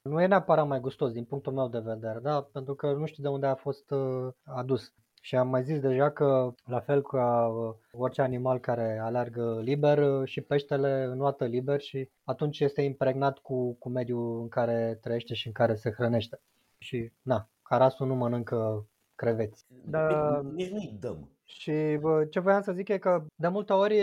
nu 0.02 0.22
e 0.22 0.26
neapărat 0.26 0.66
mai 0.66 0.80
gustos 0.80 1.12
din 1.12 1.24
punctul 1.24 1.52
meu 1.52 1.68
de 1.68 1.82
vedere, 1.84 2.18
da? 2.22 2.42
pentru 2.52 2.74
că 2.74 2.92
nu 2.92 3.06
știu 3.06 3.22
de 3.22 3.28
unde 3.28 3.46
a 3.46 3.54
fost 3.54 3.90
uh, 3.90 4.28
adus. 4.44 4.94
Și 5.26 5.36
am 5.36 5.48
mai 5.48 5.62
zis 5.62 5.80
deja 5.80 6.10
că, 6.10 6.54
la 6.64 6.80
fel 6.80 7.02
ca 7.02 7.46
uh, 7.46 7.74
orice 7.92 8.22
animal 8.22 8.58
care 8.58 8.98
alergă 9.02 9.60
liber, 9.62 9.98
uh, 9.98 10.28
și 10.28 10.40
peștele 10.40 11.04
înoată 11.04 11.44
liber 11.44 11.80
și 11.80 12.08
atunci 12.24 12.60
este 12.60 12.82
impregnat 12.82 13.38
cu, 13.38 13.74
cu 13.74 13.88
mediul 13.88 14.40
în 14.40 14.48
care 14.48 14.98
trăiește 15.00 15.34
și 15.34 15.46
în 15.46 15.52
care 15.52 15.74
se 15.74 15.90
hrănește. 15.90 16.40
Și, 16.78 17.12
na, 17.22 17.48
carasul 17.62 18.06
nu 18.06 18.14
mănâncă 18.14 18.86
creveți. 19.14 19.66
Da. 19.84 20.06
Bine, 20.06 20.54
Nici 20.54 20.70
nu-i 20.70 20.96
dăm. 21.00 21.30
Și 21.44 21.98
bă, 22.00 22.24
ce 22.24 22.40
voiam 22.40 22.62
să 22.62 22.72
zic 22.72 22.88
e 22.88 22.98
că 22.98 23.24
de 23.34 23.48
multe 23.48 23.72
ori 23.72 24.00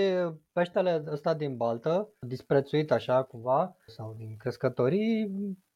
peștele 0.51 1.03
ăsta 1.11 1.33
din 1.33 1.57
baltă, 1.57 2.09
disprețuit 2.19 2.91
așa 2.91 3.23
cumva, 3.23 3.75
sau 3.85 4.15
din 4.17 4.35
crescătorii, 4.37 5.21
e 5.21 5.27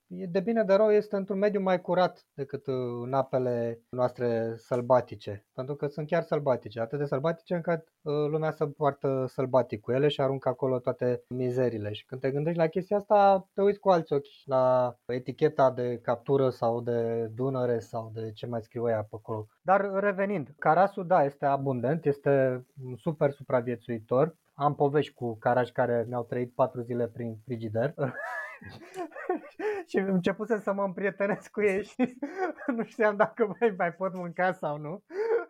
de 0.09 0.39
bine 0.39 0.63
de 0.63 0.73
rău 0.73 0.91
este 0.91 1.15
într-un 1.15 1.38
mediu 1.38 1.61
mai 1.61 1.81
curat 1.81 2.25
decât 2.34 2.67
uh, 2.67 2.75
în 3.03 3.13
apele 3.13 3.81
noastre 3.89 4.53
sălbatice. 4.57 5.45
Pentru 5.53 5.75
că 5.75 5.88
sunt 5.88 6.07
chiar 6.07 6.23
sălbatice, 6.23 6.79
atât 6.79 6.99
de 6.99 7.05
sălbatice 7.05 7.55
încât 7.55 7.79
uh, 8.01 8.13
lumea 8.29 8.51
se 8.51 8.65
poartă 8.65 9.25
sălbatic 9.27 9.81
cu 9.81 9.91
ele 9.91 10.07
și 10.07 10.21
aruncă 10.21 10.49
acolo 10.49 10.79
toate 10.79 11.23
mizerile. 11.27 11.91
Și 11.91 12.05
când 12.05 12.21
te 12.21 12.31
gândești 12.31 12.59
la 12.59 12.67
chestia 12.67 12.97
asta, 12.97 13.47
te 13.53 13.61
uiți 13.61 13.79
cu 13.79 13.89
alți 13.89 14.13
ochi 14.13 14.45
la 14.45 14.95
eticheta 15.05 15.71
de 15.71 15.99
captură 16.01 16.49
sau 16.49 16.81
de 16.81 17.29
dunăre 17.34 17.79
sau 17.79 18.11
de 18.13 18.31
ce 18.31 18.45
mai 18.45 18.61
scriu 18.61 18.89
ea 18.89 19.01
pe 19.01 19.15
acolo. 19.15 19.47
Dar 19.61 19.89
revenind, 19.93 20.47
carasul, 20.57 21.07
da, 21.07 21.23
este 21.23 21.45
abundent, 21.45 22.05
este 22.05 22.65
un 22.84 22.95
super 22.95 23.31
supraviețuitor. 23.31 24.35
Am 24.53 24.75
povești 24.75 25.13
cu 25.13 25.38
carași 25.38 25.71
care 25.71 26.05
mi-au 26.07 26.23
trăit 26.23 26.53
patru 26.53 26.81
zile 26.81 27.07
prin 27.07 27.38
frigider 27.45 27.93
și 29.89 29.97
început 29.97 30.47
să 30.47 30.73
mă 30.73 30.84
împrietenesc 30.84 31.51
cu 31.51 31.61
ei 31.61 31.84
și 31.84 32.17
nu 32.75 32.84
știam 32.84 33.15
dacă 33.15 33.55
mai, 33.59 33.73
mai 33.77 33.93
pot 33.93 34.13
mânca 34.13 34.51
sau 34.51 34.77
nu, 34.77 35.03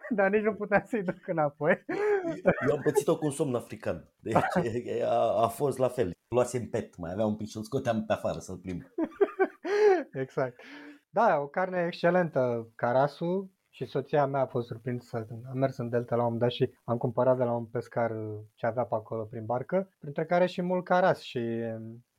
dar 0.10 0.30
nici 0.30 0.44
nu 0.44 0.54
puteam 0.54 0.84
să-i 0.86 1.04
duc 1.04 1.28
înapoi. 1.28 1.84
Eu 2.68 2.76
am 2.76 2.82
pățit-o 2.84 3.18
cu 3.18 3.26
un 3.26 3.32
somn 3.32 3.56
african, 3.56 4.10
deci 4.20 4.36
a, 5.06 5.44
a 5.44 5.48
fost 5.48 5.78
la 5.78 5.88
fel. 5.88 6.12
Luasem 6.28 6.70
pet, 6.70 6.98
mai 6.98 7.12
avea 7.12 7.26
un 7.26 7.36
pic 7.36 7.48
și 7.48 7.58
îl 7.58 7.64
scoteam 7.64 8.06
pe 8.06 8.14
afară 8.14 8.40
să-l 8.40 8.58
plimb. 8.58 8.82
exact. 10.12 10.62
Da, 11.10 11.40
o 11.40 11.48
carne 11.48 11.86
excelentă, 11.86 12.72
carasul, 12.76 13.50
și 13.78 13.86
soția 13.86 14.26
mea 14.26 14.42
a 14.42 14.46
fost 14.46 14.68
surprinsă. 14.68 15.28
Am 15.50 15.58
mers 15.58 15.78
în 15.78 15.90
Delta 15.90 16.16
la 16.16 16.22
un 16.22 16.34
moment 16.34 16.42
dat 16.42 16.52
și 16.52 16.74
am 16.84 16.98
cumpărat 16.98 17.38
de 17.38 17.44
la 17.44 17.52
un 17.52 17.66
pescar 17.66 18.12
ce 18.56 18.66
avea 18.66 18.84
pe 18.84 18.96
acolo 18.96 19.24
prin 19.24 19.46
barcă, 19.46 19.90
printre 20.00 20.26
care 20.26 20.46
și 20.46 20.62
mult 20.62 20.84
caras 20.84 21.20
și 21.20 21.40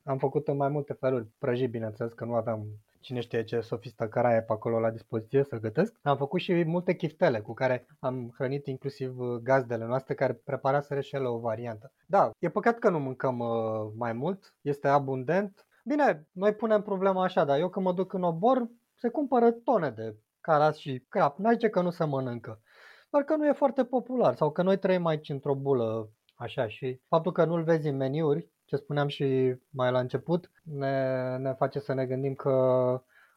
am 0.09 0.17
făcut 0.17 0.47
în 0.47 0.55
mai 0.55 0.69
multe 0.69 0.93
feluri. 0.93 1.27
Prăjit, 1.37 1.71
bineînțeles, 1.71 2.13
că 2.13 2.25
nu 2.25 2.33
aveam 2.33 2.65
cine 2.99 3.19
știe 3.19 3.43
ce 3.43 3.59
sofistă 3.59 4.07
caraie 4.07 4.41
pe 4.41 4.53
acolo 4.53 4.79
la 4.79 4.89
dispoziție 4.89 5.43
să 5.43 5.59
gătesc. 5.59 5.99
Am 6.01 6.17
făcut 6.17 6.39
și 6.39 6.63
multe 6.63 6.95
chiftele 6.95 7.39
cu 7.39 7.53
care 7.53 7.85
am 7.99 8.33
hrănit 8.37 8.65
inclusiv 8.65 9.15
gazdele 9.43 9.85
noastre 9.85 10.13
care 10.13 10.33
preparaseră 10.33 11.01
și 11.01 11.15
ele 11.15 11.27
o 11.27 11.39
variantă. 11.39 11.91
Da, 12.05 12.31
e 12.39 12.49
păcat 12.49 12.79
că 12.79 12.89
nu 12.89 12.99
mâncăm 12.99 13.39
uh, 13.39 13.91
mai 13.97 14.13
mult, 14.13 14.55
este 14.61 14.87
abundent. 14.87 15.67
Bine, 15.83 16.27
noi 16.31 16.53
punem 16.53 16.81
problema 16.81 17.23
așa, 17.23 17.45
dar 17.45 17.59
eu 17.59 17.69
când 17.69 17.85
mă 17.85 17.93
duc 17.93 18.13
în 18.13 18.23
obor, 18.23 18.67
se 18.95 19.09
cumpără 19.09 19.51
tone 19.51 19.89
de 19.89 20.15
caras 20.41 20.77
și 20.77 21.05
crap. 21.09 21.37
N-ai 21.37 21.57
ce 21.57 21.69
că 21.69 21.81
nu 21.81 21.89
se 21.89 22.05
mănâncă. 22.05 22.61
Doar 23.09 23.23
că 23.23 23.35
nu 23.35 23.47
e 23.47 23.51
foarte 23.51 23.85
popular 23.85 24.35
sau 24.35 24.51
că 24.51 24.61
noi 24.61 24.77
trăim 24.77 25.05
aici 25.05 25.29
într-o 25.29 25.55
bulă 25.55 26.09
așa 26.35 26.67
și 26.67 27.01
faptul 27.07 27.31
că 27.31 27.45
nu-l 27.45 27.63
vezi 27.63 27.87
în 27.87 27.95
meniuri, 27.95 28.49
ce 28.69 28.75
spuneam 28.75 29.07
și 29.07 29.55
mai 29.69 29.91
la 29.91 29.99
început, 29.99 30.51
ne, 30.63 31.37
ne 31.37 31.53
face 31.53 31.79
să 31.79 31.93
ne 31.93 32.05
gândim 32.05 32.33
că 32.33 32.51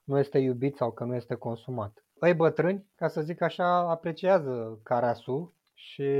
nu 0.04 0.18
este 0.18 0.38
iubit 0.38 0.76
sau 0.76 0.92
că 0.92 1.04
nu 1.04 1.14
este 1.14 1.34
consumat. 1.34 2.04
Păi 2.18 2.34
bătrâni, 2.34 2.86
ca 2.94 3.09
să 3.09 3.20
zic 3.20 3.40
așa, 3.40 3.90
apreciază 3.90 4.80
carasul 4.82 5.54
și 5.74 6.10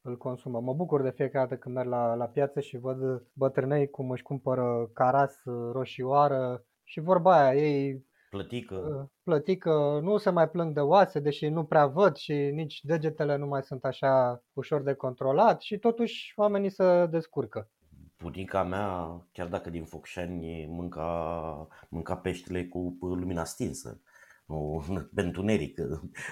îl 0.00 0.16
consumă. 0.18 0.60
Mă 0.60 0.72
bucur 0.72 1.02
de 1.02 1.10
fiecare 1.10 1.46
dată 1.48 1.60
când 1.60 1.74
merg 1.74 1.88
la, 1.88 2.14
la 2.14 2.26
piață 2.26 2.60
și 2.60 2.78
văd 2.78 3.26
bătrânei 3.32 3.90
cum 3.90 4.10
își 4.10 4.22
cumpără 4.22 4.90
caras 4.92 5.42
roșioară 5.72 6.64
și 6.84 7.00
vorba 7.00 7.38
aia, 7.38 7.54
ei 7.54 8.04
Plătică. 8.30 9.10
Plătică, 9.22 10.00
nu 10.02 10.16
se 10.16 10.30
mai 10.30 10.50
plâng 10.50 10.74
de 10.74 10.80
oase, 10.80 11.20
deși 11.20 11.48
nu 11.48 11.64
prea 11.64 11.86
văd 11.86 12.16
și 12.16 12.32
nici 12.32 12.80
degetele 12.82 13.36
nu 13.36 13.46
mai 13.46 13.62
sunt 13.62 13.84
așa 13.84 14.42
ușor 14.52 14.82
de 14.82 14.94
controlat 14.94 15.60
și 15.60 15.78
totuși 15.78 16.32
oamenii 16.36 16.70
se 16.70 17.06
descurcă. 17.10 17.70
Bunica 18.18 18.62
mea, 18.62 19.20
chiar 19.32 19.48
dacă 19.48 19.70
din 19.70 19.84
Focșani, 19.84 20.66
mânca, 20.66 21.68
mânca 21.88 22.16
peștele 22.16 22.64
cu 22.66 22.96
lumina 23.00 23.44
stinsă. 23.44 24.00
Nu, 24.46 24.84
pe 25.14 25.20
întuneric. 25.28 25.78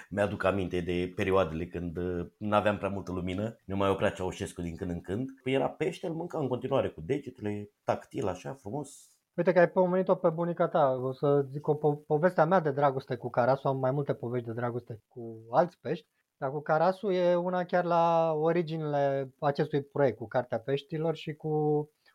Mi-aduc 0.08 0.44
aminte 0.44 0.80
de 0.80 1.12
perioadele 1.16 1.66
când 1.66 1.98
nu 2.36 2.54
aveam 2.54 2.76
prea 2.76 2.88
multă 2.88 3.12
lumină, 3.12 3.58
nu 3.64 3.76
mai 3.76 3.90
oprea 3.90 4.10
Ceaușescu 4.10 4.62
din 4.62 4.76
când 4.76 4.90
în 4.90 5.00
când. 5.00 5.30
Păi 5.42 5.52
era 5.52 5.68
pește, 5.68 6.06
îl 6.06 6.14
mânca 6.14 6.38
în 6.38 6.48
continuare 6.48 6.88
cu 6.88 7.00
degetele, 7.00 7.70
tactil, 7.84 8.28
așa, 8.28 8.54
frumos, 8.54 9.14
Uite 9.36 9.52
că 9.52 9.58
ai 9.58 9.70
pomenit-o 9.70 10.14
pe 10.14 10.28
bunica 10.28 10.68
ta, 10.68 10.90
o 10.90 11.12
să 11.12 11.46
zic 11.50 11.66
o 11.66 11.76
po- 11.76 12.06
povestea 12.06 12.44
mea 12.44 12.60
de 12.60 12.70
dragoste 12.70 13.16
cu 13.16 13.30
carasul, 13.30 13.70
am 13.70 13.76
mai 13.78 13.90
multe 13.90 14.14
povești 14.14 14.46
de 14.46 14.52
dragoste 14.52 15.02
cu 15.08 15.46
alți 15.50 15.78
pești, 15.80 16.06
dar 16.44 16.52
cu 16.52 16.60
carasul 16.60 17.12
e 17.12 17.34
una 17.34 17.64
chiar 17.64 17.84
la 17.84 18.32
originile 18.32 19.34
acestui 19.38 19.82
proiect, 19.82 20.16
cu 20.16 20.26
Cartea 20.26 20.58
Peștilor 20.58 21.14
și 21.14 21.34
cu 21.34 21.48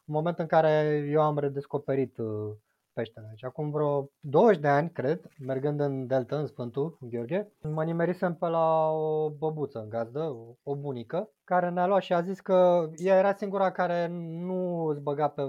un 0.05 0.13
moment 0.13 0.39
în 0.39 0.45
care 0.45 1.05
eu 1.11 1.21
am 1.21 1.37
redescoperit 1.37 2.17
uh, 2.17 2.55
peștele. 2.93 3.27
Deci 3.29 3.43
acum 3.43 3.71
vreo 3.71 4.11
20 4.19 4.59
de 4.61 4.67
ani, 4.67 4.91
cred, 4.91 5.21
mergând 5.39 5.79
în 5.79 6.07
Delta, 6.07 6.39
în 6.39 6.47
Sfântul, 6.47 6.97
în 6.99 7.09
Gheorghe, 7.09 7.51
mă 7.61 7.83
nimerisem 7.83 8.35
pe 8.35 8.47
la 8.47 8.91
o 8.91 9.29
băbuță 9.29 9.79
în 9.79 9.89
gazdă, 9.89 10.19
o, 10.19 10.55
o 10.63 10.75
bunică, 10.75 11.31
care 11.43 11.69
ne-a 11.69 11.87
luat 11.87 12.01
și 12.01 12.13
a 12.13 12.21
zis 12.21 12.39
că 12.39 12.89
ea 12.95 13.17
era 13.17 13.33
singura 13.33 13.71
care 13.71 14.07
nu 14.47 14.85
îți 14.85 15.01
băga 15.01 15.27
pe 15.27 15.41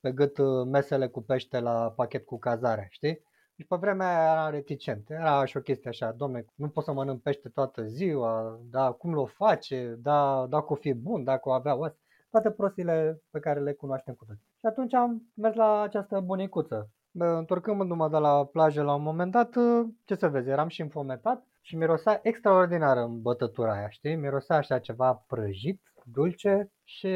pe 0.00 0.12
gât 0.12 0.38
uh, 0.38 0.66
mesele 0.66 1.08
cu 1.08 1.22
pește 1.22 1.60
la 1.60 1.92
pachet 1.96 2.24
cu 2.24 2.38
cazare, 2.38 2.86
știi? 2.90 3.22
Și 3.58 3.64
pe 3.64 3.76
vremea 3.76 4.08
aia 4.08 4.32
era 4.32 4.50
reticent. 4.50 5.10
Era 5.10 5.44
și 5.44 5.56
o 5.56 5.60
chestie 5.60 5.88
așa, 5.88 6.12
domne, 6.12 6.44
nu 6.54 6.68
pot 6.68 6.84
să 6.84 6.92
mănânc 6.92 7.22
pește 7.22 7.48
toată 7.48 7.82
ziua, 7.82 8.58
da, 8.70 8.90
cum 8.90 9.14
l-o 9.14 9.24
face, 9.24 9.96
da, 9.98 10.46
dacă 10.48 10.72
o 10.72 10.74
fi 10.74 10.92
bun, 10.92 11.24
dacă 11.24 11.48
o 11.48 11.52
avea 11.52 11.76
oase, 11.76 11.98
toate 12.30 12.50
prostile 12.50 13.22
pe 13.30 13.38
care 13.38 13.60
le 13.60 13.72
cunoaștem 13.72 14.14
cu 14.14 14.24
toți. 14.24 14.40
Și 14.40 14.66
atunci 14.66 14.94
am 14.94 15.22
mers 15.34 15.54
la 15.54 15.80
această 15.80 16.20
bunicuță. 16.20 16.90
Întorcându-mă 17.12 18.08
de 18.08 18.16
la 18.16 18.44
plajă 18.44 18.82
la 18.82 18.94
un 18.94 19.02
moment 19.02 19.32
dat, 19.32 19.56
uh, 19.56 19.86
ce 20.04 20.14
să 20.14 20.28
vezi, 20.28 20.48
eram 20.48 20.68
și 20.68 20.80
înfometat 20.80 21.46
și 21.60 21.76
mirosea 21.76 22.20
extraordinar 22.22 22.96
în 22.96 23.22
bătătura 23.22 23.72
aia, 23.72 23.88
știi? 23.88 24.16
Mirosea 24.16 24.56
așa 24.56 24.78
ceva 24.78 25.24
prăjit, 25.26 25.82
dulce 26.04 26.72
și 26.84 27.10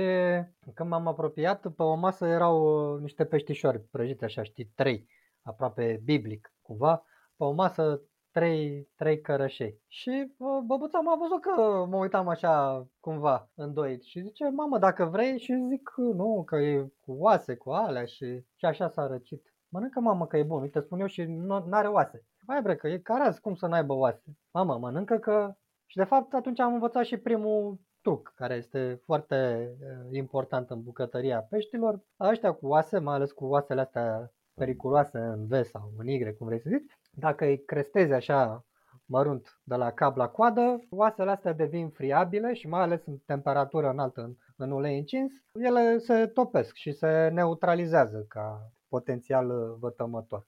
când 0.75 0.89
m-am 0.89 1.07
apropiat, 1.07 1.61
pe 1.61 1.83
o 1.83 1.95
masă 1.95 2.27
erau 2.27 2.63
uh, 2.95 3.01
niște 3.01 3.25
peștișori 3.25 3.81
prăjite 3.81 4.25
așa, 4.25 4.43
știi, 4.43 4.73
trei, 4.75 5.07
aproape 5.43 6.01
biblic 6.05 6.55
cumva, 6.63 6.97
pe 7.37 7.45
o 7.45 7.51
masă 7.51 8.03
trei, 8.31 8.89
trei 8.97 9.21
cărășei. 9.21 9.81
Și 9.89 10.35
uh, 10.37 10.59
băbuța 10.67 10.99
m-a 10.99 11.17
văzut 11.17 11.41
că 11.41 11.87
mă 11.89 11.97
uitam 11.97 12.29
așa 12.29 12.87
cumva 13.01 13.51
îndoit 13.55 14.03
și 14.03 14.21
zice, 14.21 14.49
mamă, 14.49 14.79
dacă 14.79 15.05
vrei 15.05 15.39
și 15.39 15.67
zic, 15.69 15.91
nu, 15.97 16.43
că 16.47 16.57
e 16.57 16.93
cu 17.01 17.13
oase, 17.13 17.57
cu 17.57 17.71
alea 17.71 18.05
și, 18.05 18.45
și 18.55 18.65
așa 18.65 18.89
s-a 18.89 19.07
răcit. 19.07 19.55
Mănâncă 19.69 20.01
mamă 20.01 20.27
că 20.27 20.37
e 20.37 20.43
bun, 20.43 20.63
uite 20.63 20.81
spun 20.81 21.01
eu 21.01 21.07
și 21.07 21.23
nu 21.23 21.67
are 21.71 21.89
oase. 21.89 22.27
Mai 22.47 22.63
bre 22.63 22.77
că 22.77 22.89
e 22.89 22.99
caraz, 22.99 23.39
cum 23.39 23.55
să 23.55 23.67
n-aibă 23.67 23.93
oase? 23.93 24.37
Mamă, 24.53 24.79
mănâncă 24.79 25.19
că... 25.19 25.55
Și 25.87 25.97
de 25.97 26.05
fapt 26.05 26.35
atunci 26.35 26.61
am 26.61 26.73
învățat 26.73 27.05
și 27.05 27.17
primul 27.17 27.81
truc 28.01 28.33
care 28.37 28.55
este 28.55 29.01
foarte 29.05 29.37
eh, 29.81 30.17
important 30.19 30.71
în 30.71 30.83
bucătăria 30.83 31.43
peștilor. 31.43 32.01
Ăștia 32.21 32.53
cu 32.53 32.67
oase, 32.67 32.99
mai 32.99 33.15
ales 33.15 33.33
cu 33.33 33.45
oasele 33.45 33.81
astea 33.81 34.33
periculoase 34.55 35.19
în 35.19 35.47
V 35.47 35.65
sau 35.65 35.93
în 35.99 36.07
Y, 36.07 36.35
cum 36.37 36.47
vrei 36.47 36.61
să 36.61 36.69
zici, 36.69 36.93
dacă 37.11 37.45
îi 37.45 37.65
crestezi 37.65 38.13
așa 38.13 38.65
mărunt 39.07 39.61
de 39.65 39.75
la 39.75 39.91
cap 39.91 40.17
la 40.17 40.29
coadă, 40.29 40.81
oasele 40.91 41.31
astea 41.31 41.53
devin 41.53 41.89
friabile 41.89 42.53
și 42.53 42.69
mai 42.69 42.81
ales 42.81 43.07
în 43.07 43.17
temperatură 43.27 43.89
înaltă 43.89 44.21
în, 44.21 44.35
în 44.57 44.71
ulei 44.71 44.99
încins, 44.99 45.33
ele 45.53 45.99
se 45.99 46.27
topesc 46.27 46.75
și 46.75 46.93
se 46.93 47.29
neutralizează 47.33 48.25
ca 48.29 48.73
potențial 48.89 49.51
eh, 49.51 49.77
vătămător. 49.81 50.47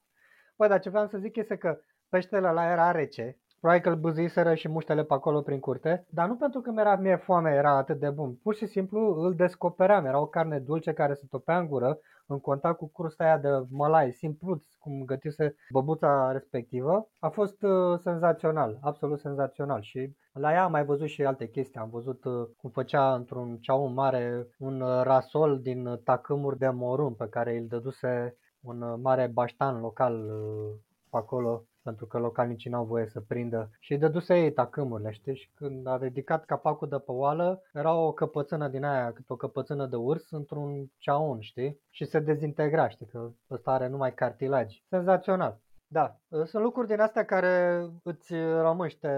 Păi, 0.56 0.68
dar 0.68 0.80
ce 0.80 0.90
vreau 0.90 1.06
să 1.06 1.18
zic 1.18 1.36
este 1.36 1.56
că 1.56 1.78
peștele 2.08 2.50
la 2.50 2.70
era 2.70 2.90
rece, 2.90 3.38
Probabil 3.64 3.84
că 3.84 3.94
îl 3.94 4.00
buziseră 4.00 4.54
și 4.54 4.68
muștele 4.68 5.04
pe 5.04 5.14
acolo 5.14 5.42
prin 5.42 5.60
curte, 5.60 6.06
dar 6.10 6.28
nu 6.28 6.36
pentru 6.36 6.60
că 6.60 6.70
mi-era 6.70 6.96
mie 6.96 7.16
foame, 7.16 7.50
era 7.50 7.76
atât 7.76 7.98
de 8.00 8.10
bun. 8.10 8.34
Pur 8.34 8.54
și 8.54 8.66
simplu 8.66 9.14
îl 9.20 9.34
descopeream, 9.34 10.04
era 10.04 10.20
o 10.20 10.26
carne 10.26 10.58
dulce 10.58 10.92
care 10.92 11.14
se 11.14 11.26
topea 11.30 11.58
în 11.58 11.66
gură, 11.66 11.98
în 12.26 12.40
contact 12.40 12.76
cu 12.78 12.88
crusta 12.88 13.24
aia 13.24 13.38
de 13.38 13.48
mălai, 13.68 14.12
simpluț, 14.12 14.64
cum 14.78 15.04
gătise 15.04 15.54
băbuța 15.70 16.32
respectivă. 16.32 17.08
A 17.18 17.28
fost 17.28 17.62
uh, 17.62 17.98
senzațional, 18.02 18.78
absolut 18.80 19.18
senzațional 19.18 19.82
și 19.82 20.16
la 20.32 20.52
ea 20.52 20.64
am 20.64 20.70
mai 20.70 20.84
văzut 20.84 21.08
și 21.08 21.24
alte 21.24 21.48
chestii. 21.48 21.80
Am 21.80 21.90
văzut 21.90 22.24
uh, 22.24 22.48
cum 22.56 22.70
făcea 22.70 23.14
într-un 23.14 23.56
ceau 23.56 23.86
mare 23.86 24.46
un 24.58 24.80
uh, 24.80 25.02
rasol 25.02 25.60
din 25.60 26.00
tacâmuri 26.04 26.58
de 26.58 26.68
morun 26.68 27.14
pe 27.14 27.28
care 27.28 27.56
îl 27.56 27.66
dăduse 27.66 28.36
un 28.60 28.82
uh, 28.82 28.98
mare 29.02 29.26
baștan 29.26 29.80
local 29.80 30.14
uh, 30.14 30.74
pe 31.10 31.16
acolo 31.16 31.64
pentru 31.84 32.06
că 32.06 32.18
localnicii 32.18 32.70
n-au 32.70 32.84
voie 32.84 33.06
să 33.06 33.20
prindă 33.20 33.70
și 33.78 33.96
dăduse 33.96 34.34
ei 34.34 34.52
tacâmurile, 34.52 35.10
știi? 35.12 35.36
Și 35.36 35.50
când 35.54 35.86
a 35.86 35.96
ridicat 35.96 36.44
capacul 36.44 36.88
de 36.88 36.96
pe 36.96 37.12
oală, 37.12 37.62
era 37.72 37.94
o 37.94 38.12
căpățână 38.12 38.68
din 38.68 38.84
aia, 38.84 39.12
cât 39.12 39.30
o 39.30 39.36
căpățână 39.36 39.86
de 39.86 39.96
urs 39.96 40.30
într-un 40.30 40.90
ceaun, 40.98 41.40
știi? 41.40 41.80
Și 41.90 42.04
se 42.04 42.18
dezintegra, 42.18 42.88
știi? 42.88 43.06
Că 43.06 43.30
ăsta 43.50 43.70
are 43.70 43.88
numai 43.88 44.14
cartilagi. 44.14 44.84
Senzațional. 44.88 45.62
Da, 45.86 46.16
sunt 46.44 46.62
lucruri 46.62 46.88
din 46.88 47.00
astea 47.00 47.24
care 47.24 47.86
îți 48.02 48.34
rămâște... 48.60 49.08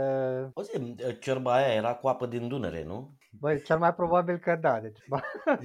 O 0.55 0.62
zi, 0.62 0.94
ciorba 1.20 1.55
aia 1.55 1.74
era 1.74 1.94
cu 1.94 2.09
apă 2.09 2.26
din 2.26 2.48
Dunăre, 2.48 2.84
nu? 2.84 3.10
Băi, 3.40 3.62
cel 3.62 3.78
mai 3.78 3.94
probabil 3.94 4.38
că 4.38 4.58
da, 4.60 4.80
deci 4.80 4.98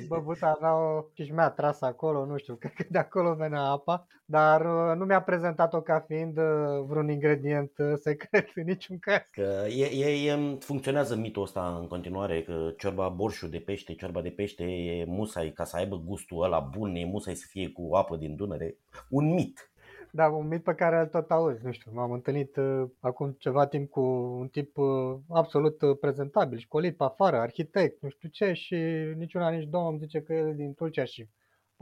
băbuța 0.07 0.49
avea 0.55 0.75
o 0.75 1.05
cișmea 1.13 1.49
trasă 1.49 1.85
acolo, 1.85 2.25
nu 2.25 2.37
știu, 2.37 2.55
cred 2.55 2.73
că 2.73 2.83
de 2.89 2.97
acolo 2.97 3.33
venea 3.33 3.61
apa, 3.61 4.07
dar 4.25 4.61
uh, 4.61 4.97
nu 4.97 5.05
mi-a 5.05 5.21
prezentat-o 5.21 5.81
ca 5.81 6.03
fiind 6.07 6.37
uh, 6.37 6.43
vreun 6.87 7.09
ingredient 7.09 7.71
uh, 7.77 7.93
secret 7.95 8.47
în 8.55 8.63
niciun 8.63 8.99
caz. 8.99 9.21
Că 9.31 9.65
e, 9.69 9.85
e, 9.85 10.31
e, 10.31 10.57
funcționează 10.59 11.15
mitul 11.15 11.43
ăsta 11.43 11.77
în 11.79 11.87
continuare, 11.87 12.43
că 12.43 12.73
ciorba 12.77 13.09
borșu 13.09 13.47
de 13.47 13.59
pește, 13.59 13.93
ciorba 13.93 14.21
de 14.21 14.29
pește 14.29 14.63
e 14.63 15.05
musai, 15.07 15.51
ca 15.55 15.63
să 15.63 15.77
aibă 15.77 15.95
gustul 16.05 16.43
ăla 16.43 16.59
bun, 16.59 16.95
e 16.95 17.05
musai 17.05 17.35
să 17.35 17.45
fie 17.49 17.69
cu 17.69 17.95
apă 17.95 18.15
din 18.15 18.35
Dunăre. 18.35 18.77
Un 19.09 19.33
mit. 19.33 19.70
Da, 20.13 20.27
un 20.27 20.47
mit 20.47 20.63
pe 20.63 20.73
care 20.73 20.99
îl 20.99 21.07
tot 21.07 21.31
auzi, 21.31 21.65
nu 21.65 21.71
știu, 21.71 21.91
m-am 21.93 22.11
întâlnit 22.11 22.55
uh, 22.55 22.89
acum 22.99 23.31
ceva 23.31 23.67
timp 23.67 23.89
cu 23.89 24.01
un 24.39 24.47
tip 24.47 24.77
uh, 24.77 25.17
absolut 25.29 25.81
uh, 25.81 25.97
prezentabil, 25.99 26.57
școlit 26.57 26.97
pe 26.97 27.03
afară, 27.03 27.37
arhitect, 27.37 28.01
nu 28.01 28.09
știu 28.09 28.29
ce 28.29 28.53
și 28.53 28.75
niciuna 29.15 29.49
nici 29.49 29.69
două 29.69 29.89
îmi 29.89 29.99
zice 29.99 30.21
că 30.21 30.33
el 30.33 30.47
e 30.47 30.53
din 30.53 30.73
Tulcea 30.73 31.03
și 31.03 31.29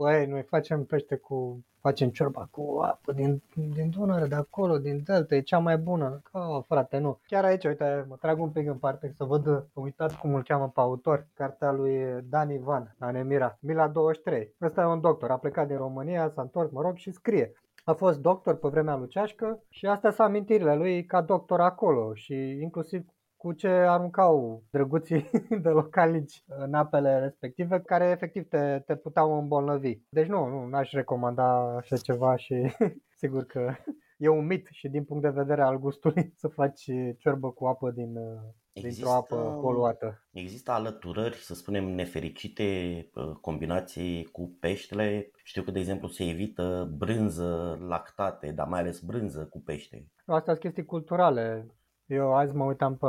Băi, 0.00 0.26
noi 0.26 0.42
facem 0.42 0.84
pește 0.84 1.16
cu 1.16 1.64
facem 1.80 2.08
ciorba 2.08 2.48
cu 2.50 2.80
apă 2.82 3.12
din, 3.12 3.42
din 3.54 3.90
Dunăre, 3.90 4.26
de 4.26 4.34
acolo, 4.34 4.78
din 4.78 5.02
Delta, 5.04 5.34
e 5.34 5.40
cea 5.40 5.58
mai 5.58 5.76
bună. 5.76 6.20
Ca, 6.32 6.64
frate, 6.68 6.98
nu. 6.98 7.20
Chiar 7.26 7.44
aici, 7.44 7.64
uite, 7.64 8.04
mă 8.08 8.16
trag 8.16 8.40
un 8.40 8.50
pic 8.50 8.66
în 8.66 8.78
parte 8.78 9.12
să 9.16 9.24
văd, 9.24 9.66
uitați 9.72 10.18
cum 10.18 10.34
îl 10.34 10.42
cheamă 10.42 10.68
pe 10.68 10.80
autor, 10.80 11.26
cartea 11.34 11.72
lui 11.72 12.22
Dan 12.22 12.50
Ivan, 12.50 12.96
Anemira, 12.98 13.58
Mila 13.60 13.88
23. 13.88 14.54
Ăsta 14.60 14.80
e 14.80 14.84
un 14.84 15.00
doctor, 15.00 15.30
a 15.30 15.36
plecat 15.36 15.66
din 15.66 15.76
România, 15.76 16.30
s-a 16.34 16.42
întors, 16.42 16.70
mă 16.70 16.80
rog, 16.80 16.96
și 16.96 17.10
scrie. 17.10 17.52
A 17.90 17.94
fost 17.94 18.20
doctor 18.20 18.56
pe 18.56 18.68
vremea 18.68 18.96
lui 18.96 19.08
Ceașcă 19.08 19.62
și 19.68 19.86
astea 19.86 20.10
sunt 20.10 20.26
amintirile 20.28 20.74
lui 20.74 21.04
ca 21.04 21.22
doctor 21.22 21.60
acolo 21.60 22.14
și 22.14 22.34
inclusiv 22.60 23.06
cu 23.36 23.52
ce 23.52 23.68
aruncau 23.68 24.62
drăguții 24.70 25.30
de 25.64 25.68
localici 25.68 26.42
în 26.46 26.74
apele 26.74 27.18
respective, 27.18 27.80
care 27.80 28.04
efectiv 28.04 28.48
te, 28.48 28.82
te 28.86 28.96
puteau 28.96 29.38
îmbolnăvi. 29.38 29.98
Deci 30.08 30.26
nu, 30.26 30.46
nu, 30.46 30.66
n-aș 30.66 30.92
recomanda 30.92 31.76
așa 31.76 31.96
ceva 31.96 32.36
și 32.36 32.54
sigur 33.20 33.44
că 33.44 33.74
e 34.16 34.28
un 34.28 34.46
mit 34.46 34.68
și 34.70 34.88
din 34.88 35.04
punct 35.04 35.22
de 35.22 35.40
vedere 35.40 35.62
al 35.62 35.78
gustului 35.78 36.32
să 36.42 36.48
faci 36.48 36.84
ciorbă 37.18 37.50
cu 37.50 37.66
apă 37.66 37.90
din, 37.90 38.14
Există, 38.86 39.08
dintr-o 39.08 39.36
apă 39.36 39.58
poluată. 39.60 40.24
Există 40.30 40.70
alăturări, 40.70 41.36
să 41.36 41.54
spunem, 41.54 41.84
nefericite, 41.84 43.10
combinații 43.40 44.24
cu 44.24 44.56
peștele. 44.60 45.30
Știu 45.42 45.62
că, 45.62 45.70
de 45.70 45.78
exemplu, 45.78 46.08
se 46.08 46.24
evită 46.24 46.94
brânză, 46.96 47.78
lactate, 47.80 48.52
dar 48.52 48.66
mai 48.66 48.80
ales 48.80 49.00
brânză 49.00 49.46
cu 49.50 49.60
pește. 49.60 50.06
Astea 50.26 50.52
sunt 50.52 50.58
chestii 50.58 50.84
culturale. 50.84 51.66
Eu 52.10 52.34
azi 52.34 52.54
mă 52.54 52.64
uitam 52.64 52.96
pe 52.96 53.06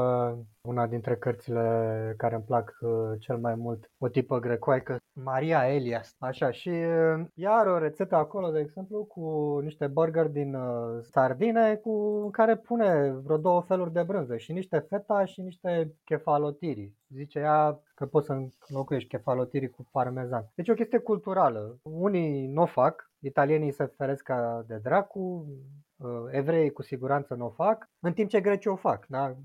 una 0.61 0.87
dintre 0.87 1.15
cărțile 1.15 2.13
care 2.17 2.35
îmi 2.35 2.43
plac 2.43 2.77
uh, 2.81 3.19
cel 3.19 3.37
mai 3.37 3.55
mult, 3.55 3.91
o 3.97 4.07
tipă 4.07 4.39
grecoaică, 4.39 4.97
Maria 5.13 5.73
Elias. 5.73 6.15
Așa, 6.19 6.51
și 6.51 6.69
uh, 6.69 7.25
ea 7.33 7.51
are 7.51 7.69
o 7.69 7.77
rețetă 7.77 8.15
acolo, 8.15 8.51
de 8.51 8.59
exemplu, 8.59 9.03
cu 9.03 9.57
niște 9.63 9.87
burger 9.87 10.27
din 10.27 10.53
uh, 10.53 10.99
sardine 11.01 11.75
cu 11.75 12.29
care 12.29 12.57
pune 12.57 13.11
vreo 13.23 13.37
două 13.37 13.61
feluri 13.61 13.93
de 13.93 14.03
brânză 14.03 14.37
și 14.37 14.51
niște 14.51 14.79
feta 14.89 15.25
și 15.25 15.41
niște 15.41 15.95
kefalotiri. 16.03 16.93
Zice 17.07 17.39
ea 17.39 17.79
că 17.95 18.05
poți 18.05 18.25
să 18.25 18.37
înlocuiești 18.67 19.09
kefalotiri 19.09 19.69
cu 19.69 19.85
parmezan. 19.91 20.49
Deci 20.55 20.69
o 20.69 20.73
chestie 20.73 20.97
culturală. 20.97 21.79
Unii 21.81 22.47
nu 22.47 22.61
o 22.61 22.65
fac, 22.65 23.11
italienii 23.19 23.71
se 23.71 23.85
feresc 23.97 24.29
de 24.65 24.77
dracu, 24.83 25.45
evrei 26.31 26.71
cu 26.71 26.81
siguranță 26.81 27.33
nu 27.33 27.45
o 27.45 27.49
fac, 27.49 27.89
în 27.99 28.13
timp 28.13 28.29
ce 28.29 28.41
grecii 28.41 28.69
o 28.69 28.75
fac. 28.75 29.05
Da? 29.07 29.35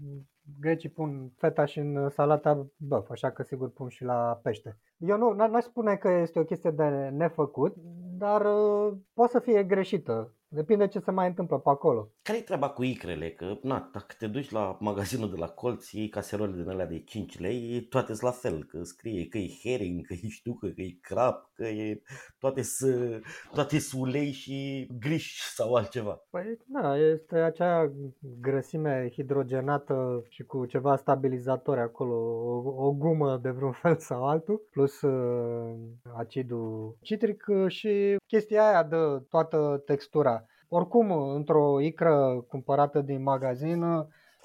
Grecii 0.61 0.89
pun 0.89 1.33
feta 1.37 1.65
și 1.65 1.79
în 1.79 2.09
salata 2.09 2.67
băf, 2.77 3.11
așa 3.11 3.31
că 3.31 3.43
sigur 3.43 3.71
pun 3.71 3.89
și 3.89 4.05
la 4.05 4.41
pește. 4.43 4.79
Eu 4.97 5.17
nu 5.17 5.33
n-aș 5.33 5.65
spune 5.65 5.97
că 5.97 6.09
este 6.09 6.39
o 6.39 6.45
chestie 6.45 6.71
de 6.71 7.09
nefăcut, 7.09 7.75
dar 8.19 8.41
uh, 8.41 8.97
poate 9.15 9.33
să 9.33 9.39
fie 9.39 9.65
greșită. 9.65 10.36
Depinde 10.57 10.87
ce 10.87 10.99
se 10.99 11.11
mai 11.11 11.27
întâmplă 11.27 11.59
pe 11.59 11.69
acolo. 11.69 12.11
Care-i 12.23 12.43
treaba 12.43 12.69
cu 12.69 12.83
icrele? 12.83 13.31
Că, 13.31 13.59
na, 13.63 13.91
dacă 13.93 14.15
te 14.19 14.27
duci 14.27 14.51
la 14.51 14.77
magazinul 14.81 15.31
de 15.31 15.37
la 15.37 15.49
colț, 15.49 15.91
iei 15.91 16.09
caserole 16.09 16.53
din 16.53 16.69
alea 16.69 16.87
de 16.87 17.03
5 17.03 17.39
lei, 17.39 17.87
toate 17.89 18.07
sunt 18.07 18.21
la 18.21 18.31
fel, 18.31 18.65
că 18.65 18.83
scrie 18.83 19.27
că 19.29 19.39
e 19.39 19.49
herring, 19.63 20.07
că 20.07 20.13
e 20.13 20.29
ștucă, 20.29 20.67
că 20.67 20.81
e 20.81 20.99
crap, 21.01 21.51
că 21.55 21.65
e 21.65 22.03
toate 22.39 22.63
să, 22.63 23.21
toate 23.53 23.77
ulei 23.99 24.31
și 24.31 24.89
griș 24.99 25.41
sau 25.55 25.75
altceva. 25.75 26.21
Păi, 26.31 26.59
da, 26.67 26.97
este 26.97 27.37
acea 27.37 27.93
grăsime 28.41 29.11
hidrogenată 29.13 30.25
și 30.29 30.43
cu 30.43 30.67
ceva 30.67 30.97
stabilizatori 30.97 31.81
acolo, 31.81 32.15
o, 32.15 32.87
o 32.87 32.93
gumă 32.93 33.39
de 33.43 33.51
vreun 33.51 33.73
fel 33.73 33.97
sau 33.97 34.29
altul, 34.29 34.63
plus 34.71 35.01
uh, 35.01 35.75
acidul 36.17 36.97
citric 37.01 37.45
și 37.67 38.17
chestia 38.27 38.69
aia 38.69 38.83
de 38.83 39.25
toată 39.29 39.83
textura. 39.85 40.46
Oricum, 40.69 41.11
într-o 41.11 41.81
icră 41.81 42.45
cumpărată 42.49 43.01
din 43.01 43.23
magazin, 43.23 43.83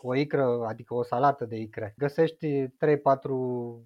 o 0.01 0.15
icră, 0.15 0.65
adică 0.67 0.93
o 0.93 1.03
salată 1.03 1.45
de 1.45 1.55
icre, 1.55 1.93
găsești 1.97 2.67
3-4 2.67 2.69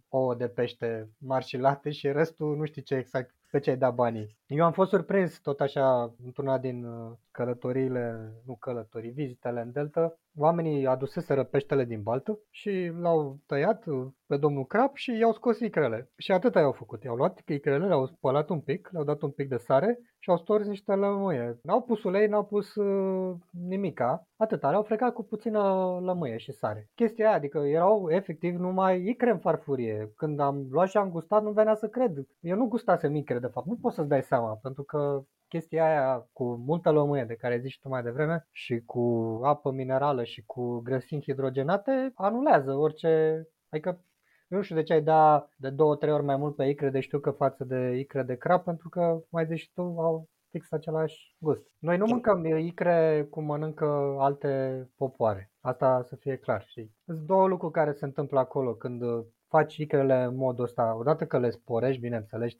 ouă 0.09 0.35
de 0.37 0.47
pește 0.47 1.09
marșilate 1.17 1.91
și 1.91 2.11
restul 2.11 2.55
nu 2.55 2.65
știi 2.65 2.81
ce 2.81 2.95
exact 2.95 3.35
pe 3.51 3.59
ce 3.59 3.69
ai 3.69 3.77
dat 3.77 3.93
banii. 3.93 4.37
Eu 4.47 4.65
am 4.65 4.71
fost 4.71 4.89
surprins 4.89 5.39
tot 5.39 5.59
așa 5.59 6.13
într-una 6.25 6.57
din 6.57 6.83
uh, 6.83 7.11
călătoriile, 7.35 8.33
nu 8.45 8.55
călătorii, 8.55 9.11
vizitele 9.11 9.61
în 9.61 9.71
Delta. 9.71 10.17
Oamenii 10.37 10.85
aduseseră 10.85 11.43
peștele 11.43 11.83
din 11.85 12.01
baltă 12.01 12.39
și 12.49 12.91
l-au 12.99 13.39
tăiat 13.45 13.85
uh, 13.85 14.07
pe 14.27 14.37
domnul 14.37 14.65
Crap 14.65 14.95
și 14.95 15.17
i-au 15.17 15.33
scos 15.33 15.59
icrele. 15.59 16.09
Și 16.17 16.31
atât 16.31 16.55
i-au 16.55 16.71
făcut. 16.71 17.03
I-au 17.03 17.15
luat 17.15 17.41
icrele, 17.45 17.87
le-au 17.87 18.05
spălat 18.05 18.49
un 18.49 18.59
pic, 18.59 18.89
le-au 18.91 19.03
dat 19.03 19.21
un 19.21 19.31
pic 19.31 19.49
de 19.49 19.57
sare 19.57 19.99
și 20.19 20.29
au 20.29 20.37
stors 20.37 20.67
niște 20.67 20.93
lămâie. 20.93 21.59
N-au 21.63 21.81
pus 21.81 22.03
ulei, 22.03 22.27
n-au 22.27 22.45
pus 22.45 22.75
uh, 22.75 23.35
nimica. 23.67 24.27
Atâta, 24.37 24.69
le-au 24.69 24.83
frecat 24.83 25.13
cu 25.13 25.23
puțină 25.23 25.61
lămâie 26.01 26.37
și 26.37 26.51
sare. 26.51 26.89
Chestia 26.95 27.27
aia, 27.27 27.35
adică 27.35 27.57
erau 27.57 28.09
efectiv 28.09 28.55
numai 28.55 29.03
icre 29.07 29.31
în 29.31 29.39
farfurie. 29.39 30.11
Când 30.15 30.39
am 30.39 30.67
luat 30.69 30.89
și 30.89 30.97
am 30.97 31.09
gustat, 31.09 31.43
nu 31.43 31.51
venea 31.51 31.75
să 31.75 31.87
cred. 31.87 32.11
Eu 32.39 32.57
nu 32.57 32.65
gustasem 32.67 33.15
icre, 33.15 33.39
de 33.39 33.47
fapt. 33.47 33.67
Nu 33.67 33.75
poți 33.81 33.95
să-ți 33.95 34.09
dai 34.09 34.21
seama, 34.21 34.59
pentru 34.61 34.83
că 34.83 35.23
chestia 35.55 35.85
aia 35.85 36.27
cu 36.33 36.43
multă 36.43 36.91
lămâie 36.91 37.23
de 37.23 37.35
care 37.35 37.57
zici 37.57 37.79
tu 37.79 37.89
mai 37.89 38.03
devreme 38.03 38.47
și 38.51 38.81
cu 38.85 39.01
apă 39.43 39.71
minerală 39.71 40.23
și 40.23 40.43
cu 40.45 40.79
grăsimi 40.79 41.21
hidrogenate 41.21 42.11
anulează 42.15 42.73
orice, 42.73 43.43
adică 43.69 43.99
nu 44.47 44.61
știu 44.61 44.75
de 44.75 44.83
ce 44.83 44.93
ai 44.93 45.01
da 45.01 45.49
de 45.57 45.69
două, 45.69 45.95
trei 45.95 46.13
ori 46.13 46.23
mai 46.23 46.35
mult 46.35 46.55
pe 46.55 46.65
icre 46.65 46.89
de 46.89 46.99
știu 46.99 47.19
că 47.19 47.31
față 47.31 47.63
de 47.63 47.97
icre 47.97 48.23
de 48.23 48.35
crap, 48.35 48.63
pentru 48.63 48.89
că 48.89 49.19
mai 49.29 49.45
zici 49.45 49.71
tu 49.73 49.81
au 49.81 50.29
fix 50.49 50.71
același 50.71 51.35
gust. 51.39 51.67
Noi 51.79 51.97
nu 51.97 52.05
mâncăm 52.05 52.45
icre 52.45 53.27
cum 53.29 53.43
mănâncă 53.43 54.15
alte 54.19 54.87
popoare. 54.95 55.51
Asta 55.59 56.01
să 56.03 56.15
fie 56.15 56.35
clar. 56.35 56.63
Și 56.65 56.91
sunt 57.05 57.19
două 57.19 57.47
lucruri 57.47 57.73
care 57.73 57.91
se 57.91 58.05
întâmplă 58.05 58.39
acolo 58.39 58.73
când 58.73 59.01
faci 59.47 59.77
icrele 59.77 60.23
în 60.23 60.35
modul 60.35 60.63
ăsta. 60.63 60.95
Odată 60.99 61.25
că 61.25 61.39
le 61.39 61.49
sporești, 61.49 62.01
bineînțeles, 62.01 62.53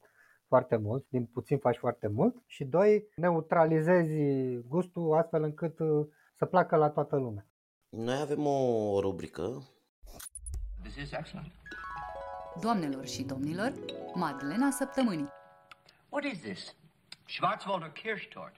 foarte 0.55 0.77
mult, 0.77 1.05
din 1.09 1.25
puțin 1.25 1.57
faci 1.57 1.77
foarte 1.77 2.07
mult 2.07 2.35
și 2.45 2.63
doi, 2.63 3.07
neutralizezi 3.15 4.13
gustul 4.67 5.17
astfel 5.17 5.43
încât 5.43 5.79
uh, 5.79 6.07
să 6.35 6.45
placă 6.45 6.75
la 6.75 6.89
toată 6.89 7.15
lumea. 7.15 7.47
Noi 7.89 8.19
avem 8.21 8.45
o 8.45 8.99
rubrică. 8.99 9.63
This 10.81 10.95
is 10.95 11.11
excellent. 11.11 11.51
Doamnelor 12.61 13.05
și 13.05 13.23
domnilor, 13.23 13.73
Madlena 14.13 14.69
Săptămânii. 14.71 15.29
What 16.09 16.23
is 16.23 16.39
this? 16.39 16.75
Schwarzwälder 17.27 17.89
Kirschtort. 17.89 18.55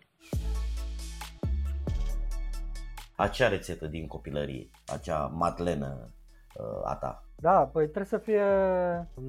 Acea 3.16 3.48
rețetă 3.48 3.88
din 3.88 4.08
copilărie, 4.08 4.70
acea 4.86 5.26
madlenă 5.26 6.14
uh, 6.56 6.90
a 6.90 6.96
ta. 6.96 7.26
Da, 7.36 7.66
păi 7.66 7.84
trebuie 7.84 8.06
să 8.06 8.18
fie 8.18 8.44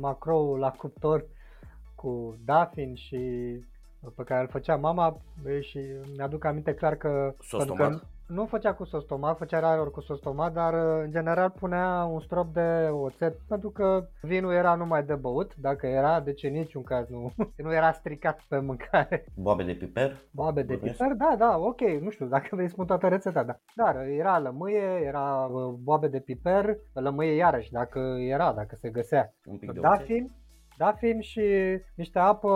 macrou 0.01 0.57
la 0.57 0.71
cuptor 0.71 1.27
cu 2.01 2.39
Dafin 2.45 2.95
și 2.95 3.19
pe 4.17 4.23
care 4.23 4.41
îl 4.41 4.49
făcea 4.49 4.77
mama 4.77 5.21
și 5.61 5.79
mi-aduc 6.17 6.45
aminte 6.45 6.75
clar 6.75 6.95
că... 6.95 7.35
Sos 7.41 7.65
tomat? 7.65 8.07
Nu 8.27 8.47
făcea 8.47 8.75
cu 8.75 8.85
sos 8.85 9.05
tomat, 9.05 9.37
făcea 9.37 9.59
rarori 9.59 9.91
cu 9.91 10.01
sos 10.01 10.21
tomat, 10.21 10.53
dar 10.53 10.75
în 10.75 11.11
general 11.11 11.51
punea 11.51 12.05
un 12.05 12.21
strop 12.21 12.53
de 12.53 12.89
oțet 12.91 13.39
pentru 13.49 13.71
că 13.71 14.09
vinul 14.23 14.53
era 14.53 14.75
numai 14.75 15.03
de 15.03 15.15
băut, 15.15 15.57
dacă 15.57 15.87
era, 15.87 16.21
de 16.21 16.33
ce 16.33 16.49
niciun 16.49 16.83
caz 16.83 17.09
nu, 17.09 17.33
nu 17.65 17.75
era 17.75 17.93
stricat 17.93 18.41
pe 18.49 18.59
mâncare. 18.59 19.25
Boabe 19.35 19.63
de 19.63 19.73
piper? 19.73 20.17
Boabe 20.31 20.63
de 20.63 20.77
Bănesc? 20.77 20.97
piper, 20.97 21.17
da, 21.17 21.35
da, 21.39 21.59
ok, 21.59 21.81
nu 21.81 22.11
știu 22.11 22.27
dacă 22.27 22.49
vrei 22.51 22.69
spun 22.69 22.87
toată 22.87 23.09
rețeta, 23.09 23.43
da. 23.43 23.59
Dar 23.75 23.97
era 23.97 24.39
lămâie, 24.39 25.01
era 25.05 25.49
uh, 25.51 25.75
boabe 25.83 26.09
de 26.09 26.21
piper, 26.21 26.77
lămâie 26.93 27.35
iarăși, 27.35 27.73
dacă 27.73 27.99
era, 28.19 28.53
dacă 28.53 28.77
se 28.81 28.89
găsea. 28.89 29.35
Un 29.47 29.57
pic 29.57 29.73
de 29.73 29.81
Dafin, 29.81 30.25
oțet 30.25 30.31
dafin 30.79 31.21
și 31.21 31.43
niște 31.95 32.19
apă 32.19 32.51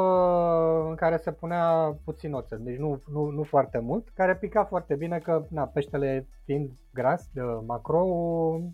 în 0.88 0.94
care 0.94 1.16
se 1.16 1.32
punea 1.32 1.96
puțin 2.04 2.32
oțet, 2.32 2.58
deci 2.58 2.76
nu, 2.76 3.02
nu, 3.12 3.30
nu 3.30 3.42
foarte 3.42 3.78
mult, 3.78 4.08
care 4.14 4.36
pica 4.36 4.64
foarte 4.64 4.94
bine 4.94 5.18
că 5.18 5.46
na, 5.50 5.66
peștele 5.66 6.28
fiind 6.44 6.70
gras, 6.92 7.28
de 7.32 7.40
macro, 7.66 8.04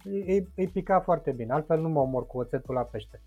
îi, 0.05 0.49
îi 0.57 0.69
pica 0.69 1.01
foarte 1.01 1.31
bine, 1.33 1.53
altfel 1.53 1.81
nu 1.81 1.89
mă 1.89 2.01
omor 2.01 2.27
cu 2.27 2.39
oțetul 2.39 2.75
la 2.75 2.83
pește. 2.83 3.23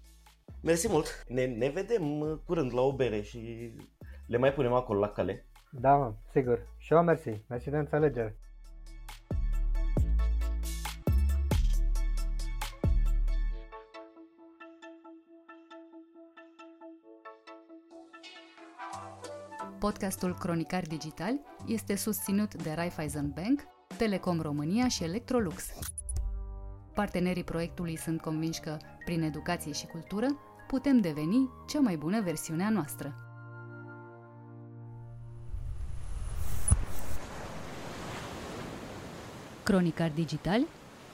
Mersi 0.64 0.88
mult! 0.90 1.24
Ne, 1.28 1.46
ne 1.46 1.70
vedem 1.70 2.20
uh, 2.20 2.38
curând 2.46 2.74
la 2.74 2.82
o 2.82 2.96
bere 2.96 3.22
și 3.22 3.72
le 4.28 4.38
mai 4.38 4.54
punem 4.54 4.74
acolo 4.74 5.00
la 5.00 5.10
cale. 5.10 5.46
Da, 5.72 5.96
mă, 5.96 6.14
sigur. 6.32 6.68
Și 6.78 6.94
eu 6.94 7.04
mersi. 7.04 7.44
Mersi 7.48 7.70
de 7.70 7.78
înțelegere. 7.78 8.36
Podcastul 19.82 20.36
Cronicar 20.36 20.84
Digital 20.88 21.40
este 21.68 21.96
susținut 21.96 22.64
de 22.64 22.74
Raiffeisen 22.74 23.32
Bank, 23.36 23.62
Telecom 23.98 24.40
România 24.40 24.88
și 24.88 25.04
Electrolux. 25.04 25.64
Partenerii 26.94 27.44
proiectului 27.44 27.98
sunt 27.98 28.22
convinși 28.22 28.60
că, 28.60 28.78
prin 29.06 29.22
educație 29.22 29.72
și 29.72 29.86
cultură, 29.86 30.28
putem 30.68 31.00
deveni 31.00 31.50
cea 31.68 31.80
mai 31.80 31.96
bună 31.96 32.22
versiunea 32.22 32.70
noastră. 32.70 33.16
Cronicar 39.64 40.12
Digital, 40.12 40.62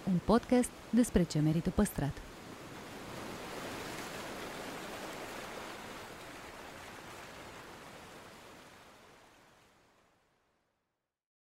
un 0.07 0.19
podcast 0.26 0.69
despre 0.89 1.23
ce 1.23 1.39
merită 1.39 1.69
păstrat. 1.69 2.26